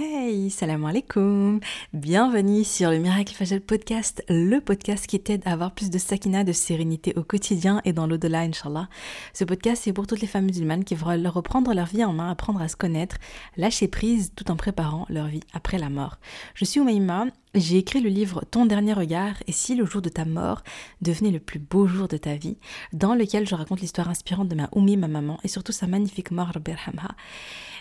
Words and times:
Hey, 0.00 0.48
salam 0.48 0.84
alaikum 0.84 1.58
Bienvenue 1.92 2.62
sur 2.62 2.90
le 2.90 2.98
Miracle 2.98 3.34
Fajal 3.34 3.60
Podcast, 3.60 4.22
le 4.28 4.60
podcast 4.60 5.08
qui 5.08 5.18
t'aide 5.18 5.42
à 5.44 5.50
avoir 5.50 5.72
plus 5.72 5.90
de 5.90 5.98
sakina, 5.98 6.44
de 6.44 6.52
sérénité 6.52 7.14
au 7.16 7.24
quotidien 7.24 7.80
et 7.84 7.92
dans 7.92 8.06
l'au-delà, 8.06 8.42
Inch'Allah. 8.42 8.88
Ce 9.34 9.42
podcast, 9.42 9.82
c'est 9.84 9.92
pour 9.92 10.06
toutes 10.06 10.20
les 10.20 10.28
femmes 10.28 10.44
musulmanes 10.44 10.84
qui 10.84 10.94
veulent 10.94 11.26
reprendre 11.26 11.74
leur 11.74 11.86
vie 11.86 12.04
en 12.04 12.12
main, 12.12 12.30
apprendre 12.30 12.62
à 12.62 12.68
se 12.68 12.76
connaître, 12.76 13.16
lâcher 13.56 13.88
prise 13.88 14.30
tout 14.36 14.52
en 14.52 14.56
préparant 14.56 15.04
leur 15.08 15.26
vie 15.26 15.42
après 15.52 15.78
la 15.78 15.90
mort. 15.90 16.18
Je 16.54 16.64
suis 16.64 16.78
Oumaima, 16.78 17.26
j'ai 17.58 17.78
écrit 17.78 18.00
le 18.00 18.08
livre 18.08 18.44
Ton 18.50 18.66
dernier 18.66 18.92
regard 18.92 19.34
et 19.46 19.52
si 19.52 19.74
le 19.74 19.84
jour 19.84 20.02
de 20.02 20.08
ta 20.08 20.24
mort 20.24 20.62
devenait 21.02 21.30
le 21.30 21.40
plus 21.40 21.58
beau 21.58 21.86
jour 21.86 22.08
de 22.08 22.16
ta 22.16 22.34
vie, 22.36 22.56
dans 22.92 23.14
lequel 23.14 23.46
je 23.46 23.54
raconte 23.54 23.80
l'histoire 23.80 24.08
inspirante 24.08 24.48
de 24.48 24.54
ma 24.54 24.68
Oumi, 24.72 24.96
ma 24.96 25.08
maman, 25.08 25.38
et 25.44 25.48
surtout 25.48 25.72
sa 25.72 25.86
magnifique 25.86 26.30
mort, 26.30 26.52
Berhamha 26.64 27.14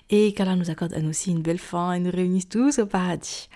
et 0.10 0.34
qu'Allah 0.34 0.56
nous 0.56 0.70
accorde 0.70 0.94
à 0.94 1.02
nous 1.02 1.10
aussi 1.10 1.32
une 1.32 1.42
belle 1.42 1.60
fin 1.60 1.94
et 1.94 2.00
nous 2.00 2.12
réunisse 2.12 2.50
tous 2.50 2.80
au 2.80 2.86
paradis. 2.86 3.50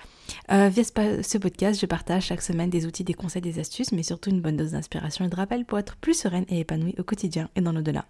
Euh, 0.52 0.70
via 0.70 0.84
ce 0.84 1.38
podcast, 1.38 1.79
je 1.79 1.86
partage 1.86 2.26
chaque 2.26 2.42
semaine 2.42 2.70
des 2.70 2.86
outils, 2.86 3.04
des 3.04 3.14
conseils, 3.14 3.42
des 3.42 3.60
astuces, 3.60 3.92
mais 3.92 4.04
surtout 4.04 4.29
une 4.29 4.42
bonne 4.42 4.56
dose 4.56 4.71
d'inspiration 4.71 5.26
et 5.26 5.29
de 5.29 5.36
rappel 5.36 5.65
pour 5.65 5.78
être 5.78 5.98
plus 5.98 6.14
sereine 6.14 6.46
et 6.48 6.60
épanouie 6.60 6.96
au 6.98 7.04
quotidien 7.04 7.50
et 7.56 7.62
dans 7.62 7.74
l'au-delà. 7.74 8.06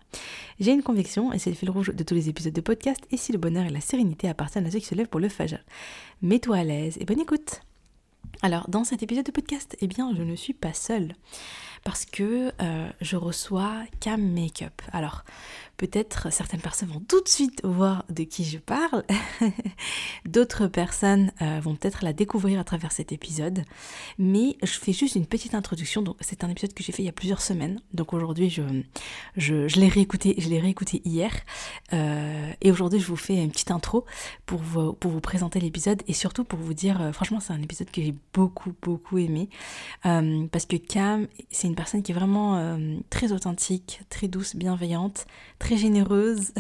J'ai 0.60 0.72
une 0.72 0.84
conviction, 0.84 1.34
et 1.34 1.40
c'est 1.40 1.50
le 1.50 1.56
fil 1.56 1.72
rouge 1.72 1.92
de 1.94 2.04
tous 2.04 2.14
les 2.14 2.30
épisodes 2.30 2.54
de 2.54 2.62
podcast, 2.62 3.02
et 3.12 3.18
si 3.18 3.32
le 3.32 3.40
bonheur 3.40 3.66
et 3.66 3.72
la 3.72 3.82
sérénité 3.82 4.30
appartiennent 4.30 4.68
à 4.68 4.72
ceux 4.72 4.80
qui 4.80 4.86
se 4.86 4.96
lèvent 4.96 5.08
pour 5.08 5.20
le 5.20 5.30
fajr. 5.30 5.60
Mets-toi 6.22 6.58
à 6.58 6.64
l'aise 6.64 6.98
et 7.00 7.06
bonne 7.06 7.22
écoute 7.22 7.62
Alors, 8.44 8.68
dans 8.70 8.84
cet 8.84 9.04
épisode 9.04 9.26
de 9.26 9.32
podcast, 9.32 9.78
eh 9.82 9.88
bien, 9.88 10.16
je 10.16 10.24
ne 10.24 10.36
suis 10.36 10.54
pas 10.54 10.74
seule 10.74 11.14
parce 11.84 12.06
que 12.06 12.52
euh, 12.62 12.90
je 13.00 13.16
reçois 13.16 13.84
Cam 14.00 14.20
Makeup. 14.20 14.82
Alors, 14.92 15.26
peut-être 15.82 16.32
certaines 16.32 16.62
personnes 16.62 16.90
vont 16.90 17.00
tout 17.00 17.22
de 17.22 17.28
suite 17.28 17.60
voir 17.66 18.06
de 18.10 18.24
qui 18.24 18.44
je 18.44 18.60
parle. 18.60 19.04
D'autres 20.26 20.68
personnes 20.68 21.32
euh, 21.42 21.60
vont 21.60 21.76
peut-être 21.76 22.06
la 22.06 22.14
découvrir 22.14 22.60
à 22.60 22.64
travers 22.64 22.92
cet 22.92 23.12
épisode. 23.12 23.64
Mais 24.20 24.58
je 24.62 24.74
fais 24.74 24.94
juste 24.94 25.16
une 25.16 25.26
petite 25.26 25.56
introduction. 25.56 26.04
Donc, 26.04 26.18
c'est 26.20 26.44
un 26.44 26.50
épisode 26.50 26.74
que 26.76 26.84
j'ai 26.84 26.92
fait 26.92 27.02
il 27.02 27.08
y 27.08 27.10
a 27.10 27.14
plusieurs 27.14 27.42
semaines. 27.42 27.82
Donc 27.96 28.14
aujourd'hui, 28.14 28.52
je, 28.52 28.62
je, 29.36 29.80
l'ai 29.80 29.88
réécouté, 29.88 30.36
je 30.38 30.50
l'ai 30.50 30.62
hier. 31.04 31.32
Euh, 31.94 32.52
et 32.62 32.70
aujourd'hui, 32.70 33.00
je 33.00 33.08
vous 33.08 33.16
fais 33.16 33.42
une 33.44 33.50
petite 33.50 33.72
intro 33.72 34.06
pour 34.46 34.60
vous, 34.60 34.94
pour 34.94 35.10
vous 35.10 35.22
présenter 35.22 35.60
l'épisode 35.60 36.04
et 36.08 36.14
surtout 36.14 36.44
pour 36.44 36.60
vous 36.60 36.76
dire, 36.76 37.10
franchement, 37.12 37.40
c'est 37.40 37.54
un 37.54 37.62
épisode 37.62 37.90
que 37.90 38.04
j'ai 38.04 38.14
beaucoup, 38.36 38.74
beaucoup 38.84 39.18
aimé. 39.18 39.50
parce 40.04 40.68
que 40.68 40.78
Cam, 40.78 41.28
c'est 41.50 41.68
une 41.68 41.76
personne 41.76 42.04
qui 42.04 42.12
est 42.12 42.16
vraiment 42.16 42.58
euh, 42.58 42.98
très 43.10 43.32
authentique, 43.32 44.02
très 44.10 44.28
douce, 44.28 44.56
bienveillante, 44.56 45.26
très 45.60 45.71
généreuse. 45.78 46.54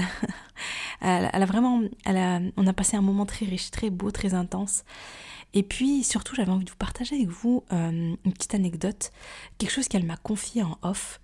elle, 1.02 1.30
a 1.31 1.45
vraiment, 1.45 1.81
elle 2.06 2.17
a, 2.17 2.40
on 2.58 2.67
a 2.67 2.73
passé 2.73 2.98
un 2.98 3.02
moment 3.02 3.26
très 3.26 3.45
riche, 3.45 3.72
très 3.72 3.90
beau, 3.90 4.12
très 4.12 4.34
intense. 4.34 4.84
Et 5.53 5.64
puis 5.64 6.03
surtout, 6.03 6.36
j'avais 6.36 6.52
envie 6.52 6.66
de 6.66 6.70
vous 6.70 6.78
partager 6.78 7.16
avec 7.16 7.28
vous 7.28 7.64
euh, 7.73 8.16
une 8.23 8.34
petite 8.34 8.56
anecdote, 8.56 9.12
quelque 9.58 9.72
chose 9.72 9.88
qu'elle 9.88 10.06
m'a 10.06 10.18
confié 10.18 10.64
en 10.64 10.78
off. 10.81 11.20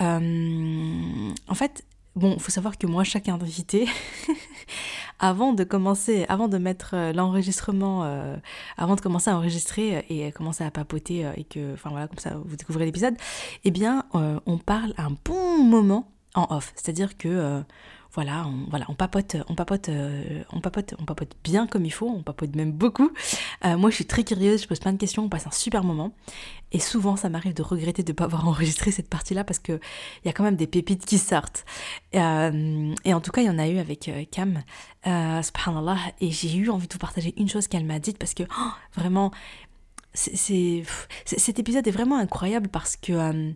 Euh, 0.00 1.30
en 1.48 1.54
fait, 1.54 1.84
Bon, 2.14 2.34
il 2.34 2.42
faut 2.42 2.50
savoir 2.50 2.76
que 2.76 2.86
moi, 2.86 3.04
chaque 3.04 3.30
invité, 3.30 3.88
avant 5.18 5.54
de 5.54 5.64
commencer, 5.64 6.26
avant 6.28 6.46
de 6.46 6.58
mettre 6.58 6.90
euh, 6.92 7.14
l'enregistrement, 7.14 8.02
avant 8.76 8.96
de 8.96 9.00
commencer 9.00 9.30
à 9.30 9.38
enregistrer 9.38 10.04
et 10.10 10.30
commencer 10.30 10.62
à 10.62 10.70
papoter 10.70 11.32
et 11.38 11.44
que, 11.44 11.72
enfin 11.72 11.88
voilà, 11.88 12.08
comme 12.08 12.18
ça 12.18 12.36
vous 12.44 12.54
découvrez 12.54 12.84
l'épisode, 12.84 13.14
eh 13.64 13.70
bien, 13.70 14.04
on 14.12 14.58
parle 14.58 14.92
un 14.98 15.16
bon 15.24 15.64
moment 15.64 16.06
en 16.34 16.46
off. 16.54 16.72
C'est-à-dire 16.76 17.16
que 17.16 17.64
voilà, 18.14 18.46
on, 18.46 18.66
voilà, 18.68 18.84
on 18.88 18.94
papote, 18.94 19.36
on 19.48 19.54
papote, 19.54 19.88
euh, 19.88 20.42
on 20.52 20.60
papote, 20.60 20.94
on 20.98 21.04
papote 21.04 21.34
bien 21.42 21.66
comme 21.66 21.86
il 21.86 21.92
faut, 21.92 22.08
on 22.08 22.22
papote 22.22 22.54
même 22.54 22.70
beaucoup. 22.70 23.10
Euh, 23.64 23.78
moi, 23.78 23.88
je 23.88 23.94
suis 23.94 24.06
très 24.06 24.22
curieuse, 24.22 24.62
je 24.62 24.68
pose 24.68 24.80
plein 24.80 24.92
de 24.92 24.98
questions, 24.98 25.24
on 25.24 25.28
passe 25.30 25.46
un 25.46 25.50
super 25.50 25.82
moment. 25.82 26.12
Et 26.72 26.78
souvent, 26.78 27.16
ça 27.16 27.30
m'arrive 27.30 27.54
de 27.54 27.62
regretter 27.62 28.02
de 28.02 28.12
ne 28.12 28.14
pas 28.14 28.24
avoir 28.24 28.46
enregistré 28.48 28.90
cette 28.90 29.08
partie-là 29.08 29.44
parce 29.44 29.58
qu'il 29.58 29.80
y 30.26 30.28
a 30.28 30.32
quand 30.34 30.44
même 30.44 30.56
des 30.56 30.66
pépites 30.66 31.06
qui 31.06 31.16
sortent. 31.16 31.64
Euh, 32.14 32.94
et 33.04 33.14
en 33.14 33.20
tout 33.22 33.30
cas, 33.30 33.40
il 33.40 33.46
y 33.46 33.50
en 33.50 33.58
a 33.58 33.66
eu 33.66 33.78
avec 33.78 34.10
Cam, 34.30 34.62
subhanallah, 35.04 35.98
et 36.20 36.30
j'ai 36.30 36.54
eu 36.54 36.68
envie 36.68 36.88
de 36.88 36.92
vous 36.92 36.98
partager 36.98 37.32
une 37.38 37.48
chose 37.48 37.66
qu'elle 37.66 37.86
m'a 37.86 37.98
dite 37.98 38.18
parce 38.18 38.34
que 38.34 38.42
oh, 38.42 38.70
vraiment, 38.94 39.30
c'est, 40.12 40.84
cet 41.24 41.58
épisode 41.58 41.88
est 41.88 41.92
vraiment 41.92 42.18
incroyable 42.18 42.68
parce 42.68 42.96
que 42.96 43.54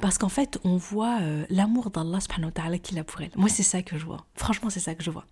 parce 0.00 0.18
qu'en 0.18 0.28
fait, 0.28 0.58
on 0.64 0.76
voit 0.76 1.20
euh, 1.20 1.46
l'amour 1.48 1.90
d'Allah 1.90 2.20
subhanahu 2.20 2.78
qu'il 2.80 2.98
a 2.98 3.04
pour 3.04 3.22
elle. 3.22 3.30
Moi, 3.36 3.48
c'est 3.48 3.62
ça 3.62 3.82
que 3.82 3.98
je 3.98 4.04
vois. 4.04 4.26
Franchement, 4.34 4.68
c'est 4.68 4.80
ça 4.80 4.94
que 4.94 5.02
je 5.02 5.10
vois. 5.10 5.24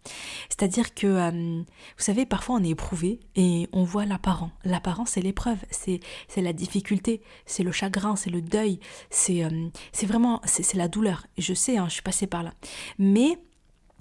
C'est-à-dire 0.48 0.94
que, 0.94 1.06
euh, 1.06 1.30
vous 1.62 2.02
savez, 2.02 2.24
parfois 2.24 2.56
on 2.56 2.64
est 2.64 2.70
éprouvé 2.70 3.20
et 3.36 3.68
on 3.72 3.84
voit 3.84 4.06
l'apparent. 4.06 4.50
L'apparent, 4.64 5.04
c'est 5.04 5.20
l'épreuve, 5.20 5.58
c'est, 5.70 6.00
la 6.36 6.52
difficulté, 6.52 7.22
c'est 7.46 7.62
le 7.62 7.72
chagrin, 7.72 8.16
c'est 8.16 8.30
le 8.30 8.40
deuil, 8.40 8.80
c'est, 9.10 9.44
euh, 9.44 9.68
vraiment, 10.04 10.40
c'est, 10.44 10.74
la 10.74 10.88
douleur. 10.88 11.26
Je 11.36 11.52
sais, 11.52 11.76
hein, 11.76 11.86
je 11.88 11.94
suis 11.94 12.02
passée 12.02 12.26
par 12.26 12.42
là. 12.42 12.52
Mais, 12.98 13.38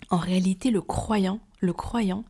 en 0.09 0.17
réalité, 0.17 0.71
le 0.71 0.81
croyant, 0.81 1.39
le 1.59 1.73
croyant, 1.73 2.23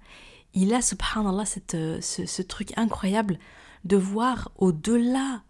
il 0.56 0.74
a, 0.74 0.82
subhanallah, 0.82 1.46
cette, 1.46 1.78
ce, 2.02 2.26
ce 2.26 2.42
truc 2.42 2.74
incroyable 2.78 3.38
de 3.86 3.98
voir 3.98 4.52
au-delà 4.58 5.42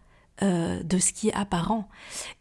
euh, 0.42 0.82
de 0.82 0.98
ce 0.98 1.12
qui 1.12 1.28
est 1.28 1.34
apparent 1.34 1.88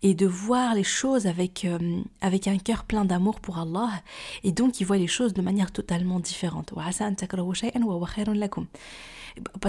et 0.01 0.15
de 0.15 0.25
voir 0.25 0.73
les 0.73 0.83
choses 0.83 1.27
avec, 1.27 1.63
euh, 1.63 2.01
avec 2.21 2.47
un 2.47 2.57
cœur 2.57 2.85
plein 2.85 3.05
d'amour 3.05 3.39
pour 3.39 3.59
Allah. 3.59 3.89
Et 4.43 4.51
donc 4.51 4.79
il 4.79 4.85
voit 4.85 4.97
les 4.97 5.07
choses 5.07 5.33
de 5.33 5.43
manière 5.43 5.71
totalement 5.71 6.19
différente 6.19 6.73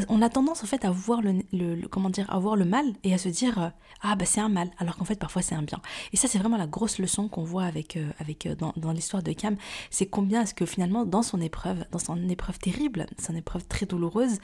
on 0.09 0.23
a 0.23 0.29
tendance 0.29 0.63
en 0.63 0.67
fait 0.67 0.85
à 0.85 0.91
voir 0.91 1.21
le, 1.23 1.87
comment 1.89 2.11
dire 2.11 2.31
à 2.31 2.39
voir 2.39 2.57
le 2.57 2.65
mal 2.65 2.85
et 3.03 3.15
à 3.15 3.19
se 3.19 3.29
dire 3.29 3.59
euh, 3.59 3.69
ah 4.03 4.17
bah 4.17 4.25
c'est 4.25 4.41
un 4.41 4.49
mal. 4.49 4.71
Alors 4.79 4.97
qu'en 4.97 5.05
fait 5.05 5.19
parfois 5.19 5.43
c'est 5.43 5.55
un 5.55 5.63
bien. 5.63 5.81
Et 6.13 6.17
ça 6.17 6.29
c'est 6.29 6.39
vraiment 6.39 6.57
la 6.57 6.67
grosse 6.67 6.99
leçon 6.99 7.29
qu'on 7.29 7.45
voit 7.45 7.65
avec 7.65 7.97
euh, 7.97 8.11
avec 8.19 8.47
euh, 8.47 8.55
dans, 8.55 8.93
l'histoire 8.93 9.23
de 9.23 9.33
Cam. 9.33 9.57
C'est 9.91 10.07
combien 10.07 10.43
est-ce 10.43 10.55
que 10.55 10.67
finalement 10.67 11.05
dans 11.05 11.23
son 11.23 11.41
épreuve 11.41 11.85
dans 11.91 11.99
son 11.99 12.29
épreuve 12.29 12.59
terrible 12.59 13.07
son 13.19 13.35
épreuve 13.35 13.67
très 13.67 13.87
douloureuse 13.87 14.39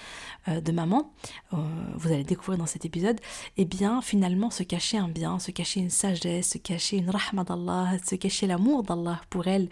de 0.48 0.72
maman 0.72 1.12
vous 1.52 2.12
allez 2.12 2.24
découvrir 2.24 2.58
dans 2.58 2.66
cet 2.66 2.84
épisode 2.84 3.20
eh 3.56 3.64
bien 3.64 4.02
finalement 4.02 4.50
se 4.50 4.62
cacher 4.62 4.98
un 4.98 5.08
bien 5.08 5.38
se 5.38 5.50
cacher 5.50 5.80
une 5.80 5.90
sagesse 5.90 6.50
se 6.50 6.58
cacher 6.58 6.98
une 6.98 7.10
rahma 7.10 7.44
d'Allah 7.44 7.96
se 8.04 8.14
cacher 8.14 8.46
l'amour 8.46 8.82
d'Allah 8.82 9.20
pour 9.30 9.46
elle 9.46 9.68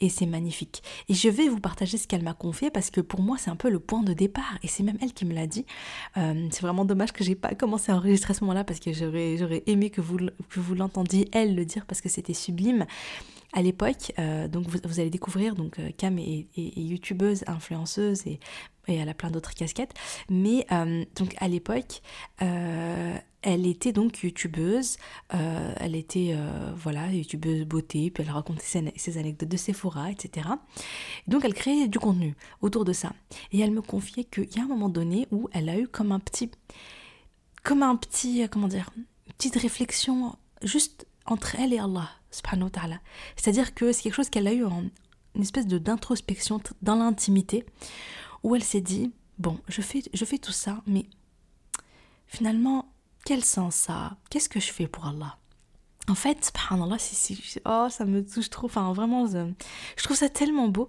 et 0.00 0.08
c'est 0.08 0.26
magnifique. 0.26 0.82
Et 1.08 1.14
je 1.14 1.28
vais 1.28 1.48
vous 1.48 1.60
partager 1.60 1.98
ce 1.98 2.06
qu'elle 2.06 2.22
m'a 2.22 2.34
confié 2.34 2.70
parce 2.70 2.90
que 2.90 3.00
pour 3.00 3.20
moi 3.20 3.36
c'est 3.38 3.50
un 3.50 3.56
peu 3.56 3.70
le 3.70 3.80
point 3.80 4.02
de 4.02 4.12
départ 4.12 4.58
et 4.62 4.68
c'est 4.68 4.82
même 4.86 4.98
elle 5.02 5.12
qui 5.12 5.24
me 5.24 5.34
l'a 5.34 5.46
dit. 5.46 5.66
Euh, 6.16 6.48
c'est 6.50 6.62
vraiment 6.62 6.84
dommage 6.84 7.12
que 7.12 7.24
j'ai 7.24 7.34
pas 7.34 7.54
commencé 7.54 7.92
à 7.92 7.96
enregistrer 7.96 8.30
à 8.32 8.34
ce 8.34 8.44
moment-là 8.44 8.64
parce 8.64 8.80
que 8.80 8.92
j'aurais, 8.92 9.62
aimé 9.66 9.90
que 9.90 10.00
vous 10.00 10.74
l'entendiez 10.74 11.28
elle 11.32 11.54
le 11.54 11.64
dire 11.64 11.84
parce 11.86 12.00
que 12.00 12.08
c'était 12.08 12.34
sublime. 12.34 12.86
À 13.56 13.62
l'époque, 13.62 14.12
euh, 14.20 14.46
donc 14.46 14.68
vous, 14.68 15.00
allez 15.00 15.10
découvrir, 15.10 15.56
donc 15.56 15.80
euh, 15.80 15.90
Cam 15.96 16.16
est, 16.18 16.46
youtubeuse, 16.56 17.42
influenceuse 17.48 18.24
et, 18.26 18.38
elle 18.86 19.08
a 19.08 19.14
plein 19.14 19.32
d'autres 19.32 19.54
casquettes. 19.54 19.94
Mais 20.30 20.64
donc 21.16 21.34
à 21.38 21.48
l'époque, 21.48 22.02
elle 23.46 23.68
était 23.68 23.92
donc 23.92 24.24
youtubeuse, 24.24 24.96
euh, 25.32 25.72
elle 25.76 25.94
était 25.94 26.32
euh, 26.34 26.72
voilà 26.74 27.12
youtubeuse 27.12 27.64
beauté, 27.64 28.10
puis 28.10 28.24
elle 28.24 28.32
racontait 28.32 28.90
ses, 28.96 29.18
anecdotes 29.18 29.48
de 29.48 29.56
Sephora, 29.56 30.10
etc. 30.10 30.48
Donc 31.28 31.44
elle 31.44 31.54
créait 31.54 31.86
du 31.86 32.00
contenu 32.00 32.34
autour 32.60 32.84
de 32.84 32.92
ça. 32.92 33.12
Et 33.52 33.60
elle 33.60 33.70
me 33.70 33.82
confiait 33.82 34.24
qu'il 34.24 34.52
y 34.52 34.58
a 34.58 34.64
un 34.64 34.66
moment 34.66 34.88
donné 34.88 35.28
où 35.30 35.48
elle 35.52 35.68
a 35.68 35.78
eu 35.78 35.86
comme 35.86 36.10
un 36.10 36.18
petit, 36.18 36.50
comme 37.62 37.84
un 37.84 37.94
petit, 37.94 38.42
euh, 38.42 38.48
comment 38.50 38.66
dire, 38.66 38.90
petite 39.38 39.54
réflexion 39.54 40.34
juste 40.62 41.06
entre 41.24 41.54
elle 41.54 41.72
et 41.72 41.78
Allah, 41.78 42.10
C'est-à-dire 43.36 43.74
que 43.74 43.92
c'est 43.92 44.02
quelque 44.02 44.14
chose 44.14 44.30
qu'elle 44.30 44.48
a 44.48 44.52
eu 44.52 44.64
en 44.64 44.84
une 45.34 45.42
espèce 45.42 45.66
de 45.66 45.78
d'introspection 45.78 46.60
dans 46.82 46.96
l'intimité, 46.96 47.64
où 48.42 48.54
elle 48.56 48.64
s'est 48.64 48.80
dit, 48.80 49.12
bon, 49.38 49.58
je 49.68 49.82
fais, 49.82 50.02
je 50.12 50.24
fais 50.24 50.38
tout 50.38 50.52
ça, 50.52 50.82
mais 50.86 51.06
finalement, 52.26 52.92
quel 53.24 53.44
sens 53.44 53.74
ça 53.74 54.16
Qu'est-ce 54.30 54.48
que 54.48 54.60
je 54.60 54.72
fais 54.72 54.86
pour 54.86 55.06
Allah? 55.06 55.36
En 56.08 56.14
fait, 56.14 56.44
subhanallah, 56.44 56.98
si, 56.98 57.60
oh, 57.64 57.88
ça 57.90 58.04
me 58.04 58.24
touche 58.24 58.48
trop. 58.48 58.66
Enfin, 58.66 58.92
vraiment, 58.92 59.26
je, 59.26 59.52
trouve 60.02 60.16
ça 60.16 60.28
tellement 60.28 60.68
beau 60.68 60.88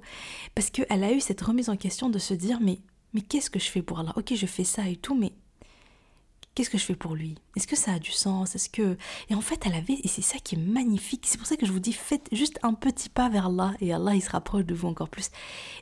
parce 0.53 0.69
qu'elle 0.69 1.03
a 1.03 1.11
eu 1.11 1.19
cette 1.19 1.41
remise 1.41 1.69
en 1.69 1.75
question 1.75 2.09
de 2.09 2.19
se 2.19 2.35
dire 2.35 2.59
mais, 2.61 2.79
mais 3.13 3.21
qu'est-ce 3.21 3.49
que 3.49 3.59
je 3.59 3.69
fais 3.69 3.81
pour 3.81 3.99
Allah? 3.99 4.13
Ok, 4.15 4.35
je 4.35 4.45
fais 4.45 4.63
ça 4.63 4.87
et 4.87 4.95
tout, 4.95 5.15
mais 5.15 5.33
Qu'est-ce 6.57 6.71
que 6.71 6.79
je 6.79 6.85
fais 6.85 6.95
pour 6.95 7.13
lui? 7.13 7.35
Est-ce 7.55 7.67
que 7.67 7.75
ça 7.75 7.91
a 7.93 7.99
du 7.99 8.09
sens? 8.09 8.55
Est-ce 8.55 8.67
que 8.67 8.97
et 9.29 9.35
en 9.35 9.41
fait 9.41 9.61
elle 9.67 9.75
avait 9.75 9.99
et 10.03 10.07
c'est 10.07 10.23
ça 10.23 10.39
qui 10.39 10.55
est 10.55 10.57
magnifique. 10.57 11.25
C'est 11.27 11.37
pour 11.37 11.45
ça 11.45 11.55
que 11.55 11.67
je 11.67 11.71
vous 11.71 11.79
dis 11.79 11.93
faites 11.93 12.27
juste 12.31 12.57
un 12.63 12.73
petit 12.73 13.09
pas 13.09 13.29
vers 13.29 13.45
Allah 13.45 13.75
et 13.79 13.93
Allah 13.93 14.15
il 14.15 14.23
se 14.23 14.31
rapproche 14.31 14.65
de 14.65 14.73
vous 14.73 14.87
encore 14.87 15.09
plus. 15.09 15.29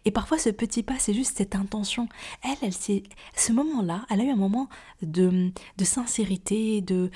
Et 0.03 0.11
parfois 0.11 0.37
ce 0.37 0.49
petit 0.49 0.83
pas 0.83 0.99
c'est 0.99 1.13
juste 1.13 1.37
cette 1.37 1.55
intention. 1.55 2.09
Elle 2.43 2.57
elle 2.61 2.73
c'est 2.73 3.03
ce 3.37 3.53
moment-là, 3.53 4.05
elle 4.09 4.19
a 4.19 4.25
eu 4.25 4.31
un 4.31 4.35
moment 4.35 4.67
de 5.01 5.49
de 5.77 5.85
sincérité, 5.85 6.81
de 6.81 7.09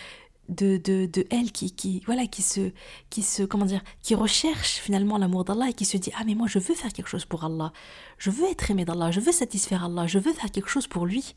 de, 0.49 0.77
de, 0.77 1.05
de 1.05 1.27
elle 1.29 1.51
qui, 1.51 1.71
qui, 1.71 2.01
voilà, 2.05 2.25
qui 2.25 2.41
se, 2.41 2.71
qui 3.09 3.21
se, 3.21 3.43
comment 3.43 3.65
dire, 3.65 3.83
qui 4.01 4.15
recherche 4.15 4.77
finalement 4.79 5.17
l'amour 5.17 5.45
d'Allah 5.45 5.69
et 5.69 5.73
qui 5.73 5.85
se 5.85 5.97
dit, 5.97 6.11
ah 6.17 6.23
mais 6.25 6.35
moi 6.35 6.47
je 6.47 6.59
veux 6.59 6.75
faire 6.75 6.91
quelque 6.91 7.07
chose 7.07 7.25
pour 7.25 7.43
Allah, 7.43 7.71
je 8.17 8.31
veux 8.31 8.49
être 8.49 8.71
aimé 8.71 8.83
d'Allah, 8.83 9.11
je 9.11 9.19
veux 9.19 9.31
satisfaire 9.31 9.85
Allah, 9.85 10.07
je 10.07 10.19
veux 10.19 10.33
faire 10.33 10.51
quelque 10.51 10.69
chose 10.69 10.87
pour 10.87 11.05
lui. 11.05 11.35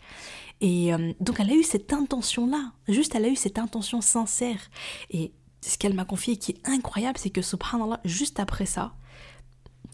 Et 0.63 0.95
euh, 0.95 1.13
donc 1.19 1.41
elle 1.41 1.51
a 1.51 1.55
eu 1.55 1.65
cette 1.65 1.93
intention-là, 1.93 2.73
juste 2.87 3.17
elle 3.17 3.25
a 3.25 3.29
eu 3.29 3.37
cette 3.37 3.59
intention 3.59 4.01
sincère. 4.01 4.71
Et 5.11 5.33
ce 5.61 5.77
qu'elle 5.77 5.93
m'a 5.93 6.05
confié 6.05 6.37
qui 6.37 6.53
est 6.53 6.69
incroyable, 6.69 7.19
c'est 7.19 7.31
que 7.31 7.43
subhanallah, 7.43 8.01
juste 8.05 8.39
après 8.39 8.65
ça, 8.65 8.95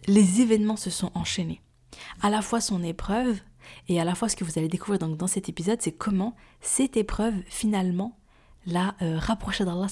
les 0.07 0.43
événements 0.43 0.77
se 0.77 0.91
sont 0.91 1.11
enchaînés. 1.15 1.63
À 2.21 2.29
la 2.29 2.43
fois 2.43 2.61
son 2.61 2.83
épreuve, 2.83 3.41
et 3.89 3.99
à 3.99 4.05
la 4.05 4.15
fois 4.15 4.29
ce 4.29 4.37
que 4.37 4.45
vous 4.45 4.59
allez 4.59 4.69
découvrir 4.69 4.99
donc 4.99 5.17
dans 5.17 5.27
cet 5.27 5.49
épisode, 5.49 5.81
c'est 5.81 5.93
comment 5.93 6.37
cette 6.61 6.99
épreuve 6.99 7.35
finalement 7.47 8.19
l'a 8.67 8.95
euh, 9.01 9.19
rapproché 9.19 9.65
d'Allah 9.65 9.89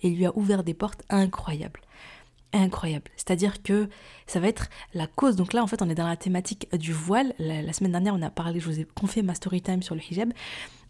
et 0.00 0.08
lui 0.08 0.24
a 0.24 0.36
ouvert 0.36 0.64
des 0.64 0.74
portes 0.74 1.02
incroyables. 1.10 1.80
Incroyables. 2.52 3.10
C'est-à-dire 3.16 3.62
que 3.62 3.88
ça 4.26 4.40
va 4.40 4.48
être 4.48 4.68
la 4.92 5.06
cause. 5.06 5.36
Donc 5.36 5.52
là, 5.52 5.62
en 5.62 5.66
fait, 5.66 5.82
on 5.82 5.88
est 5.88 5.94
dans 5.94 6.08
la 6.08 6.16
thématique 6.16 6.68
du 6.76 6.92
voile. 6.92 7.32
La, 7.38 7.72
semaine 7.72 7.92
dernière, 7.92 8.14
on 8.14 8.22
a 8.22 8.30
parlé, 8.30 8.58
je 8.58 8.66
vous 8.66 8.80
ai 8.80 8.84
confié 8.84 9.22
ma 9.22 9.34
story 9.34 9.62
time 9.62 9.82
sur 9.82 9.94
le 9.94 10.00
hijab. 10.00 10.32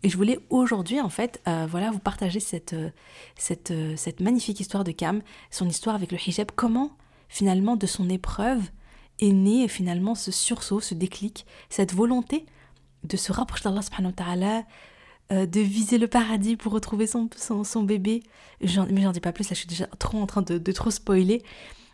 Et 0.03 0.09
je 0.09 0.17
voulais 0.17 0.39
aujourd'hui, 0.49 1.01
en 1.01 1.11
fait, 1.11 1.43
euh, 1.47 1.67
voilà, 1.69 1.91
vous 1.91 1.99
partager 1.99 2.41
cette, 2.41 2.73
euh, 2.73 2.89
cette, 3.37 3.73
cette 3.97 4.21
magnifique 4.21 4.59
histoire 4.59 4.85
de 4.85 4.93
Cam, 4.93 5.21
son 5.51 5.69
histoire 5.69 5.95
avec 5.95 6.13
le 6.13 6.19
hijab. 6.19 6.51
Comment, 6.57 6.97
finalement, 7.29 7.77
de 7.77 7.87
son 7.87 8.09
épreuve, 8.09 8.63
est 9.21 9.33
né 9.33 9.69
finalement 9.69 10.15
ce 10.15 10.31
sursaut, 10.31 10.81
ce 10.81 10.95
déclic, 10.95 11.47
cette 11.69 11.93
volonté 11.93 12.47
de 13.05 13.17
se 13.17 13.33
rapprocher 13.33 13.65
d'Allah 13.65 13.83
subhanahu 13.83 14.13
wa 14.13 14.25
ta'ala, 14.25 14.65
euh, 15.33 15.47
de 15.47 15.61
viser 15.61 15.99
le 15.99 16.09
paradis 16.09 16.57
pour 16.57 16.73
retrouver 16.73 17.07
son, 17.07 17.29
son, 17.37 17.83
bébé. 17.83 18.23
mais 18.61 19.03
j'en 19.03 19.13
dis 19.13 19.21
pas 19.21 19.33
plus, 19.33 19.45
là 19.45 19.55
je 19.55 19.61
suis 19.61 19.69
déjà 19.69 19.87
trop 19.99 20.19
en 20.19 20.27
train 20.27 20.43
de, 20.43 20.59
de 20.59 20.73
trop 20.73 20.91
spoiler. 20.91 21.43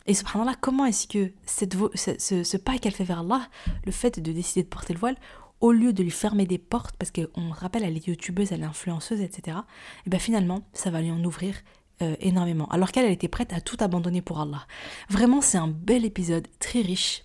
Et 0.07 0.15
subhanallah, 0.15 0.55
comment 0.61 0.87
est-ce 0.87 1.07
que 1.07 1.33
cette, 1.45 1.77
ce, 1.95 2.45
ce, 2.45 2.57
pas 2.57 2.79
qu'elle 2.79 2.95
fait 2.95 3.05
vers 3.05 3.21
Allah, 3.21 3.49
le 3.85 3.93
fait 3.93 4.21
de 4.21 4.33
décider 4.33 4.63
de 4.63 4.69
porter 4.69 4.95
le 4.95 5.01
voile, 5.01 5.17
au 5.61 5.73
lieu 5.73 5.93
de 5.93 6.03
lui 6.03 6.11
fermer 6.11 6.47
des 6.47 6.59
portes, 6.59 6.97
parce 6.97 7.11
qu'on 7.11 7.51
rappelle, 7.51 7.83
elle 7.83 7.97
est 7.97 8.07
youtubeuse, 8.07 8.53
elle 8.53 8.63
est 8.63 8.67
influenceuse, 8.67 9.21
etc., 9.21 9.59
et 10.07 10.11
bien 10.11 10.19
finalement, 10.19 10.63
ça 10.73 10.91
va 10.91 11.01
lui 11.01 11.11
en 11.11 11.23
ouvrir 11.25 11.57
euh, 12.03 12.15
énormément. 12.21 12.67
Alors 12.69 12.93
qu'elle, 12.93 13.07
elle 13.07 13.13
était 13.13 13.29
prête 13.29 13.53
à 13.53 13.61
tout 13.61 13.79
abandonner 13.81 14.23
pour 14.23 14.41
Allah. 14.41 14.67
Vraiment, 15.09 15.41
c'est 15.41 15.59
un 15.59 15.69
bel 15.69 16.05
épisode, 16.05 16.47
très 16.59 16.83
riche, 16.83 17.25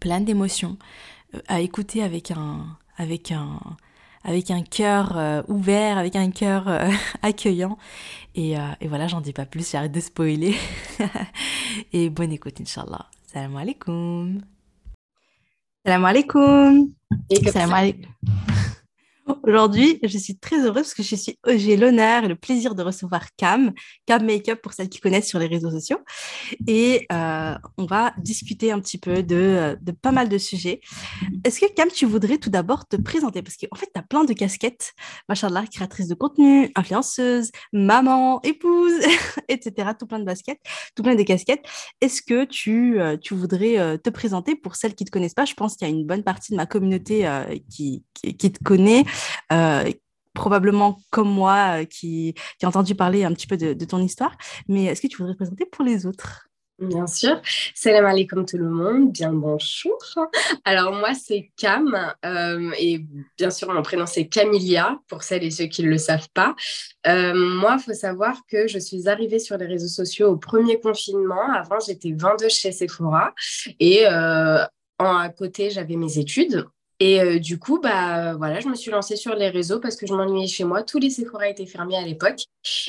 plein 0.00 0.20
d'émotions, 0.20 0.78
euh, 1.34 1.40
à 1.48 1.60
écouter 1.60 2.02
avec 2.02 2.30
un, 2.30 2.66
avec 2.96 3.30
un, 3.30 3.60
avec 4.24 4.50
un 4.50 4.62
cœur 4.62 5.16
euh, 5.16 5.42
ouvert, 5.48 5.98
avec 5.98 6.16
un 6.16 6.30
cœur 6.30 6.68
accueillant. 7.22 7.78
Et, 8.34 8.52
et, 8.80 8.88
voilà, 8.88 9.08
j'en 9.08 9.20
dis 9.20 9.32
pas 9.32 9.44
plus, 9.46 9.70
j'arrête 9.70 9.92
de 9.92 10.00
spoiler. 10.00 10.54
et 11.92 12.10
bonne 12.10 12.32
écoute, 12.32 12.60
Inch'Allah. 12.60 13.06
Salam 13.26 13.56
alaikum. 13.56 14.40
Salam 15.84 16.04
alaikum. 16.04 16.92
Salam 17.52 17.72
alaikum. 17.72 18.12
Aujourd'hui, 19.42 19.98
je 20.02 20.18
suis 20.18 20.36
très 20.36 20.64
heureuse 20.64 20.82
parce 20.82 20.94
que 20.94 21.02
je 21.02 21.14
suis, 21.14 21.38
j'ai 21.46 21.76
l'honneur 21.76 22.24
et 22.24 22.28
le 22.28 22.36
plaisir 22.36 22.74
de 22.74 22.82
recevoir 22.82 23.26
Cam, 23.36 23.72
Cam 24.06 24.24
Makeup 24.24 24.60
pour 24.60 24.72
celles 24.72 24.88
qui 24.88 25.00
connaissent 25.00 25.28
sur 25.28 25.38
les 25.38 25.46
réseaux 25.46 25.70
sociaux. 25.70 25.98
Et 26.66 27.06
euh, 27.12 27.54
on 27.78 27.86
va 27.86 28.12
discuter 28.18 28.72
un 28.72 28.80
petit 28.80 28.98
peu 28.98 29.22
de, 29.22 29.78
pas 30.02 30.12
mal 30.12 30.28
de 30.28 30.38
sujets. 30.38 30.80
Est-ce 31.44 31.60
que 31.60 31.72
Cam, 31.74 31.88
tu 31.88 32.06
voudrais 32.06 32.38
tout 32.38 32.50
d'abord 32.50 32.86
te 32.86 32.96
présenter? 32.96 33.42
Parce 33.42 33.56
qu'en 33.56 33.76
fait, 33.76 33.88
tu 33.92 33.98
as 33.98 34.02
plein 34.02 34.24
de 34.24 34.32
casquettes. 34.32 34.92
Machallah, 35.28 35.64
créatrice 35.66 36.08
de 36.08 36.14
contenu, 36.14 36.70
influenceuse, 36.74 37.50
maman, 37.72 38.40
épouse, 38.42 39.00
etc. 39.48 39.90
Tout 39.98 40.06
plein 40.06 40.18
de 40.18 40.24
baskets, 40.24 40.60
tout 40.94 41.02
plein 41.02 41.14
de 41.14 41.22
casquettes. 41.22 41.64
Est-ce 42.00 42.22
que 42.22 42.44
tu, 42.44 43.00
euh, 43.00 43.16
tu 43.16 43.34
voudrais 43.34 43.78
euh, 43.78 43.96
te 43.96 44.10
présenter? 44.10 44.56
Pour 44.56 44.76
celles 44.76 44.94
qui 44.94 45.04
ne 45.04 45.06
te 45.06 45.12
connaissent 45.12 45.34
pas 45.34 45.44
Je 45.44 45.54
pense 45.54 45.76
qu'il 45.76 45.88
y 45.88 45.90
a 45.90 45.94
une 45.94 46.06
bonne 46.06 46.22
partie 46.22 46.52
de 46.52 46.56
ma 46.56 46.66
communauté 46.66 47.28
qui, 47.70 48.04
qui 48.14 48.52
te 48.52 48.62
connaît. 48.62 49.04
Euh, 49.52 49.90
probablement 50.34 50.98
comme 51.10 51.30
moi, 51.30 51.80
euh, 51.80 51.84
qui, 51.84 52.34
qui, 52.58 52.64
a 52.64 52.68
entendu 52.68 52.94
parler 52.94 53.24
un 53.24 53.32
petit 53.32 53.46
peu 53.46 53.56
de, 53.56 53.84
ton 53.84 53.98
histoire. 53.98 54.36
Mais 54.68 54.84
est-ce 54.84 55.00
que 55.00 55.06
tu 55.06 55.18
voudrais 55.18 55.34
te 55.34 55.38
présenter 55.38 55.66
pour 55.66 55.84
les 55.84 56.06
autres? 56.06 56.46
Bien 56.78 57.06
sûr. 57.06 57.42
Salam 57.74 58.06
alaikum 58.06 58.46
tout 58.46 58.56
le 58.56 58.70
monde, 58.70 59.12
bien 59.12 59.34
bonjour. 59.34 59.98
Alors 60.64 60.94
moi 60.94 61.12
c'est 61.12 61.50
Cam 61.58 62.14
euh, 62.24 62.70
et 62.78 63.04
bien 63.36 63.50
sûr 63.50 63.70
mon 63.70 63.82
prénom 63.82 64.06
c'est 64.06 64.28
Camilia 64.28 64.98
pour 65.06 65.22
celles 65.22 65.44
et 65.44 65.50
ceux 65.50 65.66
qui 65.66 65.82
ne 65.82 65.90
le 65.90 65.98
savent 65.98 66.30
pas. 66.32 66.54
moi 67.04 67.76
il 67.78 67.82
faut 67.84 67.92
savoir 67.92 68.34
que 68.50 68.66
je 68.66 68.78
suis 68.78 69.10
arrivée 69.10 69.38
sur 69.38 69.58
les 69.58 69.66
réseaux 69.66 69.88
sociaux 69.88 70.28
au 70.28 70.38
premier 70.38 70.80
confinement. 70.80 71.52
Avant 71.52 71.80
j'étais 71.86 72.14
vendeuse 72.16 72.54
chez 72.54 72.72
Sephora 72.72 73.34
et 73.78 74.06
en, 74.06 75.16
à 75.18 75.28
côté 75.28 75.68
j'avais 75.68 75.96
mes 75.96 76.16
études 76.16 76.64
et 77.02 77.18
euh, 77.18 77.38
du 77.38 77.58
coup, 77.58 77.80
bah, 77.80 78.34
voilà, 78.34 78.60
je 78.60 78.68
me 78.68 78.74
suis 78.74 78.90
lancée 78.90 79.16
sur 79.16 79.34
les 79.34 79.48
réseaux 79.48 79.80
parce 79.80 79.96
que 79.96 80.06
je 80.06 80.12
m'ennuyais 80.12 80.46
chez 80.46 80.64
moi. 80.64 80.82
Tous 80.82 80.98
les 80.98 81.08
Sephora 81.08 81.48
étaient 81.48 81.64
fermés 81.64 81.96
à 81.96 82.02
l'époque. 82.02 82.44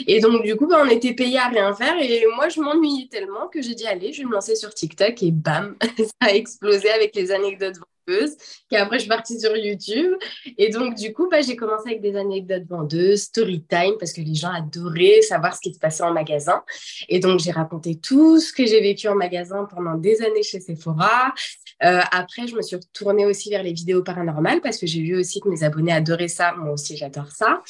Et 0.05 0.19
donc, 0.19 0.43
du 0.43 0.57
coup, 0.57 0.67
bah, 0.67 0.83
on 0.85 0.89
était 0.89 1.13
payés 1.13 1.37
à 1.37 1.47
rien 1.47 1.73
faire. 1.73 1.95
Et 1.97 2.25
moi, 2.35 2.49
je 2.49 2.59
m'ennuyais 2.59 3.07
tellement 3.07 3.47
que 3.47 3.61
j'ai 3.61 3.73
dit, 3.73 3.87
allez, 3.87 4.11
je 4.11 4.21
vais 4.21 4.27
me 4.27 4.33
lancer 4.33 4.55
sur 4.55 4.73
TikTok. 4.73 5.23
Et 5.23 5.31
bam, 5.31 5.77
ça 5.97 6.27
a 6.27 6.33
explosé 6.33 6.89
avec 6.89 7.15
les 7.15 7.31
anecdotes 7.31 7.77
vendeuses. 7.77 8.35
Et 8.69 8.75
après, 8.75 8.97
je 8.97 9.03
suis 9.03 9.09
partie 9.09 9.39
sur 9.39 9.55
YouTube. 9.55 10.13
Et 10.57 10.69
donc, 10.69 10.95
du 10.95 11.13
coup, 11.13 11.29
bah, 11.29 11.39
j'ai 11.39 11.55
commencé 11.55 11.91
avec 11.91 12.01
des 12.01 12.17
anecdotes 12.17 12.67
vendeuses, 12.67 13.21
story 13.21 13.63
time, 13.63 13.93
parce 13.97 14.11
que 14.11 14.19
les 14.19 14.35
gens 14.35 14.51
adoraient 14.51 15.21
savoir 15.21 15.55
ce 15.55 15.61
qui 15.61 15.73
se 15.73 15.79
passait 15.79 16.03
en 16.03 16.11
magasin. 16.11 16.63
Et 17.07 17.19
donc, 17.19 17.39
j'ai 17.39 17.51
raconté 17.51 17.97
tout 17.97 18.41
ce 18.41 18.51
que 18.51 18.65
j'ai 18.65 18.81
vécu 18.81 19.07
en 19.07 19.15
magasin 19.15 19.65
pendant 19.73 19.95
des 19.95 20.21
années 20.21 20.43
chez 20.43 20.59
Sephora. 20.59 21.33
Euh, 21.83 22.01
après, 22.11 22.47
je 22.47 22.55
me 22.55 22.61
suis 22.61 22.75
retournée 22.75 23.25
aussi 23.25 23.49
vers 23.49 23.63
les 23.63 23.73
vidéos 23.73 24.03
paranormales 24.03 24.61
parce 24.61 24.77
que 24.77 24.85
j'ai 24.87 25.01
vu 25.01 25.17
aussi 25.17 25.39
que 25.39 25.49
mes 25.49 25.63
abonnés 25.63 25.91
adoraient 25.91 26.27
ça. 26.27 26.53
Moi 26.53 26.73
aussi, 26.73 26.95
j'adore 26.95 27.31
ça, 27.31 27.61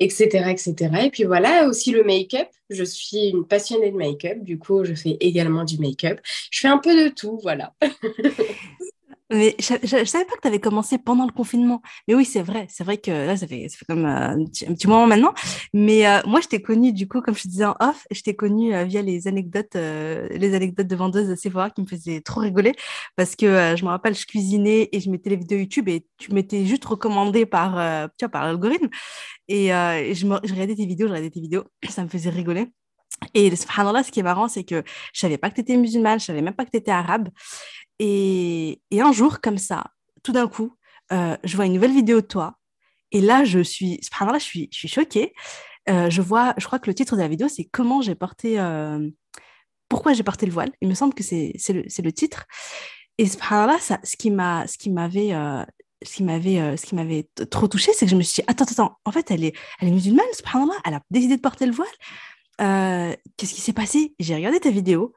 etc., 0.00 0.50
etc. 0.50 0.74
Et 1.04 1.10
puis 1.10 1.24
voilà, 1.24 1.66
aussi 1.66 1.90
le 1.90 2.02
make-up. 2.04 2.48
Je 2.70 2.84
suis 2.84 3.28
une 3.28 3.46
passionnée 3.46 3.90
de 3.90 3.96
make-up. 3.96 4.38
Du 4.42 4.58
coup, 4.58 4.84
je 4.84 4.94
fais 4.94 5.16
également 5.20 5.64
du 5.64 5.78
make-up. 5.78 6.20
Je 6.50 6.60
fais 6.60 6.68
un 6.68 6.78
peu 6.78 7.04
de 7.04 7.08
tout, 7.08 7.38
voilà. 7.42 7.74
Mais 9.30 9.54
je, 9.58 9.74
ne 9.74 10.04
savais 10.04 10.24
pas 10.24 10.36
que 10.36 10.40
tu 10.40 10.48
avais 10.48 10.58
commencé 10.58 10.96
pendant 10.96 11.26
le 11.26 11.32
confinement. 11.32 11.82
Mais 12.06 12.14
oui, 12.14 12.24
c'est 12.24 12.42
vrai. 12.42 12.66
C'est 12.70 12.82
vrai 12.84 12.96
que 12.96 13.10
là, 13.10 13.36
ça 13.36 13.46
fait, 13.46 13.68
comme 13.86 14.06
euh, 14.06 14.30
un, 14.30 14.44
petit, 14.46 14.86
moment 14.86 15.06
maintenant. 15.06 15.34
Mais 15.74 16.06
euh, 16.06 16.20
moi, 16.26 16.40
je 16.40 16.48
t'ai 16.48 16.62
connue, 16.62 16.92
du 16.92 17.08
coup, 17.08 17.20
comme 17.20 17.34
je 17.34 17.42
te 17.42 17.48
disais 17.48 17.66
en 17.66 17.76
off, 17.80 18.06
je 18.10 18.22
t'ai 18.22 18.34
connue 18.34 18.74
euh, 18.74 18.84
via 18.84 19.02
les 19.02 19.28
anecdotes, 19.28 19.74
les 19.74 20.54
anecdotes 20.54 20.86
de 20.86 20.96
vendeuses 20.96 21.28
de 21.28 21.34
Sephora 21.34 21.70
qui 21.70 21.82
me 21.82 21.86
faisaient 21.86 22.20
trop 22.22 22.40
rigoler. 22.40 22.72
Parce 23.16 23.36
que 23.36 23.74
je 23.76 23.84
me 23.84 23.90
rappelle, 23.90 24.14
je 24.14 24.26
cuisinais 24.26 24.88
et 24.92 25.00
je 25.00 25.10
mettais 25.10 25.30
les 25.30 25.36
vidéos 25.36 25.58
YouTube 25.58 25.88
et 25.88 26.06
tu 26.16 26.32
m'étais 26.32 26.64
juste 26.64 26.84
recommandé 26.86 27.44
par, 27.44 28.08
tu 28.18 28.28
par 28.28 28.46
l'algorithme. 28.46 28.88
Et, 29.48 29.68
je, 29.68 30.26
je 30.44 30.52
regardais 30.52 30.74
tes 30.74 30.86
vidéos, 30.86 31.06
je 31.06 31.12
regardais 31.12 31.30
tes 31.30 31.40
vidéos. 31.40 31.64
Ça 31.88 32.02
me 32.02 32.08
faisait 32.08 32.30
rigoler. 32.30 32.68
Et 33.34 33.54
subhanallah, 33.54 34.02
ce 34.04 34.12
qui 34.12 34.20
est 34.20 34.22
marrant, 34.22 34.48
c'est 34.48 34.64
que 34.64 34.82
je 35.12 35.20
savais 35.20 35.38
pas 35.38 35.50
que 35.50 35.56
tu 35.56 35.60
étais 35.62 35.76
musulmane, 35.76 36.20
je 36.20 36.26
savais 36.26 36.42
même 36.42 36.54
pas 36.54 36.64
que 36.64 36.70
tu 36.70 36.76
étais 36.76 36.90
arabe. 36.90 37.28
Et, 37.98 38.80
un 38.92 39.12
jour, 39.12 39.40
comme 39.40 39.58
ça, 39.58 39.92
tout 40.22 40.32
d'un 40.32 40.48
coup, 40.48 40.74
euh, 41.12 41.36
je 41.44 41.56
vois 41.56 41.66
une 41.66 41.72
nouvelle 41.72 41.92
vidéo 41.92 42.20
de 42.20 42.26
toi. 42.26 42.58
Et 43.12 43.20
là, 43.20 43.44
je 43.44 43.60
suis, 43.60 44.00
je 44.02 44.38
suis, 44.38 44.68
je 44.72 44.78
suis 44.78 44.88
choquée. 44.88 45.32
Euh, 45.88 46.10
je 46.10 46.20
vois, 46.20 46.54
je 46.58 46.66
crois 46.66 46.78
que 46.78 46.90
le 46.90 46.94
titre 46.94 47.16
de 47.16 47.22
la 47.22 47.28
vidéo, 47.28 47.48
c'est 47.48 47.64
Comment 47.64 48.02
j'ai 48.02 48.14
porté, 48.14 48.60
euh, 48.60 49.08
pourquoi 49.88 50.12
j'ai 50.12 50.22
porté 50.22 50.44
le 50.46 50.52
voile. 50.52 50.70
Il 50.82 50.88
me 50.88 50.94
semble 50.94 51.14
que 51.14 51.22
c'est 51.22 51.54
le, 51.70 51.84
le 52.02 52.12
titre. 52.12 52.44
Et 53.16 53.26
subhanallah, 53.26 53.78
ça, 53.80 53.98
ce 54.04 54.16
qui 54.16 54.30
m'avait, 54.30 54.68
ce 54.70 54.76
qui 54.76 56.22
m'avait, 56.22 57.28
ce 57.38 57.44
trop 57.44 57.68
touchée, 57.68 57.92
c'est 57.94 58.04
que 58.04 58.10
je 58.10 58.16
me 58.16 58.22
suis 58.22 58.42
dit, 58.42 58.46
attends, 58.46 58.66
attends, 58.66 58.98
en 59.04 59.12
fait, 59.12 59.30
elle 59.30 59.44
est, 59.44 59.56
elle 59.80 59.88
est 59.88 59.92
musulmane, 59.92 60.26
subhanallah, 60.34 60.78
elle 60.84 60.94
a 60.94 61.00
décidé 61.10 61.36
de 61.36 61.40
porter 61.40 61.66
le 61.66 61.72
voile. 61.72 61.88
Qu'est-ce 63.36 63.54
qui 63.54 63.60
s'est 63.62 63.72
passé? 63.72 64.14
J'ai 64.18 64.34
regardé 64.34 64.60
ta 64.60 64.70
vidéo 64.70 65.14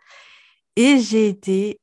et 0.77 0.99
j'ai 0.99 1.27
été 1.27 1.81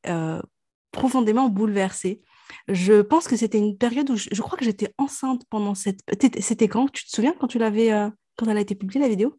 profondément 0.99 1.49
bouleversée. 1.49 2.23
Je 2.67 3.03
pense 3.03 3.29
que 3.29 3.37
c'était 3.37 3.59
une 3.59 3.79
période 3.79 4.11
où 4.11 4.17
je, 4.17 4.43
crois 4.43 4.59
que 4.59 4.65
j'étais 4.65 4.93
enceinte 4.99 5.43
pendant 5.49 5.75
cette. 5.75 6.01
C'était 6.41 6.67
quand? 6.67 6.91
Tu 6.91 7.05
te 7.05 7.11
souviens 7.11 7.35
quand 7.39 7.47
tu 7.47 7.59
l'avais, 7.59 7.93
euh, 7.93 8.11
quand 8.37 8.47
elle 8.47 8.57
a 8.57 8.61
été 8.61 8.75
publiée 8.75 9.01
la 9.01 9.09
vidéo? 9.09 9.39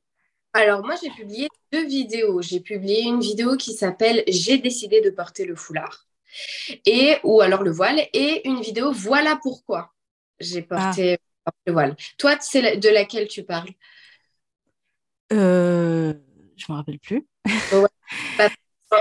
Alors 0.54 0.84
moi 0.84 0.96
j'ai 1.02 1.10
publié 1.10 1.48
deux 1.72 1.86
vidéos. 1.86 2.42
J'ai 2.42 2.62
publié 2.62 3.04
une 3.04 3.20
vidéo 3.20 3.58
qui 3.58 3.74
s'appelle 3.74 4.24
J'ai 4.28 4.58
décidé 4.58 5.02
de 5.02 5.10
porter 5.10 5.46
le 5.46 5.56
foulard 5.56 6.06
et 6.86 7.18
ou 7.24 7.42
alors 7.42 7.64
le 7.64 7.72
voile 7.72 8.00
et 8.14 8.48
une 8.48 8.62
vidéo 8.62 8.92
Voilà 8.92 9.38
pourquoi 9.42 9.94
j'ai 10.40 10.62
porté 10.62 11.18
ah. 11.46 11.52
le 11.66 11.74
voile. 11.74 11.96
Toi 12.18 12.38
c'est 12.40 12.78
de 12.78 12.90
laquelle 12.90 13.28
tu 13.28 13.44
parles? 13.44 13.70
Euh, 15.34 16.14
je 16.56 16.72
me 16.72 16.78
rappelle 16.78 17.00
plus. 17.00 17.28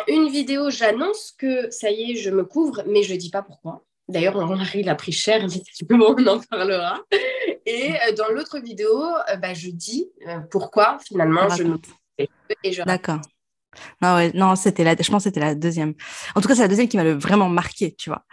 Une 0.06 0.28
vidéo, 0.28 0.70
j'annonce 0.70 1.32
que 1.36 1.70
ça 1.70 1.90
y 1.90 2.12
est, 2.12 2.16
je 2.16 2.30
me 2.30 2.44
couvre, 2.44 2.82
mais 2.86 3.02
je 3.02 3.14
dis 3.14 3.30
pas 3.30 3.42
pourquoi. 3.42 3.84
D'ailleurs, 4.08 4.34
mon 4.34 4.56
mari 4.56 4.82
l'a 4.82 4.94
pris 4.94 5.12
cher, 5.12 5.46
on 5.90 6.26
en 6.26 6.40
parlera. 6.40 7.00
Et 7.66 7.92
dans 8.16 8.28
l'autre 8.28 8.58
vidéo, 8.58 9.04
bah, 9.40 9.54
je 9.54 9.68
dis 9.70 10.10
pourquoi 10.50 10.98
finalement 11.06 11.48
je 11.50 11.62
me... 11.64 11.78
D'accord. 12.86 13.20
Non, 14.00 14.16
ouais, 14.16 14.32
non 14.34 14.56
c'était 14.56 14.82
la, 14.82 14.96
je 14.98 15.10
pense 15.10 15.24
que 15.24 15.28
c'était 15.28 15.40
la 15.40 15.54
deuxième. 15.54 15.94
En 16.34 16.40
tout 16.40 16.48
cas, 16.48 16.54
c'est 16.54 16.62
la 16.62 16.68
deuxième 16.68 16.88
qui 16.88 16.96
m'a 16.96 17.14
vraiment 17.14 17.48
marqué, 17.48 17.94
tu 17.94 18.10
vois. 18.10 18.24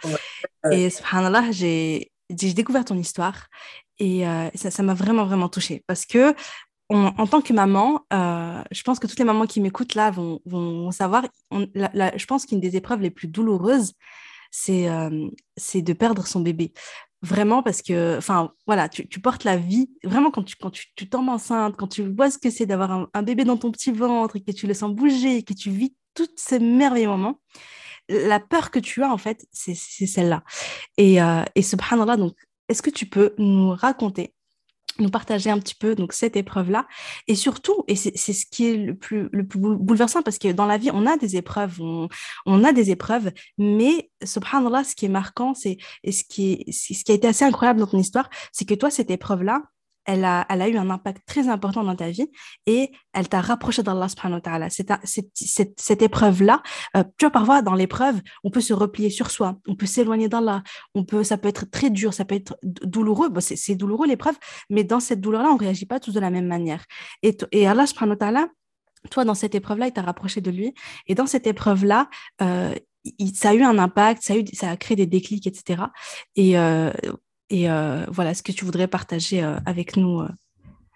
Et 0.70 0.90
subhanallah, 0.90 1.52
j'ai 1.52 2.10
découvert 2.30 2.84
ton 2.84 2.96
histoire 2.96 3.48
et 3.98 4.24
ça 4.54 4.82
m'a 4.82 4.94
vraiment, 4.94 5.26
vraiment 5.26 5.48
touchée 5.48 5.84
parce 5.86 6.06
que 6.06 6.34
en 6.88 7.26
tant 7.26 7.40
que 7.40 7.52
maman, 7.52 8.04
euh, 8.12 8.62
je 8.70 8.82
pense 8.82 8.98
que 8.98 9.06
toutes 9.06 9.18
les 9.18 9.24
mamans 9.24 9.46
qui 9.46 9.60
m'écoutent 9.60 9.94
là 9.94 10.10
vont, 10.10 10.90
savoir, 10.92 11.24
je 11.52 12.26
pense 12.26 12.46
qu'une 12.46 12.60
des 12.60 12.76
épreuves 12.76 13.00
les 13.00 13.10
plus 13.10 13.28
douloureuses, 13.28 13.92
c'est 14.50 14.88
euh, 14.88 15.28
c'est 15.56 15.82
de 15.82 15.92
perdre 15.92 16.26
son 16.26 16.40
bébé. 16.40 16.72
Vraiment 17.22 17.62
parce 17.62 17.82
que, 17.82 18.16
enfin, 18.18 18.52
voilà, 18.66 18.88
tu, 18.88 19.20
portes 19.20 19.44
la 19.44 19.56
vie. 19.56 19.90
Vraiment, 20.04 20.30
quand 20.30 20.44
tu, 20.44 20.56
tombes 21.08 21.28
enceinte, 21.28 21.74
quand 21.76 21.88
tu 21.88 22.02
vois 22.14 22.30
ce 22.30 22.38
que 22.38 22.50
c'est 22.50 22.66
d'avoir 22.66 23.08
un, 23.12 23.22
bébé 23.22 23.44
dans 23.44 23.56
ton 23.56 23.72
petit 23.72 23.90
ventre 23.90 24.36
et 24.36 24.42
que 24.42 24.52
tu 24.52 24.66
le 24.66 24.74
sens 24.74 24.92
bouger, 24.92 25.42
que 25.42 25.54
tu 25.54 25.70
vis 25.70 25.96
tous 26.14 26.28
ces 26.36 26.58
merveilleux 26.60 27.08
moments, 27.08 27.40
la 28.08 28.38
peur 28.38 28.70
que 28.70 28.78
tu 28.78 29.02
as, 29.02 29.10
en 29.10 29.18
fait, 29.18 29.46
c'est 29.50 29.74
celle-là. 29.74 30.44
Et, 30.98 31.20
euh, 31.20 31.42
et 31.54 31.62
subhanallah, 31.62 32.16
donc, 32.16 32.34
est-ce 32.68 32.82
que 32.82 32.90
tu 32.90 33.06
peux 33.06 33.34
nous 33.38 33.70
raconter 33.70 34.35
nous 34.98 35.10
partager 35.10 35.50
un 35.50 35.58
petit 35.58 35.74
peu 35.74 35.94
donc 35.94 36.12
cette 36.12 36.36
épreuve-là. 36.36 36.86
Et 37.28 37.34
surtout, 37.34 37.84
et 37.88 37.96
c'est 37.96 38.16
ce 38.16 38.46
qui 38.46 38.66
est 38.66 38.76
le 38.76 38.96
plus, 38.96 39.28
le 39.32 39.46
plus 39.46 39.58
bouleversant, 39.58 40.22
parce 40.22 40.38
que 40.38 40.52
dans 40.52 40.66
la 40.66 40.78
vie, 40.78 40.90
on 40.92 41.06
a 41.06 41.16
des 41.16 41.36
épreuves, 41.36 41.80
on, 41.80 42.08
on 42.46 42.64
a 42.64 42.72
des 42.72 42.90
épreuves, 42.90 43.32
mais 43.58 44.10
subhanallah, 44.24 44.84
ce 44.84 44.94
qui 44.94 45.06
est 45.06 45.10
marquant, 45.10 45.54
c'est 45.54 45.78
ce 46.04 46.24
qui, 46.28 46.64
ce 46.70 47.04
qui 47.04 47.12
a 47.12 47.14
été 47.14 47.28
assez 47.28 47.44
incroyable 47.44 47.80
dans 47.80 47.86
ton 47.86 47.98
histoire, 47.98 48.28
c'est 48.52 48.64
que 48.64 48.74
toi, 48.74 48.90
cette 48.90 49.10
épreuve-là, 49.10 49.62
elle 50.06 50.24
a, 50.24 50.46
elle 50.48 50.62
a 50.62 50.68
eu 50.68 50.76
un 50.76 50.88
impact 50.90 51.26
très 51.26 51.48
important 51.48 51.84
dans 51.84 51.96
ta 51.96 52.10
vie 52.10 52.30
et 52.66 52.90
elle 53.12 53.28
t'a 53.28 53.40
rapproché 53.40 53.82
d'Allah 53.82 54.08
subhanahu 54.08 54.38
wa 54.38 54.40
ta'ala. 54.40 54.68
Cette, 54.70 56.02
épreuve-là, 56.02 56.62
euh, 56.96 57.04
tu 57.18 57.26
vois, 57.26 57.30
parfois 57.30 57.62
dans 57.62 57.74
l'épreuve, 57.74 58.20
on 58.44 58.50
peut 58.50 58.60
se 58.60 58.72
replier 58.72 59.10
sur 59.10 59.30
soi, 59.30 59.58
on 59.66 59.74
peut 59.74 59.86
s'éloigner 59.86 60.28
d'Allah, 60.28 60.62
on 60.94 61.04
peut, 61.04 61.24
ça 61.24 61.38
peut 61.38 61.48
être 61.48 61.68
très 61.70 61.90
dur, 61.90 62.14
ça 62.14 62.24
peut 62.24 62.36
être 62.36 62.56
douloureux. 62.62 63.28
Bon, 63.28 63.40
c'est 63.40 63.74
douloureux 63.74 64.06
l'épreuve, 64.06 64.36
mais 64.70 64.84
dans 64.84 65.00
cette 65.00 65.20
douleur-là, 65.20 65.50
on 65.50 65.54
ne 65.54 65.60
réagit 65.60 65.86
pas 65.86 66.00
tous 66.00 66.12
de 66.12 66.20
la 66.20 66.30
même 66.30 66.46
manière. 66.46 66.84
Et, 67.22 67.36
et 67.52 67.66
Allah 67.66 67.86
subhanahu 67.86 68.12
wa 68.12 68.16
ta'ala, 68.16 68.48
toi, 69.10 69.24
dans 69.24 69.34
cette 69.34 69.54
épreuve-là, 69.54 69.86
il 69.86 69.92
t'a 69.92 70.02
rapproché 70.02 70.40
de 70.40 70.50
lui. 70.50 70.74
Et 71.06 71.14
dans 71.14 71.26
cette 71.26 71.46
épreuve-là, 71.46 72.08
euh, 72.42 72.74
ça 73.34 73.50
a 73.50 73.54
eu 73.54 73.62
un 73.62 73.78
impact, 73.78 74.22
ça 74.22 74.34
a, 74.34 74.36
eu, 74.36 74.44
ça 74.52 74.70
a 74.70 74.76
créé 74.76 74.96
des 74.96 75.06
déclics, 75.06 75.46
etc. 75.46 75.84
Et 76.34 76.58
euh, 76.58 76.90
et 77.50 77.70
euh, 77.70 78.04
voilà, 78.08 78.34
ce 78.34 78.42
que 78.42 78.52
tu 78.52 78.64
voudrais 78.64 78.88
partager 78.88 79.42
euh, 79.42 79.56
avec 79.66 79.96
nous 79.96 80.20
euh. 80.20 80.28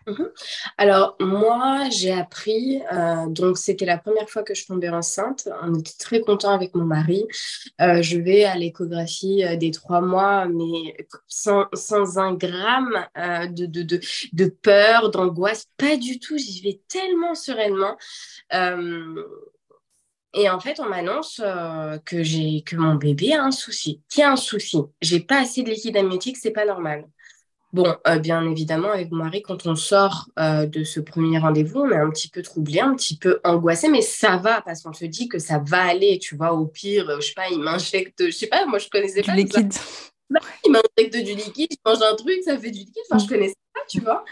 mhm. 0.07 0.31
Alors, 0.79 1.17
moi, 1.21 1.89
j'ai 1.91 2.13
appris, 2.13 2.83
donc 3.29 3.59
c'était 3.59 3.85
la 3.85 3.99
première 3.99 4.29
fois 4.29 4.43
que 4.43 4.55
je 4.55 4.67
tombais 4.67 4.89
enceinte. 4.89 5.49
On 5.63 5.75
était 5.75 5.97
très 5.99 6.21
contents 6.21 6.53
avec 6.53 6.75
mon 6.75 6.85
mari. 6.85 7.27
je 7.79 8.19
vais 8.19 8.45
à 8.45 8.57
l'échographie 8.57 9.45
des 9.59 9.71
trois 9.71 10.01
mois, 10.01 10.47
mais 10.47 10.97
sans, 11.29 11.67
sans 11.75 12.19
un 12.19 12.35
gramme 12.35 13.07
de, 13.17 13.67
de, 13.67 13.83
de, 13.83 14.01
de, 14.33 14.47
peur, 14.47 15.11
d'angoisse, 15.11 15.67
pas 15.77 15.97
du 15.97 16.19
tout. 16.19 16.39
J'y 16.39 16.63
vais 16.63 16.81
tellement 16.89 17.35
sereinement. 17.35 17.97
Et 20.35 20.49
en 20.49 20.61
fait, 20.61 20.79
on 20.79 20.89
m'annonce 20.89 21.41
euh, 21.45 21.99
que 22.05 22.23
j'ai 22.23 22.63
que 22.63 22.77
mon 22.77 22.95
bébé 22.95 23.33
a 23.33 23.43
un 23.43 23.51
souci. 23.51 24.01
Qui 24.09 24.23
a 24.23 24.33
un 24.33 24.37
souci? 24.37 24.79
J'ai 25.01 25.21
pas 25.21 25.41
assez 25.41 25.63
de 25.63 25.71
liquide 25.71 25.97
amniotique, 25.97 26.37
c'est 26.37 26.53
pas 26.53 26.65
normal. 26.65 27.07
Bon, 27.73 27.97
euh, 28.07 28.19
bien 28.19 28.45
évidemment, 28.49 28.91
avec 28.91 29.13
mon 29.13 29.25
mari, 29.25 29.43
quand 29.43 29.67
on 29.67 29.77
sort 29.77 30.29
euh, 30.39 30.67
de 30.67 30.83
ce 30.83 30.99
premier 30.99 31.39
rendez-vous, 31.39 31.81
on 31.81 31.91
est 31.91 31.97
un 31.97 32.11
petit 32.11 32.29
peu 32.29 32.43
troublé, 32.43 32.81
un 32.81 32.95
petit 32.95 33.17
peu 33.17 33.41
angoissé, 33.45 33.89
mais 33.89 34.03
ça 34.03 34.37
va 34.37 34.61
parce 34.61 34.83
qu'on 34.83 34.93
se 34.93 35.05
dit 35.05 35.29
que 35.29 35.39
ça 35.39 35.63
va 35.65 35.83
aller. 35.83 36.19
Tu 36.19 36.37
vois, 36.37 36.53
au 36.53 36.67
pire, 36.67 37.21
je 37.21 37.27
sais 37.27 37.35
pas, 37.35 37.49
il 37.51 37.61
m'injecte, 37.61 38.27
je 38.27 38.31
sais 38.31 38.49
pas, 38.49 38.67
moi 38.67 38.79
je 38.79 38.89
connaissais 38.89 39.23
du 39.23 39.31
liquide. 39.33 39.73
Bah, 40.31 40.41
il 40.65 40.71
m'injecte 40.71 41.17
du 41.25 41.35
liquide, 41.35 41.71
je 41.73 41.91
mange 41.91 42.03
un 42.03 42.15
truc, 42.15 42.41
ça 42.45 42.57
fait 42.57 42.71
du 42.71 42.81
liquide. 42.81 43.03
Enfin, 43.11 43.19
je 43.19 43.27
mm. 43.27 43.29
connaissais 43.29 43.55
pas, 43.75 43.81
tu 43.89 44.01
vois. 44.01 44.25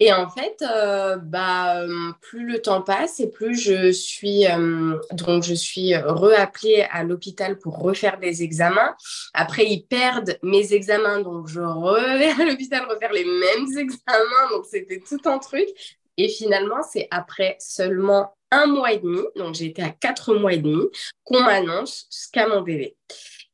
Et 0.00 0.12
en 0.12 0.28
fait, 0.28 0.62
euh, 0.62 1.16
bah, 1.16 1.82
euh, 1.82 2.12
plus 2.20 2.46
le 2.46 2.60
temps 2.60 2.82
passe 2.82 3.20
et 3.20 3.30
plus 3.30 3.54
je 3.54 3.92
suis, 3.92 4.46
euh, 4.46 4.98
donc 5.12 5.44
je 5.44 5.54
suis 5.54 5.96
reappelée 5.96 6.86
à 6.90 7.04
l'hôpital 7.04 7.58
pour 7.58 7.78
refaire 7.78 8.18
des 8.18 8.42
examens. 8.42 8.96
Après, 9.34 9.66
ils 9.66 9.86
perdent 9.86 10.36
mes 10.42 10.72
examens, 10.74 11.20
donc 11.20 11.46
je 11.46 11.60
reviens 11.60 12.38
à 12.40 12.44
l'hôpital 12.44 12.84
refaire 12.88 13.12
les 13.12 13.24
mêmes 13.24 13.66
examens. 13.78 14.50
Donc, 14.50 14.66
c'était 14.66 15.00
tout 15.00 15.20
un 15.26 15.38
truc. 15.38 15.68
Et 16.16 16.28
finalement, 16.28 16.82
c'est 16.82 17.06
après 17.10 17.56
seulement 17.60 18.36
un 18.50 18.66
mois 18.66 18.92
et 18.92 18.98
demi, 18.98 19.22
donc 19.36 19.54
j'ai 19.54 19.66
été 19.66 19.82
à 19.82 19.90
quatre 19.90 20.34
mois 20.34 20.52
et 20.52 20.58
demi, 20.58 20.84
qu'on 21.24 21.40
m'annonce 21.40 22.06
ce 22.10 22.30
qu'a 22.30 22.46
mon 22.46 22.62
bébé. 22.62 22.96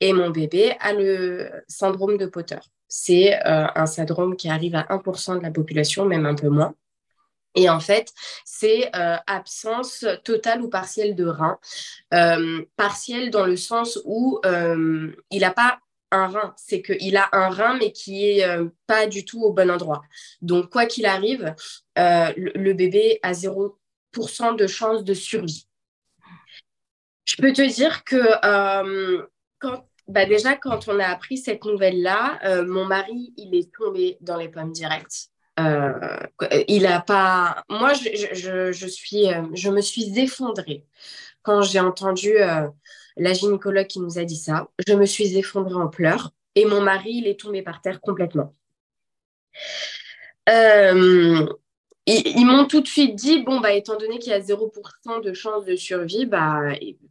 Et 0.00 0.12
mon 0.12 0.30
bébé 0.30 0.74
a 0.80 0.92
le 0.92 1.50
syndrome 1.68 2.18
de 2.18 2.26
Potter 2.26 2.58
c'est 2.90 3.34
euh, 3.46 3.66
un 3.74 3.86
syndrome 3.86 4.36
qui 4.36 4.50
arrive 4.50 4.74
à 4.74 4.82
1% 4.90 5.38
de 5.38 5.42
la 5.42 5.50
population, 5.50 6.04
même 6.04 6.26
un 6.26 6.34
peu 6.34 6.48
moins. 6.48 6.74
Et 7.54 7.68
en 7.70 7.80
fait, 7.80 8.12
c'est 8.44 8.94
euh, 8.94 9.16
absence 9.26 10.04
totale 10.24 10.60
ou 10.60 10.68
partielle 10.68 11.14
de 11.14 11.26
rein. 11.26 11.58
Euh, 12.12 12.64
partielle 12.76 13.30
dans 13.30 13.46
le 13.46 13.56
sens 13.56 13.98
où 14.04 14.40
il 14.44 15.40
n'a 15.40 15.50
pas 15.52 15.78
un 16.12 16.26
rein, 16.26 16.54
c'est 16.56 16.82
qu'il 16.82 17.16
a 17.16 17.28
un 17.32 17.48
rein 17.48 17.78
mais 17.78 17.92
qui 17.92 18.26
est 18.28 18.44
pas 18.86 19.06
du 19.06 19.24
tout 19.24 19.42
au 19.42 19.52
bon 19.52 19.70
endroit. 19.70 20.02
Donc, 20.42 20.70
quoi 20.70 20.86
qu'il 20.86 21.06
arrive, 21.06 21.54
le, 21.96 22.72
bébé 22.72 23.20
a 23.22 23.32
0% 23.32 24.56
de 24.56 24.66
chance 24.66 25.04
de 25.04 25.14
survie. 25.14 25.68
Je 27.24 27.36
peux 27.36 27.52
te 27.52 27.62
dire 27.62 28.02
que 28.04 28.18
quand 29.60 29.89
bah 30.10 30.26
déjà, 30.26 30.56
quand 30.56 30.88
on 30.88 30.98
a 30.98 31.06
appris 31.06 31.38
cette 31.38 31.64
nouvelle-là, 31.64 32.40
euh, 32.44 32.66
mon 32.66 32.84
mari, 32.84 33.32
il 33.36 33.54
est 33.54 33.72
tombé 33.72 34.18
dans 34.20 34.36
les 34.36 34.48
pommes 34.48 34.72
directes. 34.72 35.28
Euh, 35.60 35.92
il 36.66 36.86
a 36.86 37.00
pas. 37.00 37.64
Moi, 37.68 37.92
je, 37.94 38.72
je, 38.72 38.86
suis, 38.86 39.32
euh, 39.32 39.42
je 39.54 39.70
me 39.70 39.80
suis 39.80 40.18
effondrée 40.18 40.84
quand 41.42 41.62
j'ai 41.62 41.80
entendu 41.80 42.32
la 43.16 43.32
gynécologue 43.32 43.86
qui 43.86 44.00
nous 44.00 44.18
a 44.18 44.24
dit 44.24 44.36
ça. 44.36 44.68
Je 44.86 44.94
me 44.94 45.06
suis 45.06 45.36
effondrée 45.36 45.74
en 45.74 45.88
pleurs 45.88 46.32
et 46.54 46.64
mon 46.64 46.80
mari, 46.80 47.12
il 47.12 47.28
est 47.28 47.38
tombé 47.38 47.62
par 47.62 47.80
terre 47.80 48.00
complètement. 48.00 48.54
Ils, 52.10 52.46
m'ont 52.46 52.66
tout 52.66 52.80
de 52.80 52.86
suite 52.86 53.14
dit 53.14 53.42
bon 53.42 53.60
bah 53.60 53.72
étant 53.72 53.96
donné 53.96 54.18
qu'il 54.18 54.32
y 54.32 54.34
a 54.34 54.40
0% 54.40 55.22
de 55.22 55.32
chance 55.32 55.64
de 55.64 55.76
survie 55.76 56.26
bah 56.26 56.60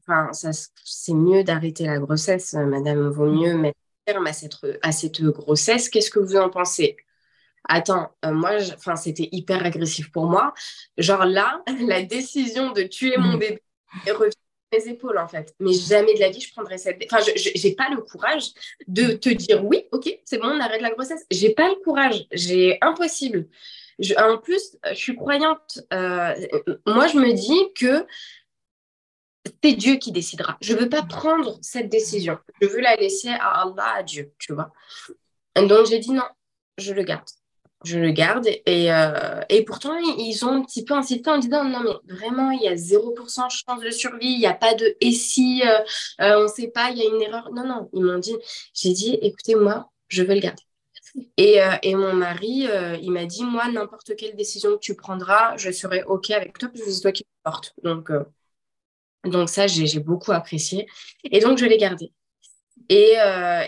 enfin 0.01 0.31
ça 0.33 0.51
c'est 0.83 1.13
mieux 1.13 1.43
d'arrêter 1.43 1.85
la 1.85 1.99
grossesse 1.99 2.53
madame 2.53 3.09
vaut 3.09 3.31
mieux 3.31 3.55
mettre 3.55 3.77
terme 4.05 4.27
à 4.27 4.33
cette 4.33 4.55
à 4.81 4.91
cette 4.91 5.21
grossesse 5.21 5.89
qu'est-ce 5.89 6.09
que 6.09 6.19
vous 6.19 6.35
en 6.35 6.49
pensez? 6.49 6.97
Attends 7.67 8.11
euh, 8.25 8.31
moi 8.31 8.51
enfin 8.75 8.95
c'était 8.95 9.29
hyper 9.31 9.65
agressif 9.65 10.11
pour 10.11 10.25
moi 10.25 10.53
genre 10.97 11.25
là 11.25 11.63
la 11.87 12.01
décision 12.03 12.71
de 12.71 12.83
tuer 12.83 13.17
mon 13.17 13.35
mm. 13.35 13.39
bébé 13.39 13.61
revient 14.07 14.33
mes 14.71 14.87
épaules 14.87 15.17
en 15.17 15.27
fait. 15.27 15.55
Mais 15.59 15.73
jamais 15.73 16.13
de 16.13 16.19
la 16.19 16.29
vie 16.29 16.41
je 16.41 16.51
prendrais 16.51 16.77
cette. 16.77 17.03
Enfin, 17.11 17.23
je 17.35 17.67
n'ai 17.67 17.75
pas 17.75 17.89
le 17.89 18.01
courage 18.01 18.51
de 18.87 19.13
te 19.13 19.29
dire 19.29 19.65
oui, 19.65 19.83
ok, 19.91 20.09
c'est 20.25 20.37
bon, 20.37 20.47
on 20.47 20.59
arrête 20.59 20.81
la 20.81 20.91
grossesse. 20.91 21.25
J'ai 21.31 21.53
pas 21.53 21.69
le 21.69 21.75
courage. 21.83 22.25
J'ai 22.31 22.77
impossible 22.81 23.47
en 24.17 24.37
plus, 24.37 24.77
je 24.89 24.95
suis 24.95 25.15
croyante. 25.15 25.79
Euh, 25.93 26.33
moi, 26.85 27.07
je 27.07 27.17
me 27.17 27.33
dis 27.33 27.73
que 27.75 28.05
c'est 29.63 29.73
Dieu 29.73 29.95
qui 29.95 30.11
décidera. 30.11 30.57
Je 30.61 30.73
ne 30.73 30.79
veux 30.79 30.89
pas 30.89 31.03
prendre 31.03 31.57
cette 31.61 31.89
décision. 31.89 32.37
Je 32.61 32.67
veux 32.67 32.79
la 32.79 32.95
laisser 32.95 33.29
à 33.29 33.61
Allah, 33.61 33.95
à 33.97 34.03
Dieu, 34.03 34.33
tu 34.39 34.53
vois. 34.53 34.71
Donc, 35.55 35.87
j'ai 35.87 35.99
dit 35.99 36.11
non, 36.11 36.23
je 36.77 36.93
le 36.93 37.03
garde. 37.03 37.27
Je 37.85 37.97
le 37.97 38.11
garde. 38.11 38.47
Et, 38.65 38.91
euh, 38.91 39.41
et 39.49 39.63
pourtant, 39.63 39.95
ils 39.97 40.43
ont 40.43 40.51
un 40.51 40.61
petit 40.63 40.83
peu 40.83 40.93
insisté 40.93 41.29
en 41.29 41.37
disant 41.37 41.63
non, 41.63 41.79
mais 41.83 42.15
vraiment, 42.15 42.51
il 42.51 42.61
y 42.61 42.67
a 42.67 42.75
0% 42.75 43.49
chance 43.49 43.81
de 43.81 43.89
survie. 43.89 44.27
Il 44.27 44.39
n'y 44.39 44.45
a 44.45 44.53
pas 44.53 44.73
de 44.73 44.97
et 44.99 45.11
si, 45.11 45.63
euh, 45.65 46.37
on 46.37 46.43
ne 46.43 46.47
sait 46.47 46.67
pas, 46.69 46.91
il 46.91 46.97
y 46.97 47.01
a 47.01 47.09
une 47.09 47.21
erreur. 47.21 47.49
Non, 47.53 47.65
non, 47.65 47.89
ils 47.93 48.03
m'ont 48.03 48.19
dit, 48.19 48.35
j'ai 48.73 48.91
dit, 48.91 49.17
écoutez, 49.21 49.55
moi, 49.55 49.89
je 50.09 50.23
veux 50.23 50.33
le 50.33 50.41
garder. 50.41 50.63
Et, 51.37 51.61
euh, 51.61 51.75
et 51.83 51.95
mon 51.95 52.13
mari, 52.13 52.67
euh, 52.67 52.97
il 53.01 53.11
m'a 53.11 53.25
dit, 53.25 53.43
moi, 53.43 53.69
n'importe 53.71 54.15
quelle 54.15 54.35
décision 54.35 54.73
que 54.73 54.79
tu 54.79 54.95
prendras, 54.95 55.57
je 55.57 55.71
serai 55.71 56.03
OK 56.03 56.31
avec 56.31 56.57
toi, 56.57 56.69
parce 56.69 56.83
que 56.83 56.91
c'est 56.91 57.01
toi 57.01 57.11
qui 57.11 57.23
me 57.23 57.49
porte. 57.51 57.73
Donc, 57.83 58.11
euh, 58.11 58.23
donc 59.25 59.49
ça, 59.49 59.67
j'ai 59.67 59.99
beaucoup 59.99 60.31
apprécié. 60.31 60.87
Et 61.23 61.39
donc, 61.39 61.57
je 61.57 61.65
l'ai 61.65 61.77
gardé. 61.77 62.11
Et, 62.87 63.17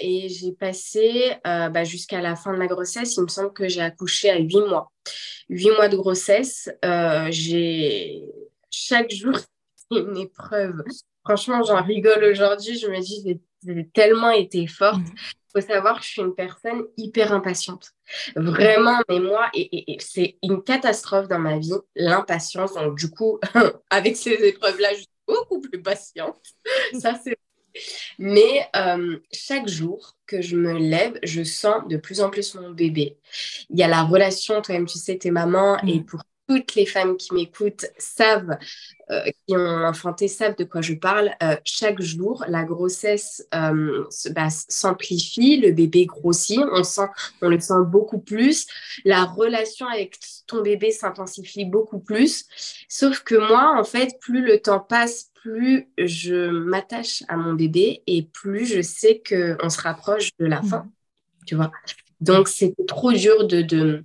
et 0.01 0.29
j'ai 0.29 0.53
passé 0.53 1.35
bah, 1.43 1.83
jusqu'à 1.83 2.21
la 2.21 2.35
fin 2.35 2.53
de 2.53 2.57
ma 2.57 2.67
grossesse, 2.67 3.17
il 3.17 3.23
me 3.23 3.27
semble 3.27 3.53
que 3.53 3.67
j'ai 3.67 3.81
accouché 3.81 4.29
à 4.31 4.37
huit 4.37 4.61
mois. 4.61 4.91
Huit 5.49 5.69
mois 5.71 5.89
de 5.89 5.97
grossesse, 5.97 6.69
j'ai 7.29 8.23
chaque 8.71 9.11
jour, 9.11 9.37
une 9.91 10.17
épreuve. 10.17 10.83
Franchement, 11.23 11.63
j'en 11.63 11.81
rigole 11.81 12.23
aujourd'hui. 12.23 12.77
Je 12.77 12.87
me 12.87 12.99
dis, 12.99 13.41
j'ai 13.65 13.89
tellement 13.93 14.31
été 14.31 14.67
forte. 14.67 15.01
Il 15.05 15.13
mmh. 15.13 15.61
faut 15.61 15.67
savoir 15.67 15.99
que 15.99 16.05
je 16.05 16.09
suis 16.09 16.21
une 16.21 16.35
personne 16.35 16.83
hyper 16.97 17.33
impatiente. 17.33 17.91
Vraiment, 18.35 18.99
mais 19.09 19.19
moi, 19.19 19.49
et, 19.53 19.97
c'est 19.99 20.37
une 20.43 20.63
catastrophe 20.63 21.27
dans 21.27 21.39
ma 21.39 21.59
vie, 21.59 21.73
l'impatience. 21.95 22.73
Donc, 22.73 22.97
du 22.97 23.09
coup, 23.09 23.39
avec 23.89 24.17
ces 24.17 24.33
épreuves-là, 24.33 24.89
je 24.93 24.99
suis 24.99 25.07
beaucoup 25.27 25.61
plus 25.61 25.81
patiente. 25.81 26.41
Ça, 26.99 27.19
c'est 27.23 27.37
mais 28.19 28.67
euh, 28.75 29.17
chaque 29.31 29.67
jour 29.67 30.17
que 30.27 30.41
je 30.41 30.57
me 30.57 30.73
lève, 30.73 31.17
je 31.23 31.43
sens 31.43 31.87
de 31.87 31.97
plus 31.97 32.21
en 32.21 32.29
plus 32.29 32.55
mon 32.55 32.71
bébé. 32.71 33.17
Il 33.69 33.79
y 33.79 33.83
a 33.83 33.87
la 33.87 34.03
relation, 34.03 34.61
toi-même, 34.61 34.85
tu 34.85 34.97
sais, 34.97 35.17
t'es 35.17 35.31
maman, 35.31 35.77
et 35.85 35.99
mmh. 35.99 36.05
pour 36.05 36.21
toutes 36.51 36.75
les 36.75 36.85
femmes 36.85 37.15
qui 37.15 37.33
m'écoutent 37.33 37.85
savent, 37.97 38.57
euh, 39.09 39.23
qui 39.47 39.55
ont 39.55 39.85
enfanté, 39.85 40.27
savent 40.27 40.55
de 40.57 40.63
quoi 40.65 40.81
je 40.81 40.93
parle. 40.93 41.31
Euh, 41.41 41.55
chaque 41.63 42.01
jour, 42.01 42.43
la 42.47 42.63
grossesse 42.63 43.47
euh, 43.55 44.03
bah, 44.31 44.49
s'amplifie, 44.49 45.57
le 45.57 45.71
bébé 45.71 46.05
grossit, 46.05 46.59
on, 46.73 46.83
sent, 46.83 47.07
on 47.41 47.49
le 47.49 47.59
sent 47.59 47.85
beaucoup 47.87 48.19
plus. 48.19 48.67
La 49.05 49.23
relation 49.23 49.87
avec 49.87 50.19
ton 50.45 50.61
bébé 50.61 50.91
s'intensifie 50.91 51.65
beaucoup 51.65 51.99
plus. 51.99 52.45
Sauf 52.89 53.21
que 53.21 53.35
moi, 53.35 53.73
en 53.77 53.83
fait, 53.83 54.19
plus 54.19 54.41
le 54.41 54.59
temps 54.59 54.79
passe, 54.79 55.31
plus 55.33 55.89
je 55.97 56.49
m'attache 56.49 57.23
à 57.29 57.37
mon 57.37 57.53
bébé 57.53 58.03
et 58.07 58.23
plus 58.23 58.65
je 58.65 58.81
sais 58.81 59.23
qu'on 59.27 59.69
se 59.69 59.81
rapproche 59.81 60.31
de 60.37 60.45
la 60.45 60.61
fin. 60.61 60.79
Mmh. 60.79 60.91
Tu 61.47 61.55
vois 61.55 61.71
Donc, 62.19 62.49
c'est 62.49 62.75
trop 62.87 63.13
dur 63.13 63.47
de, 63.47 63.61
de 63.61 64.03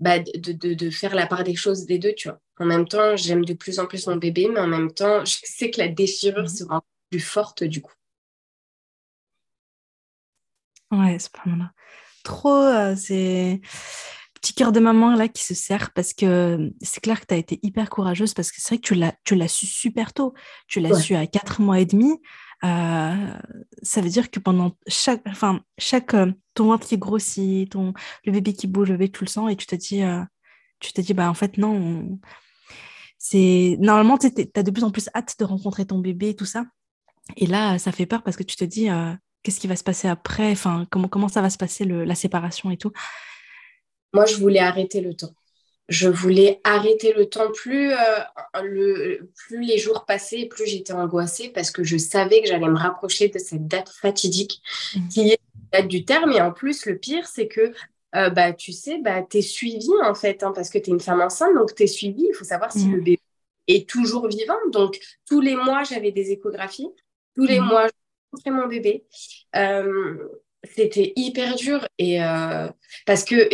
bah, 0.00 0.18
de, 0.18 0.52
de, 0.52 0.74
de, 0.74 0.90
faire 0.90 1.14
la 1.14 1.26
part 1.26 1.44
des 1.44 1.56
choses 1.56 1.86
des 1.86 1.98
deux, 1.98 2.14
tu 2.14 2.28
vois. 2.28 2.40
En 2.58 2.64
même 2.64 2.86
temps, 2.86 3.16
j'aime 3.16 3.44
de 3.44 3.54
plus 3.54 3.78
en 3.78 3.86
plus 3.86 4.06
mon 4.06 4.16
bébé, 4.16 4.48
mais 4.52 4.60
en 4.60 4.66
même 4.66 4.92
temps, 4.92 5.24
je 5.24 5.36
sais 5.44 5.70
que 5.70 5.80
la 5.80 5.88
déchirure 5.88 6.42
mhm. 6.42 6.48
sera 6.48 6.84
plus 7.10 7.20
forte 7.20 7.64
du 7.64 7.80
coup. 7.80 7.92
Ouais, 10.90 11.18
c'est 11.18 11.32
pas 11.32 11.42
mal. 11.46 11.72
Trop, 12.24 12.62
euh, 12.62 12.94
c'est 12.96 13.60
petit 14.34 14.54
cœur 14.54 14.72
de 14.72 14.80
maman 14.80 15.14
là 15.14 15.28
qui 15.28 15.42
se 15.42 15.54
serre 15.54 15.90
parce 15.92 16.12
que 16.12 16.70
c'est 16.80 17.00
clair 17.00 17.20
que 17.20 17.26
tu 17.26 17.34
as 17.34 17.38
été 17.38 17.58
hyper 17.62 17.90
courageuse 17.90 18.34
parce 18.34 18.52
que 18.52 18.60
c'est 18.60 18.68
vrai 18.68 18.78
que 18.78 18.86
tu 18.86 18.94
l'as, 18.94 19.14
tu 19.24 19.34
l'as 19.34 19.48
su 19.48 19.66
super 19.66 20.12
tôt. 20.12 20.34
Tu 20.66 20.80
l'as 20.80 20.98
su 21.00 21.14
à 21.14 21.26
4 21.26 21.60
mois 21.60 21.80
et 21.80 21.86
demi. 21.86 22.20
Euh, 22.64 23.32
ça 23.82 24.00
veut 24.00 24.08
dire 24.08 24.30
que 24.30 24.40
pendant 24.40 24.76
chaque, 24.86 25.22
enfin, 25.26 25.60
chaque, 25.78 26.14
euh, 26.14 26.32
ton 26.54 26.66
ventre 26.66 26.86
qui 26.86 26.98
grossit, 26.98 27.70
ton, 27.70 27.92
le 28.24 28.32
bébé 28.32 28.52
qui 28.52 28.66
bouge, 28.66 28.92
tu 29.12 29.24
le 29.24 29.28
sens 29.28 29.50
et 29.50 29.56
tu 29.56 29.66
te 29.66 29.76
dis, 29.76 30.02
euh, 30.02 30.22
tu 30.80 30.92
te 30.92 31.12
bah 31.12 31.28
en 31.28 31.34
fait 31.34 31.58
non, 31.58 32.18
c'est 33.18 33.76
normalement 33.80 34.16
tu 34.18 34.26
as 34.26 34.62
de 34.62 34.70
plus 34.70 34.84
en 34.84 34.90
plus 34.90 35.08
hâte 35.14 35.34
de 35.38 35.44
rencontrer 35.44 35.86
ton 35.86 35.98
bébé 35.98 36.30
et 36.30 36.36
tout 36.36 36.44
ça. 36.44 36.66
Et 37.36 37.46
là, 37.46 37.78
ça 37.78 37.92
fait 37.92 38.06
peur 38.06 38.22
parce 38.22 38.36
que 38.36 38.42
tu 38.42 38.56
te 38.56 38.64
dis, 38.64 38.88
qu'est-ce 39.42 39.60
qui 39.60 39.66
va 39.66 39.76
se 39.76 39.84
passer 39.84 40.08
après, 40.08 40.50
enfin, 40.50 40.86
comment, 40.90 41.08
comment 41.08 41.28
ça 41.28 41.42
va 41.42 41.50
se 41.50 41.58
passer 41.58 41.84
le, 41.84 42.04
la 42.04 42.14
séparation 42.14 42.70
et 42.70 42.76
tout? 42.76 42.92
Moi, 44.14 44.24
je 44.26 44.36
voulais 44.36 44.60
arrêter 44.60 45.00
le 45.00 45.14
temps 45.14 45.34
je 45.88 46.08
voulais 46.08 46.60
arrêter 46.64 47.12
le 47.14 47.26
temps. 47.26 47.50
Plus, 47.52 47.92
euh, 47.92 47.96
le, 48.62 49.30
plus 49.34 49.62
les 49.62 49.78
jours 49.78 50.04
passaient, 50.04 50.46
plus 50.46 50.66
j'étais 50.66 50.92
angoissée 50.92 51.48
parce 51.48 51.70
que 51.70 51.82
je 51.82 51.96
savais 51.96 52.42
que 52.42 52.48
j'allais 52.48 52.68
me 52.68 52.76
rapprocher 52.76 53.28
de 53.28 53.38
cette 53.38 53.66
date 53.66 53.88
fatidique 53.88 54.60
mmh. 54.94 55.08
qui 55.08 55.20
est 55.30 55.40
la 55.72 55.80
date 55.80 55.88
du 55.88 56.04
terme. 56.04 56.32
Et 56.32 56.40
en 56.40 56.52
plus, 56.52 56.84
le 56.86 56.98
pire, 56.98 57.26
c'est 57.26 57.48
que 57.48 57.72
euh, 58.14 58.30
bah, 58.30 58.52
tu 58.52 58.72
sais, 58.72 58.98
bah, 58.98 59.22
tu 59.22 59.38
es 59.38 59.42
suivie 59.42 59.88
en 60.04 60.14
fait, 60.14 60.42
hein, 60.42 60.52
parce 60.54 60.70
que 60.70 60.78
tu 60.78 60.90
es 60.90 60.92
une 60.92 61.00
femme 61.00 61.20
enceinte, 61.20 61.54
donc 61.54 61.74
tu 61.74 61.82
es 61.82 61.86
suivie. 61.86 62.26
Il 62.28 62.34
faut 62.34 62.44
savoir 62.44 62.70
si 62.70 62.86
mmh. 62.86 62.92
le 62.92 63.00
bébé 63.00 63.20
est 63.66 63.88
toujours 63.88 64.28
vivant. 64.28 64.58
Donc, 64.72 64.98
tous 65.26 65.40
les 65.40 65.56
mois, 65.56 65.84
j'avais 65.84 66.12
des 66.12 66.32
échographies. 66.32 66.88
Tous 67.34 67.44
les 67.44 67.60
mmh. 67.60 67.64
mois, 67.64 67.86
je 67.86 67.92
rencontrais 68.32 68.50
mon 68.50 68.68
bébé. 68.68 69.06
Euh, 69.56 70.28
c'était 70.64 71.12
hyper 71.16 71.54
dur 71.54 71.86
et 71.98 72.18
parce 73.06 73.24
que 73.24 73.48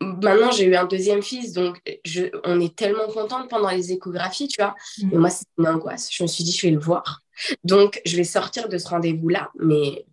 maintenant 0.00 0.50
j'ai 0.50 0.64
eu 0.64 0.74
un 0.74 0.86
deuxième 0.86 1.22
fils, 1.22 1.52
donc 1.52 1.80
je, 2.04 2.24
on 2.44 2.60
est 2.60 2.74
tellement 2.74 3.06
contente 3.08 3.48
pendant 3.48 3.70
les 3.70 3.92
échographies, 3.92 4.48
tu 4.48 4.60
vois. 4.60 4.74
Mm. 4.98 5.08
Mais 5.12 5.18
moi, 5.18 5.30
c'est 5.30 5.46
une 5.58 5.68
angoisse. 5.68 6.08
Je 6.10 6.22
me 6.22 6.28
suis 6.28 6.44
dit, 6.44 6.52
je 6.52 6.66
vais 6.66 6.72
le 6.72 6.78
voir. 6.78 7.20
Donc, 7.64 8.00
je 8.04 8.16
vais 8.16 8.24
sortir 8.24 8.68
de 8.68 8.78
ce 8.78 8.88
rendez-vous-là, 8.88 9.50
mais 9.58 10.06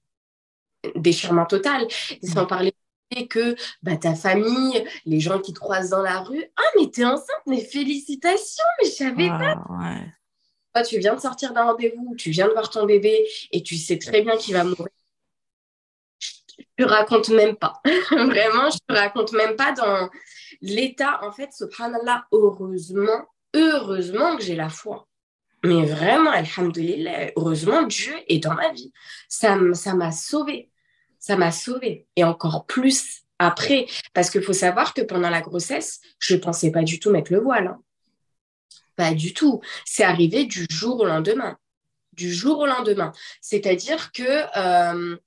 déchirement 0.96 1.46
total. 1.46 1.88
Sans 2.24 2.44
mm. 2.44 2.48
parler 2.48 2.74
que 3.29 3.56
bah, 3.82 3.96
ta 3.96 4.15
famille, 4.15 4.84
les 5.06 5.20
gens 5.20 5.39
qui 5.39 5.53
te 5.53 5.60
croisent 5.60 5.89
dans 5.89 6.01
la 6.01 6.20
rue, 6.20 6.43
ah, 6.58 6.69
mais 6.78 6.89
t'es 6.89 7.06
enceinte, 7.06 7.41
mais 7.45 7.62
félicitations, 7.62 8.63
mais 8.82 8.89
je 8.89 8.93
savais 8.93 9.30
pas. 9.30 9.63
Toi, 10.73 10.84
tu 10.84 11.00
viens 11.00 11.15
de 11.15 11.21
sortir 11.21 11.54
d'un 11.54 11.63
rendez-vous, 11.63 12.15
tu 12.17 12.30
viens 12.32 12.47
de 12.47 12.52
voir 12.52 12.69
ton 12.69 12.86
bébé 12.86 13.26
et 13.52 13.63
tu 13.63 13.78
sais 13.78 13.97
très 13.97 14.21
bien 14.21 14.36
qu'il 14.38 14.54
va 14.54 14.63
mourir 14.63 14.89
je 16.78 16.84
te 16.84 16.90
raconte 16.90 17.30
même 17.30 17.56
pas. 17.56 17.82
Vraiment, 18.12 18.70
je 18.70 18.78
te 18.88 18.94
raconte 18.94 19.34
même 19.34 19.56
pas 19.56 19.72
dans 19.72 20.10
l'état. 20.62 21.20
En 21.24 21.32
fait, 21.32 21.52
subhanallah, 21.52 22.26
heureusement, 22.32 23.26
heureusement 23.54 24.38
que 24.38 24.44
j'ai 24.44 24.56
la 24.56 24.70
foi. 24.70 25.08
Mais 25.63 25.86
vraiment, 25.86 26.32
alhamdoulilah, 26.32 27.32
heureusement, 27.36 27.82
Dieu 27.84 28.13
est 28.28 28.44
dans 28.44 28.54
ma 28.54 28.72
vie. 28.72 28.92
Ça 29.28 29.56
m'a 29.56 30.12
sauvé. 30.12 30.70
Ça 31.20 31.36
m'a 31.36 31.52
sauvé. 31.52 32.06
Et 32.16 32.24
encore 32.24 32.66
plus 32.66 33.24
après. 33.40 33.88
Parce 34.13 34.30
qu'il 34.30 34.44
faut 34.44 34.54
savoir 34.54 34.94
que 34.94 35.02
pendant 35.02 35.30
la 35.30 35.42
grossesse, 35.42 36.00
je 36.20 36.36
ne 36.36 36.40
pensais 36.40 36.72
pas 36.72 36.84
du 36.84 37.00
tout 37.00 37.10
mettre 37.10 37.34
le 37.34 37.40
voile. 37.40 37.68
Hein. 37.68 37.82
Pas 38.96 39.13
du 39.13 39.34
tout. 39.34 39.62
C'est 39.84 40.04
arrivé 40.04 40.46
du 40.46 40.68
jour 40.70 41.00
au 41.00 41.06
lendemain. 41.06 41.58
Du 42.13 42.32
jour 42.32 42.60
au 42.60 42.66
lendemain. 42.66 43.12
C'est-à-dire 43.42 44.12
que 44.12 44.24
euh, 44.58 45.18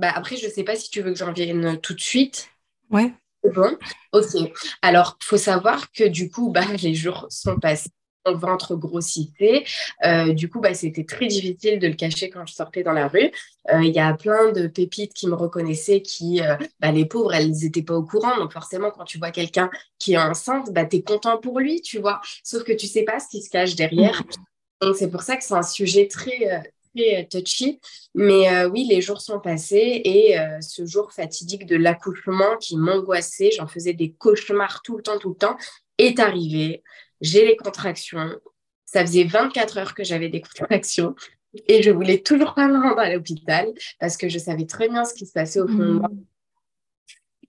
bah, 0.00 0.12
après, 0.14 0.36
je 0.36 0.46
ne 0.46 0.50
sais 0.50 0.64
pas 0.64 0.76
si 0.76 0.90
tu 0.90 1.02
veux 1.02 1.12
que 1.12 1.18
j'en 1.18 1.32
vienne 1.32 1.78
tout 1.80 1.94
de 1.94 2.00
suite. 2.00 2.48
Ouais. 2.90 3.12
Bon, 3.54 3.76
ok. 4.12 4.52
Alors, 4.82 5.16
il 5.20 5.24
faut 5.24 5.36
savoir 5.36 5.92
que 5.92 6.04
du 6.04 6.30
coup, 6.30 6.50
bah, 6.50 6.64
les 6.82 6.94
jours 6.94 7.26
sont 7.30 7.58
passés. 7.58 7.90
Mon 8.26 8.36
ventre 8.36 8.76
grossissait. 8.76 9.64
Euh, 10.04 10.34
du 10.34 10.50
coup, 10.50 10.60
bah, 10.60 10.74
c'était 10.74 11.04
très 11.04 11.26
difficile 11.26 11.78
de 11.78 11.86
le 11.86 11.94
cacher 11.94 12.28
quand 12.28 12.44
je 12.44 12.52
sortais 12.52 12.82
dans 12.82 12.92
la 12.92 13.08
rue. 13.08 13.30
Euh, 13.72 13.82
il 13.82 13.94
y 13.94 13.98
a 13.98 14.12
plein 14.12 14.52
de 14.52 14.66
pépites 14.66 15.14
qui 15.14 15.26
me 15.26 15.32
reconnaissaient, 15.32 16.02
qui, 16.02 16.42
euh, 16.42 16.54
bah, 16.80 16.92
les 16.92 17.06
pauvres, 17.06 17.32
elles 17.32 17.50
n'étaient 17.50 17.82
pas 17.82 17.94
au 17.94 18.02
courant. 18.02 18.36
Donc 18.36 18.52
forcément, 18.52 18.90
quand 18.90 19.04
tu 19.04 19.16
vois 19.16 19.30
quelqu'un 19.30 19.70
qui 19.98 20.12
est 20.12 20.18
enceinte, 20.18 20.70
bah, 20.70 20.84
tu 20.84 20.96
es 20.96 21.02
content 21.02 21.38
pour 21.38 21.60
lui, 21.60 21.80
tu 21.80 21.98
vois. 21.98 22.20
Sauf 22.44 22.62
que 22.62 22.72
tu 22.72 22.86
sais 22.86 23.04
pas 23.04 23.20
ce 23.20 23.28
qui 23.30 23.40
se 23.40 23.48
cache 23.48 23.74
derrière. 23.74 24.20
Mm. 24.20 24.86
Donc 24.86 24.96
c'est 24.96 25.10
pour 25.10 25.22
ça 25.22 25.38
que 25.38 25.44
c'est 25.44 25.54
un 25.54 25.62
sujet 25.62 26.06
très, 26.06 26.62
très 26.94 27.26
touchy. 27.26 27.80
Mais 28.14 28.48
euh, 28.52 28.68
oui, 28.68 28.86
les 28.88 29.00
jours 29.00 29.20
sont 29.20 29.40
passés 29.40 30.00
et 30.04 30.38
euh, 30.38 30.60
ce 30.60 30.84
jour 30.86 31.12
fatidique 31.12 31.66
de 31.66 31.76
l'accouchement 31.76 32.56
qui 32.60 32.76
m'angoissait, 32.76 33.50
j'en 33.50 33.66
faisais 33.66 33.92
des 33.92 34.12
cauchemars 34.12 34.82
tout 34.82 34.96
le 34.96 35.02
temps, 35.02 35.18
tout 35.18 35.30
le 35.30 35.36
temps, 35.36 35.56
est 35.98 36.18
arrivé. 36.18 36.82
J'ai 37.20 37.46
les 37.46 37.56
contractions. 37.56 38.30
Ça 38.84 39.02
faisait 39.02 39.24
24 39.24 39.78
heures 39.78 39.94
que 39.94 40.04
j'avais 40.04 40.28
des 40.28 40.40
contractions 40.40 41.14
et 41.68 41.82
je 41.82 41.90
voulais 41.90 42.18
toujours 42.18 42.54
pas 42.54 42.68
me 42.68 42.80
rendre 42.80 42.98
à 42.98 43.12
l'hôpital 43.12 43.68
parce 43.98 44.16
que 44.16 44.28
je 44.28 44.38
savais 44.38 44.66
très 44.66 44.88
bien 44.88 45.04
ce 45.04 45.14
qui 45.14 45.26
se 45.26 45.32
passait 45.32 45.60
au 45.60 45.68
fond 45.68 45.78
de 45.78 45.92
moi. 45.92 46.10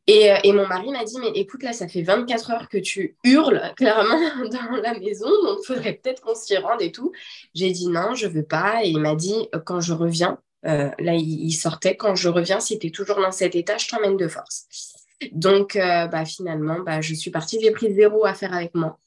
Mmh. 0.07 0.11
Euh, 0.13 0.37
et, 0.43 0.51
mon 0.51 0.67
mari 0.67 0.89
m'a 0.91 1.03
dit, 1.03 1.17
mais 1.19 1.31
écoute, 1.35 1.63
là, 1.63 1.73
ça 1.73 1.87
fait 1.87 2.01
24 2.01 2.51
heures 2.51 2.69
que 2.69 2.77
tu 2.77 3.15
hurles 3.23 3.61
clairement 3.77 4.19
dans 4.49 4.81
la 4.81 4.97
maison, 4.97 5.29
donc 5.43 5.59
il 5.63 5.67
faudrait 5.67 5.93
peut-être 5.93 6.21
qu'on 6.21 6.35
s'y 6.35 6.57
rende 6.57 6.81
et 6.81 6.91
tout. 6.91 7.11
J'ai 7.53 7.71
dit 7.71 7.87
non, 7.87 8.15
je 8.15 8.27
veux 8.27 8.43
pas. 8.43 8.83
Et 8.83 8.89
il 8.89 8.99
m'a 8.99 9.15
dit, 9.15 9.47
euh, 9.53 9.59
quand 9.59 9.79
je 9.79 9.93
reviens, 9.93 10.39
euh, 10.65 10.89
là, 10.99 11.13
il, 11.15 11.51
sortait, 11.53 11.95
quand 11.95 12.15
je 12.15 12.29
reviens, 12.29 12.59
si 12.59 12.79
tu 12.79 12.87
es 12.87 12.91
toujours 12.91 13.17
dans 13.17 13.31
cet 13.31 13.55
état, 13.55 13.77
je 13.77 13.87
t'emmène 13.87 14.17
de 14.17 14.27
force. 14.27 14.67
Donc, 15.31 15.75
bah, 15.75 16.25
finalement, 16.25 16.79
bah, 16.79 17.01
je 17.01 17.13
suis 17.13 17.29
partie, 17.29 17.59
j'ai 17.61 17.71
pris 17.71 17.93
zéro 17.93 18.25
à 18.25 18.33
faire 18.33 18.53
avec 18.53 18.73
moi. 18.73 18.99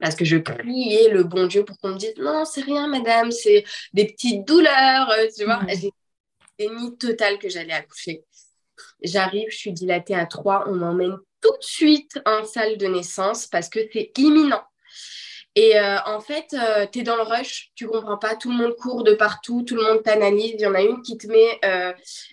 Parce 0.00 0.14
que 0.14 0.24
je 0.24 0.36
priais 0.36 1.08
le 1.08 1.22
bon 1.24 1.46
Dieu 1.46 1.64
pour 1.64 1.78
qu'on 1.78 1.90
me 1.90 1.98
dise 1.98 2.14
non, 2.18 2.44
c'est 2.44 2.62
rien, 2.62 2.88
madame, 2.88 3.30
c'est 3.30 3.64
des 3.94 4.06
petites 4.06 4.46
douleurs, 4.46 5.12
tu 5.36 5.44
vois. 5.44 5.60
J'ai 5.68 5.90
déni 6.58 6.96
total 6.98 7.38
que 7.38 7.48
j'allais 7.48 7.72
accoucher. 7.72 8.24
J'arrive, 9.06 9.48
je 9.50 9.56
suis 9.56 9.72
dilatée 9.72 10.14
à 10.14 10.26
3, 10.26 10.64
on 10.68 10.74
m'emmène 10.74 11.16
tout 11.40 11.56
de 11.56 11.64
suite 11.64 12.18
en 12.26 12.44
salle 12.44 12.76
de 12.76 12.86
naissance 12.86 13.46
parce 13.46 13.68
que 13.68 13.80
c'est 13.92 14.12
imminent. 14.18 14.62
Et 15.56 15.78
euh, 15.78 15.96
en 16.04 16.20
fait, 16.20 16.52
euh, 16.52 16.86
tu 16.92 16.98
es 16.98 17.02
dans 17.02 17.16
le 17.16 17.22
rush, 17.22 17.70
tu 17.74 17.86
comprends 17.86 18.18
pas, 18.18 18.36
tout 18.36 18.50
le 18.50 18.56
monde 18.56 18.76
court 18.76 19.04
de 19.04 19.14
partout, 19.14 19.62
tout 19.62 19.74
le 19.74 19.82
monde 19.82 20.02
t'analyse. 20.02 20.52
Il 20.54 20.60
y 20.60 20.66
en 20.66 20.74
a 20.74 20.82
une 20.82 21.00
qui 21.00 21.16
te 21.16 21.26
met, 21.28 21.58
euh, 21.64 21.92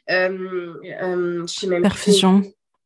je 0.10 1.46
sais 1.48 1.68
même 1.68 1.84
Perfusion. 1.84 2.42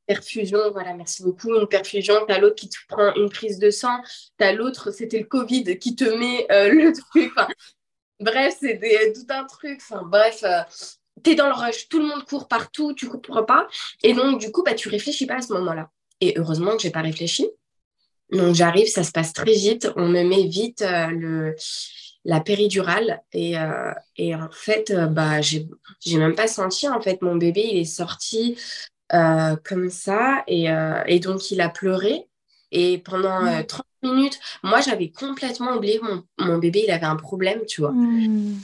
perfusion, 0.05 0.69
voilà, 0.71 0.93
merci 0.93 1.23
beaucoup. 1.23 1.55
Une 1.55 1.67
perfusion, 1.67 2.13
tu 2.27 2.33
as 2.33 2.39
l'autre 2.39 2.55
qui 2.55 2.69
te 2.69 2.77
prend 2.87 3.15
une 3.15 3.29
prise 3.29 3.57
de 3.57 3.71
sang, 3.71 3.99
tu 4.37 4.45
as 4.45 4.53
l'autre, 4.53 4.91
c'était 4.91 5.17
le 5.17 5.25
Covid, 5.25 5.79
qui 5.79 5.95
te 5.95 6.03
met 6.03 6.45
le 6.69 6.93
truc. 6.93 7.33
bref, 8.19 8.57
c'est 8.59 8.79
tout 9.15 9.33
un 9.33 9.43
truc. 9.45 9.79
Enfin, 9.81 10.03
bref, 10.03 10.43
tu 11.23 11.31
es 11.31 11.35
dans 11.35 11.47
le 11.47 11.53
rush, 11.53 11.87
tout 11.89 11.99
le 11.99 12.05
monde 12.05 12.23
court 12.25 12.47
partout, 12.47 12.93
tu 12.93 13.05
ne 13.05 13.11
comprends 13.11 13.43
pas. 13.43 13.67
Et 14.03 14.13
donc, 14.13 14.39
du 14.39 14.51
coup, 14.51 14.63
bah, 14.63 14.73
tu 14.73 14.89
réfléchis 14.89 15.25
pas 15.25 15.35
à 15.35 15.41
ce 15.41 15.53
moment-là. 15.53 15.89
Et 16.21 16.33
heureusement 16.37 16.75
que 16.75 16.81
j'ai 16.81 16.89
pas 16.89 17.01
réfléchi. 17.01 17.47
Donc, 18.31 18.55
j'arrive, 18.55 18.87
ça 18.87 19.03
se 19.03 19.11
passe 19.11 19.33
très 19.33 19.53
vite. 19.53 19.89
On 19.95 20.07
me 20.07 20.23
met 20.23 20.47
vite 20.47 20.81
euh, 20.81 21.07
le, 21.07 21.55
la 22.25 22.41
péridurale. 22.41 23.21
Et, 23.33 23.57
euh, 23.57 23.93
et 24.17 24.35
en 24.35 24.49
fait, 24.51 24.91
euh, 24.91 25.07
bah, 25.07 25.41
j'ai 25.41 25.67
même 26.17 26.35
pas 26.35 26.47
senti. 26.47 26.87
En 26.87 27.01
fait, 27.01 27.21
mon 27.21 27.35
bébé, 27.35 27.67
il 27.71 27.77
est 27.79 27.85
sorti 27.85 28.57
comme 29.09 29.89
ça. 29.89 30.43
Et, 30.47 30.67
et, 31.05 31.19
donc, 31.19 31.51
il 31.51 31.61
a 31.61 31.69
pleuré. 31.69 32.27
Et 32.73 32.97
pendant 32.97 33.63
30 33.63 33.85
minutes, 34.03 34.37
moi, 34.63 34.81
j'avais 34.81 35.09
complètement 35.11 35.77
oublié 35.77 35.99
que 35.99 36.05
mon, 36.05 36.23
mon, 36.39 36.57
bébé, 36.57 36.83
il 36.85 36.91
avait 36.91 37.05
un 37.05 37.15
problème, 37.15 37.61
tu 37.65 37.79
vois. 37.79 37.91
Mmh 37.91 38.59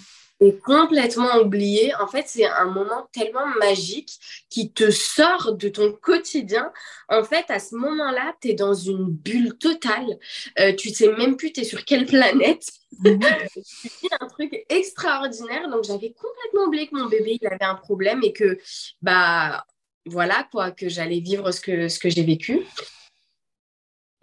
complètement 0.66 1.38
oublié. 1.38 1.94
En 1.96 2.08
fait, 2.08 2.26
c'est 2.28 2.46
un 2.46 2.66
moment 2.66 3.08
tellement 3.12 3.48
magique 3.60 4.20
qui 4.50 4.72
te 4.72 4.92
sort 4.92 5.54
de 5.54 5.70
ton 5.70 5.92
quotidien. 5.92 6.72
En 7.10 7.24
fait, 7.24 7.46
à 7.50 7.60
ce 7.60 7.76
moment-là, 7.76 8.36
tu 8.42 8.50
es 8.50 8.54
dans 8.54 8.74
une 8.74 9.06
bulle 9.06 9.58
totale. 9.58 10.18
Euh, 10.60 10.74
tu 10.74 10.90
sais 10.90 11.12
même 11.14 11.38
plus 11.38 11.52
tu 11.52 11.62
es 11.62 11.64
sur 11.64 11.86
quelle 11.86 12.06
planète. 12.06 12.68
Mhm. 13.00 13.20
c'est 13.64 14.14
un 14.20 14.28
truc 14.28 14.66
extraordinaire. 14.70 15.70
Donc, 15.70 15.84
j'avais 15.84 16.14
complètement 16.14 16.68
oublié 16.68 16.88
que 16.88 16.96
mon 16.96 17.08
bébé, 17.08 17.38
il 17.42 17.48
avait 17.48 17.64
un 17.64 17.76
problème 17.76 18.22
et 18.24 18.34
que, 18.34 18.58
bah, 19.02 19.66
voilà, 20.06 20.48
quoi, 20.52 20.72
que 20.72 20.90
j'allais 20.90 21.20
vivre 21.20 21.52
ce 21.52 21.62
que, 21.62 21.88
ce 21.88 22.00
que 22.00 22.10
j'ai 22.10 22.24
vécu. 22.24 22.66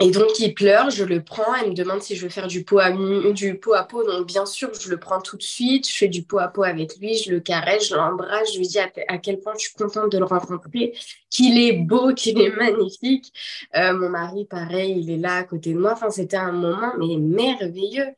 Et 0.03 0.11
donc, 0.11 0.39
il 0.39 0.55
pleure, 0.55 0.89
je 0.89 1.05
le 1.05 1.23
prends, 1.23 1.55
elle 1.55 1.71
me 1.71 1.75
demande 1.75 2.03
si 2.03 2.17
je 2.17 2.23
veux 2.23 2.31
faire 2.31 2.47
du 2.47 2.65
pot, 2.65 2.79
à, 2.79 2.91
pot 2.91 3.87
pot. 3.89 4.05
Donc, 4.05 4.27
bien 4.27 4.47
sûr, 4.47 4.73
je 4.73 4.89
le 4.89 4.99
prends 4.99 5.21
tout 5.21 5.37
de 5.37 5.43
suite, 5.43 5.87
je 5.87 5.95
fais 5.95 6.09
du 6.09 6.23
pot 6.23 6.39
à 6.39 6.49
pot 6.49 6.63
avec 6.63 6.97
lui, 6.97 7.19
je 7.19 7.31
le 7.31 7.41
caresse, 7.41 7.89
je 7.91 7.95
l'embrasse, 7.95 8.55
je 8.55 8.59
lui 8.59 8.67
dis 8.67 8.79
à, 8.79 9.19
quel 9.19 9.41
point 9.41 9.53
je 9.55 9.67
suis 9.67 9.75
contente 9.75 10.11
de 10.11 10.19
le 10.19 10.25
rencontrer, 10.25 10.95
qu'il 11.29 11.59
est 11.59 11.75
beau, 11.75 12.15
qu'il 12.15 12.41
est 12.41 12.51
magnifique. 12.51 13.33
Euh, 13.77 13.93
mon 13.93 14.09
mari, 14.09 14.47
pareil, 14.47 15.01
il 15.01 15.11
est 15.11 15.19
là 15.19 15.37
à 15.37 15.45
côté 15.45 15.75
de 15.75 15.79
moi. 15.79 15.93
Enfin, 15.93 16.11
c'était 16.11 16.37
un 16.39 16.53
moment, 16.53 16.93
mais 16.99 17.17
merveilleux. 17.19 18.09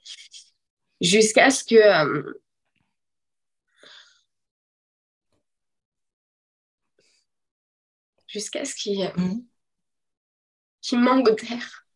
Jusqu'à 1.00 1.50
ce 1.50 1.64
que... 1.64 1.74
Euh, 1.74 2.34
jusqu'à 8.28 8.64
ce 8.64 8.74
qu'il... 8.74 8.98
Mmh 9.16 9.51
qui 10.82 10.96
manque 10.96 11.30
d'air. 11.40 11.86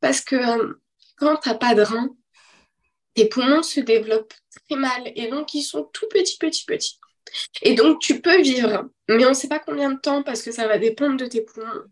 Parce 0.00 0.20
que 0.20 0.36
euh, 0.36 0.74
quand 1.16 1.36
tu 1.38 1.48
n'as 1.48 1.54
pas 1.56 1.74
de 1.74 1.82
rein, 1.82 2.10
tes 3.14 3.28
poumons 3.28 3.62
se 3.62 3.80
développent 3.80 4.34
très 4.68 4.76
mal 4.76 5.12
et 5.16 5.28
donc 5.28 5.54
ils 5.54 5.62
sont 5.62 5.84
tout 5.92 6.06
petits, 6.08 6.38
petits, 6.38 6.64
petits. 6.64 6.98
Et 7.62 7.74
donc 7.74 8.00
tu 8.00 8.20
peux 8.20 8.40
vivre, 8.40 8.90
mais 9.08 9.24
on 9.24 9.30
ne 9.30 9.34
sait 9.34 9.48
pas 9.48 9.58
combien 9.58 9.90
de 9.90 9.98
temps 9.98 10.22
parce 10.22 10.42
que 10.42 10.52
ça 10.52 10.68
va 10.68 10.78
dépendre 10.78 11.16
de 11.16 11.26
tes 11.26 11.42
poumons. 11.42 11.84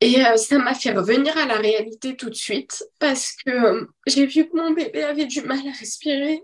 Et 0.00 0.24
euh, 0.24 0.36
ça 0.36 0.58
m'a 0.58 0.74
fait 0.74 0.92
revenir 0.92 1.36
à 1.36 1.46
la 1.46 1.56
réalité 1.56 2.16
tout 2.16 2.30
de 2.30 2.34
suite 2.34 2.82
parce 2.98 3.32
que 3.32 3.50
euh, 3.50 3.86
j'ai 4.06 4.26
vu 4.26 4.48
que 4.48 4.56
mon 4.56 4.72
bébé 4.72 5.02
avait 5.02 5.26
du 5.26 5.42
mal 5.42 5.60
à 5.68 5.72
respirer. 5.72 6.42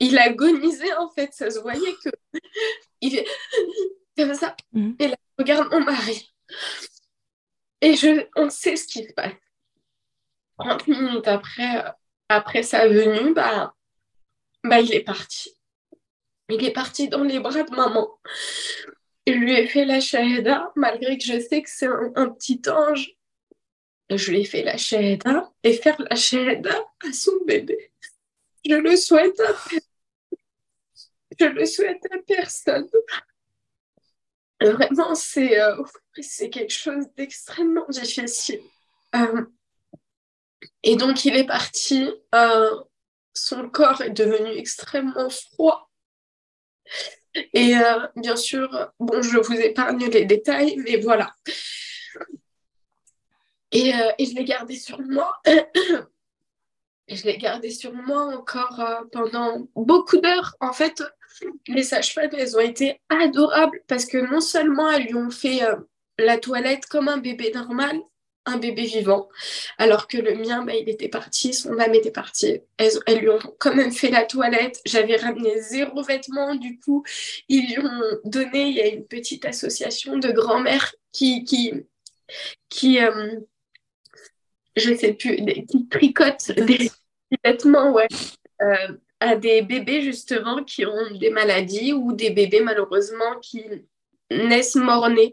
Il 0.00 0.16
agonisait 0.18 0.94
en 0.94 1.10
fait, 1.10 1.32
ça 1.32 1.50
se 1.50 1.58
voyait 1.58 1.94
que 2.04 2.10
il 3.00 3.24
comme 4.16 4.34
ça. 4.34 4.56
Mm. 4.72 4.92
Et 4.98 5.08
là, 5.08 5.16
regarde 5.38 5.70
mon 5.72 5.80
mari. 5.80 6.34
Et 7.80 7.96
je, 7.96 8.26
on 8.36 8.50
sait 8.50 8.76
ce 8.76 8.86
qui 8.86 9.04
se 9.04 9.12
passe. 9.12 9.34
30 10.58 10.86
minutes 10.86 11.28
après, 11.28 11.84
après 12.28 12.62
sa 12.62 12.88
venue, 12.88 13.34
bah, 13.34 13.74
bah, 14.62 14.80
il 14.80 14.94
est 14.94 15.02
parti. 15.02 15.50
Il 16.48 16.64
est 16.64 16.72
parti 16.72 17.08
dans 17.08 17.22
les 17.22 17.40
bras 17.40 17.62
de 17.62 17.74
maman. 17.74 18.08
Je 19.26 19.32
lui 19.32 19.52
ai 19.52 19.66
fait 19.66 19.84
la 19.84 20.00
shahada, 20.00 20.72
malgré 20.76 21.16
que 21.16 21.24
je 21.24 21.40
sais 21.40 21.62
que 21.62 21.70
c'est 21.70 21.86
un, 21.86 22.28
petit 22.28 22.60
ange. 22.68 23.10
Je 24.10 24.30
lui 24.30 24.42
ai 24.42 24.44
fait 24.44 24.62
la 24.62 24.76
shahada 24.76 25.50
et 25.62 25.72
faire 25.72 25.96
la 25.98 26.14
shahada 26.14 26.84
à 27.06 27.12
son 27.12 27.32
bébé. 27.46 27.92
Je 28.66 28.74
le 28.74 28.96
souhaite 28.96 29.40
à 29.40 29.54
Je 31.40 31.46
le 31.46 31.66
souhaite 31.66 32.04
à 32.10 32.18
personne. 32.26 32.88
Vraiment, 34.60 35.14
c'est 35.14 35.60
euh, 35.60 35.82
c'est 36.20 36.50
quelque 36.50 36.72
chose 36.72 37.06
d'extrêmement 37.16 37.86
difficile. 37.88 38.60
Euh, 39.14 39.44
et 40.82 40.96
donc, 40.96 41.24
il 41.24 41.36
est 41.36 41.46
parti. 41.46 42.10
Euh, 42.34 42.80
son 43.32 43.68
corps 43.68 44.00
est 44.00 44.10
devenu 44.10 44.50
extrêmement 44.56 45.28
froid. 45.28 45.90
Et 47.52 47.74
bien 48.14 48.36
sûr, 48.36 48.92
bon, 49.00 49.20
je 49.20 49.38
vous 49.38 49.54
épargne 49.54 50.06
les 50.06 50.24
détails, 50.24 50.76
mais 50.76 50.98
voilà. 50.98 51.34
Et, 53.72 53.88
et 54.18 54.24
je 54.24 54.34
l'ai 54.36 54.44
gardé 54.44 54.76
sur 54.76 55.00
moi. 55.00 55.36
je 57.08 57.24
l'ai 57.24 57.38
gardé 57.38 57.70
sur 57.70 57.92
moi 57.92 58.36
encore 58.36 58.80
pendant 59.10 59.66
beaucoup 59.74 60.18
d'heures. 60.18 60.54
En 60.60 60.72
fait, 60.72 61.02
les 61.68 61.82
sages-femmes, 61.82 62.30
elles 62.36 62.56
ont 62.56 62.60
été 62.60 63.00
adorables 63.08 63.80
parce 63.86 64.06
que 64.06 64.18
non 64.18 64.40
seulement 64.40 64.90
elles 64.90 65.04
lui 65.04 65.14
ont 65.14 65.30
fait 65.30 65.62
euh, 65.62 65.76
la 66.18 66.38
toilette 66.38 66.86
comme 66.86 67.08
un 67.08 67.18
bébé 67.18 67.50
normal, 67.52 67.98
un 68.46 68.58
bébé 68.58 68.82
vivant, 68.82 69.28
alors 69.78 70.06
que 70.06 70.18
le 70.18 70.34
mien, 70.34 70.64
bah, 70.64 70.74
il 70.74 70.88
était 70.88 71.08
parti, 71.08 71.54
son 71.54 71.78
âme 71.78 71.94
était 71.94 72.10
partie. 72.10 72.60
Elles, 72.76 73.18
lui 73.18 73.30
ont 73.30 73.38
quand 73.58 73.74
même 73.74 73.92
fait 73.92 74.10
la 74.10 74.24
toilette. 74.24 74.80
J'avais 74.84 75.16
ramené 75.16 75.60
zéro 75.62 76.02
vêtement, 76.02 76.54
du 76.54 76.78
coup, 76.78 77.04
ils 77.48 77.74
lui 77.74 77.78
ont 77.78 78.18
donné, 78.24 78.68
il 78.68 78.74
y 78.76 78.82
a 78.82 78.86
une 78.86 79.06
petite 79.06 79.46
association 79.46 80.18
de 80.18 80.30
grand-mères 80.30 80.94
qui, 81.10 81.44
qui, 81.44 81.72
qui 82.68 83.00
euh, 83.00 83.40
je 84.76 84.94
sais 84.94 85.14
plus, 85.14 85.36
qui 85.66 85.88
tricotent 85.88 86.52
des, 86.52 86.90
vêtements, 87.44 87.92
ouais. 87.92 88.08
Euh, 88.62 88.96
à 89.20 89.36
des 89.36 89.62
bébés 89.62 90.02
justement 90.02 90.62
qui 90.64 90.84
ont 90.86 91.16
des 91.18 91.30
maladies 91.30 91.92
ou 91.92 92.12
des 92.12 92.30
bébés 92.30 92.60
malheureusement 92.60 93.38
qui 93.40 93.64
naissent 94.30 94.76
mort-nés. 94.76 95.32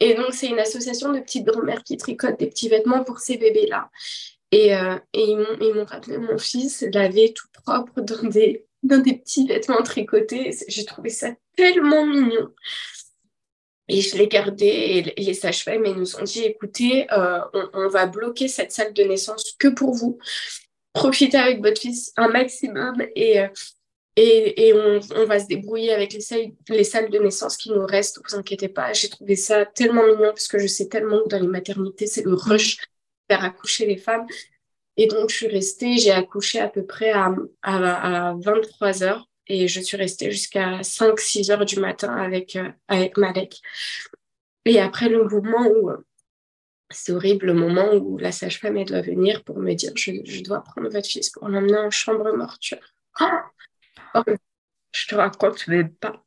Et 0.00 0.14
donc, 0.14 0.32
c'est 0.32 0.48
une 0.48 0.58
association 0.58 1.12
de 1.12 1.20
petites 1.20 1.46
grand-mères 1.46 1.82
qui 1.82 1.96
tricotent 1.96 2.38
des 2.38 2.48
petits 2.48 2.68
vêtements 2.68 3.04
pour 3.04 3.18
ces 3.18 3.38
bébés-là. 3.38 3.90
Et, 4.52 4.76
euh, 4.76 4.96
et 5.12 5.22
ils 5.22 5.74
m'ont 5.74 5.84
rappelé 5.84 6.18
mon 6.18 6.38
fils 6.38 6.84
l'avait 6.92 7.32
tout 7.34 7.48
propre 7.64 8.00
dans 8.00 8.28
des, 8.28 8.66
dans 8.82 8.98
des 8.98 9.14
petits 9.14 9.46
vêtements 9.46 9.82
tricotés. 9.82 10.50
J'ai 10.68 10.84
trouvé 10.84 11.10
ça 11.10 11.30
tellement 11.56 12.06
mignon. 12.06 12.52
Et 13.88 14.00
je 14.00 14.16
l'ai 14.16 14.26
gardé 14.26 14.66
et 14.66 15.20
les 15.20 15.34
sages-femmes 15.34 15.84
nous 15.96 16.16
ont 16.16 16.24
dit, 16.24 16.42
écoutez, 16.42 17.06
euh, 17.12 17.40
on, 17.72 17.88
va 17.88 18.06
bloquer 18.06 18.48
cette 18.48 18.72
salle 18.72 18.92
de 18.92 19.02
naissance 19.04 19.54
que 19.58 19.68
pour 19.68 19.94
vous 19.94 20.18
profitez 20.96 21.36
avec 21.36 21.60
votre 21.62 21.80
fils 21.80 22.12
un 22.16 22.28
maximum 22.28 22.94
et, 23.14 23.40
euh, 23.40 23.48
et, 24.16 24.68
et 24.68 24.72
on, 24.72 25.26
va 25.26 25.38
se 25.38 25.46
débrouiller 25.46 25.92
avec 25.92 26.14
les 26.14 26.20
salles, 26.20 26.52
les 26.68 26.84
salles 26.84 27.10
de 27.10 27.18
naissance 27.18 27.56
qui 27.58 27.70
nous 27.70 27.84
restent. 27.84 28.18
Vous 28.26 28.34
inquiétez 28.34 28.68
pas. 28.68 28.92
J'ai 28.94 29.10
trouvé 29.10 29.36
ça 29.36 29.66
tellement 29.66 30.06
mignon 30.06 30.30
parce 30.30 30.48
que 30.48 30.58
je 30.58 30.66
sais 30.66 30.88
tellement 30.88 31.22
que 31.22 31.28
dans 31.28 31.40
les 31.40 31.46
maternités, 31.46 32.06
c'est 32.06 32.22
le 32.24 32.34
rush 32.34 32.78
faire 33.28 33.44
accoucher 33.44 33.86
les 33.86 33.98
femmes. 33.98 34.26
Et 34.96 35.06
donc, 35.06 35.28
je 35.28 35.36
suis 35.36 35.48
restée, 35.48 35.98
j'ai 35.98 36.12
accouché 36.12 36.60
à 36.60 36.68
peu 36.68 36.86
près 36.86 37.10
à, 37.10 37.34
à, 37.60 38.30
à 38.30 38.34
23 38.38 39.02
heures 39.02 39.28
et 39.46 39.68
je 39.68 39.80
suis 39.80 39.98
restée 39.98 40.30
jusqu'à 40.30 40.80
5-6 40.80 41.52
heures 41.52 41.66
du 41.66 41.78
matin 41.78 42.14
avec, 42.16 42.56
euh, 42.56 42.70
avec 42.88 43.18
Malek. 43.18 43.60
Et 44.64 44.80
après 44.80 45.10
le 45.10 45.24
mouvement 45.24 45.66
où 45.66 45.90
euh, 45.90 45.98
c'est 46.90 47.12
horrible 47.12 47.46
le 47.46 47.54
moment 47.54 47.94
où 47.94 48.18
la 48.18 48.32
sage-femme 48.32 48.82
doit 48.84 49.00
venir 49.00 49.42
pour 49.44 49.58
me 49.58 49.74
dire 49.74 49.92
je, 49.96 50.42
dois 50.42 50.62
prendre 50.62 50.88
votre 50.88 51.08
fils 51.08 51.30
pour 51.30 51.48
l'emmener 51.48 51.78
en 51.78 51.90
chambre 51.90 52.30
mortuaire. 52.36 52.94
Oh, 53.20 54.22
je 54.92 55.06
te 55.08 55.14
raconte 55.14 55.66
mais 55.68 55.84
pas. 55.84 56.22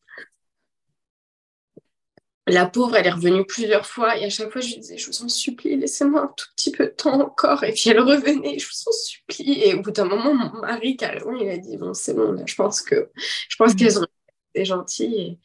La 2.48 2.66
pauvre, 2.66 2.96
elle 2.96 3.06
est 3.06 3.12
revenue 3.12 3.46
plusieurs 3.46 3.86
fois 3.86 4.18
et 4.18 4.26
à 4.26 4.30
chaque 4.30 4.52
fois, 4.52 4.60
je 4.60 4.70
lui 4.70 4.80
disais, 4.80 4.98
je 4.98 5.06
vous 5.06 5.24
en 5.24 5.30
supplie, 5.30 5.76
laissez-moi 5.78 6.24
un 6.24 6.34
tout 6.36 6.48
petit 6.56 6.72
peu 6.72 6.86
de 6.86 6.90
temps 6.90 7.22
encore. 7.22 7.64
Et 7.64 7.74
puis 7.74 7.92
elle 7.92 8.00
revenait, 8.00 8.58
je 8.58 8.66
vous 8.66 8.90
en 8.90 8.92
supplie. 8.92 9.62
Et 9.62 9.76
au 9.76 9.82
bout 9.82 9.92
d'un 9.92 10.06
moment, 10.06 10.34
mon 10.34 10.60
mari, 10.62 10.98
carrément, 10.98 11.36
il 11.36 11.48
a 11.48 11.58
dit, 11.58 11.78
bon, 11.78 11.94
c'est 11.94 12.16
bon, 12.16 12.32
là, 12.32 12.44
je 12.48 12.56
pense 12.56 12.82
que 12.82 13.12
je 13.50 13.56
pense 13.56 13.74
mmh. 13.74 13.76
qu'elles 13.76 14.00
ont 14.00 14.08
été 14.56 14.66
gentilles. 14.66 15.40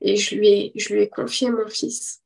Et, 0.00 0.12
et 0.12 0.16
je, 0.16 0.36
lui 0.36 0.48
ai, 0.48 0.72
je 0.76 0.94
lui 0.94 1.02
ai 1.02 1.08
confié 1.08 1.50
mon 1.50 1.66
fils. 1.66 2.22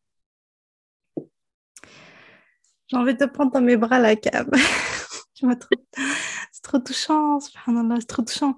J'ai 2.93 2.99
envie 2.99 3.15
de 3.15 3.19
te 3.19 3.25
prendre 3.25 3.51
dans 3.53 3.63
mes 3.63 3.79
bras, 3.79 3.99
la 3.99 4.17
cam. 4.17 4.51
c'est 5.35 6.63
trop 6.63 6.79
touchant, 6.79 7.41
c'est 7.41 8.07
trop 8.07 8.23
touchant. 8.23 8.55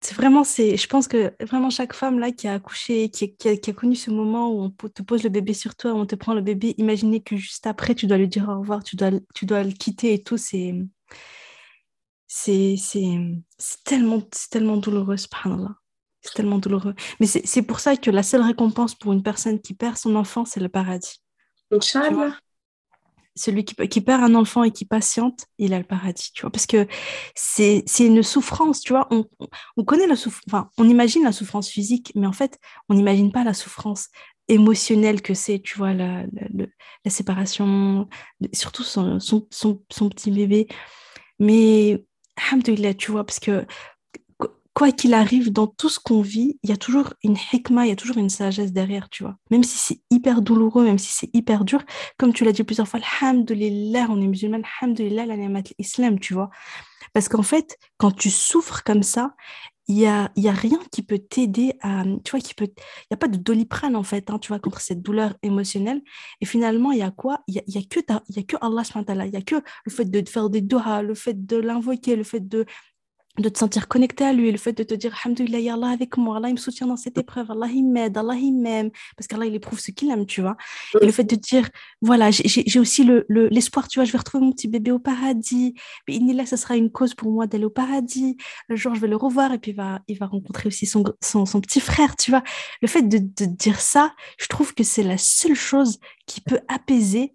C'est 0.00 0.14
vraiment, 0.14 0.44
c'est, 0.44 0.76
je 0.76 0.86
pense 0.86 1.08
que 1.08 1.34
vraiment 1.44 1.68
chaque 1.68 1.94
femme 1.94 2.20
là 2.20 2.30
qui 2.30 2.46
a 2.46 2.54
accouché, 2.54 3.10
qui, 3.10 3.34
qui, 3.34 3.48
a, 3.48 3.72
connu 3.72 3.96
ce 3.96 4.12
moment 4.12 4.52
où 4.52 4.62
on 4.62 4.70
te 4.70 5.02
pose 5.02 5.24
le 5.24 5.30
bébé 5.30 5.52
sur 5.52 5.74
toi, 5.74 5.94
où 5.94 5.96
on 5.96 6.06
te 6.06 6.14
prend 6.14 6.34
le 6.34 6.42
bébé, 6.42 6.76
imaginez 6.78 7.22
que 7.22 7.36
juste 7.36 7.66
après 7.66 7.96
tu 7.96 8.06
dois 8.06 8.18
lui 8.18 8.28
dire 8.28 8.48
au 8.48 8.60
revoir, 8.60 8.84
tu 8.84 8.94
dois, 8.94 9.10
tu 9.34 9.46
dois 9.46 9.64
le 9.64 9.72
quitter 9.72 10.14
et 10.14 10.22
tout, 10.22 10.36
c'est, 10.36 10.74
c'est, 12.28 12.76
c'est, 12.78 13.18
tellement, 13.84 14.22
c'est 14.32 14.50
tellement 14.50 14.76
douloureux, 14.76 15.16
subhanallah. 15.16 15.74
C'est 16.20 16.34
tellement 16.34 16.58
douloureux. 16.58 16.94
Mais 17.18 17.26
c'est 17.26 17.62
pour 17.62 17.80
ça 17.80 17.96
que 17.96 18.12
la 18.12 18.22
seule 18.22 18.42
récompense 18.42 18.94
pour 18.94 19.12
une 19.12 19.24
personne 19.24 19.60
qui 19.60 19.74
perd 19.74 19.96
son 19.96 20.14
enfant, 20.14 20.44
c'est 20.44 20.60
le 20.60 20.68
paradis. 20.68 21.20
Inch'Allah. 21.72 22.38
Celui 23.36 23.64
qui, 23.64 24.00
perd 24.00 24.22
un 24.22 24.34
enfant 24.34 24.62
et 24.62 24.70
qui 24.70 24.84
patiente, 24.84 25.46
il 25.58 25.74
a 25.74 25.78
le 25.78 25.84
paradis, 25.84 26.30
tu 26.32 26.42
vois, 26.42 26.50
parce 26.50 26.66
que 26.66 26.86
c'est 27.34 27.84
une 27.98 28.22
souffrance, 28.22 28.80
tu 28.80 28.92
vois. 28.92 29.08
On, 29.10 29.24
on 29.76 29.84
connaît 29.84 30.06
la 30.06 30.16
souffrance, 30.16 30.44
enfin, 30.48 30.70
on 30.78 30.88
imagine 30.88 31.24
la 31.24 31.32
souffrance 31.32 31.68
physique, 31.68 32.12
mais 32.14 32.26
en 32.26 32.32
fait, 32.32 32.58
on 32.88 32.94
n'imagine 32.94 33.32
pas 33.32 33.44
la 33.44 33.54
souffrance 33.54 34.08
émotionnelle 34.48 35.22
que 35.22 35.34
c'est, 35.34 35.60
tu 35.60 35.78
vois, 35.78 35.94
la, 35.94 36.24
séparation, 37.06 38.08
surtout 38.52 38.82
son, 38.82 39.18
son, 39.20 40.08
petit 40.08 40.30
bébé. 40.30 40.68
Mais, 41.38 42.04
alhamdoulilah, 42.36 42.94
tu 42.94 43.10
vois, 43.10 43.24
parce 43.24 43.40
que 43.40 43.66
quoi 44.74 44.90
qu'il 44.90 45.14
arrive, 45.14 45.52
dans 45.52 45.68
tout 45.68 45.88
ce 45.88 46.00
qu'on 46.00 46.20
vit, 46.20 46.58
il 46.62 46.70
y 46.70 46.72
a 46.72 46.76
toujours 46.76 47.14
une 47.22 47.36
hikmah, 47.52 47.86
il 47.86 47.90
y 47.90 47.92
a 47.92 47.96
toujours 47.96 48.18
une 48.18 48.28
sagesse 48.28 48.72
derrière, 48.72 49.08
tu 49.08 49.22
vois. 49.22 49.36
Même 49.50 49.62
si 49.62 49.78
c'est 49.78 50.00
hyper 50.10 50.42
douloureux, 50.42 50.84
même 50.84 50.98
si 50.98 51.12
c'est 51.12 51.30
hyper 51.32 51.64
dur, 51.64 51.82
comme 52.18 52.32
tu 52.32 52.44
l'as 52.44 52.52
dit 52.52 52.64
plusieurs 52.64 52.88
fois, 52.88 53.00
alhamdoulilah, 53.22 54.08
on 54.10 54.20
est 54.20 54.26
musulman, 54.26 54.62
alhamdoulilah, 54.80 55.26
la 55.26 55.36
l'islam, 55.78 56.18
tu 56.18 56.34
vois. 56.34 56.50
Parce 57.12 57.28
qu'en 57.28 57.42
fait, 57.42 57.78
quand 57.98 58.10
tu 58.10 58.30
souffres 58.30 58.82
comme 58.82 59.04
ça, 59.04 59.34
il 59.86 59.98
y 59.98 60.06
a, 60.06 60.32
y 60.36 60.48
a 60.48 60.52
rien 60.52 60.78
qui 60.90 61.02
peut 61.02 61.18
t'aider 61.18 61.74
à, 61.82 62.04
tu 62.24 62.30
vois, 62.30 62.40
il 62.40 62.66
n'y 62.66 63.14
a 63.14 63.16
pas 63.16 63.28
de 63.28 63.36
doliprane 63.36 63.96
en 63.96 64.02
fait, 64.02 64.30
hein, 64.30 64.38
tu 64.38 64.48
vois, 64.48 64.58
contre 64.58 64.80
cette 64.80 65.02
douleur 65.02 65.34
émotionnelle. 65.42 66.00
Et 66.40 66.46
finalement, 66.46 66.90
il 66.90 66.98
y 66.98 67.02
a 67.02 67.10
quoi? 67.10 67.40
Il 67.46 67.54
y 67.54 67.58
a, 67.58 67.62
y 67.66 67.78
a, 67.78 67.82
que 67.82 68.00
il 68.28 68.36
y 68.36 68.38
a 68.38 68.42
que 68.42 68.56
Allah, 68.60 68.82
il 69.26 69.32
y 69.34 69.36
a 69.36 69.42
que 69.42 69.56
le 69.56 69.92
fait 69.92 70.06
de 70.06 70.28
faire 70.28 70.48
des 70.48 70.62
doha, 70.62 71.02
le 71.02 71.14
fait 71.14 71.46
de 71.46 71.58
l'invoquer, 71.58 72.16
le 72.16 72.24
fait 72.24 72.40
de 72.40 72.64
de 73.38 73.48
te 73.48 73.58
sentir 73.58 73.88
connecté 73.88 74.24
à 74.24 74.32
lui, 74.32 74.52
le 74.52 74.58
fait 74.58 74.72
de 74.72 74.84
te 74.84 74.94
dire 74.94 75.16
Alhamdulillah, 75.24 75.58
ya 75.58 75.74
Allah 75.74 75.88
avec 75.88 76.16
moi, 76.16 76.36
Allah 76.36 76.48
il 76.50 76.52
me 76.54 76.58
soutient 76.58 76.86
dans 76.86 76.96
cette 76.96 77.18
épreuve, 77.18 77.50
Allah 77.50 77.66
il 77.66 77.82
m'aide, 77.82 78.16
Allah 78.16 78.34
il 78.34 78.52
m'aime, 78.52 78.90
parce 79.16 79.26
qu'Allah 79.26 79.46
il 79.46 79.54
éprouve 79.54 79.80
ce 79.80 79.90
qu'il 79.90 80.10
aime, 80.10 80.24
tu 80.24 80.40
vois. 80.40 80.56
Et 81.00 81.06
le 81.06 81.10
fait 81.10 81.24
de 81.24 81.34
dire, 81.34 81.68
voilà, 82.00 82.30
j'ai 82.30 82.78
aussi 82.78 83.02
l'espoir, 83.02 83.24
le, 83.28 83.48
l'espoir 83.48 83.88
tu 83.88 83.98
vois, 83.98 84.04
je 84.04 84.12
vais 84.12 84.18
retrouver 84.18 84.44
mon 84.44 84.52
petit 84.52 84.68
bébé 84.68 84.92
au 84.92 85.00
paradis, 85.00 85.74
mais 86.08 86.32
là, 86.32 86.46
ce 86.46 86.56
sera 86.56 86.76
une 86.76 86.90
cause 86.92 87.14
pour 87.14 87.30
moi 87.30 87.48
d'aller 87.48 87.64
au 87.64 87.70
paradis, 87.70 88.36
le 88.68 88.76
jour 88.76 88.94
je 88.94 89.00
vais 89.00 89.08
le 89.08 89.16
revoir, 89.16 89.52
et 89.52 89.58
puis 89.58 89.72
il 89.72 89.76
va, 89.76 90.00
il 90.06 90.16
va 90.18 90.26
rencontrer 90.26 90.68
aussi 90.68 90.86
son, 90.86 91.02
son, 91.20 91.44
son 91.44 91.60
petit 91.60 91.80
frère, 91.80 92.14
tu 92.14 92.30
vois. 92.30 92.44
Le 92.82 92.88
fait 92.88 93.02
de, 93.02 93.18
de 93.18 93.46
dire 93.46 93.80
ça, 93.80 94.14
je 94.38 94.46
trouve 94.46 94.74
que 94.74 94.84
c'est 94.84 95.02
la 95.02 95.18
seule 95.18 95.56
chose 95.56 95.98
qui 96.26 96.40
peut 96.40 96.60
apaiser 96.68 97.34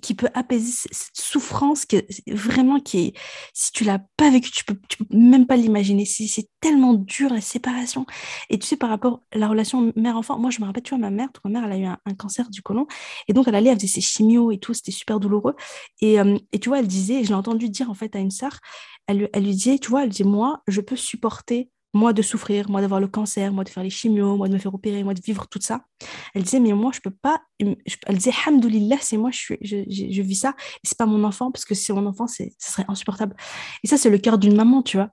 qui 0.00 0.14
peut 0.14 0.28
apaiser 0.34 0.72
cette 0.90 1.16
souffrance 1.16 1.84
que 1.86 1.96
vraiment 2.28 2.80
qui 2.80 2.98
est, 2.98 3.14
si 3.52 3.72
tu 3.72 3.84
l'as 3.84 4.00
pas 4.16 4.30
vécu, 4.30 4.50
tu 4.50 4.64
peux, 4.64 4.76
tu 4.88 4.98
peux 4.98 5.16
même 5.16 5.46
pas 5.46 5.56
l'imaginer. 5.56 6.04
C'est 6.04 6.48
tellement 6.60 6.94
dur 6.94 7.32
la 7.32 7.40
séparation. 7.40 8.06
Et 8.50 8.58
tu 8.58 8.66
sais, 8.66 8.76
par 8.76 8.90
rapport 8.90 9.22
à 9.32 9.38
la 9.38 9.48
relation 9.48 9.92
mère-enfant, 9.96 10.38
moi 10.38 10.50
je 10.50 10.60
me 10.60 10.66
rappelle, 10.66 10.82
tu 10.82 10.90
vois, 10.90 10.98
ma 10.98 11.10
mère, 11.10 11.28
ma 11.44 11.50
mère, 11.50 11.64
elle 11.64 11.72
a 11.72 11.78
eu 11.78 11.84
un, 11.84 12.14
cancer 12.16 12.48
du 12.50 12.62
côlon. 12.62 12.86
Et 13.28 13.32
donc 13.32 13.48
elle 13.48 13.54
allait, 13.54 13.70
elle 13.70 13.76
faisait 13.76 13.86
ses 13.86 14.00
chimios 14.00 14.50
et 14.50 14.58
tout, 14.58 14.74
c'était 14.74 14.92
super 14.92 15.20
douloureux. 15.20 15.56
Et, 16.00 16.20
euh, 16.20 16.38
et, 16.52 16.58
tu 16.58 16.68
vois, 16.68 16.78
elle 16.78 16.88
disait, 16.88 17.24
je 17.24 17.28
l'ai 17.28 17.34
entendu 17.34 17.68
dire 17.68 17.90
en 17.90 17.94
fait 17.94 18.14
à 18.16 18.18
une 18.18 18.30
sœur, 18.30 18.58
elle, 19.06 19.28
elle 19.32 19.44
lui 19.44 19.52
disait, 19.52 19.78
tu 19.78 19.90
vois, 19.90 20.04
elle 20.04 20.10
disait, 20.10 20.24
moi, 20.24 20.62
je 20.68 20.80
peux 20.80 20.96
supporter 20.96 21.70
moi 21.92 22.12
de 22.12 22.22
souffrir, 22.22 22.70
moi 22.70 22.80
d'avoir 22.80 23.00
le 23.00 23.08
cancer, 23.08 23.52
moi 23.52 23.64
de 23.64 23.68
faire 23.68 23.82
les 23.82 23.90
chimios, 23.90 24.36
moi 24.36 24.48
de 24.48 24.54
me 24.54 24.58
faire 24.58 24.74
opérer, 24.74 25.04
moi 25.04 25.14
de 25.14 25.20
vivre 25.20 25.46
tout 25.46 25.60
ça. 25.60 25.84
Elle 26.34 26.42
disait, 26.42 26.60
mais 26.60 26.72
moi, 26.72 26.90
je 26.94 27.00
peux 27.00 27.10
pas. 27.10 27.42
elle 27.58 27.76
disait, 28.16 28.32
Hamdoulillah, 28.46 28.98
c'est 29.00 29.16
moi, 29.16 29.30
je, 29.30 29.54
je, 29.60 29.76
je, 29.88 30.22
vis 30.22 30.36
ça, 30.36 30.54
et 30.58 30.88
c'est 30.88 30.96
pas 30.96 31.06
mon 31.06 31.24
enfant, 31.24 31.50
parce 31.50 31.64
que 31.64 31.74
si 31.74 31.84
c'est 31.84 31.92
mon 31.92 32.06
enfant, 32.06 32.26
ce 32.26 32.44
serait 32.58 32.84
insupportable. 32.88 33.36
Et 33.84 33.88
ça, 33.88 33.96
c'est 33.96 34.10
le 34.10 34.18
cœur 34.18 34.38
d'une 34.38 34.56
maman, 34.56 34.82
tu 34.82 34.96
vois. 34.96 35.10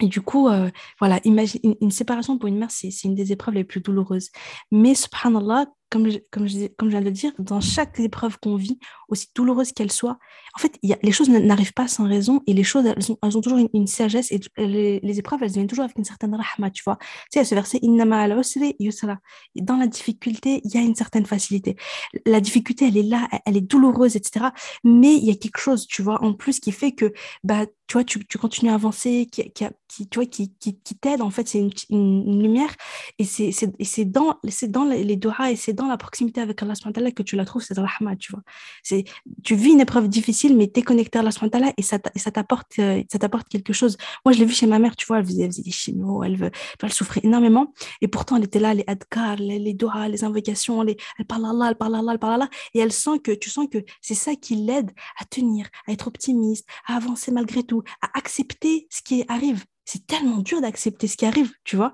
Et 0.00 0.06
du 0.06 0.20
coup, 0.20 0.48
euh, 0.48 0.70
voilà, 0.98 1.20
imagine, 1.24 1.60
une, 1.62 1.76
une, 1.80 1.90
séparation 1.90 2.38
pour 2.38 2.48
une 2.48 2.58
mère, 2.58 2.70
c'est 2.70 2.90
une 3.04 3.14
des 3.14 3.32
épreuves 3.32 3.54
les 3.54 3.64
plus 3.64 3.80
douloureuses. 3.80 4.30
Mais 4.70 4.94
subhanallah, 4.94 5.66
comme 5.92 6.10
je, 6.10 6.18
comme, 6.30 6.48
je, 6.48 6.68
comme 6.78 6.88
je 6.88 6.92
viens 6.92 7.00
de 7.00 7.04
le 7.04 7.10
dire, 7.10 7.32
dans 7.38 7.60
chaque 7.60 8.00
épreuve 8.00 8.38
qu'on 8.40 8.56
vit, 8.56 8.78
aussi 9.08 9.28
douloureuse 9.34 9.72
qu'elle 9.72 9.92
soit, 9.92 10.18
en 10.56 10.58
fait, 10.58 10.78
y 10.82 10.94
a, 10.94 10.98
les 11.02 11.12
choses 11.12 11.28
n'arrivent 11.28 11.74
pas 11.74 11.86
sans 11.86 12.08
raison 12.08 12.40
et 12.46 12.54
les 12.54 12.64
choses, 12.64 12.86
elles 12.86 13.12
ont, 13.12 13.18
elles 13.22 13.36
ont 13.36 13.42
toujours 13.42 13.68
une, 13.74 13.86
sagesse 13.86 14.32
et 14.32 14.40
les, 14.56 15.00
les, 15.00 15.18
épreuves, 15.18 15.42
elles 15.42 15.50
viennent 15.50 15.66
toujours 15.66 15.84
avec 15.84 15.98
une 15.98 16.04
certaine 16.04 16.34
rahma, 16.34 16.70
tu 16.70 16.82
vois. 16.82 16.96
Tu 17.30 17.38
sais, 17.38 17.44
ce 17.44 17.54
verset, 17.54 17.78
Innama 17.82 18.22
al 18.22 18.40
yusra. 18.80 19.18
Dans 19.56 19.76
la 19.76 19.86
difficulté, 19.86 20.62
il 20.64 20.74
y 20.74 20.78
a 20.78 20.80
une 20.80 20.94
certaine 20.94 21.26
facilité. 21.26 21.76
La 22.24 22.40
difficulté, 22.40 22.88
elle 22.88 22.96
est 22.96 23.02
là, 23.02 23.28
elle 23.44 23.58
est 23.58 23.60
douloureuse, 23.60 24.16
etc. 24.16 24.46
Mais 24.84 25.14
il 25.14 25.24
y 25.24 25.30
a 25.30 25.34
quelque 25.34 25.58
chose, 25.58 25.86
tu 25.86 26.00
vois, 26.00 26.24
en 26.24 26.32
plus 26.32 26.58
qui 26.58 26.72
fait 26.72 26.92
que, 26.92 27.12
bah, 27.44 27.66
tu 27.86 27.92
vois, 27.92 28.04
tu, 28.04 28.24
tu 28.26 28.38
continues 28.38 28.70
à 28.70 28.74
avancer, 28.74 29.28
qui, 29.30 29.52
qui, 29.52 30.08
tu 30.08 30.18
vois, 30.18 30.26
qui, 30.26 30.54
qui, 30.58 30.74
t'aide, 30.98 31.20
en 31.20 31.28
fait, 31.28 31.46
c'est 31.48 31.58
une, 31.90 32.42
lumière 32.42 32.74
et 33.18 33.24
c'est 33.24 34.04
dans, 34.06 34.38
dans 34.68 34.84
les 34.84 35.16
doigts 35.16 35.50
et 35.50 35.56
c'est 35.56 35.74
dans 35.74 35.81
la 35.88 35.96
proximité 35.96 36.40
avec 36.40 36.62
Allah 36.62 36.74
que 37.12 37.22
tu 37.22 37.36
la 37.36 37.44
trouves, 37.44 37.62
c'est 37.62 37.78
rahma, 37.78 38.16
tu 38.16 38.32
vois. 38.32 38.42
C'est, 38.82 39.04
tu 39.42 39.54
vis 39.54 39.72
une 39.72 39.80
épreuve 39.80 40.08
difficile, 40.08 40.56
mais 40.56 40.70
tu 40.70 40.80
es 40.80 40.82
connecté 40.82 41.18
à 41.18 41.22
Allah 41.22 41.72
et 41.76 41.82
ça, 41.82 41.98
ça 42.16 42.30
t'apporte, 42.30 42.78
euh, 42.78 43.02
ça 43.10 43.18
t'apporte 43.18 43.48
quelque 43.48 43.72
chose. 43.72 43.96
Moi, 44.24 44.32
je 44.32 44.38
l'ai 44.38 44.44
vu 44.44 44.54
chez 44.54 44.66
ma 44.66 44.78
mère, 44.78 44.96
tu 44.96 45.06
vois, 45.06 45.18
elle 45.18 45.26
faisait, 45.26 45.48
des 45.48 45.70
chimios, 45.70 46.22
elle, 46.24 46.50
elle 46.82 46.92
souffrait 46.92 47.20
énormément. 47.22 47.72
Et 48.00 48.08
pourtant, 48.08 48.36
elle 48.36 48.44
était 48.44 48.60
là, 48.60 48.74
les 48.74 48.84
adkar, 48.86 49.36
les, 49.36 49.58
les 49.58 49.74
doigts, 49.74 50.08
les 50.08 50.24
invocations, 50.24 50.82
les, 50.82 50.96
elle 51.18 51.26
parle 51.26 51.46
Allah, 51.46 51.68
elle 51.70 51.76
parle 51.76 51.94
Allah, 51.94 52.12
elle 52.12 52.18
parle 52.18 52.34
Allah. 52.34 52.50
Et 52.74 52.80
elle 52.80 52.92
sent 52.92 53.18
que, 53.22 53.32
tu 53.32 53.50
sens 53.50 53.66
que 53.70 53.78
c'est 54.00 54.14
ça 54.14 54.34
qui 54.34 54.56
l'aide 54.56 54.90
à 55.18 55.24
tenir, 55.24 55.66
à 55.86 55.92
être 55.92 56.08
optimiste, 56.08 56.68
à 56.86 56.96
avancer 56.96 57.30
malgré 57.32 57.62
tout, 57.62 57.82
à 58.00 58.10
accepter 58.18 58.86
ce 58.90 59.02
qui 59.02 59.24
arrive. 59.28 59.64
C'est 59.84 60.06
tellement 60.06 60.38
dur 60.38 60.60
d'accepter 60.60 61.08
ce 61.08 61.16
qui 61.16 61.26
arrive, 61.26 61.52
tu 61.64 61.76
vois. 61.76 61.92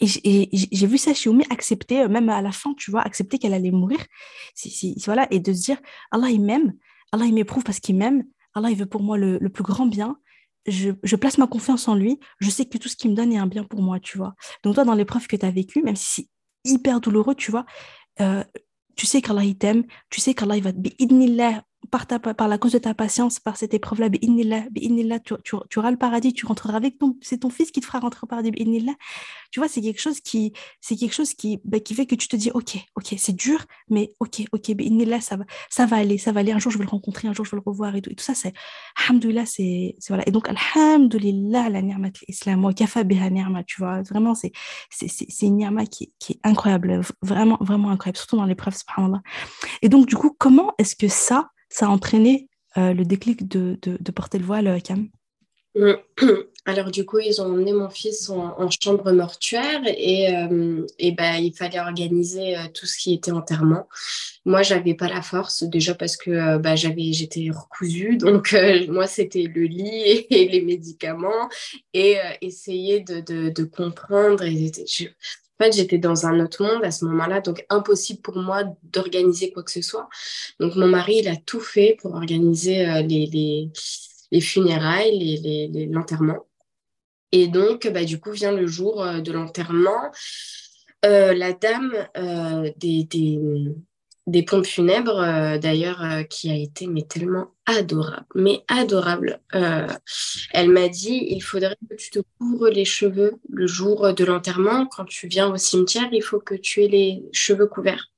Et 0.00 0.06
j'ai 0.52 0.86
vu 0.86 0.98
ça 0.98 1.14
chez 1.14 1.28
Oumi 1.28 1.44
accepter, 1.50 2.02
euh, 2.02 2.08
même 2.08 2.28
à 2.28 2.42
la 2.42 2.52
fin, 2.52 2.74
tu 2.74 2.90
vois, 2.90 3.02
accepter 3.02 3.38
qu'elle 3.38 3.54
allait 3.54 3.70
mourir. 3.70 3.98
voilà, 5.06 5.26
et 5.30 5.40
de 5.40 5.52
se 5.52 5.62
dire, 5.62 5.78
Allah, 6.10 6.30
il 6.30 6.40
m'aime, 6.40 6.74
Allah, 7.12 7.26
il 7.26 7.34
m'éprouve 7.34 7.64
parce 7.64 7.80
qu'il 7.80 7.96
m'aime, 7.96 8.24
Allah, 8.54 8.70
il 8.70 8.76
veut 8.76 8.86
pour 8.86 9.02
moi 9.02 9.16
le, 9.18 9.38
plus 9.48 9.64
grand 9.64 9.86
bien. 9.86 10.16
Je, 10.66 10.92
je, 11.02 11.16
place 11.16 11.36
ma 11.36 11.46
confiance 11.46 11.88
en 11.88 11.94
lui, 11.94 12.18
je 12.40 12.48
sais 12.48 12.64
que 12.64 12.78
tout 12.78 12.88
ce 12.88 12.96
qu'il 12.96 13.10
me 13.10 13.16
donne 13.16 13.32
est 13.32 13.38
un 13.38 13.46
bien 13.46 13.64
pour 13.64 13.82
moi, 13.82 14.00
tu 14.00 14.16
vois. 14.16 14.34
Donc 14.62 14.74
toi, 14.74 14.84
dans 14.84 14.94
l'épreuve 14.94 15.26
que 15.26 15.36
tu 15.36 15.44
as 15.44 15.50
vécue, 15.50 15.82
même 15.82 15.96
si 15.96 16.22
c'est 16.22 16.72
hyper 16.72 17.00
douloureux, 17.00 17.34
tu 17.34 17.50
vois, 17.50 17.66
euh, 18.20 18.42
tu 18.96 19.06
sais 19.06 19.20
qu'Allah, 19.20 19.44
il 19.44 19.58
t'aime, 19.58 19.84
tu 20.08 20.20
sais 20.20 20.34
qu'Allah, 20.34 20.56
il 20.56 20.62
va 20.62 20.72
te 20.72 20.78
par, 21.90 22.06
ta, 22.06 22.18
par 22.18 22.48
la 22.48 22.58
cause 22.58 22.72
de 22.72 22.78
ta 22.78 22.94
patience, 22.94 23.40
par 23.40 23.56
cette 23.56 23.74
épreuve-là, 23.74 24.08
tu, 24.10 25.34
tu, 25.42 25.56
tu, 25.68 25.78
auras 25.78 25.90
le 25.90 25.96
paradis, 25.96 26.32
tu 26.32 26.46
rentreras 26.46 26.76
avec 26.76 26.98
ton, 26.98 27.16
c'est 27.20 27.38
ton 27.38 27.50
fils 27.50 27.70
qui 27.70 27.80
te 27.80 27.86
fera 27.86 28.00
rentrer 28.00 28.20
au 28.22 28.26
paradis, 28.26 28.52
tu 29.50 29.60
vois, 29.60 29.68
c'est 29.68 29.80
quelque 29.80 30.00
chose 30.00 30.20
qui, 30.20 30.52
c'est 30.80 30.96
quelque 30.96 31.12
chose 31.14 31.34
qui, 31.34 31.60
bah, 31.64 31.80
qui 31.80 31.94
fait 31.94 32.06
que 32.06 32.14
tu 32.14 32.28
te 32.28 32.36
dis, 32.36 32.50
ok, 32.52 32.76
ok, 32.96 33.14
c'est 33.16 33.36
dur, 33.36 33.64
mais 33.88 34.10
ok, 34.20 34.42
ok, 34.52 34.72
ça 35.20 35.36
va, 35.36 35.44
ça 35.70 35.86
va 35.86 35.96
aller, 35.96 36.18
ça 36.18 36.32
va 36.32 36.40
aller, 36.40 36.52
un 36.52 36.58
jour 36.58 36.72
je 36.72 36.78
vais 36.78 36.84
le 36.84 36.90
rencontrer, 36.90 37.28
un 37.28 37.32
jour 37.32 37.44
je 37.44 37.52
vais 37.52 37.56
le 37.56 37.62
revoir 37.64 37.94
et 37.96 38.02
tout, 38.02 38.10
et 38.10 38.14
tout 38.14 38.24
ça, 38.24 38.34
c'est, 38.34 38.52
alhamdoulilah, 39.06 39.46
c'est, 39.46 39.96
voilà, 40.08 40.26
et 40.26 40.30
donc, 40.30 40.48
alhamdoulilah, 40.48 41.68
la 41.68 41.82
ni'mat 41.82 42.10
l'islam, 42.28 42.74
kafa 42.74 43.04
biha 43.04 43.30
ni'ma, 43.30 43.64
tu 43.64 43.80
vois, 43.80 44.02
vraiment, 44.02 44.34
c'est, 44.34 44.52
c'est, 44.90 45.08
c'est 45.08 45.46
une 45.46 45.56
ni'ma 45.56 45.86
qui, 45.86 46.12
qui 46.18 46.34
est 46.34 46.40
incroyable, 46.42 47.00
vraiment, 47.22 47.58
vraiment 47.60 47.90
incroyable, 47.90 48.18
surtout 48.18 48.36
dans 48.36 48.46
l'épreuve, 48.46 48.74
subhanallah. 48.76 49.22
Et 49.82 49.88
donc, 49.88 50.06
du 50.06 50.16
coup, 50.16 50.34
comment 50.38 50.72
est-ce 50.78 50.96
que 50.96 51.08
ça, 51.08 51.50
ça 51.74 51.86
a 51.86 51.88
entraîné 51.88 52.48
euh, 52.78 52.94
le 52.94 53.04
déclic 53.04 53.48
de, 53.48 53.76
de, 53.82 54.12
porter 54.12 54.38
le 54.38 54.44
voile, 54.44 54.80
Cam 54.82 55.08
euh, 55.76 55.96
Alors 56.66 56.92
du 56.92 57.04
coup, 57.04 57.18
ils 57.18 57.42
ont 57.42 57.46
emmené 57.46 57.72
mon 57.72 57.90
fils 57.90 58.30
en, 58.30 58.70
chambre 58.70 59.10
mortuaire 59.10 59.82
et, 59.84 60.34
euh, 60.36 60.86
et 61.00 61.10
ben, 61.10 61.34
il 61.34 61.52
fallait 61.52 61.80
organiser 61.80 62.54
tout 62.72 62.86
ce 62.86 62.96
qui 62.96 63.12
était 63.12 63.32
enterrement. 63.32 63.88
Moi, 64.44 64.62
j'avais 64.62 64.94
pas 64.94 65.08
la 65.08 65.20
force 65.20 65.64
déjà 65.64 65.94
parce 65.94 66.16
que 66.16 66.58
bah, 66.58 66.76
j'avais, 66.76 67.12
j'étais 67.12 67.50
recousue, 67.50 68.16
donc 68.16 68.56
moi 68.88 69.06
c'était 69.08 69.50
le 69.52 69.64
lit 69.64 70.26
et, 70.30 70.48
les 70.48 70.62
médicaments 70.62 71.48
et 71.92 72.16
essayer 72.40 73.00
de, 73.00 73.50
de, 73.50 73.64
comprendre. 73.64 74.44
Et 74.44 74.70
en 75.58 75.64
fait, 75.64 75.72
j'étais 75.72 75.98
dans 75.98 76.26
un 76.26 76.40
autre 76.40 76.64
monde 76.64 76.84
à 76.84 76.90
ce 76.90 77.04
moment-là, 77.04 77.40
donc 77.40 77.64
impossible 77.70 78.20
pour 78.20 78.36
moi 78.36 78.64
d'organiser 78.82 79.52
quoi 79.52 79.62
que 79.62 79.70
ce 79.70 79.82
soit. 79.82 80.08
Donc, 80.58 80.74
mon 80.74 80.88
mari, 80.88 81.18
il 81.18 81.28
a 81.28 81.36
tout 81.36 81.60
fait 81.60 81.96
pour 82.00 82.14
organiser 82.14 82.88
euh, 82.88 83.02
les, 83.02 83.26
les, 83.26 83.70
les, 84.32 84.40
funérailles, 84.40 85.88
l'enterrement. 85.92 86.46
Et 87.30 87.46
donc, 87.46 87.88
bah, 87.92 88.04
du 88.04 88.18
coup, 88.18 88.32
vient 88.32 88.50
le 88.52 88.66
jour 88.66 89.02
euh, 89.02 89.20
de 89.20 89.30
l'enterrement. 89.30 90.10
Euh, 91.04 91.34
la 91.34 91.52
dame 91.52 91.94
des, 92.76 93.06
des 94.26 94.42
pompes 94.42 94.66
funèbres, 94.66 95.20
euh, 95.20 95.58
d'ailleurs, 95.58 96.02
euh, 96.02 96.22
qui 96.22 96.50
a 96.50 96.56
été 96.56 96.86
mais 96.86 97.02
tellement 97.02 97.48
adorable, 97.66 98.24
mais 98.34 98.62
adorable. 98.68 99.40
Euh, 99.54 99.86
elle 100.52 100.70
m'a 100.70 100.88
dit, 100.88 101.26
il 101.28 101.40
faudrait 101.42 101.76
que 101.90 101.94
tu 101.96 102.10
te 102.10 102.20
couvres 102.38 102.68
les 102.68 102.84
cheveux 102.84 103.34
le 103.50 103.66
jour 103.66 104.14
de 104.14 104.24
l'enterrement. 104.24 104.86
Quand 104.86 105.04
tu 105.04 105.28
viens 105.28 105.52
au 105.52 105.56
cimetière, 105.56 106.08
il 106.12 106.22
faut 106.22 106.40
que 106.40 106.54
tu 106.54 106.82
aies 106.82 106.88
les 106.88 107.22
cheveux 107.32 107.66
couverts. 107.66 108.10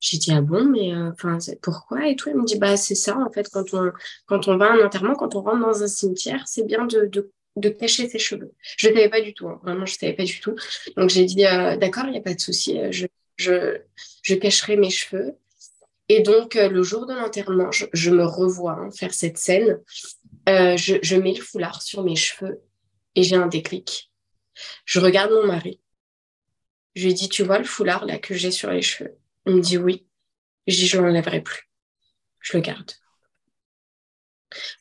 J'ai 0.00 0.18
dit, 0.18 0.30
ah 0.32 0.40
bon, 0.40 0.64
mais 0.64 0.94
enfin 0.94 1.38
pourquoi 1.60 2.06
Et 2.06 2.14
tout, 2.14 2.28
elle 2.28 2.36
me 2.36 2.44
dit, 2.44 2.56
bah 2.56 2.76
c'est 2.76 2.94
ça, 2.94 3.18
en 3.18 3.30
fait, 3.32 3.48
quand 3.52 3.74
on, 3.74 3.90
quand 4.26 4.46
on 4.46 4.56
va 4.56 4.66
à 4.66 4.74
un 4.74 4.86
enterrement, 4.86 5.16
quand 5.16 5.34
on 5.34 5.42
rentre 5.42 5.60
dans 5.60 5.82
un 5.82 5.88
cimetière, 5.88 6.44
c'est 6.46 6.64
bien 6.64 6.86
de, 6.86 7.06
de 7.06 7.32
de 7.56 7.70
cacher 7.70 8.08
ses 8.08 8.20
cheveux. 8.20 8.52
Je 8.76 8.88
ne 8.88 8.94
savais 8.94 9.08
pas 9.08 9.20
du 9.20 9.34
tout, 9.34 9.48
hein. 9.48 9.58
vraiment, 9.64 9.84
je 9.84 9.94
ne 9.94 9.98
savais 9.98 10.12
pas 10.12 10.22
du 10.22 10.38
tout. 10.38 10.54
Donc 10.96 11.10
j'ai 11.10 11.24
dit, 11.24 11.42
d'accord, 11.42 12.04
il 12.06 12.12
n'y 12.12 12.18
a 12.18 12.20
pas 12.20 12.34
de 12.34 12.40
souci, 12.40 12.78
je, 12.92 13.06
je, 13.36 13.78
je 14.22 14.34
cacherai 14.36 14.76
mes 14.76 14.90
cheveux. 14.90 15.34
Et 16.08 16.20
donc, 16.20 16.56
euh, 16.56 16.68
le 16.68 16.82
jour 16.82 17.06
de 17.06 17.14
l'enterrement, 17.14 17.70
je, 17.70 18.10
me 18.10 18.24
revois 18.24 18.72
hein, 18.72 18.90
faire 18.90 19.12
cette 19.12 19.36
scène. 19.36 19.78
Euh, 20.48 20.76
je, 20.76 21.16
mets 21.16 21.34
le 21.34 21.42
foulard 21.42 21.82
sur 21.82 22.02
mes 22.02 22.16
cheveux 22.16 22.62
et 23.14 23.22
j'ai 23.22 23.36
un 23.36 23.46
déclic. 23.46 24.10
Je 24.86 25.00
regarde 25.00 25.30
mon 25.30 25.46
mari. 25.46 25.80
Je 26.94 27.06
lui 27.06 27.14
dis, 27.14 27.28
tu 27.28 27.42
vois 27.42 27.58
le 27.58 27.64
foulard 27.64 28.06
là 28.06 28.18
que 28.18 28.34
j'ai 28.34 28.50
sur 28.50 28.70
les 28.70 28.82
cheveux? 28.82 29.16
Il 29.46 29.56
me 29.56 29.60
dit 29.60 29.76
oui. 29.76 30.06
Je 30.66 30.74
dis, 30.74 30.86
je 30.86 30.98
l'enlèverai 30.98 31.42
plus. 31.42 31.68
Je 32.40 32.56
le 32.56 32.62
garde. 32.62 32.92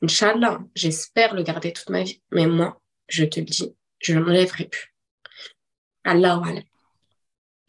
Inch'Allah, 0.01 0.59
j'espère 0.75 1.33
le 1.33 1.43
garder 1.43 1.73
toute 1.73 1.89
ma 1.89 2.03
vie. 2.03 2.21
Mais 2.31 2.47
moi, 2.47 2.81
je 3.09 3.25
te 3.25 3.39
le 3.39 3.45
dis, 3.45 3.75
je 3.99 4.13
ne 4.13 4.19
l'enlèverai 4.19 4.65
plus. 4.65 4.95
Allah 6.05 6.41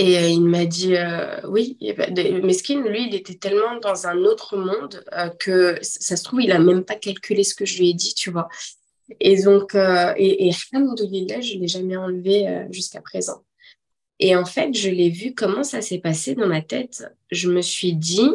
Et 0.00 0.16
euh, 0.16 0.28
il 0.28 0.44
m'a 0.44 0.64
dit, 0.64 0.96
euh, 0.96 1.40
oui, 1.48 1.76
Meskin, 2.42 2.82
lui, 2.82 3.08
il 3.08 3.14
était 3.16 3.34
tellement 3.34 3.78
dans 3.80 4.06
un 4.06 4.18
autre 4.18 4.56
monde 4.56 5.04
euh, 5.12 5.28
que 5.28 5.76
ça 5.82 6.16
se 6.16 6.22
trouve, 6.22 6.40
il 6.40 6.50
n'a 6.50 6.60
même 6.60 6.84
pas 6.84 6.94
calculé 6.94 7.42
ce 7.42 7.54
que 7.54 7.66
je 7.66 7.78
lui 7.78 7.90
ai 7.90 7.94
dit, 7.94 8.14
tu 8.14 8.30
vois. 8.30 8.48
Et 9.18 9.42
donc, 9.42 9.74
et, 9.74 10.48
et 10.48 10.52
je 10.52 10.76
ne 10.76 11.60
l'ai 11.60 11.68
jamais 11.68 11.96
enlevé 11.96 12.66
jusqu'à 12.70 13.00
présent. 13.00 13.42
Et 14.20 14.36
en 14.36 14.44
fait, 14.44 14.74
je 14.74 14.90
l'ai 14.90 15.08
vu 15.08 15.34
comment 15.34 15.64
ça 15.64 15.80
s'est 15.80 15.98
passé 15.98 16.34
dans 16.34 16.46
ma 16.46 16.60
tête. 16.60 17.04
Je 17.30 17.48
me 17.48 17.62
suis 17.62 17.94
dit, 17.94 18.30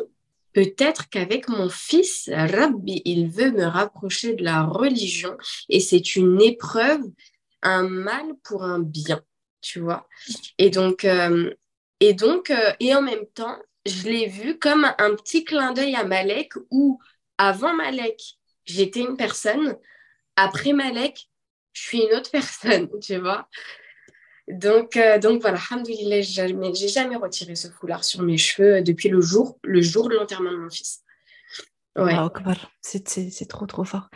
peut-être 0.53 1.09
qu'avec 1.09 1.47
mon 1.47 1.69
fils, 1.69 2.29
Rabbi, 2.33 3.03
il 3.05 3.27
veut 3.27 3.51
me 3.51 3.65
rapprocher 3.65 4.33
de 4.33 4.43
la 4.43 4.63
religion 4.63 5.37
et 5.69 5.79
c'est 5.79 6.15
une 6.15 6.41
épreuve, 6.41 7.03
un 7.61 7.87
mal 7.87 8.25
pour 8.43 8.63
un 8.63 8.79
bien 8.79 9.21
tu 9.63 9.79
vois. 9.79 10.07
Et 10.59 10.69
donc, 10.69 11.05
euh, 11.05 11.51
et 11.99 12.13
donc, 12.13 12.51
euh, 12.51 12.73
et 12.79 12.93
en 12.93 13.01
même 13.01 13.25
temps, 13.33 13.57
je 13.85 14.03
l'ai 14.03 14.27
vu 14.27 14.59
comme 14.59 14.85
un 14.97 15.15
petit 15.15 15.43
clin 15.43 15.73
d'œil 15.73 15.95
à 15.95 16.03
Malek 16.03 16.53
où 16.69 16.99
avant 17.37 17.73
Malek, 17.73 18.21
j'étais 18.65 18.99
une 18.99 19.17
personne, 19.17 19.77
après 20.35 20.73
Malek, 20.73 21.29
je 21.71 21.81
suis 21.81 22.01
une 22.03 22.13
autre 22.15 22.29
personne, 22.31 22.89
tu 23.01 23.17
vois. 23.17 23.47
Donc, 24.49 24.97
euh, 24.97 25.17
donc 25.19 25.41
voilà, 25.41 25.57
alhamdoulilah, 25.71 26.21
j'ai 26.21 26.47
jamais, 26.47 26.73
jamais 26.75 27.15
retiré 27.15 27.55
ce 27.55 27.69
foulard 27.69 28.03
sur 28.03 28.21
mes 28.21 28.37
cheveux 28.37 28.81
depuis 28.81 29.07
le 29.09 29.21
jour, 29.21 29.57
le 29.63 29.81
jour 29.81 30.09
de 30.09 30.15
l'enterrement 30.15 30.51
de 30.51 30.57
mon 30.57 30.69
fils. 30.69 31.01
Ouais. 31.95 32.15
c'est 32.81 33.47
trop, 33.47 33.65
trop 33.65 33.83
fort. 33.83 34.09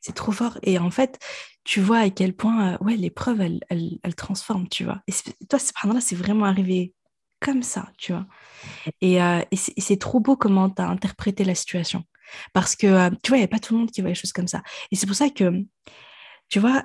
C'est 0.00 0.14
trop 0.14 0.32
fort. 0.32 0.58
Et 0.62 0.78
en 0.78 0.90
fait, 0.90 1.18
tu 1.64 1.80
vois 1.80 1.98
à 1.98 2.10
quel 2.10 2.34
point, 2.34 2.74
euh, 2.74 2.78
ouais, 2.80 2.96
l'épreuve, 2.96 3.40
elle, 3.40 3.60
elle, 3.68 4.14
transforme, 4.16 4.68
tu 4.68 4.84
vois. 4.84 5.00
Et 5.06 5.12
toi, 5.48 5.58
c'est 5.58 6.16
vraiment 6.16 6.44
arrivé 6.44 6.94
comme 7.40 7.62
ça, 7.62 7.88
tu 7.98 8.12
vois. 8.12 8.26
Et, 9.00 9.22
euh, 9.22 9.40
c'est 9.54 9.98
trop 9.98 10.20
beau 10.20 10.36
comment 10.36 10.70
tu 10.70 10.82
as 10.82 10.88
interprété 10.88 11.44
la 11.44 11.54
situation. 11.54 12.04
Parce 12.52 12.76
que, 12.76 12.86
euh, 12.86 13.10
tu 13.22 13.30
vois, 13.30 13.38
il 13.38 13.40
n'y 13.40 13.44
a 13.44 13.48
pas 13.48 13.58
tout 13.58 13.74
le 13.74 13.80
monde 13.80 13.90
qui 13.90 14.00
voit 14.00 14.10
les 14.10 14.14
choses 14.14 14.32
comme 14.32 14.48
ça. 14.48 14.62
Et 14.90 14.96
c'est 14.96 15.06
pour 15.06 15.16
ça 15.16 15.30
que, 15.30 15.64
tu 16.48 16.58
vois, 16.58 16.84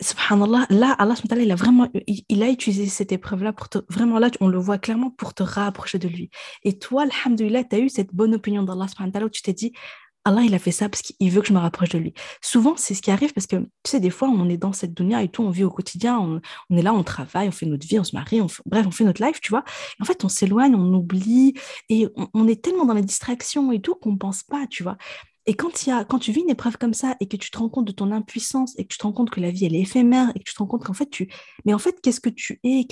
subhanallah, 0.00 0.66
là, 0.70 0.92
Allah 0.92 1.14
il 1.36 1.50
a 1.50 1.54
vraiment, 1.54 1.88
il, 2.06 2.42
a 2.42 2.48
utilisé 2.48 2.86
cette 2.86 3.12
épreuve-là 3.12 3.52
pour 3.52 3.68
te, 3.68 3.78
vraiment 3.88 4.18
là, 4.18 4.30
on 4.40 4.48
le 4.48 4.58
voit 4.58 4.78
clairement 4.78 5.10
pour 5.10 5.34
te 5.34 5.42
rapprocher 5.42 5.98
de 5.98 6.08
lui. 6.08 6.30
Et 6.64 6.78
toi, 6.78 7.04
alhamdoulilah, 7.04 7.64
tu 7.64 7.76
as 7.76 7.78
eu 7.80 7.88
cette 7.88 8.14
bonne 8.14 8.34
opinion 8.34 8.62
d'Allah 8.62 8.86
où 9.24 9.28
tu 9.28 9.42
t'es 9.42 9.52
dit, 9.52 9.72
Allah, 10.24 10.42
il 10.42 10.54
a 10.54 10.58
fait 10.58 10.72
ça 10.72 10.88
parce 10.90 11.00
qu'il 11.00 11.30
veut 11.30 11.40
que 11.40 11.48
je 11.48 11.52
me 11.54 11.58
rapproche 11.58 11.88
de 11.88 11.98
lui. 11.98 12.12
Souvent, 12.42 12.74
c'est 12.76 12.92
ce 12.92 13.00
qui 13.00 13.10
arrive 13.10 13.32
parce 13.32 13.46
que, 13.46 13.56
tu 13.56 13.68
sais, 13.86 14.00
des 14.00 14.10
fois, 14.10 14.28
on 14.28 14.48
est 14.48 14.58
dans 14.58 14.74
cette 14.74 14.92
dunya 14.92 15.22
et 15.22 15.28
tout, 15.28 15.42
on 15.42 15.50
vit 15.50 15.64
au 15.64 15.70
quotidien, 15.70 16.18
on, 16.18 16.76
est 16.76 16.82
là, 16.82 16.92
on 16.92 17.02
travaille, 17.02 17.48
on 17.48 17.52
fait 17.52 17.66
notre 17.66 17.86
vie, 17.86 17.98
on 17.98 18.04
se 18.04 18.14
marie, 18.14 18.40
on 18.42 18.46
bref, 18.66 18.86
on 18.86 18.90
fait 18.90 19.04
notre 19.04 19.24
life, 19.24 19.40
tu 19.40 19.50
vois. 19.50 19.64
en 20.00 20.04
fait, 20.04 20.24
on 20.24 20.28
s'éloigne, 20.28 20.74
on 20.74 20.92
oublie 20.92 21.54
et 21.88 22.08
on, 22.34 22.46
est 22.46 22.62
tellement 22.62 22.84
dans 22.84 22.94
les 22.94 23.02
distractions 23.02 23.72
et 23.72 23.80
tout 23.80 23.94
qu'on 23.94 24.18
pense 24.18 24.42
pas, 24.42 24.66
tu 24.66 24.82
vois. 24.82 24.98
Et 25.48 25.54
quand, 25.54 25.86
y 25.86 25.90
a, 25.90 26.04
quand 26.04 26.18
tu 26.18 26.30
vis 26.30 26.42
une 26.42 26.50
épreuve 26.50 26.76
comme 26.76 26.92
ça 26.92 27.16
et 27.20 27.26
que 27.26 27.38
tu 27.38 27.50
te 27.50 27.56
rends 27.56 27.70
compte 27.70 27.86
de 27.86 27.92
ton 27.92 28.12
impuissance 28.12 28.78
et 28.78 28.84
que 28.84 28.88
tu 28.88 28.98
te 28.98 29.04
rends 29.04 29.14
compte 29.14 29.30
que 29.30 29.40
la 29.40 29.50
vie, 29.50 29.64
elle 29.64 29.74
est 29.74 29.80
éphémère 29.80 30.30
et 30.34 30.40
que 30.40 30.44
tu 30.44 30.52
te 30.52 30.58
rends 30.58 30.66
compte 30.66 30.84
qu'en 30.84 30.92
fait, 30.92 31.08
tu... 31.08 31.32
Mais 31.64 31.72
en 31.72 31.78
fait, 31.78 32.02
qu'est-ce 32.02 32.20
que 32.20 32.28
tu 32.28 32.60
es? 32.64 32.86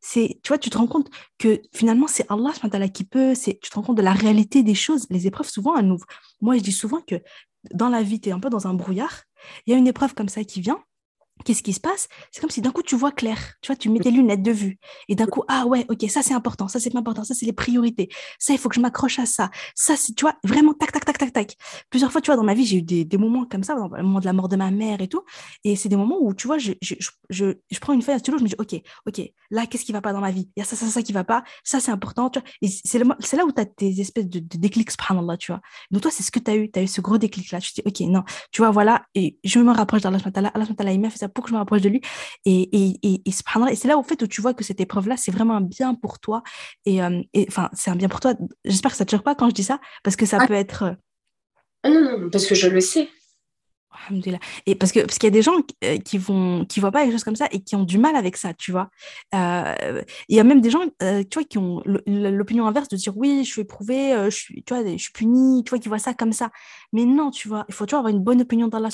C'est, 0.00 0.40
Tu 0.42 0.48
vois, 0.48 0.56
tu 0.56 0.70
te 0.70 0.78
rends 0.78 0.86
compte 0.86 1.10
que 1.36 1.60
finalement, 1.74 2.06
c'est 2.06 2.24
Allah 2.30 2.52
qui 2.88 3.04
peut, 3.04 3.34
tu 3.36 3.58
te 3.58 3.74
rends 3.74 3.82
compte 3.82 3.98
de 3.98 4.02
la 4.02 4.14
réalité 4.14 4.62
des 4.62 4.74
choses. 4.74 5.06
Les 5.10 5.26
épreuves, 5.26 5.50
souvent, 5.50 5.76
elles 5.76 5.86
nous... 5.86 5.98
Moi, 6.40 6.56
je 6.56 6.62
dis 6.62 6.72
souvent 6.72 7.02
que 7.02 7.16
dans 7.74 7.90
la 7.90 8.02
vie, 8.02 8.22
tu 8.22 8.30
es 8.30 8.32
un 8.32 8.40
peu 8.40 8.48
dans 8.48 8.66
un 8.66 8.72
brouillard. 8.72 9.24
Il 9.66 9.72
y 9.72 9.74
a 9.74 9.76
une 9.76 9.86
épreuve 9.86 10.14
comme 10.14 10.30
ça 10.30 10.44
qui 10.44 10.62
vient 10.62 10.82
qu'est-ce 11.44 11.62
qui 11.62 11.72
se 11.72 11.80
passe? 11.80 12.08
C'est 12.30 12.40
comme 12.40 12.50
si 12.50 12.60
d'un 12.60 12.70
coup 12.70 12.82
tu 12.82 12.96
vois 12.96 13.12
clair, 13.12 13.38
tu 13.60 13.68
vois, 13.68 13.76
tu 13.76 13.88
mets 13.88 14.00
tes 14.00 14.10
lunettes 14.10 14.42
de 14.42 14.52
vue 14.52 14.78
et 15.08 15.14
d'un 15.14 15.26
coup 15.26 15.42
ah 15.48 15.66
ouais, 15.66 15.86
ok, 15.88 16.08
ça 16.08 16.22
c'est 16.22 16.34
important, 16.34 16.68
ça 16.68 16.80
c'est 16.80 16.90
pas 16.90 16.98
important, 16.98 17.24
ça 17.24 17.34
c'est 17.34 17.46
les 17.46 17.52
priorités, 17.52 18.08
ça 18.38 18.52
il 18.52 18.58
faut 18.58 18.68
que 18.68 18.74
je 18.74 18.80
m'accroche 18.80 19.18
à 19.18 19.26
ça, 19.26 19.50
ça 19.74 19.96
c'est 19.96 20.14
tu 20.14 20.22
vois 20.22 20.34
vraiment 20.44 20.74
tac 20.74 20.92
tac 20.92 21.04
tac 21.04 21.18
tac 21.18 21.32
tac. 21.32 21.56
Plusieurs 21.90 22.12
fois 22.12 22.20
tu 22.20 22.26
vois 22.26 22.36
dans 22.36 22.44
ma 22.44 22.54
vie 22.54 22.66
j'ai 22.66 22.78
eu 22.78 22.82
des, 22.82 23.04
des, 23.04 23.18
moments 23.18 23.44
comme 23.46 23.62
ça, 23.62 23.74
dans 23.74 23.88
le 23.88 24.02
moment 24.02 24.20
de 24.20 24.24
la 24.26 24.32
mort 24.32 24.48
de 24.48 24.56
ma 24.56 24.70
mère 24.70 25.00
et 25.00 25.08
tout, 25.08 25.22
et 25.64 25.76
c'est 25.76 25.88
des 25.88 25.96
moments 25.96 26.18
où 26.20 26.34
tu 26.34 26.46
vois 26.46 26.58
je, 26.58 26.72
je, 26.82 26.94
je, 27.30 27.54
je 27.70 27.78
prends 27.78 27.92
une 27.92 28.02
feuille 28.02 28.14
à 28.16 28.18
stylo, 28.18 28.38
je 28.38 28.42
me 28.44 28.48
dis 28.48 28.56
ok 28.58 28.80
ok 29.06 29.20
là 29.50 29.66
qu'est-ce 29.66 29.84
qui 29.84 29.92
va 29.92 30.00
pas 30.00 30.12
dans 30.12 30.20
ma 30.20 30.30
vie? 30.30 30.50
Il 30.56 30.60
y 30.60 30.62
a 30.62 30.64
ça 30.64 30.76
ça 30.76 30.86
ça 30.86 31.02
qui 31.02 31.12
va 31.12 31.24
pas, 31.24 31.44
ça 31.64 31.80
c'est 31.80 31.90
important, 31.90 32.30
tu 32.30 32.40
vois. 32.40 32.48
Et 32.62 32.68
c'est 32.68 33.02
c'est 33.20 33.36
là 33.36 33.44
où 33.44 33.52
tu 33.52 33.60
as 33.60 33.66
tes 33.66 34.00
espèces 34.00 34.28
de, 34.28 34.40
de 34.40 34.58
déclics 34.58 34.90
subhanallah, 34.90 35.36
tu 35.36 35.52
vois. 35.52 35.60
Donc 35.90 36.02
toi 36.02 36.10
c'est 36.10 36.22
ce 36.22 36.30
que 36.30 36.38
tu 36.38 36.50
as 36.50 36.56
eu, 36.56 36.70
tu 36.70 36.78
as 36.78 36.82
eu 36.82 36.86
ce 36.86 37.00
gros 37.00 37.18
déclic 37.18 37.50
là, 37.52 37.60
tu 37.60 37.72
te 37.72 37.80
dis 37.80 37.82
ok 37.86 38.08
non, 38.10 38.22
tu 38.50 38.62
vois 38.62 38.70
voilà 38.70 39.04
et 39.14 39.38
je 39.44 39.58
me 39.60 39.72
rapproche 39.72 40.02
d'Allah, 40.02 40.18
Allah 40.54 40.92
il 40.92 41.00
m'a 41.00 41.10
fait 41.10 41.18
ça 41.28 41.32
pour 41.32 41.44
que 41.44 41.50
je 41.50 41.54
me 41.54 41.58
rapproche 41.58 41.82
de 41.82 41.88
lui. 41.88 42.00
Et, 42.44 42.62
et, 42.72 42.98
et, 43.02 43.22
et 43.24 43.32
c'est 43.32 43.88
là 43.88 43.98
au 43.98 44.02
fait 44.02 44.20
où 44.22 44.26
tu 44.26 44.40
vois 44.40 44.54
que 44.54 44.64
cette 44.64 44.80
épreuve-là, 44.80 45.16
c'est 45.16 45.30
vraiment 45.30 45.54
un 45.54 45.60
bien 45.60 45.94
pour 45.94 46.18
toi. 46.18 46.42
Et 46.84 47.02
euh, 47.02 47.22
enfin, 47.48 47.70
c'est 47.72 47.90
un 47.90 47.96
bien 47.96 48.08
pour 48.08 48.20
toi. 48.20 48.34
J'espère 48.64 48.92
que 48.92 48.96
ça 48.96 49.04
ne 49.04 49.06
te 49.06 49.16
choque 49.16 49.24
pas 49.24 49.34
quand 49.34 49.48
je 49.48 49.54
dis 49.54 49.64
ça, 49.64 49.80
parce 50.02 50.16
que 50.16 50.26
ça 50.26 50.38
ah. 50.40 50.46
peut 50.46 50.54
être. 50.54 50.82
Euh, 50.84 50.92
ah 51.84 51.90
non, 51.90 52.18
non, 52.18 52.30
parce 52.30 52.46
que 52.46 52.54
je 52.54 52.68
le 52.68 52.80
sais. 52.80 53.08
Et 54.66 54.74
parce 54.74 54.92
que 54.92 55.00
parce 55.00 55.18
qu'il 55.18 55.26
y 55.26 55.32
a 55.32 55.32
des 55.32 55.42
gens 55.42 55.56
euh, 55.84 55.98
qui 55.98 56.18
vont 56.18 56.64
qui 56.64 56.80
voient 56.80 56.90
pas 56.90 57.04
les 57.04 57.12
choses 57.12 57.24
comme 57.24 57.36
ça 57.36 57.48
et 57.50 57.60
qui 57.60 57.76
ont 57.76 57.84
du 57.84 57.98
mal 57.98 58.16
avec 58.16 58.36
ça, 58.36 58.54
tu 58.54 58.72
vois. 58.72 58.90
il 59.32 60.36
y 60.36 60.40
a 60.40 60.44
même 60.44 60.60
des 60.60 60.70
gens, 60.70 60.80
tu 61.00 61.34
vois, 61.34 61.44
qui 61.44 61.58
ont 61.58 61.82
l'opinion 62.06 62.66
inverse 62.66 62.88
de 62.88 62.96
dire 62.96 63.16
oui, 63.16 63.44
je 63.44 63.50
suis 63.50 63.62
éprouvé, 63.62 64.14
je 64.24 64.30
suis, 64.30 64.62
tu 64.64 64.74
je 64.74 65.02
suis 65.02 65.12
puni, 65.12 65.64
tu 65.64 65.70
vois, 65.70 65.78
qui 65.78 65.88
voient 65.88 65.98
ça 65.98 66.14
comme 66.14 66.32
ça. 66.32 66.50
Mais 66.92 67.04
non, 67.04 67.30
tu 67.30 67.48
vois, 67.48 67.64
il 67.68 67.74
faut 67.74 67.86
toujours 67.86 68.00
avoir 68.00 68.14
une 68.14 68.22
bonne 68.22 68.40
opinion 68.40 68.68
d'Allah 68.68 68.88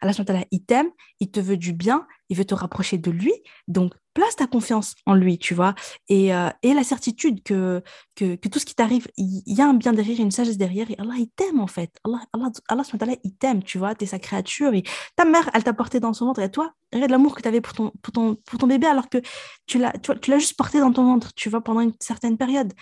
Allah 0.00 0.12
il 0.50 0.64
t'aime, 0.64 0.90
il 1.20 1.30
te 1.30 1.40
veut 1.40 1.56
du 1.56 1.72
bien, 1.72 2.06
il 2.28 2.36
veut 2.36 2.44
te 2.44 2.54
rapprocher 2.54 2.98
de 2.98 3.10
lui. 3.10 3.32
Donc, 3.68 3.94
place 4.14 4.36
ta 4.36 4.46
confiance 4.46 4.94
en 5.06 5.14
lui, 5.14 5.38
tu 5.38 5.54
vois. 5.54 5.74
Et, 6.08 6.34
euh, 6.34 6.48
et 6.62 6.74
la 6.74 6.84
certitude 6.84 7.42
que, 7.42 7.82
que, 8.16 8.36
tout 8.36 8.58
ce 8.58 8.64
qui 8.64 8.74
t'arrive, 8.74 9.06
il 9.16 9.42
y, 9.46 9.60
a 9.60 9.66
un 9.66 9.74
bien 9.74 9.92
derrière, 9.92 10.20
une 10.20 10.30
sagesse 10.30 10.58
derrière. 10.58 10.90
Et 10.90 10.96
Allah, 10.98 11.14
il 11.18 11.28
t'aime, 11.30 11.60
en 11.60 11.66
fait. 11.66 11.90
Allah, 12.04 12.20
Allah, 12.32 12.50
Allah 12.68 13.14
il 13.24 13.36
t'aime, 13.36 13.62
tu 13.62 13.78
vois. 13.78 13.94
Tu 13.94 14.04
es 14.04 14.06
sa 14.06 14.18
créature. 14.18 14.74
Et 14.74 14.82
ta 15.16 15.24
mère, 15.24 15.48
elle 15.54 15.64
t'a 15.64 15.72
porté 15.72 16.00
dans 16.00 16.12
son 16.12 16.26
ventre. 16.26 16.40
Et 16.40 16.50
toi, 16.50 16.72
regarde 16.92 17.10
l'amour 17.10 17.34
que 17.34 17.42
tu 17.42 17.48
avais 17.48 17.60
pour 17.60 17.74
ton, 17.74 17.92
pour, 18.02 18.12
ton, 18.12 18.34
pour 18.34 18.58
ton 18.58 18.66
bébé, 18.66 18.86
alors 18.86 19.08
que 19.08 19.18
tu 19.66 19.78
l'as, 19.78 19.92
tu, 19.98 20.12
tu 20.20 20.30
l'as 20.30 20.38
juste 20.38 20.56
porté 20.56 20.80
dans 20.80 20.92
ton 20.92 21.04
ventre, 21.04 21.32
tu 21.34 21.48
vois, 21.48 21.62
pendant 21.62 21.80
une 21.80 21.94
certaine 22.00 22.36
période. 22.36 22.72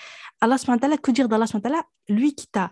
Allah, 0.41 0.57
que 1.03 1.11
dire 1.11 1.29
d'Allah, 1.29 1.47
lui 2.09 2.35
qui 2.35 2.47
t'a 2.49 2.71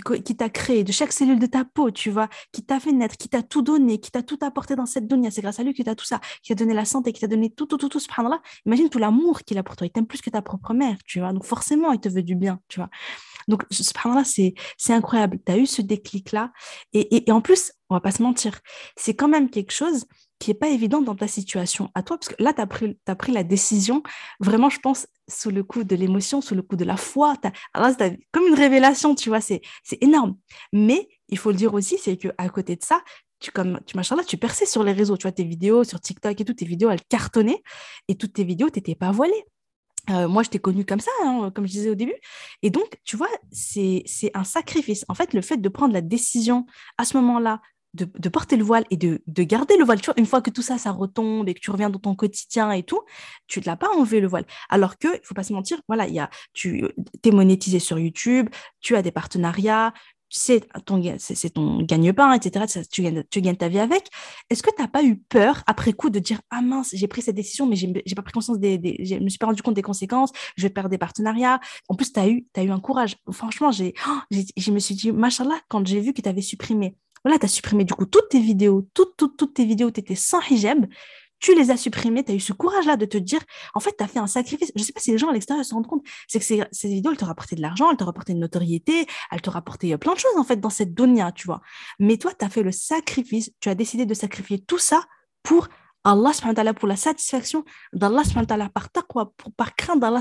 qui, 0.00 0.36
t'a 0.36 0.48
créé 0.48 0.84
de 0.84 0.92
chaque 0.92 1.12
cellule 1.12 1.38
de 1.38 1.46
ta 1.46 1.64
peau, 1.64 1.90
tu 1.90 2.10
vois, 2.10 2.28
qui 2.52 2.64
t'a 2.64 2.80
fait 2.80 2.92
naître, 2.92 3.16
qui 3.16 3.28
t'a 3.28 3.42
tout 3.42 3.62
donné, 3.62 3.98
qui 3.98 4.10
t'a 4.10 4.22
tout 4.22 4.38
apporté 4.42 4.76
dans 4.76 4.86
cette 4.86 5.06
dunya. 5.06 5.30
C'est 5.30 5.42
grâce 5.42 5.60
à 5.60 5.62
lui 5.62 5.74
que 5.74 5.82
tu 5.82 5.88
as 5.88 5.94
tout 5.94 6.04
ça, 6.04 6.20
qui 6.42 6.54
t'a 6.54 6.54
donné 6.54 6.74
la 6.74 6.84
santé, 6.84 7.12
qui 7.12 7.20
t'a 7.20 7.26
donné 7.26 7.50
tout, 7.50 7.66
tout, 7.66 7.76
tout, 7.76 7.88
tout, 7.88 8.00
subhanallah. 8.00 8.40
Imagine 8.66 8.88
tout 8.88 8.98
l'amour 8.98 9.42
qu'il 9.42 9.58
a 9.58 9.62
pour 9.62 9.76
toi. 9.76 9.86
Il 9.86 9.90
t'aime 9.90 10.06
plus 10.06 10.20
que 10.20 10.30
ta 10.30 10.42
propre 10.42 10.74
mère, 10.74 10.96
tu 11.04 11.20
vois. 11.20 11.32
Donc 11.32 11.44
forcément, 11.44 11.92
il 11.92 12.00
te 12.00 12.08
veut 12.08 12.22
du 12.22 12.34
bien, 12.34 12.60
tu 12.68 12.80
vois. 12.80 12.90
Donc, 13.48 13.64
subhanallah, 13.70 14.24
c'est, 14.24 14.54
c'est 14.78 14.92
incroyable. 14.92 15.38
Tu 15.44 15.52
as 15.52 15.58
eu 15.58 15.66
ce 15.66 15.82
déclic-là. 15.82 16.52
Et, 16.92 17.28
et, 17.28 17.32
en 17.32 17.40
plus, 17.40 17.72
on 17.90 17.94
va 17.94 18.00
pas 18.00 18.10
se 18.10 18.22
mentir, 18.22 18.60
c'est 18.96 19.14
quand 19.14 19.28
même 19.28 19.50
quelque 19.50 19.72
chose 19.72 20.06
qui 20.44 20.50
n'est 20.50 20.58
pas 20.58 20.68
évident 20.68 21.00
dans 21.00 21.14
ta 21.14 21.26
situation 21.26 21.90
à 21.94 22.02
toi, 22.02 22.18
parce 22.18 22.28
que 22.28 22.42
là, 22.42 22.52
tu 22.52 22.60
as 22.60 22.66
pris, 22.66 22.98
as 23.06 23.14
pris 23.14 23.32
la 23.32 23.44
décision, 23.44 24.02
vraiment, 24.40 24.68
je 24.68 24.78
pense, 24.78 25.06
sous 25.26 25.50
le 25.50 25.64
coup 25.64 25.84
de 25.84 25.96
l'émotion, 25.96 26.42
sous 26.42 26.54
le 26.54 26.60
coup 26.60 26.76
de 26.76 26.84
la 26.84 26.98
foi. 26.98 27.34
Alors, 27.72 27.88
c'est 27.98 28.18
comme 28.30 28.46
une 28.46 28.54
révélation, 28.54 29.14
tu 29.14 29.30
vois, 29.30 29.40
c'est 29.40 29.62
énorme. 30.02 30.36
Mais 30.70 31.08
il 31.30 31.38
faut 31.38 31.50
le 31.50 31.56
dire 31.56 31.72
aussi, 31.72 31.96
c'est 31.96 32.18
qu'à 32.18 32.48
côté 32.50 32.76
de 32.76 32.84
ça, 32.84 33.02
tu, 33.40 33.52
comme, 33.52 33.80
tu, 33.86 33.96
là, 33.96 34.04
tu 34.26 34.36
perçais 34.36 34.66
sur 34.66 34.84
les 34.84 34.92
réseaux, 34.92 35.16
tu 35.16 35.22
vois, 35.22 35.32
tes 35.32 35.44
vidéos 35.44 35.82
sur 35.82 35.98
TikTok 35.98 36.38
et 36.38 36.44
tout, 36.44 36.52
tes 36.52 36.66
vidéos, 36.66 36.90
elles 36.90 37.04
cartonnaient, 37.08 37.62
et 38.08 38.14
toutes 38.14 38.34
tes 38.34 38.44
vidéos, 38.44 38.68
tu 38.68 38.80
n'étais 38.80 38.94
pas 38.94 39.12
voilée. 39.12 39.44
Euh, 40.10 40.28
moi, 40.28 40.42
je 40.42 40.50
t'ai 40.50 40.58
connue 40.58 40.84
comme 40.84 41.00
ça, 41.00 41.10
hein, 41.22 41.50
comme 41.54 41.66
je 41.66 41.72
disais 41.72 41.88
au 41.88 41.94
début. 41.94 42.16
Et 42.60 42.68
donc, 42.68 42.98
tu 43.04 43.16
vois, 43.16 43.30
c'est 43.50 44.04
un 44.34 44.44
sacrifice. 44.44 45.06
En 45.08 45.14
fait, 45.14 45.32
le 45.32 45.40
fait 45.40 45.56
de 45.56 45.68
prendre 45.70 45.94
la 45.94 46.02
décision 46.02 46.66
à 46.98 47.06
ce 47.06 47.16
moment-là 47.16 47.62
de, 47.94 48.28
porter 48.28 48.56
le 48.56 48.64
voile 48.64 48.84
et 48.90 48.96
de, 48.96 49.20
garder 49.26 49.76
le 49.76 49.84
voile. 49.84 50.00
Une 50.16 50.26
fois 50.26 50.42
que 50.42 50.50
tout 50.50 50.62
ça, 50.62 50.78
ça 50.78 50.90
retombe 50.90 51.48
et 51.48 51.54
que 51.54 51.60
tu 51.60 51.70
reviens 51.70 51.90
dans 51.90 51.98
ton 51.98 52.14
quotidien 52.14 52.70
et 52.72 52.82
tout, 52.82 53.00
tu 53.46 53.60
ne 53.60 53.64
l'as 53.64 53.76
pas 53.76 53.88
enlevé 53.96 54.20
le 54.20 54.28
voile. 54.28 54.44
Alors 54.68 54.98
que, 54.98 55.08
il 55.08 55.20
faut 55.24 55.34
pas 55.34 55.44
se 55.44 55.52
mentir, 55.52 55.80
voilà, 55.88 56.08
y 56.08 56.18
a, 56.18 56.30
tu 56.52 56.84
es 57.24 57.30
monétisé 57.30 57.78
sur 57.78 57.98
YouTube, 57.98 58.48
tu 58.80 58.96
as 58.96 59.02
des 59.02 59.12
partenariats, 59.12 59.92
sais, 60.38 60.60
ton, 60.84 61.00
c'est, 61.18 61.50
ton 61.50 61.82
gagne-pain, 61.82 62.32
etc. 62.32 62.66
Tu 62.90 63.02
gagnes, 63.02 63.24
tu 63.30 63.40
gagnes 63.40 63.56
ta 63.56 63.68
vie 63.68 63.78
avec. 63.78 64.08
Est-ce 64.50 64.62
que 64.62 64.70
tu 64.74 64.82
n'as 64.82 64.88
pas 64.88 65.02
eu 65.04 65.16
peur, 65.16 65.62
après 65.66 65.92
coup, 65.92 66.10
de 66.10 66.18
dire 66.18 66.40
Ah 66.50 66.60
mince, 66.60 66.90
j'ai 66.92 67.06
pris 67.06 67.22
cette 67.22 67.36
décision, 67.36 67.66
mais 67.66 67.76
j'ai, 67.76 67.86
n'ai 67.86 68.02
pas 68.16 68.22
pris 68.22 68.32
conscience 68.32 68.58
des, 68.58 68.78
Je 69.04 69.16
me 69.16 69.28
suis 69.28 69.38
pas 69.38 69.46
rendu 69.46 69.62
compte 69.62 69.74
des 69.74 69.82
conséquences, 69.82 70.32
je 70.56 70.62
vais 70.62 70.70
perdre 70.70 70.90
des 70.90 70.98
partenariats. 70.98 71.60
En 71.88 71.94
plus, 71.94 72.12
tu 72.12 72.20
as 72.20 72.28
eu, 72.28 72.46
as 72.56 72.64
eu 72.64 72.70
un 72.70 72.80
courage. 72.80 73.16
Franchement, 73.30 73.70
oh, 73.70 74.18
j'ai, 74.30 74.46
je 74.56 74.70
me 74.72 74.78
suis 74.78 74.94
dit, 74.94 75.12
machallah, 75.12 75.60
quand 75.68 75.86
j'ai 75.86 76.00
vu 76.00 76.12
que 76.12 76.22
tu 76.22 76.28
avais 76.28 76.42
supprimé 76.42 76.96
voilà, 77.24 77.38
tu 77.38 77.46
as 77.46 77.48
supprimé 77.48 77.84
du 77.84 77.94
coup 77.94 78.06
toutes 78.06 78.28
tes 78.28 78.40
vidéos, 78.40 78.86
toutes, 78.94 79.16
toutes, 79.16 79.36
toutes 79.36 79.54
tes 79.54 79.64
vidéos, 79.64 79.90
tu 79.90 80.00
étais 80.00 80.14
sans 80.14 80.40
hijab, 80.50 80.86
tu 81.40 81.54
les 81.54 81.70
as 81.70 81.76
supprimées, 81.76 82.24
tu 82.24 82.32
as 82.32 82.34
eu 82.34 82.40
ce 82.40 82.52
courage-là 82.52 82.96
de 82.96 83.04
te 83.04 83.18
dire, 83.18 83.40
en 83.74 83.80
fait, 83.80 83.94
tu 83.96 84.02
as 84.02 84.08
fait 84.08 84.18
un 84.18 84.26
sacrifice. 84.26 84.72
Je 84.74 84.80
ne 84.80 84.84
sais 84.84 84.92
pas 84.92 85.00
si 85.00 85.10
les 85.10 85.18
gens 85.18 85.28
à 85.28 85.32
l'extérieur 85.32 85.64
se 85.64 85.74
rendent 85.74 85.86
compte, 85.86 86.02
c'est 86.26 86.38
que 86.38 86.44
ces, 86.44 86.64
ces, 86.72 86.88
vidéos, 86.88 87.12
elles 87.12 87.18
te 87.18 87.24
rapporté 87.24 87.54
de 87.56 87.60
l'argent, 87.60 87.90
elles 87.90 87.96
te 87.96 88.04
rapporté 88.04 88.32
une 88.32 88.40
notoriété, 88.40 89.06
elles 89.30 89.42
te 89.42 89.50
rapporté 89.50 89.92
euh, 89.92 89.98
plein 89.98 90.14
de 90.14 90.18
choses, 90.18 90.36
en 90.36 90.44
fait, 90.44 90.56
dans 90.56 90.70
cette 90.70 90.94
donia, 90.94 91.32
tu 91.32 91.46
vois. 91.46 91.60
Mais 91.98 92.16
toi, 92.16 92.32
tu 92.38 92.44
as 92.44 92.48
fait 92.48 92.62
le 92.62 92.72
sacrifice, 92.72 93.50
tu 93.60 93.68
as 93.68 93.74
décidé 93.74 94.06
de 94.06 94.14
sacrifier 94.14 94.58
tout 94.58 94.78
ça 94.78 95.04
pour 95.42 95.68
Allah 96.04 96.32
pour 96.74 96.88
la 96.88 96.96
satisfaction 96.96 97.64
d'Allah 97.92 98.22
par 98.72 98.90
taqwa, 98.90 99.32
pour, 99.36 99.52
par 99.52 99.74
crainte 99.74 100.00
d'Allah 100.00 100.20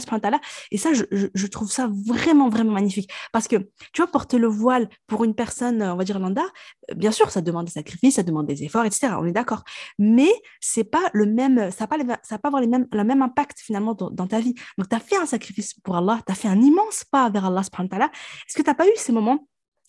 Et 0.71 0.77
ça, 0.77 0.93
je, 0.93 1.03
je, 1.11 1.47
trouve 1.47 1.71
ça 1.71 1.89
vraiment, 2.07 2.49
vraiment 2.49 2.71
magnifique. 2.71 3.11
Parce 3.31 3.47
que, 3.47 3.57
tu 3.91 4.01
vois, 4.01 4.07
porter 4.07 4.37
le 4.37 4.47
voile 4.47 4.89
pour 5.07 5.23
une 5.23 5.35
personne, 5.35 5.83
on 5.83 5.95
va 5.95 6.03
dire 6.03 6.19
lambda, 6.19 6.43
euh, 6.91 6.95
bien 6.95 7.11
sûr, 7.11 7.29
ça 7.31 7.41
demande 7.41 7.65
des 7.65 7.71
sacrifices, 7.71 8.15
ça 8.15 8.23
demande 8.23 8.47
des 8.47 8.63
efforts, 8.63 8.85
etc. 8.85 9.13
On 9.19 9.25
est 9.25 9.31
d'accord. 9.31 9.63
Mais 9.99 10.31
c'est 10.61 10.85
pas 10.85 11.09
le 11.13 11.25
même, 11.25 11.71
ça 11.71 11.85
va 11.85 11.97
pas, 11.97 12.47
avoir 12.47 12.61
les 12.61 12.67
mêmes, 12.67 12.87
le 12.91 13.03
même 13.03 13.21
impact 13.21 13.59
finalement 13.59 13.93
dans, 13.93 14.27
ta 14.27 14.39
vie. 14.39 14.55
Donc, 14.77 14.89
tu 14.89 14.95
as 14.95 14.99
fait 14.99 15.17
un 15.17 15.25
sacrifice 15.25 15.73
pour 15.73 15.97
Allah, 15.97 16.19
tu 16.25 16.31
as 16.31 16.35
fait 16.35 16.47
un 16.47 16.61
immense 16.61 17.03
pas 17.03 17.29
vers 17.29 17.45
Allah 17.45 17.61
Est-ce 17.61 18.55
que 18.55 18.61
tu 18.61 18.69
n'as 18.69 18.75
pas 18.75 18.87
eu 18.87 18.91
ces 18.95 19.11
moments 19.11 19.47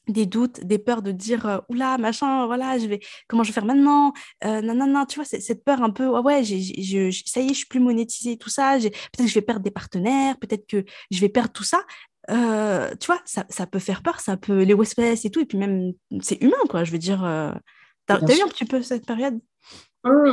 des 0.08 0.26
doutes, 0.26 0.64
des 0.64 0.78
peurs 0.78 1.02
de 1.02 1.12
dire 1.12 1.46
euh, 1.46 1.58
oula 1.68 1.98
machin 1.98 2.46
voilà 2.46 2.78
je 2.78 2.86
vais 2.86 3.00
comment 3.28 3.42
je 3.42 3.50
vais 3.50 3.54
faire 3.54 3.64
maintenant? 3.64 4.12
Euh, 4.44 4.60
non 4.60 4.74
non 4.74 4.86
non 4.86 5.06
tu 5.06 5.16
vois 5.16 5.24
cette 5.24 5.64
peur 5.64 5.82
un 5.82 5.90
peu 5.90 6.06
ouais, 6.06 6.20
ouais 6.20 6.44
j'ai, 6.44 7.10
ça 7.12 7.40
y 7.40 7.46
est 7.46 7.48
je 7.48 7.54
suis 7.54 7.66
plus 7.66 7.80
monétisée 7.80 8.36
tout 8.36 8.50
ça 8.50 8.78
peut-être 8.78 9.16
que 9.16 9.26
je 9.26 9.34
vais 9.34 9.42
perdre 9.42 9.62
des 9.62 9.70
partenaires 9.70 10.38
peut-être 10.38 10.66
que 10.66 10.84
je 11.10 11.20
vais 11.20 11.28
perdre 11.28 11.52
tout 11.52 11.64
ça 11.64 11.84
euh, 12.30 12.94
tu 13.00 13.06
vois 13.06 13.20
ça, 13.24 13.44
ça, 13.48 13.66
peut 13.66 13.78
faire 13.78 14.02
peur 14.02 14.20
ça 14.20 14.36
peut 14.36 14.62
les 14.62 14.74
Westpass 14.74 15.24
et 15.24 15.30
tout 15.30 15.40
et 15.40 15.46
puis 15.46 15.58
même 15.58 15.92
c'est 16.20 16.42
humain 16.42 16.56
quoi 16.68 16.84
je 16.84 16.92
veux 16.92 16.98
dire 16.98 17.20
t'as 18.06 18.18
eu 18.18 18.42
un 18.42 18.48
petit 18.48 18.64
peu 18.64 18.82
cette 18.82 19.06
période? 19.06 19.40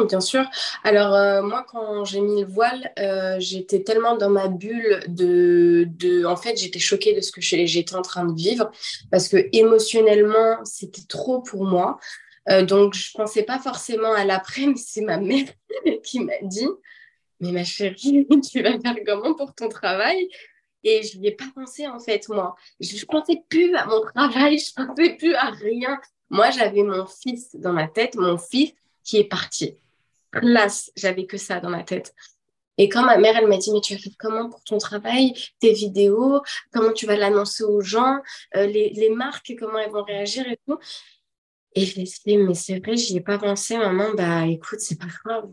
Bien 0.08 0.20
sûr. 0.20 0.44
Alors, 0.84 1.14
euh, 1.14 1.42
moi, 1.42 1.66
quand 1.68 2.04
j'ai 2.04 2.20
mis 2.20 2.42
le 2.42 2.48
voile, 2.48 2.92
euh, 3.00 3.38
j'étais 3.40 3.84
tellement 3.84 4.18
dans 4.18 4.30
ma 4.30 4.48
bulle 4.48 5.02
de, 5.08 5.86
de... 5.88 6.26
En 6.26 6.36
fait, 6.36 6.58
j'étais 6.58 6.80
choquée 6.80 7.14
de 7.14 7.22
ce 7.22 7.32
que 7.32 7.42
j'étais 7.42 7.96
en 7.96 8.02
train 8.02 8.26
de 8.26 8.34
vivre 8.34 8.70
parce 9.12 9.30
que 9.30 9.38
émotionnellement, 9.54 10.64
c'était 10.66 11.06
trop 11.08 11.42
pour 11.42 11.64
moi. 11.64 12.00
Euh, 12.50 12.66
donc, 12.66 12.96
je 12.96 13.12
pensais 13.14 13.44
pas 13.44 13.60
forcément 13.60 14.14
à 14.14 14.26
l'après, 14.26 14.66
mais 14.68 14.76
c'est 14.76 15.02
ma 15.02 15.18
mère 15.18 15.48
qui 16.04 16.20
m'a 16.20 16.34
dit 16.42 16.68
Mais 17.40 17.52
ma 17.52 17.64
chérie, 17.64 18.28
tu 18.52 18.62
vas 18.62 18.80
faire 18.80 18.96
comment 19.06 19.36
pour 19.36 19.54
ton 19.56 19.70
travail? 19.70 20.28
Et 20.84 21.04
je 21.04 21.20
n'y 21.20 21.28
ai 21.28 21.32
pas 21.32 21.46
pensé, 21.54 21.88
en 21.88 22.00
fait, 22.00 22.28
moi. 22.28 22.56
Je 22.80 22.96
ne 22.96 23.06
pensais 23.06 23.44
plus 23.50 23.74
à 23.76 23.86
mon 23.86 24.02
travail, 24.02 24.58
je 24.58 24.82
ne 24.82 24.88
pensais 24.88 25.16
plus 25.16 25.36
à 25.36 25.52
rien. 25.52 26.00
Moi, 26.30 26.50
j'avais 26.50 26.84
mon 26.84 27.06
fils 27.06 27.56
dans 27.56 27.74
ma 27.74 27.88
tête, 27.88 28.16
mon 28.16 28.38
fils 28.38 28.74
qui 29.04 29.18
est 29.18 29.26
parti. 29.26 29.76
Classe, 30.32 30.92
j'avais 30.96 31.26
que 31.26 31.38
ça 31.38 31.60
dans 31.60 31.70
ma 31.70 31.84
tête. 31.84 32.14
Et 32.78 32.90
quand 32.90 33.04
ma 33.04 33.18
mère, 33.18 33.36
elle 33.38 33.48
m'a 33.48 33.58
dit, 33.58 33.72
mais 33.72 33.82
tu 33.82 33.98
fait 33.98 34.12
comment 34.18 34.50
pour 34.50 34.64
ton 34.64 34.78
travail, 34.78 35.34
tes 35.60 35.74
vidéos, 35.74 36.42
comment 36.72 36.94
tu 36.94 37.06
vas 37.06 37.16
l'annoncer 37.16 37.64
aux 37.64 37.82
gens, 37.82 38.20
euh, 38.56 38.66
les, 38.66 39.10
marques, 39.10 39.54
comment 39.60 39.78
elles 39.78 39.92
vont 39.92 40.04
réagir 40.04 40.48
et 40.48 40.58
tout. 40.68 40.80
Et 41.76 41.86
je 41.86 42.02
dit, 42.02 42.38
mais 42.38 42.54
c'est 42.54 42.80
vrai, 42.80 42.98
j'y 42.98 43.18
ai 43.18 43.22
pas 43.22 43.38
pensé, 43.38 43.78
maman, 43.78 44.14
bah 44.14 44.46
écoute, 44.48 44.80
c'est 44.80 45.00
pas 45.00 45.08
grave, 45.24 45.50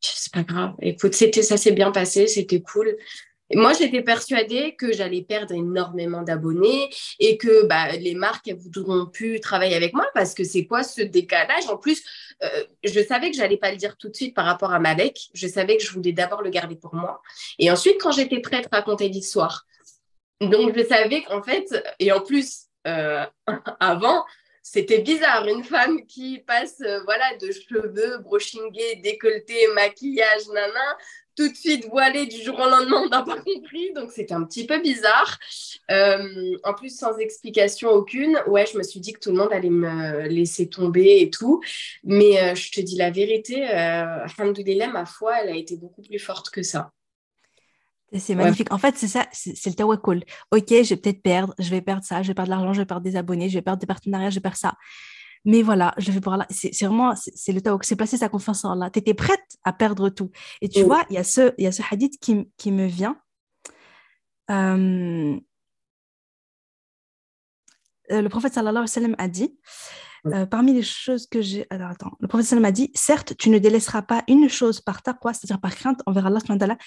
c'est 0.00 0.32
pas 0.32 0.42
grave. 0.42 0.74
Écoute, 0.80 1.14
ça 1.14 1.56
s'est 1.56 1.72
bien 1.72 1.90
passé, 1.90 2.26
c'était 2.26 2.60
cool 2.60 2.96
moi, 3.56 3.72
j'étais 3.72 4.02
persuadée 4.02 4.74
que 4.76 4.92
j'allais 4.92 5.22
perdre 5.22 5.54
énormément 5.54 6.22
d'abonnés 6.22 6.90
et 7.18 7.36
que 7.36 7.66
bah, 7.66 7.92
les 7.92 8.14
marques 8.14 8.48
elles 8.48 8.56
voudront 8.56 9.06
plus 9.06 9.40
travailler 9.40 9.74
avec 9.74 9.92
moi 9.92 10.06
parce 10.14 10.34
que 10.34 10.44
c'est 10.44 10.66
quoi 10.66 10.82
ce 10.82 11.02
décalage? 11.02 11.68
En 11.68 11.76
plus, 11.76 12.02
euh, 12.42 12.64
je 12.84 13.00
savais 13.00 13.30
que 13.30 13.36
j'allais 13.36 13.56
pas 13.56 13.70
le 13.70 13.76
dire 13.76 13.96
tout 13.96 14.08
de 14.08 14.16
suite 14.16 14.34
par 14.34 14.44
rapport 14.44 14.72
à 14.72 14.78
Malek. 14.78 15.30
Je 15.34 15.48
savais 15.48 15.76
que 15.76 15.82
je 15.82 15.92
voulais 15.92 16.12
d'abord 16.12 16.42
le 16.42 16.50
garder 16.50 16.76
pour 16.76 16.94
moi. 16.94 17.20
Et 17.58 17.70
ensuite, 17.70 18.00
quand 18.00 18.12
j'étais 18.12 18.40
prête 18.40 18.68
à 18.70 18.76
raconter 18.76 19.08
l'histoire. 19.08 19.66
Donc, 20.40 20.76
je 20.76 20.84
savais 20.84 21.22
qu'en 21.22 21.42
fait, 21.42 21.66
et 21.98 22.12
en 22.12 22.20
plus, 22.20 22.66
euh, 22.86 23.26
avant, 23.80 24.24
c'était 24.62 25.00
bizarre, 25.00 25.46
une 25.46 25.64
femme 25.64 26.06
qui 26.06 26.38
passe 26.38 26.80
euh, 26.82 27.02
voilà 27.04 27.36
de 27.40 27.50
cheveux 27.50 28.18
brushingés, 28.18 28.96
décolleté, 28.96 29.66
maquillage, 29.74 30.46
nana, 30.52 30.98
tout 31.40 31.48
de 31.48 31.56
suite 31.56 31.88
voilée 31.88 32.26
du 32.26 32.42
jour 32.42 32.54
au 32.56 32.68
lendemain, 32.68 33.02
on 33.02 33.08
n'a 33.08 33.22
pas 33.22 33.40
compris, 33.40 33.94
donc 33.94 34.12
c'était 34.12 34.34
un 34.34 34.44
petit 34.44 34.66
peu 34.66 34.78
bizarre. 34.82 35.38
Euh, 35.90 36.54
en 36.64 36.74
plus, 36.74 36.94
sans 36.94 37.16
explication 37.16 37.88
aucune, 37.88 38.38
ouais, 38.46 38.66
je 38.70 38.76
me 38.76 38.82
suis 38.82 39.00
dit 39.00 39.14
que 39.14 39.20
tout 39.20 39.30
le 39.30 39.38
monde 39.38 39.48
allait 39.50 39.70
me 39.70 40.28
laisser 40.28 40.68
tomber 40.68 41.20
et 41.20 41.30
tout. 41.30 41.62
Mais 42.04 42.38
euh, 42.42 42.54
je 42.54 42.70
te 42.70 42.80
dis 42.82 42.96
la 42.96 43.10
vérité, 43.10 43.66
euh, 43.70 44.26
ma 44.92 45.06
foi, 45.06 45.40
elle 45.40 45.48
a 45.48 45.56
été 45.56 45.78
beaucoup 45.78 46.02
plus 46.02 46.18
forte 46.18 46.50
que 46.50 46.62
ça. 46.62 46.92
C'est 48.18 48.34
magnifique. 48.34 48.70
En 48.70 48.78
fait, 48.78 48.96
c'est 48.96 49.08
ça, 49.08 49.26
c'est 49.32 49.66
le 49.66 49.74
tawakkul. 49.74 50.24
Ok, 50.50 50.66
je 50.68 50.90
vais 50.90 50.96
peut-être 50.96 51.22
perdre, 51.22 51.54
je 51.58 51.70
vais 51.70 51.80
perdre 51.80 52.04
ça, 52.04 52.22
je 52.22 52.28
vais 52.28 52.34
perdre 52.34 52.48
de 52.48 52.56
l'argent, 52.56 52.74
je 52.74 52.80
vais 52.80 52.86
perdre 52.86 53.04
des 53.04 53.16
abonnés, 53.16 53.48
je 53.48 53.54
vais 53.54 53.62
perdre 53.62 53.80
des 53.80 53.86
partenariats, 53.86 54.28
je 54.28 54.34
vais 54.34 54.40
perdre 54.42 54.58
ça. 54.58 54.74
Mais 55.44 55.62
voilà, 55.62 55.94
je 55.96 56.08
le 56.08 56.12
fais 56.14 56.20
pour 56.20 56.32
Allah. 56.34 56.46
C'est 56.50 56.84
vraiment, 56.84 57.14
c'est 57.16 57.52
le 57.52 57.60
tawakkul, 57.60 57.86
c'est 57.86 57.96
placer 57.96 58.16
sa 58.16 58.28
confiance 58.28 58.64
en 58.64 58.72
Allah. 58.72 58.90
Tu 58.90 58.98
étais 58.98 59.14
prête 59.14 59.40
à 59.64 59.72
perdre 59.72 60.10
tout. 60.10 60.30
Et 60.60 60.68
tu 60.68 60.82
vois, 60.82 61.04
il 61.10 61.14
y, 61.14 61.18
a 61.18 61.24
ce, 61.24 61.54
y 61.58 61.66
a 61.66 61.72
ce 61.72 61.82
hadith 61.90 62.18
qui, 62.20 62.50
qui 62.56 62.72
me 62.72 62.86
vient. 62.86 63.16
Euh, 64.50 65.38
le 68.10 68.28
prophète 68.28 68.52
sallallahu 68.52 68.82
alayhi 68.82 68.82
wa 68.82 68.86
sallam 68.88 69.14
a 69.18 69.28
dit 69.28 69.56
euh, 70.26 70.46
parmi 70.46 70.72
les 70.72 70.82
choses 70.82 71.26
que 71.26 71.40
j'ai. 71.40 71.66
Alors 71.70 71.90
attends, 71.90 72.12
le 72.20 72.28
prophète 72.28 72.58
m'a 72.58 72.72
dit 72.72 72.90
certes, 72.94 73.34
tu 73.36 73.50
ne 73.50 73.58
délaisseras 73.58 74.02
pas 74.02 74.22
une 74.28 74.48
chose 74.48 74.80
par 74.80 75.02
ta 75.02 75.12
quoi, 75.12 75.32
c'est-à-dire 75.32 75.60
par 75.60 75.74
crainte 75.74 76.00
envers 76.06 76.26
Allah 76.26 76.40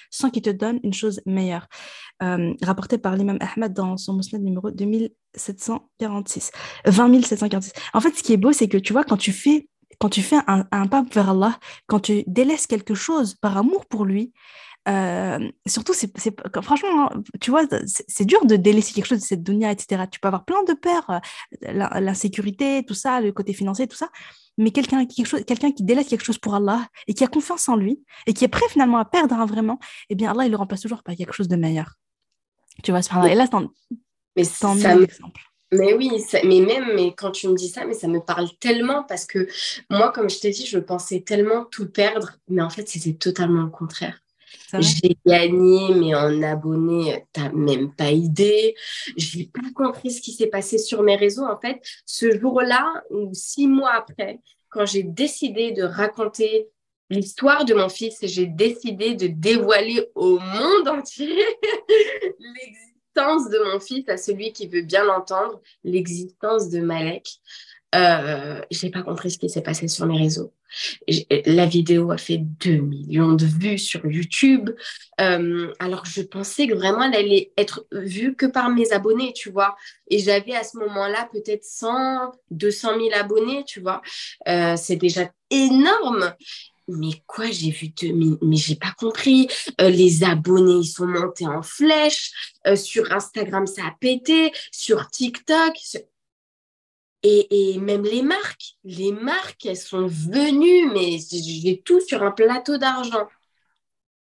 sans 0.10 0.30
qu'il 0.30 0.42
te 0.42 0.50
donne 0.50 0.80
une 0.84 0.94
chose 0.94 1.22
meilleure. 1.26 1.68
Euh, 2.22 2.54
rapporté 2.62 2.98
par 2.98 3.16
l'imam 3.16 3.38
Ahmad 3.42 3.74
dans 3.74 3.98
son 3.98 4.14
musnad 4.14 4.42
numéro 4.42 4.72
2746. 4.72 6.52
20746. 6.86 7.74
En 7.94 8.02
fait, 8.02 8.16
ce 8.16 8.24
qui 8.24 8.34
est 8.34 8.38
beau, 8.38 8.52
c'est 8.52 8.68
que 8.68 8.78
tu 8.78 8.94
vois, 8.94 9.04
quand 9.04 9.18
tu 9.18 9.32
fais 9.32 9.68
quand 10.00 10.10
tu 10.10 10.22
fais 10.22 10.40
un, 10.48 10.66
un, 10.72 10.88
pas 10.88 11.06
vers 11.14 11.30
Allah, 11.30 11.58
quand 11.88 12.00
tu 12.00 12.24
délaisses 12.28 12.68
quelque 12.68 12.96
chose 12.96 13.36
par 13.36 13.58
amour 13.58 13.86
pour 13.86 14.06
lui, 14.06 14.34
euh, 14.90 15.40
surtout, 15.66 15.94
c'est, 15.94 16.12
franchement, 16.62 17.12
hein, 17.12 17.24
tu 17.40 17.52
vois, 17.52 17.64
c'est 17.86 18.26
dur 18.26 18.46
de 18.46 18.56
délaisser 18.56 18.94
quelque 18.94 19.06
chose 19.06 19.20
de 19.20 19.24
cette 19.24 19.44
dunya, 19.44 19.72
etc. 19.72 20.04
Tu 20.12 20.20
peux 20.20 20.28
avoir 20.28 20.46
plein 20.46 20.64
de 20.64 20.74
peurs, 20.74 21.10
euh, 21.10 22.00
l'insécurité, 22.00 22.84
tout 22.86 22.94
ça, 22.94 23.22
le 23.22 23.32
côté 23.32 23.54
financier, 23.54 23.88
tout 23.88 23.96
ça. 23.96 24.10
Mais 24.58 24.72
quelqu'un 24.72 25.06
qui, 25.06 25.24
quelqu'un 25.24 25.72
qui 25.72 25.84
délaisse 25.84 26.08
quelque 26.08 26.26
chose 26.26 26.38
pour 26.38 26.54
Allah 26.56 26.88
et 27.08 27.14
qui 27.14 27.24
a 27.24 27.28
confiance 27.28 27.70
en 27.70 27.76
lui 27.76 28.04
et 28.28 28.34
qui 28.34 28.44
est 28.44 28.50
prêt 28.50 28.68
finalement 28.70 28.98
à 28.98 29.06
perdre 29.06 29.36
hein, 29.36 29.46
vraiment, 29.46 29.80
eh 30.10 30.16
bien 30.16 30.32
Allah, 30.32 30.46
il 30.46 30.52
le 30.52 30.58
remplace 30.58 30.82
toujours 30.82 31.02
par 31.02 31.16
quelque 31.16 31.34
chose 31.34 31.48
de 31.48 31.56
meilleur. 31.56 31.94
Tu 32.84 32.92
vois, 32.92 33.00
et 33.30 33.36
là, 33.36 33.46
c'est 33.50 33.56
un, 33.56 33.70
mais 34.36 34.44
ça 34.44 34.74
exemple. 34.96 35.42
Mais 35.72 35.94
oui, 35.96 36.12
mais 36.44 36.60
même 36.60 36.96
mais 36.96 37.14
quand 37.16 37.32
tu 37.32 37.48
me 37.48 37.56
dis 37.56 37.70
ça, 37.70 37.86
mais 37.86 37.94
ça 37.94 38.08
me 38.08 38.20
parle 38.20 38.48
tellement 38.60 39.04
parce 39.04 39.26
que 39.26 39.48
moi, 39.90 40.12
comme 40.12 40.30
je 40.30 40.40
t'ai 40.40 40.52
dit, 40.52 40.66
je 40.66 40.78
pensais 40.78 41.22
tellement 41.22 41.66
tout 41.66 41.90
perdre, 41.90 42.34
mais 42.48 42.62
en 42.62 42.70
fait, 42.70 42.88
c'était 42.88 43.14
totalement 43.14 43.64
le 43.64 43.70
contraire. 43.70 44.20
J'ai 44.80 45.18
gagné, 45.26 45.94
mais 45.94 46.16
en 46.16 46.42
abonnés, 46.42 47.26
t'as 47.32 47.52
même 47.52 47.94
pas 47.94 48.12
idée. 48.12 48.76
Je 49.18 49.38
n'ai 49.38 49.46
pas 49.46 49.70
compris 49.76 50.12
ce 50.12 50.22
qui 50.22 50.32
s'est 50.32 50.48
passé 50.48 50.78
sur 50.78 51.04
mes 51.04 51.16
réseaux. 51.16 51.46
En 51.46 51.60
fait, 51.60 51.80
ce 52.06 52.40
jour-là, 52.40 53.04
ou 53.10 53.32
six 53.34 53.68
mois 53.68 53.94
après, 53.94 54.40
quand 54.70 54.86
j'ai 54.86 55.04
décidé 55.04 55.72
de 55.72 55.84
raconter 55.84 56.70
l'histoire 57.10 57.66
de 57.66 57.74
mon 57.74 57.90
fils, 57.90 58.18
j'ai 58.24 58.48
décidé 58.48 59.16
de 59.16 59.28
dévoiler 59.28 60.10
au 60.16 60.40
monde 60.40 60.88
entier 60.88 61.36
l'existence 62.40 63.50
de 63.50 63.72
mon 63.72 63.80
fils, 63.80 64.08
à 64.10 64.18
celui 64.18 64.52
qui 64.52 64.68
veut 64.68 64.82
bien 64.82 65.04
l'entendre, 65.04 65.62
l'existence 65.84 66.70
de 66.70 66.80
Malek. 66.80 67.28
Euh, 67.94 68.62
je 68.72 68.86
n'ai 68.86 68.92
pas 68.92 69.04
compris 69.04 69.32
ce 69.32 69.38
qui 69.38 69.50
s'est 69.50 69.62
passé 69.62 69.88
sur 69.88 70.06
mes 70.06 70.18
réseaux. 70.18 70.54
La 71.46 71.66
vidéo 71.66 72.12
a 72.12 72.18
fait 72.18 72.38
2 72.40 72.78
millions 72.78 73.34
de 73.34 73.46
vues 73.46 73.78
sur 73.78 74.06
YouTube, 74.06 74.72
euh, 75.22 75.72
alors 75.80 76.04
que 76.04 76.10
je 76.10 76.22
pensais 76.22 76.68
que 76.68 76.74
vraiment 76.74 77.04
elle 77.04 77.16
allait 77.16 77.52
être 77.58 77.86
vue 77.92 78.36
que 78.36 78.46
par 78.46 78.70
mes 78.70 78.92
abonnés, 78.92 79.34
tu 79.34 79.52
vois. 79.52 79.76
Et 80.10 80.20
j'avais 80.20 80.56
à 80.56 80.64
ce 80.64 80.78
moment-là 80.78 81.30
peut-être 81.32 81.64
100, 81.64 82.32
200 82.52 82.90
000 82.98 83.10
abonnés, 83.14 83.64
tu 83.66 83.82
vois. 83.82 84.02
Euh, 84.48 84.76
c'est 84.78 84.96
déjà 84.96 85.30
énorme. 85.50 86.34
Mais 86.90 87.12
quoi, 87.28 87.46
j'ai 87.50 87.70
vu 87.70 87.90
2000, 87.90 88.40
mais 88.42 88.58
j'ai 88.58 88.76
pas 88.76 88.94
compris. 88.98 89.48
Euh, 89.80 89.90
les 89.90 90.24
abonnés, 90.26 90.80
ils 90.82 90.86
sont 90.86 91.08
montés 91.08 91.48
en 91.48 91.62
flèche. 91.62 92.32
sur 92.76 93.12
Instagram, 93.12 93.68
ça 93.68 93.84
a 93.84 93.96
pété. 94.00 94.52
Sur 94.72 95.10
TikTok, 95.10 95.78
Et, 97.26 97.78
même 97.80 98.04
les 98.04 98.22
marques, 98.22 98.76
les 98.84 99.14
marques, 99.14 99.66
elles 99.66 99.78
sont 99.78 100.08
venues, 100.08 100.92
mais 100.94 101.20
j'ai 101.20 101.82
tout 101.82 102.02
sur 102.02 102.22
un 102.22 102.32
plateau 102.32 102.78
d'argent. 102.78 103.28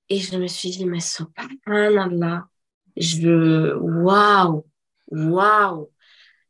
Et 0.09 0.19
je 0.19 0.37
me 0.39 0.47
suis 0.47 0.71
dit, 0.71 0.87
mais 0.87 1.01
subhanallah, 1.01 2.47
je, 2.97 3.75
waouh, 3.75 4.65
waouh. 5.09 5.91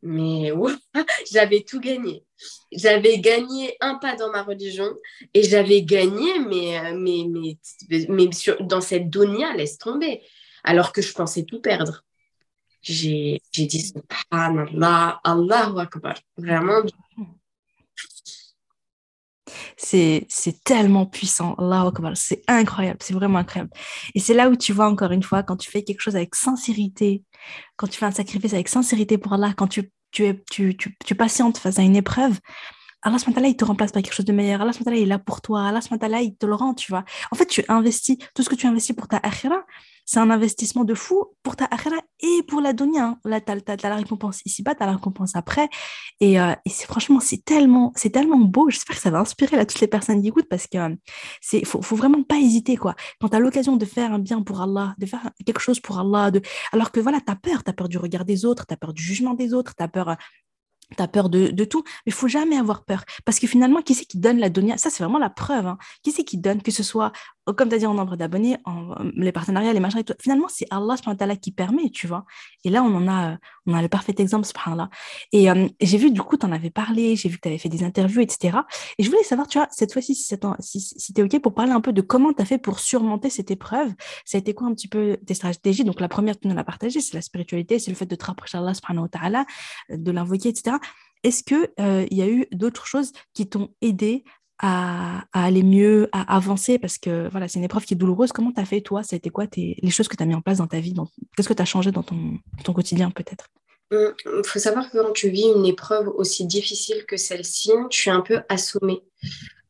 Mais 0.02 0.52
j'avais 1.32 1.64
tout 1.64 1.80
gagné. 1.80 2.24
J'avais 2.70 3.18
gagné 3.18 3.76
un 3.80 3.96
pas 3.96 4.14
dans 4.14 4.30
ma 4.30 4.42
religion 4.42 4.94
et 5.34 5.42
j'avais 5.42 5.82
gagné, 5.82 6.38
mais, 6.38 6.92
mais, 6.94 7.58
mais 8.08 8.30
dans 8.60 8.80
cette 8.80 9.10
donia, 9.10 9.54
laisse 9.54 9.78
tomber. 9.78 10.22
Alors 10.62 10.92
que 10.92 11.02
je 11.02 11.12
pensais 11.12 11.44
tout 11.44 11.60
perdre. 11.60 12.05
J'ai 12.82 13.40
dit, 13.52 13.80
subhanallah, 13.80 15.20
Allahu 15.24 15.80
Akbar. 15.80 16.14
Vraiment. 16.36 16.82
C'est 19.76 20.26
tellement 20.64 21.06
puissant, 21.06 21.54
Allahu 21.54 21.88
Akbar. 21.88 22.12
C'est 22.16 22.42
incroyable, 22.48 22.98
c'est 23.02 23.14
vraiment 23.14 23.38
incroyable. 23.38 23.70
Et 24.14 24.20
c'est 24.20 24.34
là 24.34 24.48
où 24.48 24.56
tu 24.56 24.72
vois 24.72 24.88
encore 24.88 25.12
une 25.12 25.22
fois, 25.22 25.42
quand 25.42 25.56
tu 25.56 25.70
fais 25.70 25.82
quelque 25.82 26.00
chose 26.00 26.16
avec 26.16 26.34
sincérité, 26.34 27.24
quand 27.76 27.86
tu 27.86 27.98
fais 27.98 28.06
un 28.06 28.10
sacrifice 28.10 28.54
avec 28.54 28.68
sincérité 28.68 29.18
pour 29.18 29.32
Allah, 29.32 29.52
quand 29.56 29.68
tu 29.68 29.90
tu, 30.12 30.24
es, 30.24 30.42
tu, 30.50 30.76
tu, 30.76 30.96
tu 31.04 31.14
patientes 31.14 31.58
face 31.58 31.78
à 31.78 31.82
une 31.82 31.96
épreuve, 31.96 32.38
Allah 33.02 33.18
il 33.48 33.56
te 33.56 33.64
remplace 33.64 33.92
par 33.92 34.02
quelque 34.02 34.14
chose 34.14 34.26
de 34.26 34.32
meilleur. 34.32 34.62
Allah 34.62 34.72
il 34.86 34.94
est 34.94 35.06
là 35.06 35.18
pour 35.18 35.40
toi. 35.40 35.66
Allah 35.66 35.80
il 36.22 36.36
te 36.36 36.46
le 36.46 36.54
rend, 36.54 36.74
tu 36.74 36.90
vois. 36.90 37.04
En 37.30 37.36
fait, 37.36 37.46
tu 37.46 37.64
investis, 37.68 38.18
tout 38.34 38.42
ce 38.42 38.48
que 38.48 38.54
tu 38.54 38.66
investis 38.66 38.96
pour 38.96 39.06
ta 39.06 39.18
akhira, 39.18 39.64
c'est 40.04 40.20
un 40.20 40.30
investissement 40.30 40.84
de 40.84 40.94
fou 40.94 41.24
pour 41.42 41.56
ta 41.56 41.66
akhira 41.66 41.96
et 42.20 42.42
pour 42.48 42.60
la 42.60 42.72
dunya. 42.72 43.06
Hein. 43.06 43.18
Là, 43.24 43.40
tu 43.40 43.52
as, 43.52 43.88
la 43.88 43.96
récompense 43.96 44.40
ici-bas, 44.44 44.74
tu 44.74 44.82
as 44.82 44.86
la 44.86 44.92
récompense 44.92 45.34
après. 45.34 45.68
Et, 46.20 46.40
euh, 46.40 46.52
et 46.64 46.70
c'est 46.70 46.86
franchement, 46.86 47.20
c'est 47.20 47.44
tellement, 47.44 47.92
tellement 48.12 48.38
beau. 48.38 48.70
J'espère 48.70 48.96
que 48.96 49.02
ça 49.02 49.10
va 49.10 49.18
inspirer 49.18 49.56
là, 49.56 49.66
toutes 49.66 49.80
les 49.80 49.88
personnes 49.88 50.22
qui 50.22 50.28
écoutent 50.28 50.48
parce 50.48 50.66
que 50.66 50.78
euh, 50.78 50.94
c'est 51.40 51.64
faut, 51.64 51.82
faut 51.82 51.96
vraiment 51.96 52.22
pas 52.22 52.38
hésiter. 52.38 52.76
quoi. 52.76 52.94
Quand 53.20 53.28
tu 53.28 53.36
as 53.36 53.40
l'occasion 53.40 53.76
de 53.76 53.84
faire 53.84 54.12
un 54.12 54.20
bien 54.20 54.42
pour 54.42 54.62
Allah, 54.62 54.94
de 54.98 55.06
faire 55.06 55.30
quelque 55.44 55.60
chose 55.60 55.80
pour 55.80 55.98
Allah, 55.98 56.30
de... 56.30 56.40
alors 56.72 56.92
que 56.92 57.00
voilà, 57.00 57.20
tu 57.20 57.30
as 57.30 57.36
peur. 57.36 57.64
Tu 57.64 57.70
as 57.70 57.72
peur 57.72 57.88
du 57.88 57.98
regard 57.98 58.24
des 58.24 58.44
autres, 58.44 58.66
tu 58.66 58.74
as 58.74 58.76
peur 58.76 58.92
du 58.92 59.02
jugement 59.02 59.34
des 59.34 59.54
autres, 59.54 59.74
tu 59.76 59.82
as 59.82 59.88
peur 59.88 60.10
euh, 60.10 60.14
tu 60.96 61.02
as 61.02 61.08
peur 61.08 61.28
de, 61.28 61.64
tout, 61.64 61.82
mais 61.84 62.10
il 62.10 62.12
faut 62.12 62.28
jamais 62.28 62.56
avoir 62.56 62.84
peur. 62.84 63.04
Parce 63.24 63.40
que 63.40 63.46
finalement, 63.46 63.82
qui 63.82 63.94
c'est 63.94 64.04
qui 64.04 64.18
donne 64.18 64.38
la 64.38 64.50
donnée 64.50 64.76
Ça, 64.78 64.90
c'est 64.90 65.02
vraiment 65.02 65.18
la 65.18 65.30
preuve. 65.30 65.66
Hein. 65.66 65.78
Qui 66.02 66.12
c'est 66.12 66.24
qui 66.24 66.38
donne, 66.38 66.62
que 66.62 66.70
ce 66.70 66.82
soit, 66.82 67.12
oh, 67.46 67.52
comme 67.54 67.68
tu 67.68 67.74
as 67.74 67.78
dit, 67.78 67.86
en 67.86 67.94
nombre 67.94 68.16
d'abonnés, 68.16 68.56
en, 68.64 68.94
les 69.16 69.32
partenariats, 69.32 69.72
les 69.72 69.80
machins 69.80 70.00
et. 70.00 70.04
Finalement, 70.20 70.46
c'est 70.48 70.66
Allah 70.70 70.96
qui 71.36 71.50
permet, 71.50 71.90
tu 71.90 72.06
vois. 72.06 72.24
Et 72.64 72.70
là, 72.70 72.82
on 72.82 72.94
en 72.94 73.08
a, 73.08 73.36
on 73.66 73.74
a 73.74 73.82
le 73.82 73.88
parfait 73.88 74.14
exemple, 74.18 74.46
subhanallah. 74.46 74.88
Et 75.32 75.50
euh, 75.50 75.68
j'ai 75.80 75.98
vu, 75.98 76.10
du 76.10 76.22
coup, 76.22 76.36
tu 76.36 76.46
en 76.46 76.52
avais 76.52 76.70
parlé, 76.70 77.16
j'ai 77.16 77.28
vu 77.28 77.36
que 77.36 77.42
tu 77.42 77.48
avais 77.48 77.58
fait 77.58 77.68
des 77.68 77.82
interviews, 77.82 78.20
etc. 78.20 78.58
Et 78.98 79.02
je 79.02 79.10
voulais 79.10 79.24
savoir, 79.24 79.48
tu 79.48 79.58
vois, 79.58 79.68
cette 79.70 79.92
fois-ci, 79.92 80.14
si, 80.14 80.80
si, 80.80 81.12
tu 81.12 81.20
es 81.20 81.24
OK 81.24 81.40
pour 81.42 81.54
parler 81.54 81.72
un 81.72 81.80
peu 81.80 81.92
de 81.92 82.00
comment 82.00 82.32
tu 82.32 82.42
as 82.42 82.44
fait 82.44 82.58
pour 82.58 82.78
surmonter 82.78 83.30
cette 83.30 83.50
épreuve. 83.50 83.92
Ça 84.24 84.38
a 84.38 84.40
été 84.40 84.54
quoi 84.54 84.68
un 84.68 84.74
petit 84.74 84.88
peu 84.88 85.16
tes 85.26 85.34
stratégies? 85.34 85.84
Donc, 85.84 86.00
la 86.00 86.08
première, 86.08 86.38
tu 86.38 86.48
nous 86.48 86.54
l'as 86.54 86.64
partagée, 86.64 87.00
c'est 87.00 87.14
la 87.14 87.22
spiritualité, 87.22 87.78
c'est 87.78 87.90
le 87.90 87.96
fait 87.96 88.06
de 88.06 88.14
te 88.14 88.24
rapprocher 88.24 88.58
d'Allah, 88.58 89.44
de 89.90 90.10
l'invoquer, 90.10 90.50
etc. 90.50 90.75
Est-ce 91.22 91.42
qu'il 91.42 91.68
euh, 91.80 92.06
y 92.10 92.22
a 92.22 92.28
eu 92.28 92.46
d'autres 92.52 92.86
choses 92.86 93.12
qui 93.34 93.48
t'ont 93.48 93.70
aidé 93.80 94.24
à, 94.58 95.24
aller 95.32 95.62
mieux, 95.62 96.08
à 96.12 96.36
avancer? 96.36 96.78
Parce 96.78 96.98
que 96.98 97.28
voilà, 97.30 97.48
c'est 97.48 97.58
une 97.58 97.64
épreuve 97.64 97.84
qui 97.84 97.94
est 97.94 97.96
douloureuse. 97.96 98.32
Comment 98.32 98.52
tu 98.52 98.60
as 98.60 98.64
fait, 98.64 98.80
toi? 98.80 99.02
Ça 99.02 99.16
quoi 99.32 99.46
les 99.56 99.90
choses 99.90 100.08
que 100.08 100.16
tu 100.16 100.22
as 100.22 100.26
mis 100.26 100.34
en 100.34 100.40
place 100.40 100.58
dans 100.58 100.66
ta 100.66 100.80
vie 100.80 100.94
Qu'est-ce 101.36 101.48
que 101.48 101.54
tu 101.54 101.62
as 101.62 101.66
changé 101.66 101.90
dans 101.90 102.02
ton, 102.02 102.72
quotidien, 102.72 103.10
peut-être? 103.10 103.48
Il 103.90 103.96
hum, 104.26 104.44
faut 104.44 104.58
savoir 104.58 104.90
que 104.90 104.98
quand 104.98 105.12
tu 105.12 105.30
vis 105.30 105.46
une 105.56 105.66
épreuve 105.66 106.08
aussi 106.08 106.46
difficile 106.46 107.04
que 107.06 107.16
celle-ci, 107.16 107.70
tu 107.90 108.08
es 108.08 108.12
un 108.12 108.20
peu 108.20 108.42
assommé. 108.48 109.02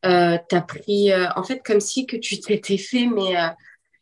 Euh, 0.05 0.37
tu 0.49 0.55
as 0.55 0.61
pris, 0.61 1.11
euh, 1.11 1.27
en 1.35 1.43
fait, 1.43 1.61
comme 1.63 1.79
si 1.79 2.05
que 2.05 2.17
tu 2.17 2.39
t'étais 2.39 2.77
fait, 2.77 3.07
mais 3.07 3.35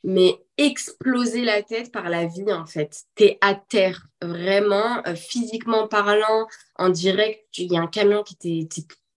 mais 0.06 0.36
exploser 0.58 1.44
la 1.44 1.64
tête 1.64 1.92
par 1.92 2.10
la 2.10 2.26
vie, 2.26 2.52
en 2.52 2.66
fait. 2.66 3.04
Tu 3.16 3.24
es 3.24 3.38
à 3.42 3.56
terre, 3.56 4.08
vraiment, 4.22 5.02
euh, 5.08 5.16
physiquement 5.16 5.88
parlant, 5.88 6.48
en 6.76 6.90
direct. 6.90 7.46
Il 7.58 7.72
y 7.72 7.78
a 7.78 7.82
un 7.82 7.88
camion 7.88 8.24
qui 8.24 8.68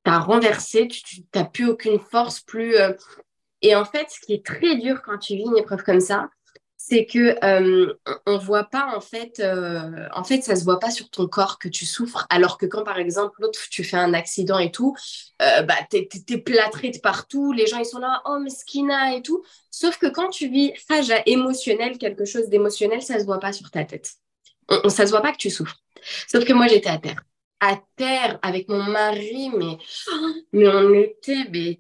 t'a 0.03 0.19
renversé, 0.19 0.89
tu 0.89 1.23
n'as 1.35 1.45
plus 1.45 1.69
aucune 1.69 1.99
force, 1.99 2.41
plus. 2.41 2.77
Euh. 2.77 2.93
Et 3.63 3.75
en 3.75 3.85
fait, 3.85 4.07
ce 4.11 4.21
qui 4.21 4.35
est 4.35 4.45
très 4.45 4.77
dur 4.77 5.03
quand 5.03 5.19
tu 5.19 5.35
vis 5.35 5.45
une 5.47 5.59
épreuve 5.59 5.83
comme 5.83 6.01
ça, 6.01 6.29
c'est 6.89 7.05
que 7.05 7.37
euh, 7.45 7.93
on 8.27 8.39
voit 8.39 8.65
pas 8.65 8.95
en 8.97 9.01
fait, 9.01 9.41
euh, 9.41 10.07
en 10.15 10.25
fait, 10.25 10.43
ça 10.43 10.57
se 10.57 10.65
voit 10.65 10.79
pas 10.79 10.91
sur 10.91 11.11
ton 11.11 11.27
corps 11.27 11.59
que 11.59 11.69
tu 11.69 11.85
souffres, 11.85 12.27
alors 12.31 12.57
que 12.57 12.65
quand 12.65 12.83
par 12.83 12.99
exemple 12.99 13.37
l'autre 13.41 13.61
tu 13.71 13.85
fais 13.85 13.99
un 13.99 14.15
accident 14.15 14.59
et 14.59 14.71
tout, 14.71 14.97
euh, 15.43 15.63
bah 15.63 15.75
t'es 15.91 16.09
es, 16.31 16.39
plâtré 16.39 16.91
de 16.91 16.99
partout, 16.99 17.53
les 17.53 17.67
gens 17.67 17.79
ils 17.79 17.85
sont 17.85 17.99
là, 17.99 18.23
oh 18.25 18.39
skina 18.49 19.15
et 19.15 19.23
tout. 19.23 19.45
Sauf 19.71 19.99
que 19.99 20.07
quand 20.07 20.31
tu 20.31 20.49
vis 20.49 20.73
phase 20.77 21.13
émotionnel, 21.27 21.99
quelque 21.99 22.25
chose 22.25 22.49
d'émotionnel, 22.49 23.03
ça 23.03 23.19
se 23.19 23.25
voit 23.27 23.41
pas 23.41 23.53
sur 23.53 23.71
ta 23.71 23.85
tête. 23.85 24.15
On, 24.69 24.89
ça 24.89 25.05
se 25.05 25.11
voit 25.11 25.23
pas 25.23 25.33
que 25.33 25.39
tu 25.39 25.51
souffres. 25.51 25.77
Sauf 26.27 26.45
que 26.45 26.55
moi 26.55 26.69
j'étais 26.69 26.89
à 26.89 26.99
terre, 26.99 27.23
à 27.61 27.79
terre 27.97 28.39
avec 28.41 28.69
mon 28.69 28.83
mari, 28.83 29.51
mais 29.57 29.77
mais 30.53 30.69
on 30.69 30.95
était 30.95 31.45
mais 31.53 31.79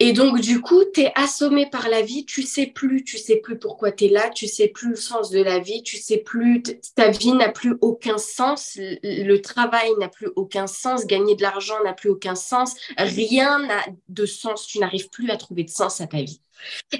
et 0.00 0.12
donc, 0.12 0.40
du 0.40 0.60
coup, 0.60 0.82
tu 0.92 1.02
es 1.02 1.12
assommé 1.14 1.66
par 1.70 1.88
la 1.88 2.02
vie, 2.02 2.26
tu 2.26 2.42
sais 2.42 2.66
plus, 2.66 3.04
tu 3.04 3.16
sais 3.16 3.36
plus 3.36 3.58
pourquoi 3.58 3.92
tu 3.92 4.06
es 4.06 4.08
là, 4.08 4.28
tu 4.30 4.48
sais 4.48 4.66
plus 4.66 4.90
le 4.90 4.96
sens 4.96 5.30
de 5.30 5.40
la 5.40 5.60
vie, 5.60 5.84
tu 5.84 5.98
sais 5.98 6.18
plus, 6.18 6.62
ta 6.96 7.10
vie 7.10 7.32
n'a 7.32 7.48
plus 7.48 7.76
aucun 7.80 8.18
sens, 8.18 8.76
le 8.76 9.36
travail 9.38 9.90
n'a 10.00 10.08
plus 10.08 10.28
aucun 10.34 10.66
sens, 10.66 11.06
gagner 11.06 11.36
de 11.36 11.42
l'argent 11.42 11.76
n'a 11.84 11.92
plus 11.92 12.10
aucun 12.10 12.34
sens, 12.34 12.74
rien 12.96 13.60
n'a 13.60 13.84
de 14.08 14.26
sens, 14.26 14.66
tu 14.66 14.80
n'arrives 14.80 15.10
plus 15.10 15.30
à 15.30 15.36
trouver 15.36 15.62
de 15.62 15.70
sens 15.70 16.00
à 16.00 16.08
ta 16.08 16.22
vie. 16.22 16.40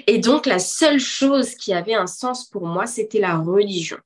Et 0.07 0.19
donc, 0.19 0.45
la 0.45 0.59
seule 0.59 0.99
chose 0.99 1.55
qui 1.55 1.73
avait 1.73 1.95
un 1.95 2.07
sens 2.07 2.45
pour 2.45 2.65
moi, 2.65 2.85
c'était 2.87 3.19
la 3.19 3.37
religion. 3.37 3.97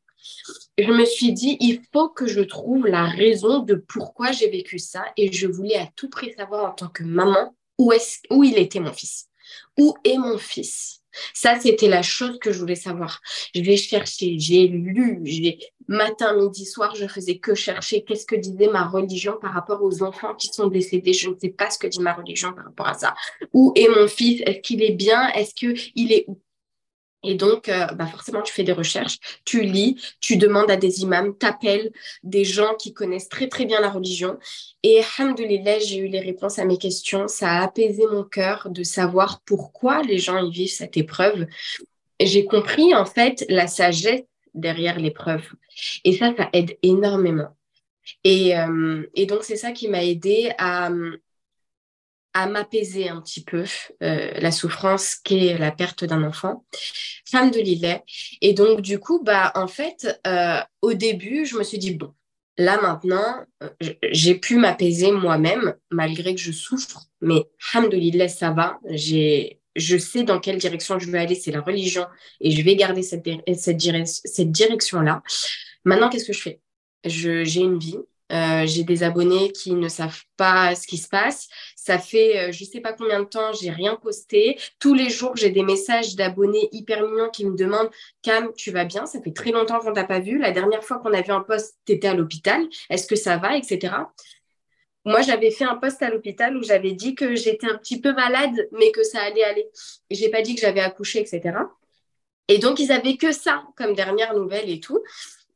Je 0.80 0.92
me 0.92 1.06
suis 1.06 1.32
dit, 1.32 1.58
il 1.60 1.82
faut 1.94 2.10
que 2.10 2.26
je 2.26 2.42
trouve 2.42 2.88
la 2.88 3.06
raison 3.06 3.60
de 3.60 3.76
pourquoi 3.76 4.32
j'ai 4.32 4.50
vécu 4.50 4.80
ça. 4.80 5.06
Et 5.16 5.32
je 5.32 5.48
voulais 5.48 5.78
à 5.78 5.88
tout 5.96 6.10
prix 6.10 6.34
savoir 6.34 6.72
en 6.72 6.74
tant 6.74 6.88
que 6.88 7.04
maman 7.04 7.54
où, 7.80 7.92
est 7.92 8.22
où 8.30 8.44
il 8.44 8.58
était 8.60 8.80
mon 8.80 8.94
fils? 8.94 9.28
Où 9.80 9.96
est 10.04 10.18
mon 10.18 10.38
fils? 10.38 11.00
Ça, 11.34 11.60
c'était 11.60 11.88
la 11.88 12.04
chose 12.04 12.38
que 12.40 12.52
je 12.52 12.60
voulais 12.60 12.76
savoir. 12.76 13.20
Je 13.56 13.62
vais 13.62 13.78
chercher, 13.78 14.38
j'ai 14.38 14.68
lu, 14.68 15.22
j'ai 15.24 15.58
matin, 15.88 16.36
midi, 16.38 16.66
soir, 16.66 16.94
je 16.96 17.08
faisais 17.08 17.40
que 17.40 17.56
chercher 17.56 18.04
qu'est-ce 18.04 18.28
que 18.28 18.36
disait 18.36 18.68
ma 18.68 18.86
religion 18.86 19.38
par 19.42 19.54
rapport 19.54 19.82
aux 19.82 20.04
enfants 20.04 20.36
qui 20.36 20.50
sont 20.50 20.68
décédés. 20.68 21.14
Je 21.14 21.30
ne 21.30 21.36
sais 21.40 21.50
pas 21.50 21.72
ce 21.72 21.80
que 21.80 21.88
dit 21.88 22.00
ma 22.00 22.14
religion 22.14 22.54
par 22.54 22.66
rapport 22.66 22.88
à 22.88 22.94
ça. 22.94 23.16
Où 23.54 23.74
est 23.76 23.88
mon 23.88 24.08
fils? 24.08 24.42
Est-ce 24.46 24.60
qu'il 24.60 24.84
est 24.84 24.92
bien? 24.94 25.30
Est-ce 25.30 25.56
qu'il 25.56 26.12
est 26.12 26.26
où? 26.28 26.40
Et 27.24 27.36
donc, 27.36 27.68
euh, 27.68 27.86
bah 27.88 28.06
forcément, 28.06 28.42
tu 28.42 28.54
fais 28.54 28.64
des 28.64 28.72
recherches, 28.72 29.20
tu 29.44 29.62
lis, 29.62 30.02
tu 30.22 30.38
demandes 30.38 30.72
à 30.72 30.78
des 30.78 31.02
imams, 31.02 31.36
t'appelles 31.36 31.92
des 32.24 32.46
gens 32.46 32.76
qui 32.76 32.94
connaissent 32.94 33.28
très 33.28 33.50
très 33.50 33.66
bien 33.66 33.82
la 33.82 33.90
religion. 33.90 34.38
Et 34.84 35.02
alhamdoulilah, 35.18 35.80
j'ai 35.80 35.98
eu 35.98 36.08
les 36.08 36.22
réponses 36.22 36.60
à 36.60 36.66
mes 36.66 36.78
questions. 36.78 37.28
Ça 37.28 37.50
a 37.52 37.64
apaisé 37.64 38.04
mon 38.10 38.24
cœur 38.24 38.70
de 38.70 38.84
savoir 38.84 39.42
pourquoi 39.42 40.02
les 40.04 40.18
gens 40.18 40.38
y 40.38 40.50
vivent 40.50 40.72
cette 40.72 40.96
épreuve. 40.96 41.46
J'ai 42.22 42.46
compris 42.46 42.96
en 42.96 43.06
fait 43.06 43.46
la 43.50 43.68
sagesse 43.68 44.24
derrière 44.54 44.98
l'épreuve. 44.98 45.44
Et 46.06 46.14
ça, 46.14 46.34
ça 46.38 46.50
aide 46.54 46.78
énormément. 46.84 47.50
Et, 48.24 48.58
euh, 48.58 49.04
et 49.14 49.26
donc, 49.26 49.44
c'est 49.44 49.56
ça 49.56 49.72
qui 49.72 49.88
m'a 49.88 50.04
aidé 50.04 50.52
à, 50.58 50.90
à 52.40 52.48
m'apaiser 52.48 53.10
un 53.10 53.22
petit 53.22 53.44
peu 53.44 53.66
euh, 54.02 54.32
la 54.40 54.52
souffrance 54.52 55.16
qu'est 55.16 55.58
la 55.58 55.72
perte 55.72 56.06
d'un 56.06 56.24
enfant, 56.24 56.66
femme 57.26 57.52
de 57.52 57.60
Lillet. 57.60 58.02
Et 58.42 58.54
donc, 58.54 58.82
du 58.82 58.98
coup, 58.98 59.22
bah, 59.24 59.52
en 59.56 59.68
fait, 59.68 60.20
euh, 60.26 60.60
au 60.82 60.94
début, 60.94 61.46
je 61.46 61.58
me 61.58 61.64
suis 61.64 61.78
dit, 61.78 61.96
bon, 61.96 62.14
là 62.58 62.80
maintenant, 62.82 63.46
euh, 63.62 63.70
j'ai 64.12 64.36
pu 64.36 64.56
m'apaiser 64.56 65.12
moi-même, 65.12 65.76
malgré 65.92 66.34
que 66.34 66.42
je 66.42 66.54
souffre, 66.54 67.08
mais 67.20 67.44
femme 67.58 67.90
de 67.90 68.28
ça 68.28 68.52
va. 68.52 68.80
J'ai, 68.90 69.60
je 69.76 69.98
sais 69.98 70.24
dans 70.24 70.40
quelle 70.40 70.58
direction 70.58 70.98
je 70.98 71.08
veux 71.08 71.20
aller, 71.20 71.36
c'est 71.36 71.52
la 71.52 71.62
religion, 71.62 72.06
et 72.40 72.52
je 72.52 72.62
vais 72.64 72.76
garder 72.78 73.04
cette, 73.04 73.28
cette, 73.58 74.08
cette 74.08 74.52
direction-là. 74.52 75.22
Maintenant, 75.84 76.10
qu'est-ce 76.10 76.28
que 76.28 76.34
je 76.34 76.42
fais? 76.42 76.62
J'ai 77.04 77.62
une 77.62 77.80
vie, 77.80 77.98
euh, 78.32 78.66
j'ai 78.66 78.84
des 78.84 79.04
abonnés 79.04 79.52
qui 79.52 79.74
ne 79.74 79.88
savent 79.88 80.24
pas 80.38 80.76
ce 80.76 80.86
qui 80.88 80.98
se 80.98 81.08
passe. 81.08 81.48
Ça 81.76 81.98
fait 81.98 82.50
euh, 82.50 82.52
je 82.52 82.64
ne 82.64 82.70
sais 82.70 82.82
pas 82.82 82.94
combien 82.94 83.22
de 83.22 83.26
temps, 83.26 83.52
j'ai 83.54 83.72
rien 83.72 83.96
posté. 83.96 84.60
Tous 84.80 84.94
les 84.94 85.10
jours, 85.10 85.36
j'ai 85.36 85.50
des 85.50 85.64
messages 85.64 86.16
d'abonnés 86.16 86.70
hyper 86.72 87.04
mignons 87.04 87.30
qui 87.30 87.46
me 87.46 87.56
demandent 87.56 87.90
Cam, 88.22 88.52
tu 88.56 88.72
vas 88.72 88.86
bien? 88.86 89.06
Ça 89.06 89.22
fait 89.22 89.34
très 89.34 89.52
longtemps 89.52 89.80
qu'on 89.80 89.94
t'a 89.94 90.04
pas 90.04 90.20
vu. 90.20 90.38
La 90.38 90.52
dernière 90.52 90.84
fois 90.84 91.00
qu'on 91.00 91.14
a 91.14 91.22
vu 91.22 91.32
un 91.32 91.42
post, 91.42 91.78
tu 91.86 92.00
à 92.04 92.14
l'hôpital. 92.14 92.68
Est-ce 92.90 93.08
que 93.08 93.16
ça 93.16 93.38
va? 93.38 93.58
Etc. 93.58 93.94
Moi, 95.06 95.22
j'avais 95.22 95.52
fait 95.52 95.64
un 95.64 95.76
post 95.76 96.02
à 96.04 96.10
l'hôpital 96.10 96.56
où 96.58 96.64
j'avais 96.64 96.92
dit 96.92 97.16
que 97.16 97.36
j'étais 97.36 97.68
un 97.68 97.78
petit 97.78 98.00
peu 98.00 98.14
malade, 98.14 98.68
mais 98.74 98.92
que 98.92 99.04
ça 99.04 99.22
allait 99.22 99.44
aller. 99.44 99.68
J'ai 100.12 100.30
pas 100.30 100.42
dit 100.42 100.56
que 100.56 100.62
j'avais 100.62 100.82
accouché, 100.82 101.20
etc. 101.20 101.58
Et 102.48 102.58
donc, 102.58 102.80
ils 102.80 102.92
avaient 102.92 103.16
que 103.16 103.32
ça 103.32 103.64
comme 103.78 103.94
dernière 103.94 104.36
nouvelle 104.36 104.70
et 104.70 104.80
tout. 104.80 105.02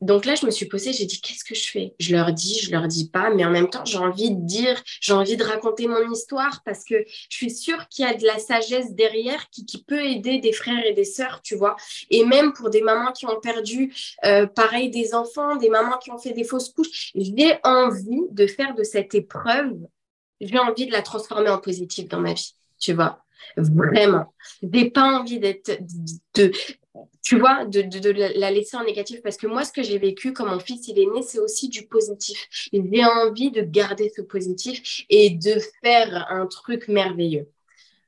Donc 0.04 0.26
là, 0.26 0.36
je 0.36 0.46
me 0.46 0.52
suis 0.52 0.66
posée, 0.66 0.92
j'ai 0.92 1.06
dit, 1.06 1.22
qu'est-ce 1.22 1.46
que 1.46 1.56
je 1.56 1.70
fais? 1.70 1.96
Je 1.98 2.14
leur 2.14 2.34
dis, 2.34 2.60
je 2.60 2.72
leur 2.72 2.88
dis 2.88 3.10
pas, 3.10 3.34
mais 3.34 3.46
en 3.46 3.50
même 3.50 3.70
temps, 3.70 3.86
j'ai 3.86 3.98
envie 3.98 4.32
de 4.32 4.46
dire, 4.46 4.82
j'ai 5.00 5.14
envie 5.14 5.38
de 5.38 5.44
raconter 5.44 5.88
mon 5.88 6.12
histoire 6.12 6.62
parce 6.66 6.84
que 6.84 6.96
je 7.30 7.36
suis 7.36 7.52
sûre 7.52 7.88
qu'il 7.88 8.06
y 8.06 8.08
a 8.08 8.14
de 8.14 8.26
la 8.26 8.38
sagesse 8.38 8.94
derrière 8.94 9.50
qui, 9.50 9.64
peut 9.88 10.04
aider 10.04 10.40
des 10.40 10.52
frères 10.52 10.86
et 10.86 10.94
des 10.94 11.06
sœurs, 11.06 11.42
tu 11.42 11.56
vois. 11.56 11.76
Et 12.10 12.26
même 12.26 12.54
pour 12.54 12.70
des 12.70 12.82
mamans 12.82 13.12
qui 13.12 13.26
ont 13.26 13.40
perdu, 13.40 13.94
euh, 14.26 14.46
pareil, 14.46 14.90
des 14.90 15.14
enfants, 15.14 15.56
des 15.56 15.70
mamans 15.70 15.98
qui 15.98 16.12
ont 16.12 16.18
fait 16.18 16.34
des 16.34 16.44
fausses 16.44 16.70
couches, 16.70 17.12
j'ai 17.16 17.58
envie 17.64 18.22
de 18.30 18.46
faire 18.46 18.76
de 18.76 18.84
cette 18.84 19.16
épreuve, 19.16 19.74
j'ai 20.42 20.60
envie 20.60 20.86
de 20.86 20.92
la 20.92 21.02
transformer 21.02 21.50
en 21.50 21.60
positif 21.60 22.08
dans 22.10 22.20
ma 22.20 22.34
vie, 22.34 22.56
tu 22.80 22.94
vois. 22.94 23.24
Vraiment. 23.58 24.34
J'ai 24.62 24.90
pas 24.90 25.20
envie 25.20 25.40
d'être, 25.40 25.80
de, 26.36 26.52
tu 27.22 27.40
vois, 27.40 27.66
de, 27.66 28.10
la 28.40 28.52
laisser 28.52 28.78
en 28.78 28.84
négatif. 28.84 29.22
Parce 29.22 29.38
que 29.38 29.48
moi, 29.48 29.64
ce 29.64 29.72
que 29.72 29.84
j'ai 29.84 29.98
vécu 29.98 30.34
quand 30.34 30.46
mon 30.46 30.60
fils 30.60 30.88
il 30.88 31.00
est 31.00 31.06
né, 31.06 31.22
c'est 31.22 31.40
aussi 31.40 31.70
du 31.70 31.88
positif. 31.88 32.48
J'ai 32.72 33.06
envie 33.06 33.52
de 33.52 33.62
garder 33.62 34.12
ce 34.16 34.22
positif 34.22 35.04
et 35.10 35.30
de 35.32 35.60
faire 35.84 36.28
un 36.30 36.46
truc 36.46 36.88
merveilleux. 36.88 37.50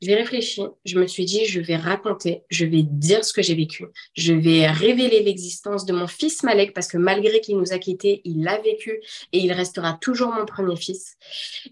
J'ai 0.01 0.15
réfléchi, 0.15 0.61
je 0.83 0.99
me 0.99 1.07
suis 1.07 1.25
dit, 1.25 1.45
je 1.45 1.61
vais 1.61 1.77
raconter, 1.77 2.43
je 2.49 2.65
vais 2.65 2.83
dire 2.83 3.23
ce 3.23 3.33
que 3.33 3.41
j'ai 3.41 3.55
vécu, 3.55 3.85
je 4.15 4.33
vais 4.33 4.67
révéler 4.67 5.23
l'existence 5.23 5.85
de 5.85 5.93
mon 5.93 6.05
fils 6.05 6.43
Malek, 6.43 6.73
parce 6.73 6.87
que 6.87 6.97
malgré 6.97 7.39
qu'il 7.39 7.57
nous 7.57 7.71
a 7.71 7.79
quittés, 7.79 8.21
il 8.25 8.43
l'a 8.43 8.59
vécu 8.59 9.01
et 9.31 9.39
il 9.39 9.51
restera 9.53 9.97
toujours 10.01 10.33
mon 10.33 10.45
premier 10.45 10.75
fils. 10.75 11.15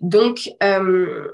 Donc, 0.01 0.49
euh, 0.63 1.27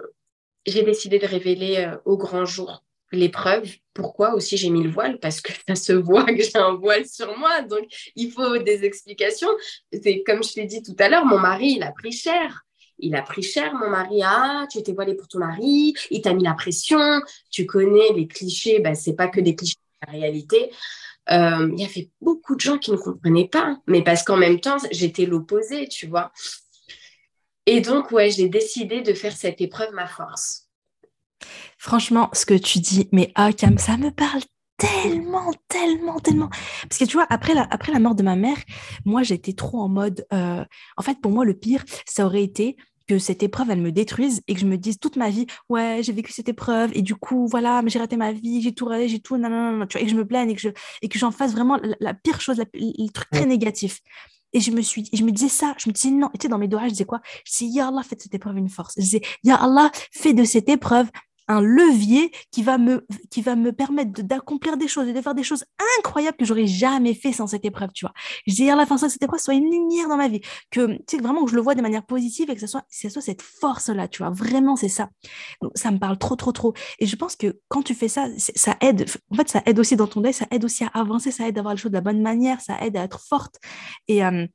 j'ai 0.65 0.81
décidé 0.81 1.19
de 1.19 1.27
révéler 1.27 1.77
euh, 1.77 1.95
au 2.05 2.17
grand 2.17 2.45
jour 2.45 2.83
l'épreuve. 3.11 3.69
Pourquoi 3.93 4.33
aussi 4.33 4.57
j'ai 4.57 4.69
mis 4.69 4.83
le 4.83 4.89
voile? 4.89 5.19
Parce 5.19 5.41
que 5.41 5.51
ça 5.67 5.75
se 5.75 5.93
voit 5.93 6.25
que 6.25 6.41
j'ai 6.41 6.57
un 6.57 6.75
voile 6.75 7.05
sur 7.05 7.37
moi, 7.37 7.61
donc 7.61 7.85
il 8.15 8.31
faut 8.31 8.57
des 8.57 8.83
explications. 8.83 9.49
C'est 9.91 10.23
comme 10.23 10.43
je 10.43 10.59
l'ai 10.59 10.65
dit 10.65 10.81
tout 10.81 10.95
à 10.99 11.09
l'heure, 11.09 11.25
mon 11.25 11.39
mari, 11.39 11.75
il 11.77 11.83
a 11.83 11.91
pris 11.91 12.11
cher. 12.11 12.65
Il 13.01 13.15
a 13.15 13.21
pris 13.21 13.43
cher, 13.43 13.73
mon 13.75 13.89
mari. 13.89 14.21
Ah, 14.23 14.67
tu 14.69 14.77
étais 14.77 14.91
voilée 14.91 15.15
pour 15.15 15.27
ton 15.27 15.39
mari, 15.39 15.93
il 16.11 16.21
t'a 16.21 16.33
mis 16.33 16.43
la 16.43 16.53
pression. 16.53 16.99
Tu 17.49 17.65
connais 17.65 18.13
les 18.13 18.27
clichés, 18.27 18.79
ben, 18.79 18.93
c'est 18.93 19.15
pas 19.15 19.27
que 19.27 19.39
des 19.39 19.55
clichés, 19.55 19.77
la 20.05 20.11
réalité. 20.11 20.71
Euh, 21.31 21.69
il 21.73 21.79
y 21.79 21.85
avait 21.85 22.09
beaucoup 22.21 22.55
de 22.55 22.59
gens 22.59 22.77
qui 22.77 22.91
ne 22.91 22.97
comprenaient 22.97 23.47
pas, 23.47 23.77
mais 23.87 24.03
parce 24.03 24.23
qu'en 24.23 24.37
même 24.37 24.59
temps, 24.59 24.77
j'étais 24.91 25.25
l'opposé, 25.25 25.87
tu 25.87 26.07
vois. 26.07 26.31
Et 27.65 27.81
donc, 27.81 28.11
ouais, 28.11 28.31
j'ai 28.31 28.49
décidé 28.49 29.01
de 29.01 29.13
faire 29.13 29.35
cette 29.35 29.61
épreuve 29.61 29.93
ma 29.93 30.07
force. 30.07 30.68
Franchement, 31.77 32.29
ce 32.33 32.45
que 32.45 32.53
tu 32.53 32.79
dis, 32.79 33.09
mais 33.11 33.31
ah, 33.35 33.53
Cam, 33.53 33.77
ça 33.77 33.97
me 33.97 34.11
parle 34.11 34.41
tellement, 34.77 35.51
tellement, 35.67 36.19
tellement. 36.19 36.49
Parce 36.83 36.97
que 36.97 37.05
tu 37.05 37.13
vois, 37.13 37.27
après 37.29 37.53
la, 37.53 37.67
après 37.69 37.91
la 37.91 37.99
mort 37.99 38.15
de 38.15 38.23
ma 38.23 38.35
mère, 38.35 38.57
moi, 39.05 39.23
j'étais 39.23 39.53
trop 39.53 39.79
en 39.79 39.89
mode. 39.89 40.25
Euh, 40.33 40.63
en 40.97 41.01
fait, 41.01 41.19
pour 41.21 41.31
moi, 41.31 41.45
le 41.45 41.53
pire, 41.53 41.83
ça 42.05 42.25
aurait 42.25 42.43
été 42.43 42.77
que 43.09 43.17
cette 43.17 43.41
épreuve, 43.41 43.71
elle 43.71 43.81
me 43.81 43.91
détruise 43.91 44.41
et 44.47 44.53
que 44.53 44.59
je 44.59 44.67
me 44.67 44.77
dise 44.77 44.99
toute 44.99 45.15
ma 45.15 45.31
vie, 45.31 45.47
ouais, 45.67 46.01
j'ai 46.03 46.13
vécu 46.13 46.31
cette 46.31 46.47
épreuve 46.47 46.91
et 46.93 47.01
du 47.01 47.15
coup, 47.15 47.47
voilà, 47.47 47.81
j'ai 47.87 47.97
raté 47.97 48.17
ma 48.17 48.31
vie, 48.31 48.61
j'ai 48.61 48.73
tout 48.73 48.85
raté, 48.85 49.07
j'ai 49.07 49.19
tout, 49.19 49.35
non, 49.35 49.49
non, 49.49 49.71
non, 49.71 49.87
tu 49.87 49.97
vois, 49.97 50.03
et 50.03 50.05
que 50.05 50.11
je 50.11 50.15
me 50.15 50.27
plaigne 50.27 50.51
et 50.51 50.55
que, 50.55 50.61
je, 50.61 50.69
et 51.01 51.09
que 51.09 51.17
j'en 51.17 51.31
fasse 51.31 51.53
vraiment 51.53 51.79
la, 51.99 52.13
pire 52.13 52.39
chose, 52.39 52.61
le 52.73 53.09
truc 53.09 53.27
très 53.31 53.47
négatif. 53.47 53.99
Et 54.53 54.59
je 54.59 54.71
me 54.71 54.81
suis, 54.81 55.09
je 55.11 55.23
me 55.23 55.31
disais 55.31 55.49
ça, 55.49 55.75
je 55.77 55.89
me 55.89 55.93
disais 55.93 56.11
non, 56.11 56.29
tu 56.33 56.43
sais, 56.43 56.47
dans 56.49 56.57
mes 56.59 56.67
doigts, 56.67 56.83
je 56.85 56.89
disais 56.89 57.05
quoi? 57.05 57.21
Je 57.45 57.51
disais, 57.51 57.71
Ya 57.71 57.87
Allah, 57.87 58.01
cette 58.07 58.33
épreuve 58.33 58.57
une 58.57 58.69
force. 58.69 58.93
Je 58.97 59.03
disais, 59.03 59.21
Ya 59.43 59.55
Allah, 59.55 59.91
fais 60.11 60.33
de 60.33 60.43
cette 60.43 60.69
épreuve 60.69 61.07
un 61.49 61.61
levier 61.61 62.31
qui 62.51 62.63
va 62.63 62.77
me, 62.77 63.05
qui 63.29 63.41
va 63.41 63.55
me 63.55 63.73
permettre 63.73 64.21
d'accomplir 64.21 64.77
des 64.77 64.87
choses 64.87 65.07
et 65.07 65.13
de 65.13 65.21
faire 65.21 65.35
des 65.35 65.43
choses 65.43 65.65
incroyables 65.97 66.37
que 66.37 66.45
j'aurais 66.45 66.67
jamais 66.67 67.15
fait 67.15 67.33
sans 67.33 67.47
cette 67.47 67.65
épreuve, 67.65 67.89
tu 67.93 68.05
vois. 68.05 68.13
Je 68.47 68.53
dis 68.53 68.69
à 68.69 68.75
la 68.75 68.85
fin, 68.85 68.97
ça, 68.97 69.09
cette 69.09 69.23
épreuve 69.23 69.39
soit 69.39 69.55
une 69.55 69.69
lumière 69.69 70.07
dans 70.07 70.15
ma 70.15 70.27
vie, 70.27 70.41
que, 70.69 70.85
tu 70.85 71.03
sais, 71.09 71.17
vraiment 71.17 71.43
que 71.43 71.51
je 71.51 71.55
le 71.55 71.61
vois 71.61 71.75
de 71.75 71.81
manière 71.81 72.05
positive 72.05 72.49
et 72.49 72.55
que 72.55 72.61
ce 72.61 72.67
soit, 72.67 72.83
ce 72.89 73.09
soit 73.09 73.21
cette 73.21 73.41
force-là, 73.41 74.07
tu 74.07 74.19
vois. 74.19 74.29
Vraiment, 74.29 74.75
c'est 74.75 74.89
ça. 74.89 75.09
Ça 75.73 75.89
me 75.91 75.97
parle 75.97 76.19
trop, 76.19 76.35
trop, 76.35 76.51
trop. 76.51 76.73
Et 76.99 77.07
je 77.07 77.15
pense 77.15 77.35
que 77.35 77.59
quand 77.67 77.81
tu 77.81 77.95
fais 77.95 78.07
ça, 78.07 78.27
ça 78.37 78.77
aide, 78.81 79.09
en 79.31 79.35
fait, 79.35 79.49
ça 79.49 79.63
aide 79.65 79.79
aussi 79.79 79.95
dans 79.95 80.07
ton 80.07 80.21
deuil, 80.21 80.33
ça 80.33 80.45
aide 80.51 80.63
aussi 80.63 80.83
à 80.83 80.87
avancer, 80.93 81.31
ça 81.31 81.47
aide 81.47 81.57
à 81.57 81.61
voir 81.63 81.73
les 81.73 81.79
choses 81.79 81.91
de 81.91 81.97
la 81.97 82.01
bonne 82.01 82.21
manière, 82.21 82.61
ça 82.61 82.77
aide 82.81 82.95
à 82.95 83.03
être 83.03 83.19
forte. 83.19 83.55
Et, 84.07 84.23
euh, 84.23 84.45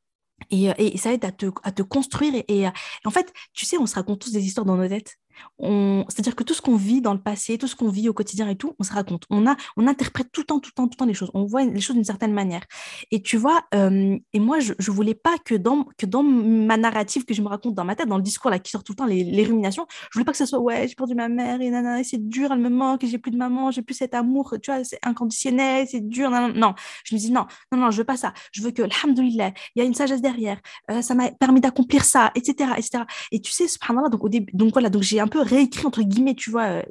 et, 0.50 0.70
et, 0.78 0.96
ça 0.98 1.12
aide 1.12 1.24
à 1.24 1.32
te, 1.32 1.46
à 1.64 1.72
te 1.72 1.82
construire. 1.82 2.44
Et, 2.48 2.66
en 3.04 3.10
fait, 3.10 3.32
tu 3.52 3.66
sais, 3.66 3.78
on 3.78 3.86
se 3.86 3.96
raconte 3.96 4.20
tous 4.20 4.32
des 4.32 4.44
histoires 4.44 4.66
dans 4.66 4.76
nos 4.76 4.88
têtes 4.88 5.16
c'est-à-dire 5.60 6.36
que 6.36 6.44
tout 6.44 6.54
ce 6.54 6.62
qu'on 6.62 6.76
vit 6.76 7.00
dans 7.00 7.14
le 7.14 7.20
passé, 7.20 7.58
tout 7.58 7.66
ce 7.66 7.76
qu'on 7.76 7.88
vit 7.88 8.08
au 8.08 8.12
quotidien 8.12 8.48
et 8.48 8.56
tout, 8.56 8.74
on 8.78 8.82
se 8.82 8.92
raconte. 8.92 9.24
On, 9.30 9.46
a, 9.46 9.56
on 9.76 9.86
interprète 9.86 10.28
tout 10.32 10.42
le 10.42 10.46
temps, 10.46 10.60
tout 10.60 10.70
le 10.70 10.74
temps, 10.74 10.84
tout 10.84 10.92
le 10.94 10.96
temps 10.96 11.06
les 11.06 11.14
choses. 11.14 11.30
On 11.34 11.44
voit 11.44 11.64
les 11.64 11.80
choses 11.80 11.96
d'une 11.96 12.04
certaine 12.04 12.32
manière. 12.32 12.62
Et 13.10 13.22
tu 13.22 13.36
vois, 13.36 13.62
euh, 13.74 14.16
et 14.32 14.40
moi, 14.40 14.60
je 14.60 14.72
ne 14.72 14.94
voulais 14.94 15.14
pas 15.14 15.36
que 15.44 15.54
dans, 15.54 15.86
que 15.98 16.06
dans 16.06 16.22
ma 16.22 16.76
narrative 16.76 17.24
que 17.24 17.34
je 17.34 17.42
me 17.42 17.48
raconte 17.48 17.74
dans 17.74 17.84
ma 17.84 17.94
tête, 17.94 18.08
dans 18.08 18.16
le 18.16 18.22
discours 18.22 18.50
là, 18.50 18.58
qui 18.58 18.70
sort 18.70 18.84
tout 18.84 18.92
le 18.92 18.96
temps, 18.96 19.06
les, 19.06 19.44
ruminations, 19.44 19.86
je 19.90 20.14
voulais 20.14 20.24
pas 20.24 20.32
que 20.32 20.38
ce 20.38 20.46
soit 20.46 20.58
ouais, 20.58 20.88
j'ai 20.88 20.94
perdu 20.94 21.14
ma 21.14 21.28
mère 21.28 21.60
et 21.60 21.70
nanana, 21.70 22.02
c'est 22.02 22.28
dur, 22.28 22.50
elle 22.52 22.60
me 22.60 22.70
manque, 22.70 23.04
j'ai 23.04 23.18
plus 23.18 23.30
de 23.30 23.36
maman, 23.36 23.70
j'ai 23.70 23.82
plus 23.82 23.94
cet 23.94 24.14
amour, 24.14 24.54
tu 24.62 24.70
vois, 24.70 24.84
c'est 24.84 24.98
inconditionnel, 25.02 25.86
c'est 25.88 26.00
dur. 26.00 26.30
Non, 26.30 26.74
je 27.04 27.14
me 27.14 27.20
dis 27.20 27.30
non, 27.30 27.46
non, 27.72 27.78
non, 27.78 27.90
je 27.90 27.98
veux 27.98 28.04
pas 28.04 28.16
ça. 28.16 28.32
Je 28.52 28.62
veux 28.62 28.70
que, 28.70 28.82
alhamdoulilah, 28.82 29.52
il 29.74 29.78
y 29.78 29.82
a 29.82 29.84
une 29.84 29.94
sagesse 29.94 30.22
derrière, 30.22 30.60
euh, 30.90 31.02
ça 31.02 31.14
m'a 31.14 31.30
permis 31.32 31.60
d'accomplir 31.60 32.04
ça, 32.04 32.32
etc., 32.34 32.70
etc. 32.76 33.04
Et 33.32 33.40
tu 33.40 33.52
sais, 33.52 33.68
subhanallah, 33.68 34.08
donc 34.08 34.24
au 34.24 34.28
début, 34.28 34.52
donc 34.54 34.72
voilà, 34.72 34.88
donc 34.90 35.02
j'ai 35.02 35.20
un 35.24 35.28
peu 35.28 35.40
réécrit, 35.40 35.86
entre 35.86 36.02
guillemets, 36.02 36.34
tu 36.34 36.50
vois, 36.50 36.64
euh, 36.64 36.82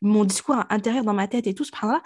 mon 0.00 0.24
discours 0.24 0.56
intérieur 0.70 1.04
dans 1.04 1.12
ma 1.12 1.28
tête 1.28 1.46
et 1.46 1.54
tout, 1.54 1.64
ce 1.64 1.72
là 1.82 2.00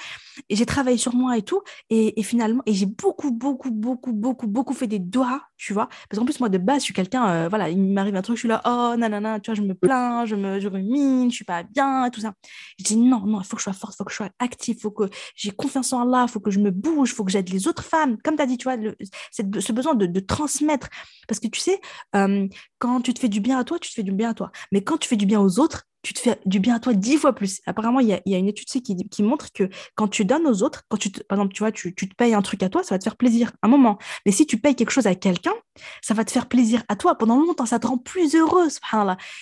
Et 0.48 0.56
j'ai 0.56 0.66
travaillé 0.66 0.98
sur 0.98 1.14
moi 1.14 1.38
et 1.38 1.42
tout. 1.42 1.62
Et, 1.90 2.22
finalement, 2.24 2.62
et 2.66 2.74
j'ai 2.74 2.86
beaucoup, 2.86 3.30
beaucoup, 3.30 3.70
beaucoup, 3.70 4.12
beaucoup, 4.12 4.48
beaucoup 4.48 4.74
fait 4.74 4.88
des 4.88 4.98
doigts, 4.98 5.42
tu 5.56 5.72
vois. 5.72 5.88
Parce 6.08 6.18
qu'en 6.18 6.24
plus, 6.24 6.40
moi, 6.40 6.48
de 6.48 6.58
base, 6.58 6.78
je 6.78 6.84
suis 6.84 6.94
quelqu'un, 6.94 7.28
euh, 7.28 7.48
voilà, 7.48 7.68
il 7.68 7.80
m'arrive 7.80 8.16
un 8.16 8.22
truc, 8.22 8.36
je 8.36 8.40
suis 8.40 8.48
là, 8.48 8.60
oh, 8.66 8.96
nanana, 8.96 9.38
tu 9.38 9.50
vois, 9.50 9.54
je 9.54 9.62
me 9.62 9.74
plains, 9.74 10.26
je 10.26 10.34
me 10.34 10.58
je 10.58 10.68
rumine, 10.68 11.30
je 11.30 11.36
suis 11.36 11.44
pas 11.44 11.62
bien, 11.62 12.10
tout 12.10 12.20
ça. 12.20 12.32
Je 12.78 12.84
dis, 12.84 12.96
non, 12.96 13.20
non, 13.20 13.40
il 13.40 13.46
faut 13.46 13.54
que 13.54 13.60
je 13.60 13.64
sois 13.64 13.72
forte, 13.72 13.94
il 13.94 13.98
faut 13.98 14.04
que 14.04 14.10
je 14.10 14.16
sois 14.16 14.30
active, 14.40 14.76
il 14.76 14.80
faut 14.80 14.90
que 14.90 15.04
j'ai 15.36 15.52
confiance 15.52 15.92
en 15.92 16.02
Allah, 16.02 16.24
il 16.28 16.32
faut 16.32 16.40
que 16.40 16.50
je 16.50 16.58
me 16.58 16.72
bouge, 16.72 17.10
il 17.10 17.14
faut 17.14 17.24
que 17.24 17.30
j'aide 17.30 17.48
les 17.50 17.68
autres 17.68 17.84
femmes. 17.84 18.16
Comme 18.24 18.34
tu 18.34 18.42
as 18.42 18.46
dit, 18.46 18.58
tu 18.58 18.64
vois, 18.64 18.76
le, 18.76 18.96
ce 19.30 19.72
besoin 19.72 19.94
de, 19.94 20.20
transmettre. 20.20 20.88
Parce 21.28 21.38
que 21.40 21.46
tu 21.48 21.60
sais, 21.60 21.80
euh, 22.16 22.48
quand 22.78 23.00
tu 23.00 23.14
te 23.14 23.20
fais 23.20 23.28
du 23.28 23.40
bien 23.40 23.58
à 23.58 23.64
toi, 23.64 23.78
tu 23.78 23.90
te 23.90 23.94
fais 23.94 24.02
du 24.02 24.12
bien 24.12 24.30
à 24.30 24.34
toi. 24.34 24.50
Mais 24.72 24.82
quand 24.82 24.98
tu 24.98 25.08
fais 25.08 25.16
du 25.16 25.26
bien 25.26 25.40
autres, 25.58 25.84
tu 26.04 26.12
te 26.12 26.20
fais 26.20 26.38
du 26.44 26.60
bien 26.60 26.76
à 26.76 26.80
toi 26.80 26.92
dix 26.92 27.16
fois 27.16 27.32
plus. 27.32 27.60
Apparemment, 27.66 27.98
il 27.98 28.08
y 28.08 28.34
a, 28.34 28.38
une 28.38 28.46
étude 28.46 28.68
qui, 28.68 28.82
qui, 28.82 29.22
montre 29.22 29.50
que 29.52 29.70
quand 29.96 30.06
tu 30.06 30.24
donnes 30.24 30.46
aux 30.46 30.62
autres, 30.62 30.82
quand 30.88 30.98
tu 30.98 31.10
par 31.10 31.38
exemple, 31.38 31.54
tu 31.54 31.60
vois, 31.60 31.72
tu, 31.72 31.94
te 31.94 32.14
payes 32.14 32.34
un 32.34 32.42
truc 32.42 32.62
à 32.62 32.68
toi, 32.68 32.82
ça 32.84 32.94
va 32.94 32.98
te 32.98 33.04
faire 33.04 33.16
plaisir 33.16 33.50
un 33.62 33.68
moment. 33.68 33.98
Mais 34.26 34.32
si 34.32 34.46
tu 34.46 34.58
payes 34.58 34.76
quelque 34.76 34.90
chose 34.90 35.06
à 35.06 35.14
quelqu'un, 35.14 35.54
ça 36.02 36.12
va 36.12 36.24
te 36.24 36.30
faire 36.30 36.46
plaisir 36.46 36.84
à 36.88 36.96
toi 36.96 37.16
pendant 37.16 37.38
longtemps, 37.38 37.64
ça 37.64 37.78
te 37.78 37.86
rend 37.86 37.96
plus 37.96 38.36
heureuse. 38.36 38.78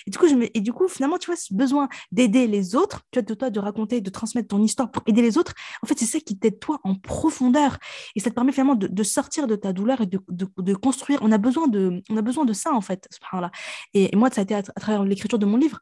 Et 0.07 0.09
du 0.09 0.17
coup, 0.17 0.25
et 0.53 0.61
du 0.61 0.71
coup, 0.71 0.87
finalement, 0.87 1.17
tu 1.17 1.27
vois, 1.27 1.35
ce 1.35 1.53
besoin 1.53 1.89
d'aider 2.13 2.47
les 2.47 2.75
autres, 2.75 3.01
tu 3.11 3.19
vois, 3.19 3.23
de 3.23 3.33
toi, 3.33 3.49
de 3.49 3.59
raconter, 3.59 3.99
de 3.99 4.09
transmettre 4.09 4.47
ton 4.47 4.63
histoire 4.63 4.89
pour 4.89 5.03
aider 5.05 5.21
les 5.21 5.37
autres, 5.37 5.53
en 5.83 5.87
fait, 5.87 5.99
c'est 5.99 6.05
ça 6.05 6.19
qui 6.21 6.39
t'aide 6.39 6.59
toi 6.59 6.79
en 6.85 6.95
profondeur. 6.95 7.77
Et 8.15 8.21
ça 8.21 8.29
te 8.29 8.35
permet 8.35 8.53
finalement 8.53 8.75
de, 8.75 9.03
sortir 9.03 9.47
de 9.47 9.57
ta 9.57 9.73
douleur 9.73 9.99
et 9.99 10.05
de, 10.07 10.73
construire. 10.75 11.19
On 11.21 11.31
a 11.33 11.37
besoin 11.37 11.67
de, 11.67 12.01
on 12.09 12.15
a 12.15 12.21
besoin 12.21 12.45
de 12.45 12.53
ça, 12.53 12.71
en 12.73 12.81
fait. 12.81 13.09
Et, 13.93 14.13
et 14.13 14.15
moi, 14.15 14.29
ça 14.31 14.39
a 14.39 14.43
été 14.45 14.55
à 14.55 14.63
travers 14.63 15.03
l'écriture 15.03 15.39
de 15.39 15.45
mon 15.45 15.57
livre 15.57 15.79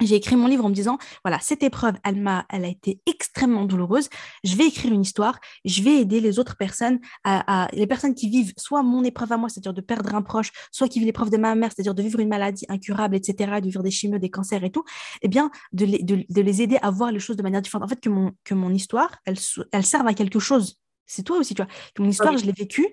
j'ai 0.00 0.16
écrit 0.16 0.36
mon 0.36 0.48
livre 0.48 0.64
en 0.64 0.70
me 0.70 0.74
disant 0.74 0.98
voilà 1.24 1.38
cette 1.40 1.62
épreuve 1.62 1.94
elle 2.04 2.20
m'a 2.20 2.46
elle 2.50 2.64
a 2.64 2.68
été 2.68 3.00
extrêmement 3.06 3.64
douloureuse. 3.64 4.08
Je 4.42 4.56
vais 4.56 4.66
écrire 4.66 4.92
une 4.92 5.02
histoire. 5.02 5.38
Je 5.64 5.82
vais 5.82 6.00
aider 6.00 6.20
les 6.20 6.38
autres 6.38 6.56
personnes 6.56 6.98
à, 7.22 7.68
les 7.72 7.86
personnes 7.86 8.14
qui 8.14 8.28
vivent 8.28 8.52
soit 8.56 8.82
mon 8.82 9.04
épreuve 9.04 9.32
à 9.32 9.36
moi 9.36 9.48
c'est-à-dire 9.48 9.72
de 9.72 9.80
perdre 9.80 10.14
un 10.14 10.22
proche 10.22 10.50
soit 10.72 10.88
qui 10.88 10.98
vivent 10.98 11.06
l'épreuve 11.06 11.30
de 11.30 11.36
ma 11.36 11.54
mère 11.54 11.70
c'est-à-dire 11.74 11.94
de 11.94 12.02
vivre 12.02 12.18
une 12.20 12.28
maladie 12.28 12.66
incurable 12.68 13.14
etc 13.16 13.60
de 13.60 13.66
vivre 13.66 13.82
des 13.82 13.90
chimios 13.90 14.18
des 14.18 14.30
cancers 14.30 14.64
et 14.64 14.70
tout 14.70 14.84
eh 15.22 15.28
bien 15.28 15.50
de 15.72 15.84
les, 15.84 16.02
de, 16.02 16.24
de 16.28 16.40
les 16.40 16.62
aider 16.62 16.78
à 16.82 16.90
voir 16.90 17.12
les 17.12 17.20
choses 17.20 17.36
de 17.36 17.42
manière 17.42 17.62
différente. 17.62 17.84
En 17.84 17.88
fait 17.88 18.00
que 18.00 18.08
mon 18.08 18.32
que 18.42 18.54
mon 18.54 18.70
histoire 18.70 19.16
elle 19.26 19.38
elle 19.72 19.84
serve 19.84 20.06
à 20.06 20.14
quelque 20.14 20.38
chose. 20.38 20.80
C'est 21.06 21.22
toi 21.22 21.38
aussi 21.38 21.54
tu 21.54 21.62
vois. 21.62 21.70
Que 21.94 22.02
mon 22.02 22.08
histoire 22.08 22.36
je 22.36 22.44
l'ai 22.44 22.52
vécue 22.52 22.88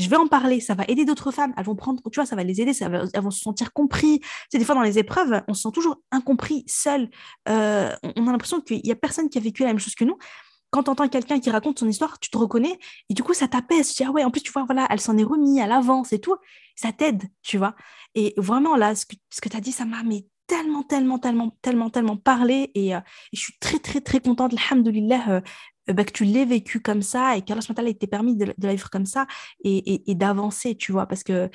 je 0.00 0.08
vais 0.08 0.16
en 0.16 0.26
parler, 0.26 0.60
ça 0.60 0.74
va 0.74 0.84
aider 0.88 1.04
d'autres 1.04 1.30
femmes, 1.30 1.52
elles 1.56 1.64
vont 1.64 1.76
prendre, 1.76 2.02
tu 2.10 2.16
vois, 2.16 2.26
ça 2.26 2.36
va 2.36 2.44
les 2.44 2.60
aider, 2.60 2.72
ça 2.72 2.86
elles 2.86 3.22
vont 3.22 3.30
se 3.30 3.40
sentir 3.40 3.72
compris. 3.72 4.20
C'est 4.50 4.58
des 4.58 4.64
fois 4.64 4.74
dans 4.74 4.82
les 4.82 4.98
épreuves, 4.98 5.42
on 5.48 5.54
se 5.54 5.62
sent 5.62 5.72
toujours 5.72 5.96
incompris, 6.10 6.64
seul. 6.66 7.10
Euh, 7.48 7.94
on 8.16 8.26
a 8.26 8.32
l'impression 8.32 8.60
qu'il 8.60 8.80
n'y 8.82 8.92
a 8.92 8.96
personne 8.96 9.28
qui 9.28 9.38
a 9.38 9.40
vécu 9.40 9.62
la 9.62 9.68
même 9.68 9.78
chose 9.78 9.94
que 9.94 10.04
nous. 10.04 10.16
Quand 10.70 10.84
tu 10.84 10.90
entends 10.90 11.08
quelqu'un 11.08 11.40
qui 11.40 11.50
raconte 11.50 11.80
son 11.80 11.88
histoire, 11.88 12.18
tu 12.20 12.30
te 12.30 12.38
reconnais 12.38 12.78
et 13.08 13.14
du 13.14 13.22
coup, 13.24 13.34
ça 13.34 13.48
t'apaise. 13.48 13.88
Tu 13.88 14.02
dis, 14.02 14.08
ah 14.08 14.12
ouais, 14.12 14.22
en 14.24 14.30
plus, 14.30 14.40
tu 14.40 14.52
vois, 14.52 14.64
voilà, 14.64 14.86
elle 14.90 15.00
s'en 15.00 15.18
est 15.18 15.24
remise, 15.24 15.58
elle 15.58 15.72
avance 15.72 16.12
et 16.12 16.20
tout. 16.20 16.36
Ça 16.76 16.92
t'aide, 16.92 17.24
tu 17.42 17.58
vois. 17.58 17.74
Et 18.14 18.34
vraiment, 18.36 18.76
là, 18.76 18.94
ce 18.94 19.04
que, 19.04 19.48
tu 19.48 19.56
as 19.56 19.60
dit, 19.60 19.72
ça 19.72 19.84
m'a 19.84 20.02
tellement, 20.50 20.82
tellement, 20.82 21.18
tellement, 21.18 21.56
tellement, 21.62 21.90
tellement 21.90 22.16
parlé. 22.16 22.70
Et, 22.74 22.94
euh, 22.94 22.98
et, 23.32 23.36
je 23.36 23.40
suis 23.40 23.58
très, 23.60 23.78
très, 23.78 24.00
très 24.00 24.20
contente, 24.20 24.52
alhamdoulilah, 24.52 25.30
euh, 25.30 25.40
bah, 25.88 26.04
que 26.04 26.12
tu 26.12 26.24
l'aies 26.24 26.44
vécu 26.44 26.80
comme 26.80 27.02
ça 27.02 27.36
et 27.36 27.42
qu'Allah 27.42 27.60
ait 27.78 27.90
été 27.90 28.06
permis 28.06 28.36
de, 28.36 28.54
la 28.58 28.70
vivre 28.70 28.90
comme 28.90 29.06
ça 29.06 29.26
et, 29.64 30.02
d'avancer, 30.14 30.76
tu 30.76 30.92
vois. 30.92 31.06
Parce 31.06 31.22
que, 31.22 31.50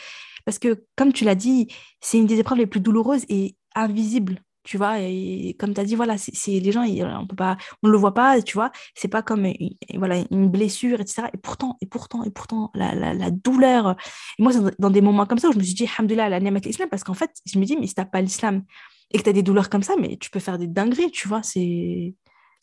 parce 0.46 0.60
que, 0.60 0.86
comme 0.96 1.14
tu 1.14 1.24
l'as 1.26 1.36
dit, 1.36 1.68
c'est 2.02 2.18
une 2.18 2.26
des 2.28 2.40
épreuves 2.40 2.58
les 2.58 2.68
plus 2.68 2.80
douloureuses 2.82 3.26
et 3.30 3.56
invisibles 3.76 4.42
tu 4.66 4.78
vois. 4.78 5.00
Et 5.00 5.56
comme 5.60 5.74
tu 5.74 5.80
as 5.80 5.86
dit, 5.86 5.96
voilà, 5.96 6.18
c'est 6.18 6.60
les 6.60 6.72
gens, 6.72 6.84
on 6.84 7.28
peut 7.28 7.36
pas, 7.36 7.56
on 7.84 7.88
le 7.88 7.98
voit 7.98 8.14
pas, 8.14 8.42
tu 8.42 8.56
vois. 8.56 8.72
C'est 8.96 9.08
pas 9.08 9.22
comme 9.22 9.48
voilà, 9.96 10.24
une 10.32 10.50
blessure, 10.50 11.00
etc. 11.00 11.28
Et 11.34 11.38
pourtant, 11.38 11.78
et 11.82 11.86
pourtant, 11.86 12.24
et 12.24 12.32
pourtant, 12.32 12.72
la, 12.74 12.94
la, 12.96 13.14
la 13.14 13.32
douleur. 13.32 13.96
Et 14.40 14.44
moi, 14.44 14.52
dans 14.80 14.90
des 14.90 15.02
moments 15.02 15.26
comme 15.26 15.38
ça 15.38 15.50
où 15.50 15.54
je 15.54 15.60
me 15.60 15.64
suis 15.64 15.76
dit, 15.76 15.88
Alhamdoulilah, 15.98 16.30
la 16.30 16.38
avec 16.38 16.66
l'islam, 16.66 16.90
parce 16.90 17.04
qu'en 17.04 17.14
fait, 17.14 17.32
je 17.46 17.58
me 17.60 17.66
dis, 17.66 17.78
mais 17.78 17.88
si 17.88 17.94
t'as 17.94 18.06
pas 18.06 18.22
l'islam 18.22 18.64
et 19.12 19.20
que 19.20 19.24
tu 19.24 19.30
as 19.30 19.34
des 19.34 19.44
douleurs 19.44 19.70
comme 19.70 19.84
ça, 19.84 19.94
mais 20.00 20.18
tu 20.18 20.30
peux 20.30 20.40
faire 20.40 20.58
des 20.58 20.68
dingueries, 20.68 21.12
tu 21.12 21.28
vois. 21.28 21.42
C'est 21.44 22.16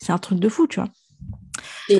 un 0.09 0.17
truc 0.17 0.39
de 0.39 0.49
fou, 0.49 0.67
tu 0.67 0.81
vois. 0.81 0.89
Et, 1.89 1.99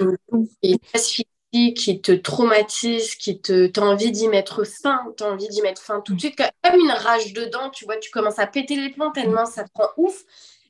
et 1.53 1.73
qui 1.73 2.01
te 2.01 2.11
traumatise, 2.11 3.15
qui 3.15 3.39
te 3.39 3.67
t'as 3.67 3.81
envie 3.81 4.11
d'y 4.11 4.27
mettre 4.27 4.65
fin, 4.65 4.99
t'as 5.17 5.31
envie 5.31 5.47
d'y 5.47 5.61
mettre 5.61 5.81
fin 5.81 6.01
tout 6.01 6.15
de 6.15 6.19
suite, 6.19 6.35
comme 6.35 6.79
une 6.79 6.91
rage 6.91 7.31
dedans, 7.33 7.69
tu 7.69 7.85
vois, 7.85 7.97
tu 7.97 8.09
commences 8.09 8.39
à 8.39 8.47
péter 8.47 8.75
les 8.75 8.89
plombs 8.89 9.11
tellement 9.11 9.45
ça 9.45 9.63
te 9.63 9.69
rend 9.75 9.89
ouf. 9.97 10.23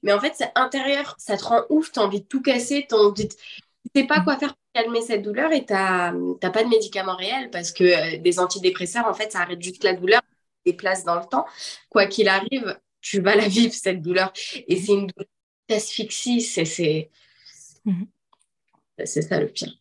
Mais 0.03 0.11
en 0.11 0.19
fait, 0.19 0.33
c'est 0.35 0.51
intérieur, 0.55 1.15
ça 1.17 1.37
te 1.37 1.45
rend 1.45 1.61
ouf, 1.69 1.91
t'as 1.93 2.01
envie 2.01 2.19
de 2.19 2.25
tout 2.25 2.41
casser, 2.41 2.85
t'as 2.87 2.97
envie 2.97 3.27
de... 3.27 3.33
Tu 3.33 4.01
sais 4.01 4.03
pas 4.05 4.19
quoi 4.19 4.37
faire 4.37 4.49
pour 4.49 4.63
calmer 4.73 5.01
cette 5.01 5.21
douleur 5.21 5.53
et 5.53 5.65
t'as 5.65 6.11
pas 6.41 6.63
de 6.63 6.69
médicaments 6.69 7.15
réels 7.15 7.49
parce 7.49 7.71
que 7.71 7.83
euh, 7.83 8.17
des 8.17 8.39
antidépresseurs, 8.39 9.07
en 9.07 9.13
fait, 9.13 9.31
ça 9.31 9.39
arrête 9.39 9.61
juste 9.61 9.83
la 9.85 9.93
douleur, 9.93 10.21
déplace 10.65 11.05
dans 11.05 11.15
le 11.15 11.25
temps. 11.25 11.45
Quoi 11.89 12.07
qu'il 12.07 12.27
arrive, 12.27 12.77
tu 12.99 13.21
vas 13.21 13.35
la 13.35 13.47
vivre, 13.47 13.73
cette 13.73 14.01
douleur. 14.01 14.33
Et 14.67 14.75
c'est 14.75 14.91
une 14.91 15.07
douleur 15.07 15.29
d'asphyxie, 15.69 16.41
c'est... 16.41 17.09
Mhm. 17.85 18.07
C'est 19.05 19.21
ça 19.21 19.39
le 19.39 19.47
pire. 19.47 19.73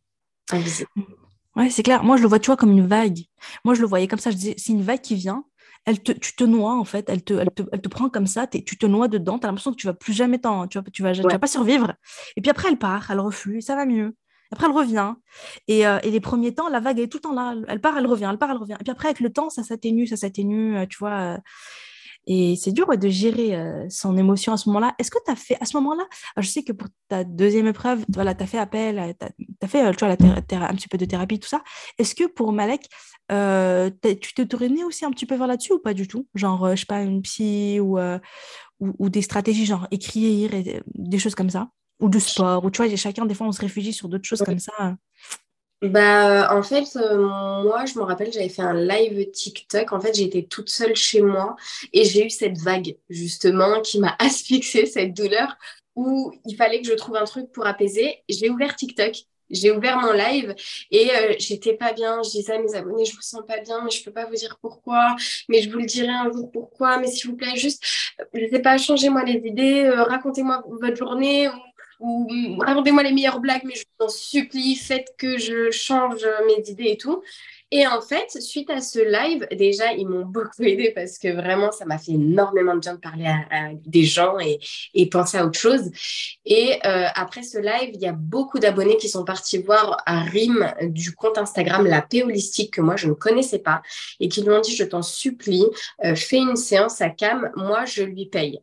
Ouais, 1.55 1.71
c'est 1.71 1.83
clair. 1.83 2.03
Moi, 2.03 2.17
je 2.17 2.23
le 2.23 2.29
vois, 2.29 2.39
tu 2.39 2.47
vois, 2.47 2.57
comme 2.57 2.73
une 2.73 2.87
vague. 2.87 3.21
Moi, 3.65 3.75
je 3.75 3.81
le 3.81 3.87
voyais 3.87 4.09
comme 4.09 4.19
ça. 4.19 4.31
Je 4.31 4.37
disais, 4.37 4.55
c'est 4.57 4.73
une 4.73 4.83
vague 4.83 5.01
qui 5.01 5.15
vient. 5.15 5.45
Elle 5.85 6.03
te, 6.03 6.13
tu 6.13 6.35
te 6.35 6.45
noies, 6.45 6.75
en 6.75 6.85
fait. 6.85 7.09
Elle 7.09 7.23
te, 7.23 7.35
elle 7.35 7.51
te, 7.51 7.63
elle 7.73 7.81
te 7.81 7.89
prend 7.89 8.09
comme 8.09 8.27
ça. 8.27 8.47
tu 8.47 8.65
te 8.65 8.87
noies 8.87 9.09
dedans. 9.09 9.39
Tu 9.39 9.47
as 9.47 9.49
l'impression 9.49 9.73
que 9.73 9.77
tu 9.77 9.87
vas 9.87 9.95
plus 9.95 10.13
jamais 10.13 10.39
t'en, 10.39 10.67
tu 10.67 10.79
vas, 10.79 10.85
tu 10.91 11.03
vas, 11.03 11.13
tu 11.13 11.23
vas 11.23 11.39
pas 11.39 11.47
survivre. 11.47 11.95
Et 12.37 12.41
puis 12.41 12.51
après, 12.51 12.69
elle 12.69 12.79
part, 12.79 13.11
elle 13.11 13.21
reflue, 13.21 13.61
ça 13.61 13.77
va 13.77 13.85
mieux. 13.85 14.17
Après, 14.53 14.67
elle 14.67 14.73
revient. 14.73 15.15
Et, 15.67 15.87
euh, 15.87 15.99
et, 16.03 16.11
les 16.11 16.21
premiers 16.21 16.55
temps, 16.55 16.69
la 16.69 16.81
vague 16.81 17.01
est 17.01 17.09
tout 17.09 17.19
le 17.19 17.23
temps 17.23 17.33
là. 17.33 17.55
Elle 17.69 17.81
part, 17.81 17.97
elle 17.97 18.07
revient, 18.07 18.29
elle 18.31 18.39
part, 18.39 18.51
elle 18.51 18.59
revient. 18.59 18.77
Et 18.79 18.85
puis 18.85 18.93
après, 18.93 19.09
avec 19.09 19.21
le 19.21 19.33
temps, 19.33 19.51
ça 19.51 19.63
s'atténue, 19.63 20.07
ça 20.07 20.17
s'atténue, 20.17 20.77
euh, 20.77 20.87
tu 20.87 20.99
vois. 20.99 21.39
Euh, 22.29 22.53
et 22.53 22.57
c'est 22.57 22.73
dur 22.73 22.87
de 22.97 23.09
gérer 23.09 23.57
euh, 23.57 23.87
son 23.89 24.17
émotion 24.17 24.53
à 24.53 24.57
ce 24.57 24.69
moment-là. 24.69 24.95
Est-ce 24.99 25.11
que 25.11 25.19
tu 25.25 25.31
as 25.31 25.37
fait, 25.37 25.57
à 25.61 25.65
ce 25.65 25.77
moment-là, 25.77 26.05
je 26.37 26.47
sais 26.47 26.63
que 26.63 26.73
pour 26.73 26.89
ta 27.09 27.25
deuxième 27.25 27.67
épreuve, 27.67 28.05
voilà, 28.09 28.35
tu 28.35 28.43
as 28.43 28.47
fait 28.47 28.59
appel, 28.59 29.15
tu 29.19 29.27
as, 29.63 29.69
fait 29.69 29.91
tu 29.93 30.05
vois, 30.05 30.09
la 30.09 30.67
un 30.69 30.75
petit 30.75 30.89
peu 30.89 30.99
de 30.99 31.05
thérapie, 31.05 31.39
tout 31.39 31.49
ça. 31.49 31.63
Est-ce 31.99 32.15
que 32.15 32.27
pour 32.27 32.53
Malek, 32.53 32.89
euh, 33.31 33.91
tu 34.03 34.35
t'es 34.35 34.47
tourné 34.47 34.85
aussi 34.85 35.05
un 35.05 35.11
petit 35.11 35.27
peu 35.27 35.37
vers 35.37 35.47
là-dessus 35.47 35.73
ou 35.73 35.79
pas 35.79 35.95
du 35.95 36.07
tout? 36.07 36.29
Genre, 36.35 36.65
euh, 36.65 36.75
je 36.75 36.81
sais 36.81 36.87
pas, 36.87 37.03
une 37.03 37.23
psy 37.23 37.79
ou, 37.81 37.99
ou, 37.99 38.95
ou, 38.99 39.09
des 39.09 39.23
stratégies, 39.23 39.67
genre 39.67 39.87
écrire, 39.91 40.55
et, 40.55 40.83
des 40.95 41.19
choses 41.19 41.35
comme 41.35 41.51
ça? 41.51 41.69
Ou 42.01 42.09
du 42.09 42.19
sport 42.21 42.65
Ou 42.65 42.71
tu 42.71 42.83
vois, 42.83 42.95
chacun, 42.97 43.27
des 43.27 43.35
fois, 43.35 43.47
on 43.47 43.53
se 43.53 43.61
réfugie 43.61 43.93
sur 43.93 44.09
d'autres 44.09 44.25
choses 44.25 44.43
comme 44.43 44.59
ça. 44.59 44.97
Bah, 45.83 46.55
en 46.57 46.63
fait, 46.63 46.95
euh, 46.95 47.17
moi, 47.65 47.85
je 47.87 47.99
me 47.99 48.05
rappelle, 48.05 48.33
j'avais 48.33 48.49
fait 48.49 48.63
un 48.63 48.75
live 48.75 49.29
TikTok. 49.33 49.93
En 49.93 50.01
fait, 50.01 50.15
j'étais 50.15 50.45
toute 50.45 50.71
seule 50.71 50.95
chez 50.95 51.23
moi 51.23 51.57
et 51.93 52.05
j'ai 52.05 52.25
eu 52.27 52.31
cette 52.31 52.57
vague, 52.59 52.97
justement, 53.11 53.81
qui 53.81 53.99
m'a 53.99 54.15
asphyxiée, 54.21 54.87
cette 54.87 55.13
douleur, 55.13 55.57
où 55.97 56.33
il 56.47 56.55
fallait 56.55 56.81
que 56.81 56.87
je 56.87 56.95
trouve 56.95 57.17
un 57.17 57.25
truc 57.25 57.51
pour 57.51 57.67
apaiser. 57.67 58.23
J'ai 58.29 58.49
ouvert 58.49 58.77
TikTok. 58.77 59.13
J'ai 59.51 59.71
ouvert 59.71 59.99
mon 60.01 60.13
live 60.13 60.55
et 60.91 61.11
euh, 61.11 61.35
j'étais 61.39 61.75
pas 61.75 61.93
bien. 61.93 62.23
Je 62.23 62.31
disais 62.31 62.55
à 62.55 62.59
mes 62.59 62.75
abonnés, 62.75 63.05
je 63.05 63.15
vous 63.15 63.21
sens 63.21 63.43
pas 63.47 63.59
bien, 63.59 63.85
mais 63.85 63.91
je 63.91 64.03
peux 64.03 64.13
pas 64.13 64.25
vous 64.25 64.35
dire 64.35 64.57
pourquoi. 64.63 65.15
Mais 65.49 65.61
je 65.63 65.71
vous 65.71 65.79
le 65.79 65.85
dirai 65.85 66.09
un 66.09 66.33
jour 66.33 66.51
pourquoi. 66.51 66.99
Mais 66.99 67.09
s'il 67.09 67.31
vous 67.31 67.37
plaît, 67.37 67.57
juste, 67.57 67.85
je 68.33 68.49
sais 68.51 68.61
pas, 68.61 68.79
changez-moi 68.79 69.25
les 69.25 69.43
idées, 69.45 69.85
euh, 69.85 70.05
racontez-moi 70.05 70.63
votre 70.81 70.97
journée 70.97 71.49
ou 72.03 72.59
racontez-moi 72.59 73.03
les 73.05 73.13
meilleures 73.13 73.41
blagues, 73.41 73.63
mais 73.65 73.75
je 73.75 73.85
vous 73.99 74.07
en 74.07 74.09
supplie, 74.09 74.75
faites 74.77 75.15
que 75.17 75.39
je 75.39 75.71
change 75.71 76.27
mes 76.47 76.69
idées 76.71 76.91
et 76.91 76.97
tout. 76.97 77.23
Et 77.75 77.87
en 77.87 78.03
fait, 78.03 78.31
suite 78.43 78.69
à 78.69 78.83
ce 78.83 78.99
live, 78.99 79.47
déjà, 79.51 79.95
ils 79.95 80.07
m'ont 80.07 80.27
beaucoup 80.27 80.63
aidé 80.63 80.93
parce 80.95 81.17
que 81.17 81.29
vraiment, 81.29 81.73
ça 81.73 81.87
m'a 81.87 81.97
fait 81.97 82.13
énormément 82.13 82.75
de 82.75 82.81
bien 82.81 82.95
de 82.95 83.01
parler 83.01 83.25
à, 83.25 83.71
des 83.87 84.05
gens 84.05 84.37
et, 84.39 85.09
penser 85.09 85.39
à 85.39 85.47
autre 85.47 85.59
chose. 85.59 85.91
Et 86.45 86.75
euh, 86.85 87.07
après 87.15 87.43
ce 87.43 87.57
live, 87.57 87.93
il 87.95 88.01
y 88.01 88.07
a 88.07 88.13
beaucoup 88.13 88.59
d'abonnés 88.59 88.99
qui 88.99 89.09
sont 89.09 89.25
partis 89.25 89.57
voir 89.57 89.97
à 90.05 90.21
Rim 90.21 90.71
du 90.83 91.15
compte 91.15 91.39
Instagram 91.39 91.87
La 91.87 92.03
Paix 92.03 92.23
Holistique 92.23 92.75
que 92.75 92.83
moi, 92.83 92.97
je 92.97 93.09
ne 93.09 93.15
connaissais 93.15 93.61
pas 93.61 93.81
et 94.21 94.29
qui 94.29 94.43
lui 94.43 94.51
ont 94.51 94.61
dit, 94.61 94.77
je 94.77 94.85
t'en 94.85 95.03
supplie, 95.03 95.65
euh, 96.05 96.15
fais 96.15 96.39
une 96.39 96.57
séance 96.57 97.01
à 97.01 97.09
Cam, 97.09 97.51
moi, 97.57 97.87
je 97.87 98.03
lui 98.03 98.27
paye. 98.27 98.61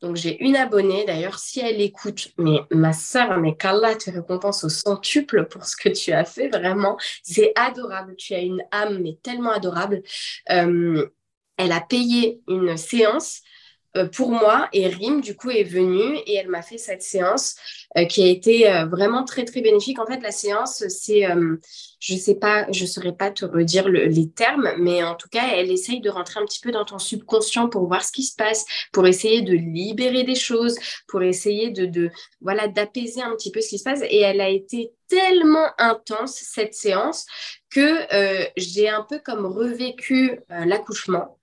Donc, 0.00 0.16
j'ai 0.16 0.42
une 0.42 0.56
abonnée, 0.56 1.04
d'ailleurs, 1.04 1.38
si 1.38 1.60
elle 1.60 1.80
écoute, 1.80 2.32
mais 2.38 2.60
ma 2.70 2.92
sœur, 2.92 3.36
mais 3.38 3.54
qu'Allah 3.54 3.94
te 3.94 4.10
récompense 4.10 4.64
au 4.64 4.68
centuple 4.70 5.44
pour 5.46 5.66
ce 5.66 5.76
que 5.76 5.90
tu 5.90 6.12
as 6.12 6.24
fait, 6.24 6.48
vraiment, 6.48 6.96
c'est 7.22 7.52
adorable. 7.54 8.16
Tu 8.16 8.32
as 8.34 8.40
une 8.40 8.62
âme, 8.72 9.00
mais 9.02 9.18
tellement 9.22 9.50
adorable. 9.50 10.02
Euh, 10.50 11.10
elle 11.58 11.72
a 11.72 11.80
payé 11.80 12.40
une 12.48 12.76
séance 12.78 13.42
pour 14.12 14.30
moi 14.30 14.68
et 14.72 14.86
Rim 14.86 15.20
du 15.20 15.36
coup 15.36 15.50
est 15.50 15.64
venue 15.64 16.16
et 16.26 16.34
elle 16.34 16.48
m'a 16.48 16.62
fait 16.62 16.78
cette 16.78 17.02
séance 17.02 17.56
euh, 17.96 18.04
qui 18.04 18.22
a 18.22 18.26
été 18.26 18.70
euh, 18.70 18.86
vraiment 18.86 19.24
très 19.24 19.44
très 19.44 19.60
bénéfique. 19.60 19.98
En 19.98 20.06
fait 20.06 20.20
la 20.20 20.30
séance 20.30 20.84
c'est 20.88 21.26
je 21.98 22.14
sais 22.14 22.36
pas 22.36 22.70
je 22.70 22.86
saurais 22.86 23.14
pas 23.14 23.30
te 23.30 23.44
redire 23.44 23.88
les 23.88 24.30
termes 24.30 24.70
mais 24.78 25.02
en 25.02 25.14
tout 25.16 25.28
cas 25.28 25.48
elle 25.54 25.70
essaye 25.70 26.00
de 26.00 26.08
rentrer 26.10 26.40
un 26.40 26.44
petit 26.44 26.60
peu 26.60 26.70
dans 26.70 26.84
ton 26.84 26.98
subconscient 26.98 27.68
pour 27.68 27.86
voir 27.86 28.04
ce 28.04 28.12
qui 28.12 28.22
se 28.22 28.36
passe, 28.36 28.64
pour 28.92 29.06
essayer 29.06 29.42
de 29.42 29.54
libérer 29.54 30.24
des 30.24 30.34
choses, 30.34 30.76
pour 31.08 31.22
essayer 31.22 31.70
de, 31.70 31.86
de 31.86 32.10
voilà 32.40 32.68
d'apaiser 32.68 33.22
un 33.22 33.34
petit 33.34 33.50
peu 33.50 33.60
ce 33.60 33.70
qui 33.70 33.78
se 33.78 33.84
passe 33.84 34.02
et 34.02 34.20
elle 34.20 34.40
a 34.40 34.48
été 34.48 34.92
tellement 35.08 35.66
intense 35.78 36.36
cette 36.36 36.74
séance 36.74 37.26
que 37.70 38.06
j'ai 38.56 38.88
un 38.88 39.02
peu 39.02 39.18
comme 39.18 39.46
revécu 39.46 40.38
l'accouchement 40.48 41.39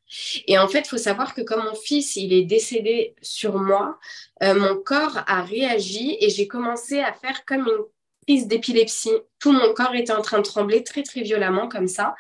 et 0.47 0.57
en 0.57 0.67
fait, 0.67 0.79
il 0.79 0.87
faut 0.87 0.97
savoir 0.97 1.33
que 1.33 1.41
comme 1.41 1.63
mon 1.63 1.75
fils, 1.75 2.15
il 2.15 2.33
est 2.33 2.43
décédé 2.43 3.15
sur 3.21 3.57
moi, 3.57 3.99
euh, 4.43 4.55
mon 4.55 4.75
corps 4.77 5.19
a 5.27 5.41
réagi 5.41 6.17
et 6.19 6.29
j'ai 6.29 6.47
commencé 6.47 6.99
à 6.99 7.13
faire 7.13 7.45
comme 7.45 7.67
une 7.67 7.83
crise 8.25 8.47
d'épilepsie. 8.47 9.11
Tout 9.39 9.51
mon 9.51 9.73
corps 9.73 9.95
était 9.95 10.13
en 10.13 10.21
train 10.21 10.37
de 10.37 10.43
trembler 10.43 10.83
très, 10.83 11.03
très 11.03 11.21
violemment 11.21 11.67
comme 11.67 11.87
ça. 11.87 12.15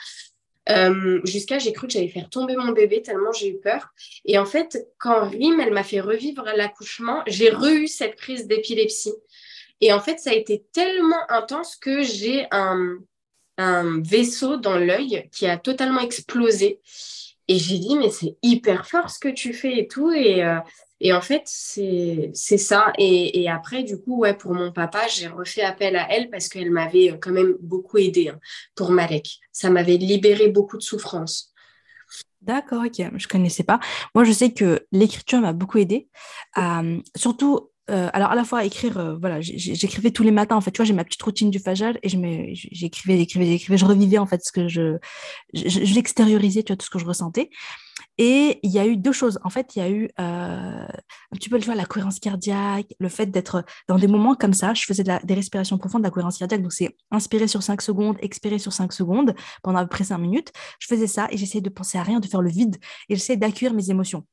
Euh, 0.69 1.21
jusqu'à 1.23 1.59
j'ai 1.59 1.71
cru 1.71 1.87
que 1.87 1.93
j'allais 1.93 2.09
faire 2.09 2.29
tomber 2.29 2.57
mon 2.57 2.73
bébé 2.73 3.01
tellement 3.01 3.31
j'ai 3.31 3.49
eu 3.49 3.57
peur. 3.57 3.93
Et 4.25 4.37
en 4.37 4.45
fait, 4.45 4.77
quand 4.97 5.29
Rim, 5.29 5.61
elle 5.61 5.71
m'a 5.71 5.83
fait 5.83 6.01
revivre 6.01 6.43
l'accouchement, 6.43 7.23
j'ai 7.25 7.49
re-eu 7.49 7.87
cette 7.87 8.15
crise 8.15 8.47
d'épilepsie. 8.47 9.13
Et 9.79 9.93
en 9.93 10.01
fait, 10.01 10.19
ça 10.19 10.31
a 10.31 10.33
été 10.33 10.65
tellement 10.73 11.29
intense 11.29 11.77
que 11.77 12.01
j'ai 12.01 12.47
un, 12.51 12.97
un 13.57 14.01
vaisseau 14.01 14.57
dans 14.57 14.77
l'œil 14.77 15.29
qui 15.31 15.47
a 15.47 15.57
totalement 15.57 16.01
explosé. 16.01 16.81
Et 17.47 17.57
j'ai 17.57 17.79
dit, 17.79 17.97
mais 17.97 18.09
c'est 18.09 18.37
hyper 18.41 18.87
fort 18.87 19.09
ce 19.09 19.19
que 19.19 19.29
tu 19.29 19.53
fais 19.53 19.79
et 19.79 19.87
tout. 19.87 20.11
Et, 20.11 20.43
euh, 20.43 20.59
et 20.99 21.13
en 21.13 21.21
fait, 21.21 21.43
c'est 21.45 22.33
ça. 22.33 22.91
Et, 22.97 23.41
et, 23.41 23.49
après, 23.49 23.83
du 23.83 23.97
coup, 23.99 24.19
ouais, 24.19 24.33
pour 24.33 24.53
mon 24.53 24.71
papa, 24.71 25.07
j'ai 25.07 25.27
refait 25.27 25.61
appel 25.61 25.95
à 25.95 26.11
elle 26.11 26.29
parce 26.29 26.49
qu'elle 26.49 26.71
m'avait 26.71 27.11
euh, 27.11 27.17
quand 27.21 27.31
même 27.31 27.55
beaucoup 27.61 27.97
aidé 27.97 28.29
hein, 28.29 28.39
pour 28.75 28.91
Malek. 28.91 29.39
Ça 29.51 29.69
m'avait 29.69 29.97
libéré 29.97 30.49
beaucoup 30.49 30.77
de 30.77 30.83
souffrance. 30.83 31.53
D'accord, 32.41 32.83
ok, 32.85 33.05
je 33.15 33.27
connaissais 33.27 33.63
pas. 33.63 33.79
Moi, 34.15 34.23
je 34.23 34.31
sais 34.31 34.51
que 34.51 34.85
l'écriture 34.91 35.39
m'a 35.39 35.53
beaucoup 35.53 35.79
aidé, 35.79 36.07
euh, 36.57 36.99
surtout 37.15 37.71
euh, 37.89 38.09
alors 38.13 38.31
à 38.31 38.35
la 38.35 38.43
fois 38.43 38.65
écrire, 38.65 38.97
euh, 38.97 39.15
voilà, 39.17 39.39
j'écrivais 39.41 40.11
tous 40.11 40.23
les 40.23 40.31
matins 40.31 40.55
en 40.55 40.61
fait. 40.61 40.71
Tu 40.71 40.77
vois, 40.77 40.85
j'ai 40.85 40.93
ma 40.93 41.05
petite 41.05 41.21
routine 41.23 41.49
du 41.49 41.59
Fajal 41.59 41.99
et 42.03 42.09
je 42.09 42.17
j'écrivais, 42.53 43.17
j'écrivais, 43.17 43.45
j'écrivais, 43.45 43.77
je 43.77 43.85
revivais 43.85 44.17
en 44.17 44.25
fait 44.25 44.43
ce 44.43 44.51
que 44.51 44.67
je, 44.67 44.97
je, 45.53 45.93
l'extériorisais, 45.93 46.63
tu 46.63 46.73
vois, 46.73 46.77
tout 46.77 46.85
ce 46.85 46.89
que 46.89 46.99
je 46.99 47.05
ressentais. 47.05 47.49
Et 48.17 48.59
il 48.63 48.71
y 48.71 48.79
a 48.79 48.85
eu 48.85 48.97
deux 48.97 49.11
choses. 49.11 49.39
En 49.43 49.49
fait, 49.49 49.75
il 49.75 49.79
y 49.79 49.81
a 49.81 49.89
eu 49.89 50.09
euh, 50.19 50.85
un 50.87 51.35
petit 51.35 51.49
peu, 51.49 51.59
tu 51.59 51.65
vois, 51.65 51.75
la 51.75 51.85
cohérence 51.85 52.19
cardiaque, 52.19 52.93
le 52.99 53.09
fait 53.09 53.27
d'être 53.27 53.63
dans 53.87 53.97
des 53.97 54.07
moments 54.07 54.35
comme 54.35 54.53
ça. 54.53 54.73
Je 54.73 54.83
faisais 54.83 55.03
des 55.03 55.33
respirations 55.33 55.77
profondes, 55.77 56.01
de 56.01 56.07
la 56.07 56.11
cohérence 56.11 56.37
cardiaque. 56.37 56.61
Donc, 56.61 56.73
c'est 56.73 56.95
inspirer 57.11 57.47
sur 57.47 57.63
5 57.63 57.81
secondes, 57.81 58.17
expirer 58.21 58.59
sur 58.59 58.73
5 58.73 58.91
secondes 58.91 59.35
pendant 59.63 59.79
à 59.79 59.83
peu 59.83 59.89
près 59.89 60.03
5 60.03 60.17
minutes. 60.17 60.51
Je 60.79 60.87
faisais 60.87 61.07
ça 61.07 61.27
et 61.31 61.37
j'essayais 61.37 61.61
de 61.61 61.69
penser 61.69 61.97
à 61.97 62.03
rien, 62.03 62.19
de 62.19 62.27
faire 62.27 62.41
le 62.41 62.49
vide 62.49 62.77
et 63.09 63.15
j'essayais 63.15 63.37
d'accueillir 63.37 63.73
mes 63.73 63.89
émotions 63.91 64.25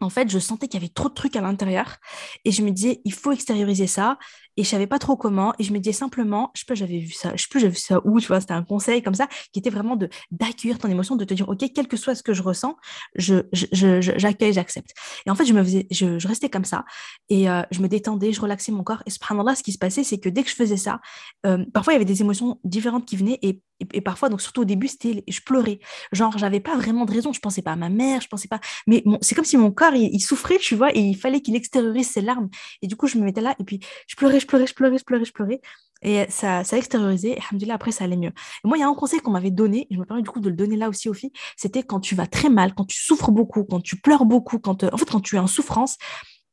en 0.00 0.10
fait, 0.10 0.28
je 0.30 0.38
sentais 0.38 0.68
qu'il 0.68 0.80
y 0.80 0.84
avait 0.84 0.92
trop 0.92 1.08
de 1.08 1.14
trucs 1.14 1.36
à 1.36 1.40
l'intérieur 1.40 1.96
et 2.44 2.52
je 2.52 2.62
me 2.62 2.70
disais, 2.70 3.00
il 3.04 3.12
faut 3.14 3.32
extérioriser 3.32 3.86
ça 3.86 4.18
et 4.56 4.64
je 4.64 4.68
savais 4.68 4.86
pas 4.86 4.98
trop 4.98 5.16
comment. 5.16 5.52
Et 5.58 5.64
je 5.64 5.72
me 5.72 5.78
disais 5.78 5.92
simplement, 5.92 6.50
je 6.54 6.62
sais 6.66 6.74
j'avais 6.74 6.98
vu 6.98 7.12
ça, 7.12 7.32
je 7.36 7.42
sais 7.42 7.48
plus, 7.50 7.60
j'avais 7.60 7.72
vu 7.72 7.78
ça 7.78 8.00
où, 8.04 8.20
tu 8.20 8.26
vois, 8.26 8.40
c'était 8.40 8.52
un 8.52 8.62
conseil 8.62 9.02
comme 9.02 9.14
ça, 9.14 9.28
qui 9.52 9.58
était 9.58 9.70
vraiment 9.70 9.96
de 9.96 10.08
d'accueillir 10.30 10.78
ton 10.78 10.88
émotion, 10.88 11.16
de 11.16 11.24
te 11.24 11.34
dire, 11.34 11.48
OK, 11.48 11.64
quel 11.74 11.88
que 11.88 11.96
soit 11.96 12.14
ce 12.14 12.22
que 12.22 12.32
je 12.32 12.42
ressens, 12.42 12.76
je, 13.14 13.42
j'accueille, 13.52 14.52
j'accepte. 14.52 14.90
Et 15.26 15.30
en 15.30 15.34
fait, 15.34 15.44
je 15.44 15.52
me 15.52 15.62
faisais, 15.62 15.86
je, 15.90 16.26
restais 16.26 16.48
comme 16.48 16.64
ça 16.64 16.84
et 17.28 17.48
euh, 17.48 17.62
je 17.70 17.80
me 17.80 17.88
détendais, 17.88 18.32
je 18.32 18.40
relaxais 18.40 18.72
mon 18.72 18.82
corps. 18.82 19.02
Et 19.06 19.10
subhanallah, 19.10 19.54
ce 19.54 19.62
qui 19.62 19.72
se 19.72 19.78
passait, 19.78 20.04
c'est 20.04 20.18
que 20.18 20.28
dès 20.28 20.42
que 20.42 20.50
je 20.50 20.54
faisais 20.54 20.76
ça, 20.76 21.00
euh, 21.46 21.64
parfois 21.72 21.92
il 21.92 21.96
y 21.96 21.98
avait 21.98 22.04
des 22.04 22.20
émotions 22.20 22.58
différentes 22.64 23.06
qui 23.06 23.16
venaient 23.16 23.38
et 23.42 23.62
et, 23.92 24.00
parfois, 24.00 24.28
donc 24.28 24.40
surtout 24.40 24.62
au 24.62 24.64
début, 24.64 24.88
c'était, 24.88 25.22
je 25.28 25.40
pleurais. 25.40 25.80
Genre, 26.12 26.36
j'avais 26.38 26.60
pas 26.60 26.76
vraiment 26.76 27.04
de 27.04 27.12
raison. 27.12 27.32
Je 27.32 27.40
pensais 27.40 27.62
pas 27.62 27.72
à 27.72 27.76
ma 27.76 27.88
mère, 27.88 28.20
je 28.20 28.28
pensais 28.28 28.48
pas. 28.48 28.60
Mais 28.86 29.04
c'est 29.20 29.34
comme 29.34 29.44
si 29.44 29.56
mon 29.56 29.70
corps, 29.70 29.94
il, 29.94 30.20
souffrait, 30.20 30.58
tu 30.58 30.74
vois, 30.74 30.94
et 30.96 31.00
il 31.00 31.14
fallait 31.14 31.40
qu'il 31.40 31.54
extériorise 31.54 32.08
ses 32.08 32.22
larmes. 32.22 32.48
Et 32.82 32.86
du 32.86 32.96
coup, 32.96 33.06
je 33.06 33.18
me 33.18 33.24
mettais 33.24 33.42
là, 33.42 33.54
et 33.58 33.64
puis 33.64 33.80
je 34.06 34.16
pleurais, 34.16 34.40
pleurais, 34.46 34.66
je 34.66 34.74
pleurais, 34.74 34.98
je 34.98 35.04
pleurais, 35.04 35.24
je 35.24 35.32
pleurais. 35.32 35.60
Et 36.02 36.26
ça, 36.28 36.62
ça 36.64 36.76
a 36.76 36.78
extériorisé. 36.78 37.38
Et 37.38 37.70
après, 37.70 37.90
ça 37.90 38.04
allait 38.04 38.16
mieux. 38.16 38.30
Et 38.30 38.68
moi, 38.68 38.76
il 38.76 38.80
y 38.80 38.84
a 38.84 38.88
un 38.88 38.94
conseil 38.94 39.20
qu'on 39.20 39.30
m'avait 39.30 39.50
donné, 39.50 39.86
et 39.90 39.94
je 39.94 39.98
me 39.98 40.04
permets 40.04 40.22
du 40.22 40.30
coup 40.30 40.40
de 40.40 40.48
le 40.48 40.56
donner 40.56 40.76
là 40.76 40.88
aussi 40.88 41.08
aux 41.08 41.14
filles. 41.14 41.32
C'était 41.56 41.82
quand 41.82 42.00
tu 42.00 42.14
vas 42.14 42.26
très 42.26 42.48
mal, 42.48 42.74
quand 42.74 42.84
tu 42.84 42.98
souffres 42.98 43.30
beaucoup, 43.30 43.64
quand 43.64 43.80
tu 43.80 43.96
pleures 43.96 44.24
beaucoup, 44.24 44.58
quand, 44.58 44.84
euh, 44.84 44.90
en 44.92 44.96
fait, 44.96 45.10
quand 45.10 45.20
tu 45.20 45.36
es 45.36 45.38
en 45.38 45.46
souffrance, 45.46 45.96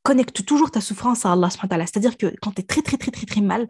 connecte 0.04 0.44
toujours 0.44 0.70
ta 0.70 0.80
souffrance 0.80 1.24
à 1.26 1.32
Allah. 1.32 1.48
C'est-à-dire 1.50 2.16
que 2.16 2.26
quand 2.40 2.52
tu 2.52 2.60
es 2.60 2.64
très, 2.64 2.82
très, 2.82 2.98
très, 2.98 3.10
très, 3.10 3.26
très 3.26 3.40
mal 3.40 3.66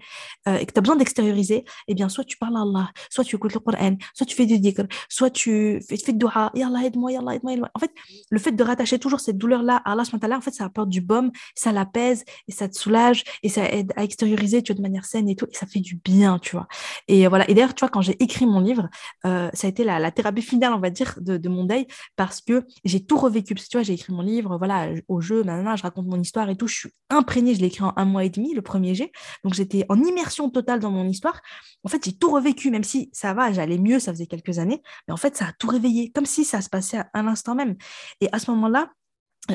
euh, 0.48 0.56
et 0.56 0.66
que 0.66 0.72
tu 0.72 0.78
as 0.78 0.82
besoin 0.82 0.96
d'extérioriser, 0.96 1.64
eh 1.88 1.94
bien, 1.94 2.08
soit 2.08 2.24
tu 2.24 2.36
parles 2.36 2.56
à 2.56 2.62
Allah, 2.62 2.90
soit 3.08 3.24
tu 3.24 3.36
écoutes 3.36 3.54
le 3.54 3.60
Coran, 3.60 3.96
soit 4.14 4.26
tu 4.26 4.34
fais 4.34 4.44
du 4.44 4.58
dhikr, 4.58 4.82
soit 5.08 5.30
tu 5.30 5.80
fais, 5.88 6.12
du 6.12 6.18
dua, 6.18 6.50
Ya 6.54 6.66
Allah, 6.66 6.84
aide-moi, 6.84 7.12
Ya 7.12 7.20
Allah, 7.20 7.36
aide-moi, 7.36 7.54
En 7.74 7.78
fait, 7.78 7.92
le 8.30 8.38
fait 8.38 8.52
de 8.52 8.62
rattacher 8.64 8.98
toujours 8.98 9.20
cette 9.20 9.38
douleur-là 9.38 9.80
à 9.84 9.92
Allah, 9.92 10.02
en 10.02 10.40
fait, 10.40 10.52
ça 10.52 10.64
apporte 10.64 10.88
du 10.88 11.00
baume, 11.00 11.30
ça 11.54 11.70
l'apaise 11.70 12.24
et 12.48 12.52
ça 12.52 12.68
te 12.68 12.76
soulage 12.76 13.22
et 13.44 13.48
ça 13.48 13.70
aide 13.70 13.92
à 13.96 14.02
extérioriser, 14.02 14.60
de 14.62 14.82
manière 14.82 15.04
saine 15.04 15.28
et 15.28 15.36
tout, 15.36 15.46
et 15.48 15.54
ça 15.54 15.66
fait 15.66 15.80
du 15.80 15.94
bien, 15.96 16.40
tu 16.40 16.56
vois. 16.56 16.66
Et 17.06 17.28
voilà. 17.28 17.48
Et 17.48 17.54
d'ailleurs, 17.54 17.74
tu 17.74 17.80
vois, 17.80 17.90
quand 17.90 18.00
j'ai 18.00 18.20
écrit 18.20 18.46
mon 18.46 18.58
livre, 18.58 18.88
euh, 19.24 19.50
ça 19.54 19.68
a 19.68 19.70
été 19.70 19.84
la, 19.84 20.10
thérapie 20.10 20.42
finale, 20.42 20.72
on 20.72 20.80
va 20.80 20.90
dire, 20.90 21.14
de, 21.20 21.48
mon 21.48 21.64
deuil 21.64 21.86
parce 22.16 22.40
que 22.40 22.64
j'ai 22.84 23.04
tout 23.04 23.16
revécu. 23.16 23.54
Parce 23.54 23.66
que, 23.66 23.70
tu 23.70 23.76
vois, 23.76 23.84
j'ai 23.84 23.92
écrit 23.92 24.12
mon 24.12 24.22
livre, 24.22 24.58
voilà, 24.58 24.88
au 25.06 25.20
jeu, 25.20 25.44
maintenant, 25.44 25.76
je 25.76 25.82
raconte 25.82 26.06
mon 26.06 26.23
histoire 26.24 26.48
et 26.50 26.56
tout. 26.56 26.66
Je 26.66 26.74
suis 26.74 26.90
imprégnée, 27.10 27.54
je 27.54 27.60
l'ai 27.60 27.68
écrit 27.68 27.84
en 27.84 27.92
un 27.96 28.04
mois 28.04 28.24
et 28.24 28.30
demi, 28.30 28.54
le 28.54 28.62
premier 28.62 28.94
jet. 28.94 29.12
Donc 29.44 29.54
j'étais 29.54 29.86
en 29.88 30.02
immersion 30.02 30.50
totale 30.50 30.80
dans 30.80 30.90
mon 30.90 31.06
histoire. 31.06 31.40
En 31.84 31.88
fait, 31.88 32.04
j'ai 32.04 32.16
tout 32.16 32.30
revécu, 32.30 32.70
même 32.70 32.84
si 32.84 33.10
ça 33.12 33.34
va, 33.34 33.52
j'allais 33.52 33.78
mieux, 33.78 33.98
ça 33.98 34.12
faisait 34.12 34.26
quelques 34.26 34.58
années. 34.58 34.82
Mais 35.06 35.14
en 35.14 35.16
fait, 35.16 35.36
ça 35.36 35.46
a 35.46 35.52
tout 35.52 35.68
réveillé, 35.68 36.10
comme 36.10 36.26
si 36.26 36.44
ça 36.44 36.60
se 36.60 36.68
passait 36.68 36.98
à 36.98 37.10
un 37.14 37.28
instant 37.28 37.54
même. 37.54 37.76
Et 38.20 38.28
à 38.32 38.38
ce 38.38 38.50
moment-là, 38.50 38.90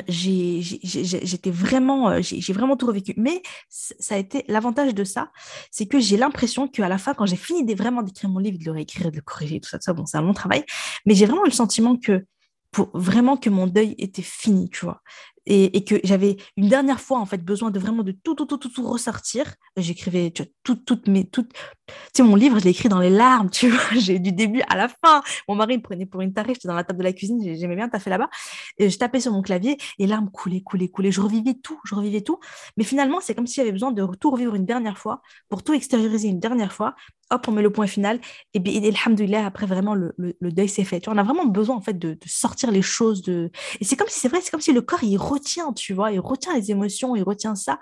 j'étais 0.06 1.50
vraiment 1.50 2.10
euh, 2.10 2.20
j'ai 2.22 2.52
vraiment 2.52 2.76
tout 2.76 2.86
revécu 2.86 3.12
mais 3.16 3.42
ça 3.68 4.14
a 4.14 4.18
été 4.18 4.44
l'avantage 4.46 4.94
de 4.94 5.02
ça 5.02 5.32
c'est 5.72 5.86
que 5.86 5.98
j'ai 5.98 6.16
l'impression 6.16 6.68
qu'à 6.68 6.88
la 6.88 6.96
fin 6.96 7.12
quand 7.12 7.26
j'ai 7.26 7.34
fini 7.34 7.64
de, 7.64 7.74
vraiment 7.74 8.02
d'écrire 8.02 8.30
mon 8.30 8.38
livre 8.38 8.56
de 8.56 8.64
le 8.64 8.70
réécrire 8.70 9.10
de 9.10 9.16
le 9.16 9.22
corriger 9.22 9.58
tout 9.58 9.68
ça, 9.68 9.78
tout 9.78 9.84
ça 9.86 9.92
bon 9.92 10.06
c'est 10.06 10.16
un 10.16 10.22
long 10.22 10.32
travail 10.32 10.64
mais 11.06 11.16
j'ai 11.16 11.26
vraiment 11.26 11.44
le 11.44 11.50
sentiment 11.50 11.96
que 11.96 12.24
pour 12.70 12.90
vraiment 12.94 13.36
que 13.36 13.50
mon 13.50 13.66
deuil 13.66 13.94
était 13.98 14.22
fini, 14.22 14.70
tu 14.70 14.84
vois 14.84 15.02
et, 15.50 15.84
que 15.84 15.96
j'avais 16.04 16.36
une 16.56 16.68
dernière 16.68 17.00
fois 17.00 17.18
en 17.18 17.26
fait 17.26 17.44
besoin 17.44 17.70
de 17.70 17.78
vraiment 17.80 18.02
de 18.02 18.12
tout 18.12 18.34
tout 18.34 18.46
tout 18.46 18.56
tout, 18.56 18.68
tout 18.68 18.86
ressortir 18.88 19.54
j'écrivais 19.76 20.30
tout 20.30 20.76
toutes 20.76 21.08
mes 21.08 21.28
toutes 21.28 21.52
tu 21.52 21.94
sais 22.14 22.22
mon 22.22 22.36
livre 22.36 22.58
je 22.60 22.64
l'ai 22.64 22.70
écrit 22.70 22.88
dans 22.88 23.00
les 23.00 23.10
larmes 23.10 23.50
tu 23.52 23.68
vois 23.68 23.98
j'ai 23.98 24.18
du 24.18 24.32
début 24.32 24.62
à 24.68 24.76
la 24.76 24.88
fin 24.88 25.22
mon 25.48 25.56
mari 25.56 25.76
me 25.76 25.82
prenait 25.82 26.06
pour 26.06 26.20
une 26.20 26.32
tarée 26.32 26.54
j'étais 26.54 26.68
dans 26.68 26.74
la 26.74 26.84
table 26.84 27.00
de 27.00 27.04
la 27.04 27.12
cuisine 27.12 27.42
j'aimais 27.56 27.76
bien 27.76 27.88
taffer 27.88 28.10
là-bas 28.10 28.30
et 28.78 28.88
je 28.88 28.98
tapais 28.98 29.20
sur 29.20 29.32
mon 29.32 29.42
clavier 29.42 29.76
et 29.98 30.06
larmes 30.06 30.30
coulaient 30.30 30.62
coulaient 30.62 30.88
coulaient 30.88 31.12
je 31.12 31.20
revivais 31.20 31.54
tout 31.54 31.80
je 31.84 31.94
revivais 31.94 32.20
tout 32.20 32.38
mais 32.76 32.84
finalement 32.84 33.20
c'est 33.20 33.34
comme 33.34 33.46
si 33.46 33.56
j'avais 33.56 33.72
besoin 33.72 33.90
de 33.90 34.06
tout 34.20 34.30
revivre 34.30 34.54
une 34.54 34.66
dernière 34.66 34.98
fois 34.98 35.20
pour 35.48 35.62
tout 35.62 35.72
extérioriser 35.72 36.28
une 36.28 36.40
dernière 36.40 36.72
fois 36.72 36.94
hop, 37.30 37.46
on 37.48 37.52
met 37.52 37.62
le 37.62 37.70
point 37.70 37.86
final. 37.86 38.20
Et 38.54 38.58
bien, 38.58 38.80
alhamdoulilah, 38.82 39.46
après, 39.46 39.66
vraiment, 39.66 39.94
le, 39.94 40.12
le, 40.18 40.52
deuil 40.52 40.68
s'est 40.68 40.84
fait. 40.84 41.00
Tu 41.00 41.06
vois, 41.06 41.14
on 41.14 41.18
a 41.18 41.22
vraiment 41.22 41.46
besoin, 41.46 41.76
en 41.76 41.80
fait, 41.80 41.98
de, 41.98 42.14
de 42.14 42.18
sortir 42.26 42.70
les 42.70 42.82
choses. 42.82 43.22
De... 43.22 43.50
Et 43.80 43.84
c'est 43.84 43.96
comme 43.96 44.08
si, 44.08 44.20
c'est 44.20 44.28
vrai, 44.28 44.40
c'est 44.42 44.50
comme 44.50 44.60
si 44.60 44.72
le 44.72 44.82
corps, 44.82 45.02
il 45.02 45.16
retient, 45.40 45.72
tu 45.72 45.94
vois, 45.94 46.12
il 46.12 46.20
retient 46.20 46.54
les 46.54 46.70
émotions, 46.70 47.16
il 47.16 47.22
retient 47.22 47.54
ça. 47.54 47.78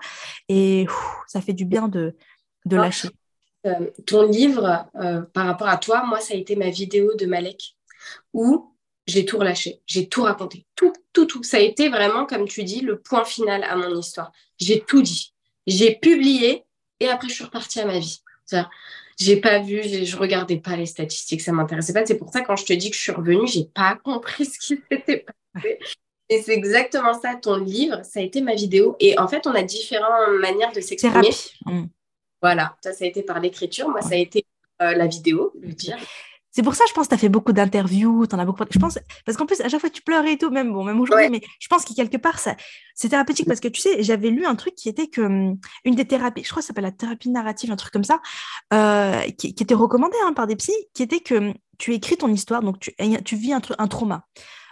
Et 0.47 0.87
ça 1.27 1.41
fait 1.41 1.53
du 1.53 1.65
bien 1.65 1.87
de, 1.87 2.15
de 2.65 2.75
lâcher. 2.77 3.09
Euh, 3.65 3.91
ton 4.05 4.23
livre, 4.23 4.87
euh, 4.95 5.21
par 5.21 5.45
rapport 5.45 5.67
à 5.67 5.77
toi, 5.77 6.03
moi, 6.05 6.19
ça 6.19 6.33
a 6.33 6.37
été 6.37 6.55
ma 6.55 6.69
vidéo 6.69 7.13
de 7.15 7.25
Malek, 7.25 7.75
où 8.33 8.73
j'ai 9.05 9.25
tout 9.25 9.37
relâché, 9.37 9.81
j'ai 9.85 10.07
tout 10.07 10.23
raconté, 10.23 10.65
tout, 10.75 10.93
tout, 11.13 11.25
tout. 11.25 11.43
Ça 11.43 11.57
a 11.57 11.61
été 11.61 11.89
vraiment, 11.89 12.25
comme 12.25 12.47
tu 12.47 12.63
dis, 12.63 12.81
le 12.81 12.99
point 12.99 13.25
final 13.25 13.63
à 13.63 13.75
mon 13.75 13.97
histoire. 13.97 14.31
J'ai 14.57 14.81
tout 14.81 15.01
dit. 15.01 15.33
J'ai 15.67 15.95
publié 15.95 16.65
et 16.99 17.09
après, 17.09 17.27
je 17.27 17.33
suis 17.33 17.43
repartie 17.43 17.79
à 17.79 17.85
ma 17.85 17.99
vie 17.99 18.21
j'ai 19.19 19.37
pas 19.37 19.59
vu, 19.59 19.81
je 19.83 20.17
regardais 20.17 20.57
pas 20.57 20.75
les 20.75 20.85
statistiques, 20.85 21.41
ça 21.41 21.51
m'intéressait 21.51 21.93
pas. 21.93 22.05
C'est 22.05 22.17
pour 22.17 22.31
ça 22.31 22.41
quand 22.41 22.55
je 22.55 22.65
te 22.65 22.73
dis 22.73 22.89
que 22.89 22.95
je 22.95 23.01
suis 23.01 23.11
revenue, 23.11 23.47
j'ai 23.47 23.65
pas 23.65 23.95
compris 24.03 24.45
ce 24.45 24.59
qui 24.59 24.81
s'était 24.89 25.25
passé. 25.53 25.79
Et 26.29 26.41
c'est 26.41 26.53
exactement 26.53 27.19
ça, 27.19 27.35
ton 27.35 27.57
livre, 27.57 28.01
ça 28.03 28.19
a 28.19 28.23
été 28.23 28.41
ma 28.41 28.53
vidéo. 28.53 28.95
Et 28.99 29.17
en 29.17 29.27
fait, 29.27 29.47
on 29.47 29.55
a 29.55 29.63
différentes 29.63 30.39
manières 30.39 30.71
de 30.71 30.79
s'exprimer. 30.79 31.29
Mm. 31.65 31.85
Voilà, 32.41 32.75
ça, 32.83 32.93
ça 32.93 33.03
a 33.03 33.07
été 33.07 33.23
par 33.23 33.39
l'écriture, 33.39 33.89
moi, 33.89 34.01
ça 34.01 34.13
a 34.13 34.17
été 34.17 34.45
euh, 34.81 34.93
la 34.93 35.07
vidéo, 35.07 35.51
le 35.59 35.73
dire. 35.73 35.97
C'est 36.51 36.63
pour 36.63 36.73
ça, 36.73 36.83
je 36.87 36.93
pense, 36.93 37.05
que 37.05 37.09
tu 37.09 37.15
as 37.15 37.17
fait 37.19 37.29
beaucoup 37.29 37.53
d'interviews, 37.53 38.25
tu 38.25 38.35
en 38.35 38.39
as 38.39 38.45
beaucoup. 38.45 38.63
Je 38.69 38.79
pense, 38.79 38.97
parce 39.25 39.37
qu'en 39.37 39.45
plus, 39.45 39.61
à 39.61 39.69
chaque 39.69 39.81
fois, 39.81 39.89
tu 39.89 40.01
pleurais 40.01 40.33
et 40.33 40.37
tout, 40.37 40.49
même, 40.49 40.73
bon, 40.73 40.83
même 40.83 40.99
aujourd'hui, 40.99 41.29
mais 41.29 41.41
je 41.59 41.67
pense 41.67 41.85
que 41.85 41.93
quelque 41.93 42.17
part, 42.17 42.39
ça, 42.39 42.55
c'est 42.95 43.09
thérapeutique 43.09 43.45
parce 43.45 43.59
que 43.59 43.67
tu 43.67 43.81
sais, 43.81 44.01
j'avais 44.01 44.29
lu 44.29 44.45
un 44.45 44.55
truc 44.55 44.73
qui 44.73 44.89
était 44.89 45.07
que 45.07 45.21
hum, 45.21 45.57
une 45.85 45.95
des 45.95 46.05
thérapies, 46.05 46.43
je 46.43 46.49
crois 46.49 46.61
que 46.61 46.65
ça 46.65 46.69
s'appelle 46.69 46.85
la 46.85 46.91
thérapie 46.91 47.29
narrative, 47.29 47.71
un 47.71 47.75
truc 47.75 47.93
comme 47.93 48.03
ça, 48.03 48.19
euh, 48.73 49.21
qui, 49.37 49.49
était 49.49 49.75
recommandé 49.75 50.15
hein, 50.23 50.33
par 50.33 50.47
des 50.47 50.55
psys, 50.55 50.73
qui 50.93 51.03
était 51.03 51.19
que 51.19 51.35
hum, 51.35 51.53
tu 51.77 51.93
écris 51.93 52.17
ton 52.17 52.29
histoire, 52.29 52.63
donc 52.63 52.79
tu, 52.79 52.93
tu 53.25 53.35
vis 53.35 53.53
un, 53.53 53.61
un 53.77 53.87
trauma. 53.87 54.25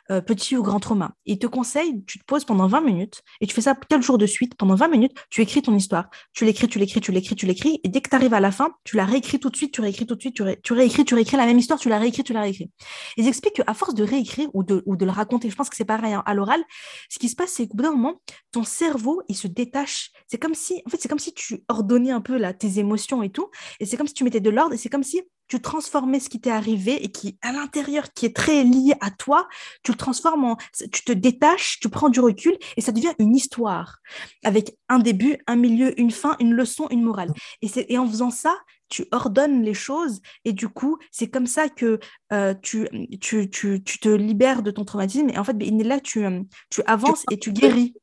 Euh, 0.09 0.21
petit 0.21 0.55
ou 0.55 0.63
grand 0.63 0.79
trauma. 0.79 1.13
Il 1.25 1.37
te 1.37 1.47
conseille, 1.47 2.01
tu 2.05 2.17
te 2.17 2.23
poses 2.23 2.45
pendant 2.45 2.67
20 2.67 2.79
minutes 2.79 3.23
et 3.41 3.47
tu 3.47 3.53
fais 3.53 3.61
ça 3.61 3.75
quelques 3.75 4.03
jours 4.03 4.17
de 4.17 4.25
suite. 4.25 4.55
Pendant 4.55 4.75
20 4.75 4.87
minutes, 4.87 5.11
tu 5.29 5.41
écris 5.41 5.61
ton 5.61 5.75
histoire. 5.75 6.09
Tu 6.31 6.45
l'écris, 6.45 6.69
tu 6.69 6.79
l'écris, 6.79 7.01
tu 7.01 7.11
l'écris, 7.11 7.35
tu 7.35 7.45
l'écris. 7.45 7.81
Et 7.83 7.89
dès 7.89 7.99
que 7.99 8.09
tu 8.09 8.15
arrives 8.15 8.33
à 8.33 8.39
la 8.39 8.51
fin, 8.51 8.71
tu 8.85 8.95
la 8.95 9.03
réécris 9.03 9.39
tout 9.39 9.49
de 9.49 9.57
suite, 9.57 9.73
tu 9.73 9.81
réécris 9.81 10.05
tout 10.05 10.15
de 10.15 10.21
suite, 10.21 10.35
tu, 10.63 10.73
réécris, 10.73 11.03
tu 11.03 11.13
réécris 11.13 11.35
la 11.35 11.45
même 11.45 11.59
histoire, 11.59 11.77
tu 11.77 11.89
la 11.89 11.99
réécris, 11.99 12.23
tu 12.23 12.31
la 12.31 12.41
réécris. 12.41 12.71
Ils 13.17 13.27
expliquent 13.27 13.61
qu'à 13.61 13.73
force 13.73 13.95
de 13.95 14.03
réécrire 14.03 14.49
ou 14.53 14.63
de, 14.63 14.81
ou 14.85 14.95
de 14.95 15.03
le 15.03 15.11
raconter, 15.11 15.49
je 15.49 15.55
pense 15.55 15.69
que 15.69 15.75
c'est 15.75 15.83
pareil 15.83 16.13
hein, 16.13 16.23
à 16.25 16.33
l'oral, 16.33 16.63
ce 17.09 17.19
qui 17.19 17.27
se 17.27 17.35
passe, 17.35 17.51
c'est 17.51 17.67
qu'au 17.67 17.75
bout 17.75 17.83
d'un 17.83 17.91
moment, 17.91 18.21
ton 18.53 18.63
cerveau, 18.63 19.21
il 19.27 19.35
se 19.35 19.47
détache. 19.47 20.11
C'est 20.27 20.37
comme 20.37 20.55
si, 20.55 20.81
en 20.85 20.89
fait, 20.89 20.97
c'est 21.01 21.09
comme 21.09 21.19
si 21.19 21.33
tu 21.33 21.63
ordonnais 21.67 22.11
un 22.11 22.21
peu 22.21 22.37
là, 22.37 22.53
tes 22.53 22.79
émotions 22.79 23.23
et 23.23 23.29
tout. 23.29 23.49
Et 23.81 23.85
c'est 23.85 23.97
comme 23.97 24.07
si 24.07 24.13
tu 24.13 24.23
mettais 24.23 24.39
de 24.39 24.49
l'ordre 24.49 24.73
et 24.73 24.77
c'est 24.77 24.89
comme 24.89 25.03
si 25.03 25.21
tu 25.47 25.61
transformais 25.61 26.19
ce 26.19 26.29
qui 26.29 26.39
t'est 26.39 26.51
arrivé 26.51 27.03
et 27.03 27.11
qui, 27.11 27.37
à 27.41 27.51
l'intérieur, 27.51 28.11
qui 28.13 28.25
est 28.25 28.35
très 28.35 28.63
lié 28.63 28.93
à 29.01 29.11
toi, 29.11 29.47
tu 29.83 29.91
le 29.91 29.97
transformes 29.97 30.43
en, 30.43 30.57
tu 30.91 31.03
te 31.03 31.11
détaches, 31.11 31.79
tu 31.79 31.89
prends 31.89 32.09
du 32.09 32.19
recul 32.19 32.57
et 32.75 32.81
ça 32.81 32.91
devient 32.91 33.13
une 33.19 33.35
histoire 33.35 33.99
avec 34.43 34.77
un 34.89 34.99
début, 34.99 35.37
un 35.47 35.55
milieu, 35.55 35.99
une 35.99 36.11
fin, 36.11 36.35
une 36.39 36.53
leçon, 36.53 36.87
une 36.89 37.03
morale. 37.03 37.33
Et, 37.61 37.69
et 37.93 37.97
en 37.97 38.07
faisant 38.07 38.31
ça, 38.31 38.55
tu 38.89 39.05
ordonnes 39.11 39.63
les 39.63 39.73
choses 39.73 40.21
et 40.45 40.53
du 40.53 40.69
coup, 40.69 40.97
c'est 41.11 41.27
comme 41.27 41.47
ça 41.47 41.69
que 41.69 41.99
euh, 42.31 42.53
tu, 42.61 42.87
tu, 43.19 43.49
tu, 43.49 43.83
tu, 43.83 43.99
te 43.99 44.09
libères 44.09 44.63
de 44.63 44.71
ton 44.71 44.85
traumatisme 44.85 45.29
et 45.29 45.37
en 45.37 45.43
fait, 45.43 45.57
ben, 45.57 45.83
là, 45.83 45.99
tu, 45.99 46.25
tu 46.69 46.81
avances 46.85 47.23
et 47.31 47.37
tu 47.37 47.51
guéris. 47.51 47.93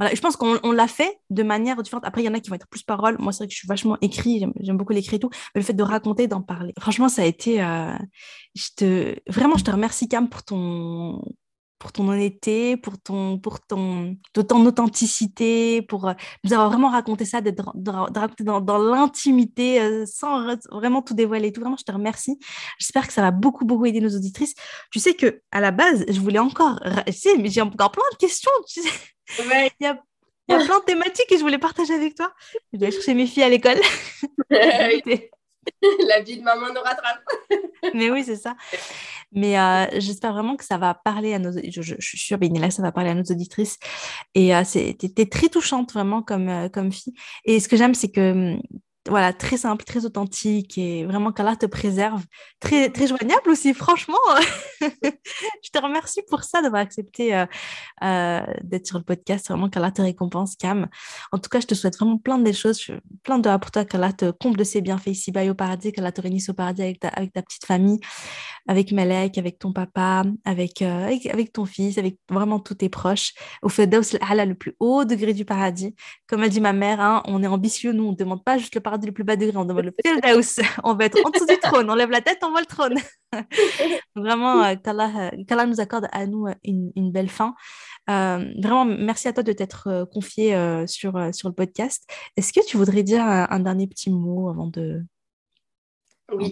Je 0.00 0.20
pense 0.20 0.36
qu'on 0.36 0.72
l'a 0.72 0.88
fait 0.88 1.18
de 1.28 1.42
manière 1.42 1.82
différente. 1.82 2.04
Après, 2.06 2.22
il 2.22 2.24
y 2.24 2.28
en 2.28 2.34
a 2.34 2.40
qui 2.40 2.48
vont 2.48 2.56
être 2.56 2.68
plus 2.68 2.82
paroles. 2.82 3.16
Moi, 3.18 3.32
c'est 3.32 3.38
vrai 3.38 3.48
que 3.48 3.52
je 3.52 3.58
suis 3.58 3.68
vachement 3.68 3.98
écrit, 4.00 4.44
j'aime 4.60 4.76
beaucoup 4.76 4.92
l'écrit 4.92 5.16
et 5.16 5.18
tout. 5.18 5.30
Mais 5.54 5.60
le 5.60 5.64
fait 5.64 5.74
de 5.74 5.82
raconter, 5.82 6.26
d'en 6.26 6.40
parler, 6.40 6.72
franchement, 6.78 7.08
ça 7.08 7.22
a 7.22 7.26
été. 7.26 7.62
Euh, 7.62 7.92
je 8.54 8.68
te, 8.76 9.16
vraiment, 9.30 9.56
je 9.56 9.64
te 9.64 9.70
remercie, 9.70 10.08
Cam, 10.08 10.28
pour 10.28 10.42
ton, 10.42 11.22
pour 11.80 11.92
ton 11.92 12.06
honnêteté, 12.08 12.76
pour 12.76 13.00
ton, 13.00 13.38
pour 13.38 13.58
ton, 13.60 14.16
ton 14.34 14.66
authenticité, 14.66 15.80
pour 15.80 16.08
euh, 16.08 16.12
nous 16.44 16.52
avoir 16.52 16.68
vraiment 16.68 16.90
raconté 16.90 17.24
ça, 17.24 17.40
de, 17.40 17.50
raconter 18.16 18.44
dans, 18.44 18.60
dans 18.60 18.78
l'intimité, 18.78 19.80
euh, 19.80 20.04
sans 20.06 20.56
vraiment 20.70 21.00
tout 21.00 21.14
dévoiler 21.14 21.48
et 21.48 21.52
tout. 21.52 21.62
Vraiment, 21.62 21.78
je 21.78 21.84
te 21.84 21.90
remercie. 21.90 22.38
J'espère 22.78 23.06
que 23.06 23.14
ça 23.14 23.22
va 23.22 23.30
beaucoup, 23.30 23.64
beaucoup 23.64 23.86
aider 23.86 24.00
nos 24.00 24.14
auditrices. 24.14 24.54
Tu 24.92 25.00
sais 25.00 25.14
que 25.14 25.40
à 25.50 25.60
la 25.60 25.70
base, 25.70 26.04
je 26.06 26.20
voulais 26.20 26.38
encore, 26.38 26.78
tu 27.06 27.12
sais, 27.14 27.36
mais 27.38 27.48
j'ai 27.48 27.62
encore 27.62 27.90
plein 27.90 28.02
de 28.12 28.18
questions. 28.18 28.52
Tu 28.68 28.82
sais. 28.82 28.88
Il 29.38 29.70
y 29.80 29.86
a, 29.86 29.94
plein 30.46 30.80
de 30.80 30.84
thématiques 30.84 31.28
que 31.30 31.36
je 31.36 31.42
voulais 31.42 31.58
partager 31.58 31.94
avec 31.94 32.14
toi. 32.14 32.30
Je 32.72 32.78
dois 32.78 32.90
chercher 32.90 33.14
mes 33.14 33.26
filles 33.26 33.44
à 33.44 33.48
l'école. 33.48 33.78
La 36.08 36.20
vie 36.20 36.38
de 36.38 36.42
maman 36.42 36.68
nous 36.68 36.80
rattrape. 36.80 37.22
Mais 37.94 38.10
oui, 38.10 38.24
c'est 38.24 38.36
ça. 38.36 38.56
Mais 39.32 39.58
euh, 39.58 39.86
j'espère 39.98 40.32
vraiment 40.32 40.56
que 40.56 40.64
ça 40.64 40.78
va 40.78 40.94
parler 40.94 41.34
à 41.34 41.38
nos... 41.38 41.52
Je, 41.52 41.82
je, 41.82 41.94
suis 42.00 42.18
sûre, 42.18 42.38
là, 42.40 42.70
ça 42.70 42.82
va 42.82 42.92
parler 42.92 43.10
à 43.10 43.14
nos 43.14 43.24
auditrices. 43.24 43.78
Et 44.34 44.54
euh, 44.54 44.64
c'était 44.64 45.26
très 45.26 45.48
touchante, 45.48 45.92
vraiment, 45.92 46.22
comme, 46.22 46.48
euh, 46.48 46.68
comme 46.68 46.92
fille. 46.92 47.14
Et 47.44 47.60
ce 47.60 47.68
que 47.68 47.76
j'aime, 47.76 47.94
c'est 47.94 48.10
que 48.10 48.54
hum, 48.54 48.62
voilà, 49.08 49.32
très 49.32 49.56
simple, 49.56 49.84
très 49.84 50.04
authentique 50.04 50.76
et 50.76 51.06
vraiment 51.06 51.32
qu'Allah 51.32 51.56
te 51.56 51.64
préserve. 51.64 52.22
Très, 52.60 52.90
très 52.90 53.06
joignable 53.06 53.48
aussi, 53.48 53.72
franchement. 53.72 54.18
je 54.80 55.70
te 55.72 55.78
remercie 55.82 56.20
pour 56.28 56.44
ça, 56.44 56.60
d'avoir 56.60 56.82
accepté 56.82 57.34
euh, 57.34 57.46
euh, 58.04 58.42
d'être 58.62 58.86
sur 58.86 58.98
le 58.98 59.04
podcast. 59.04 59.48
Vraiment 59.48 59.70
qu'Allah 59.70 59.90
te 59.90 60.02
récompense, 60.02 60.54
Cam. 60.56 60.86
En 61.32 61.38
tout 61.38 61.48
cas, 61.48 61.60
je 61.60 61.66
te 61.66 61.74
souhaite 61.74 61.96
vraiment 61.96 62.18
plein 62.18 62.38
de 62.38 62.52
choses, 62.52 62.90
plein 63.22 63.38
de 63.38 63.56
pour 63.56 63.70
toi, 63.70 63.86
qu'Allah 63.86 64.12
te 64.12 64.30
comble 64.32 64.58
de 64.58 64.64
ses 64.64 64.82
bienfaits 64.82 65.08
ici-bas 65.08 65.46
au 65.46 65.54
paradis, 65.54 65.92
qu'Allah 65.92 66.12
te 66.12 66.20
réunisse 66.20 66.50
au 66.50 66.54
paradis 66.54 66.82
avec 66.82 67.00
ta, 67.00 67.08
avec 67.08 67.32
ta 67.32 67.40
petite 67.40 67.64
famille, 67.64 68.00
avec 68.68 68.92
Malek, 68.92 69.38
avec 69.38 69.58
ton 69.58 69.72
papa, 69.72 70.24
avec, 70.44 70.82
euh, 70.82 71.06
avec, 71.06 71.52
ton 71.52 71.64
fils, 71.64 71.96
avec 71.96 72.18
vraiment 72.30 72.60
tous 72.60 72.74
tes 72.74 72.90
proches. 72.90 73.32
Au 73.62 73.70
fait 73.70 73.86
le 73.86 74.52
plus 74.54 74.74
haut 74.78 75.04
degré 75.04 75.32
du 75.32 75.44
paradis. 75.44 75.94
Comme 76.26 76.42
a 76.42 76.48
dit 76.48 76.60
ma 76.60 76.72
mère, 76.72 77.00
hein, 77.00 77.22
on 77.26 77.42
est 77.42 77.46
ambitieux, 77.46 77.92
nous, 77.92 78.04
on 78.04 78.10
ne 78.12 78.16
demande 78.16 78.44
pas 78.44 78.58
juste 78.58 78.74
le 78.74 78.80
paradis 78.80 78.89
le 78.96 79.12
plus 79.12 79.24
bas 79.24 79.36
degré, 79.36 79.56
on 79.56 79.64
demande 79.64 79.84
le 79.84 79.94
Firdaus. 80.04 80.60
on 80.84 80.94
va 80.94 81.06
être 81.06 81.18
en 81.24 81.30
dessous 81.30 81.46
du 81.46 81.58
trône, 81.58 81.90
on 81.90 81.94
lève 81.94 82.10
la 82.10 82.20
tête, 82.20 82.38
on 82.42 82.50
voit 82.50 82.60
le 82.60 82.66
trône. 82.66 82.94
vraiment, 84.16 84.62
euh, 84.64 84.74
euh, 84.74 85.30
qu'Allah 85.46 85.66
nous 85.66 85.80
accorde 85.80 86.08
à 86.12 86.26
nous 86.26 86.46
euh, 86.46 86.54
une, 86.64 87.12
belle 87.12 87.30
fin. 87.30 87.54
vraiment, 88.06 88.84
merci 88.84 89.28
à 89.28 89.32
toi 89.32 89.42
de 89.42 89.52
t'être 89.52 90.08
confié 90.12 90.56
sur, 90.86 91.12
sur 91.34 91.48
le 91.48 91.54
podcast. 91.54 92.08
Est-ce 92.36 92.52
que 92.52 92.64
tu 92.66 92.76
voudrais 92.76 93.02
dire 93.02 93.22
un, 93.24 93.60
dernier 93.60 93.86
petit 93.86 94.10
mot 94.10 94.48
avant 94.48 94.66
de... 94.66 95.02
Oui. 96.32 96.50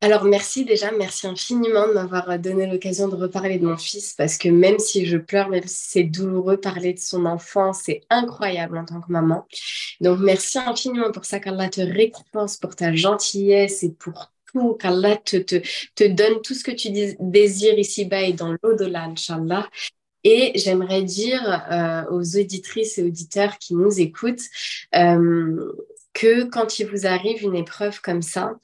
Alors 0.00 0.22
merci 0.22 0.64
déjà, 0.64 0.92
merci 0.92 1.26
infiniment 1.26 1.88
de 1.88 1.94
m'avoir 1.94 2.38
donné 2.38 2.68
l'occasion 2.68 3.08
de 3.08 3.16
reparler 3.16 3.58
de 3.58 3.66
mon 3.66 3.76
fils 3.76 4.14
parce 4.14 4.38
que 4.38 4.48
même 4.48 4.78
si 4.78 5.06
je 5.06 5.16
pleure, 5.16 5.48
même 5.48 5.66
si 5.66 5.90
c'est 5.90 6.04
douloureux, 6.04 6.56
parler 6.56 6.92
de 6.92 7.00
son 7.00 7.26
enfant, 7.26 7.72
c'est 7.72 8.02
incroyable 8.08 8.78
en 8.78 8.84
tant 8.84 9.00
que 9.00 9.10
maman. 9.10 9.44
Donc 10.00 10.20
merci 10.20 10.58
infiniment 10.58 11.10
pour 11.10 11.24
ça, 11.24 11.40
qu'Allah 11.40 11.68
te 11.68 11.80
récompense 11.80 12.58
pour 12.58 12.76
ta 12.76 12.94
gentillesse 12.94 13.82
et 13.82 13.90
pour 13.90 14.30
tout, 14.52 14.74
qu'Allah 14.74 15.16
te, 15.16 15.36
te, 15.36 15.56
te, 15.96 16.04
donne 16.04 16.42
tout 16.42 16.54
ce 16.54 16.62
que 16.62 16.70
tu 16.70 16.90
désires 17.18 17.78
ici-bas 17.78 18.22
et 18.22 18.32
dans 18.32 18.54
l'au-delà, 18.62 19.02
Inch'Allah. 19.06 19.68
Et 20.22 20.52
j'aimerais 20.54 21.02
dire 21.02 21.42
euh, 21.72 22.04
aux 22.10 22.36
auditrices 22.36 22.98
et 22.98 23.02
auditeurs 23.02 23.58
qui 23.58 23.74
nous 23.74 23.98
écoutent 23.98 24.46
euh, 24.94 25.72
que 26.12 26.44
quand 26.44 26.78
il 26.78 26.86
vous 26.86 27.06
arrive 27.06 27.42
une 27.42 27.56
épreuve 27.56 28.00
comme 28.00 28.22
ça, 28.22 28.54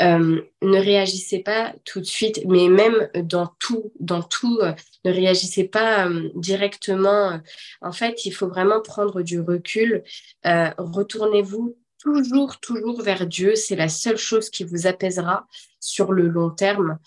euh, 0.00 0.40
ne 0.62 0.78
réagissez 0.78 1.40
pas 1.40 1.74
tout 1.84 2.00
de 2.00 2.06
suite, 2.06 2.40
mais 2.46 2.68
même 2.68 3.10
dans 3.22 3.48
tout, 3.58 3.92
dans 4.00 4.22
tout, 4.22 4.58
euh, 4.62 4.72
ne 5.04 5.12
réagissez 5.12 5.64
pas 5.64 6.08
euh, 6.08 6.30
directement. 6.36 7.40
En 7.82 7.92
fait, 7.92 8.24
il 8.24 8.30
faut 8.30 8.48
vraiment 8.48 8.80
prendre 8.80 9.22
du 9.22 9.40
recul. 9.40 10.02
Retournez-vous 10.44 11.76
toujours, 11.98 12.60
toujours 12.60 13.02
vers 13.02 13.26
Dieu. 13.26 13.56
C'est 13.56 13.76
la 13.76 13.88
seule 13.88 14.16
chose 14.16 14.48
qui 14.48 14.64
vous 14.64 14.86
apaisera 14.86 15.46
sur 15.80 16.12
le 16.12 16.28
long 16.28 16.50
terme. 16.50 16.98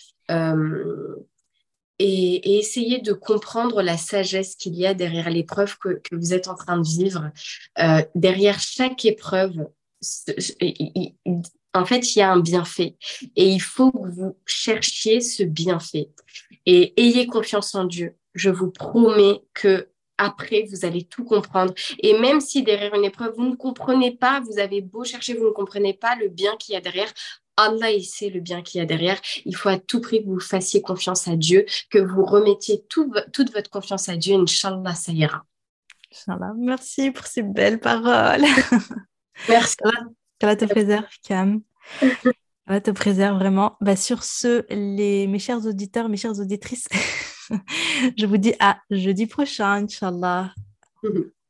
Et, 1.99 2.57
essayez 2.57 2.99
de 2.99 3.13
comprendre 3.13 3.81
la 3.81 3.97
sagesse 3.97 4.55
qu'il 4.55 4.75
y 4.75 4.85
a 4.85 4.93
derrière 4.93 5.29
l'épreuve 5.29 5.77
que, 5.77 5.99
que, 6.03 6.15
vous 6.15 6.33
êtes 6.33 6.47
en 6.47 6.55
train 6.55 6.77
de 6.77 6.87
vivre. 6.87 7.31
derrière 8.13 8.59
chaque 8.59 9.05
épreuve, 9.05 9.67
en 11.73 11.85
fait, 11.85 12.15
il 12.15 12.19
y 12.19 12.21
a 12.21 12.31
un 12.31 12.39
bienfait 12.39 12.95
et 13.35 13.49
il 13.49 13.61
faut 13.61 13.91
que 13.91 14.09
vous 14.09 14.37
cherchiez 14.45 15.21
ce 15.21 15.43
bienfait 15.43 16.09
et 16.65 16.93
ayez 17.01 17.27
confiance 17.27 17.75
en 17.75 17.85
Dieu. 17.85 18.15
Je 18.33 18.49
vous 18.49 18.71
promets 18.71 19.41
que 19.53 19.89
après, 20.17 20.65
vous 20.69 20.85
allez 20.85 21.03
tout 21.03 21.23
comprendre. 21.23 21.73
Et 21.99 22.17
même 22.19 22.39
si 22.39 22.63
derrière 22.63 22.93
une 22.93 23.03
épreuve, 23.03 23.33
vous 23.35 23.49
ne 23.49 23.55
comprenez 23.55 24.11
pas, 24.11 24.41
vous 24.41 24.59
avez 24.59 24.81
beau 24.81 25.03
chercher, 25.03 25.33
vous 25.33 25.45
ne 25.45 25.51
comprenez 25.51 25.93
pas 25.93 26.15
le 26.15 26.29
bien 26.29 26.55
qu'il 26.57 26.73
y 26.73 26.77
a 26.77 26.81
derrière, 26.81 27.11
Allah, 27.57 27.91
il 27.91 28.03
sait 28.03 28.29
le 28.29 28.39
bien 28.39 28.61
qu'il 28.61 28.79
y 28.79 28.81
a 28.81 28.85
derrière. 28.85 29.19
Il 29.45 29.55
faut 29.55 29.69
à 29.69 29.77
tout 29.77 30.01
prix 30.01 30.23
que 30.23 30.29
vous 30.29 30.39
fassiez 30.39 30.81
confiance 30.81 31.27
à 31.27 31.35
Dieu, 31.35 31.65
que 31.89 31.99
vous 31.99 32.25
remettiez 32.25 32.83
toute 32.87 33.53
votre 33.53 33.69
confiance 33.69 34.09
à 34.09 34.15
Dieu. 34.15 34.35
Inch'Allah, 34.35 34.95
ça 34.95 35.11
ira. 35.11 35.45
Inch'Allah. 36.11 36.53
Merci 36.57 37.11
pour 37.11 37.25
ces 37.25 37.43
belles 37.43 37.79
paroles. 37.79 38.45
Merci. 39.49 39.77
Qu'Allah 40.43 40.57
te 40.57 40.65
préserve, 40.65 41.05
Cam. 41.25 41.61
Qu'Allah 42.01 42.81
te 42.81 42.91
préserve 42.91 43.37
vraiment. 43.37 43.77
Bah, 43.79 43.95
sur 43.95 44.25
ce, 44.25 44.65
les, 44.69 45.25
mes 45.25 45.39
chers 45.39 45.65
auditeurs, 45.65 46.09
mes 46.09 46.17
chères 46.17 46.37
auditrices, 46.37 46.89
je 48.17 48.25
vous 48.25 48.35
dis 48.35 48.53
à 48.59 48.77
jeudi 48.89 49.25
prochain, 49.25 49.85
Inch'Allah. 49.85 50.53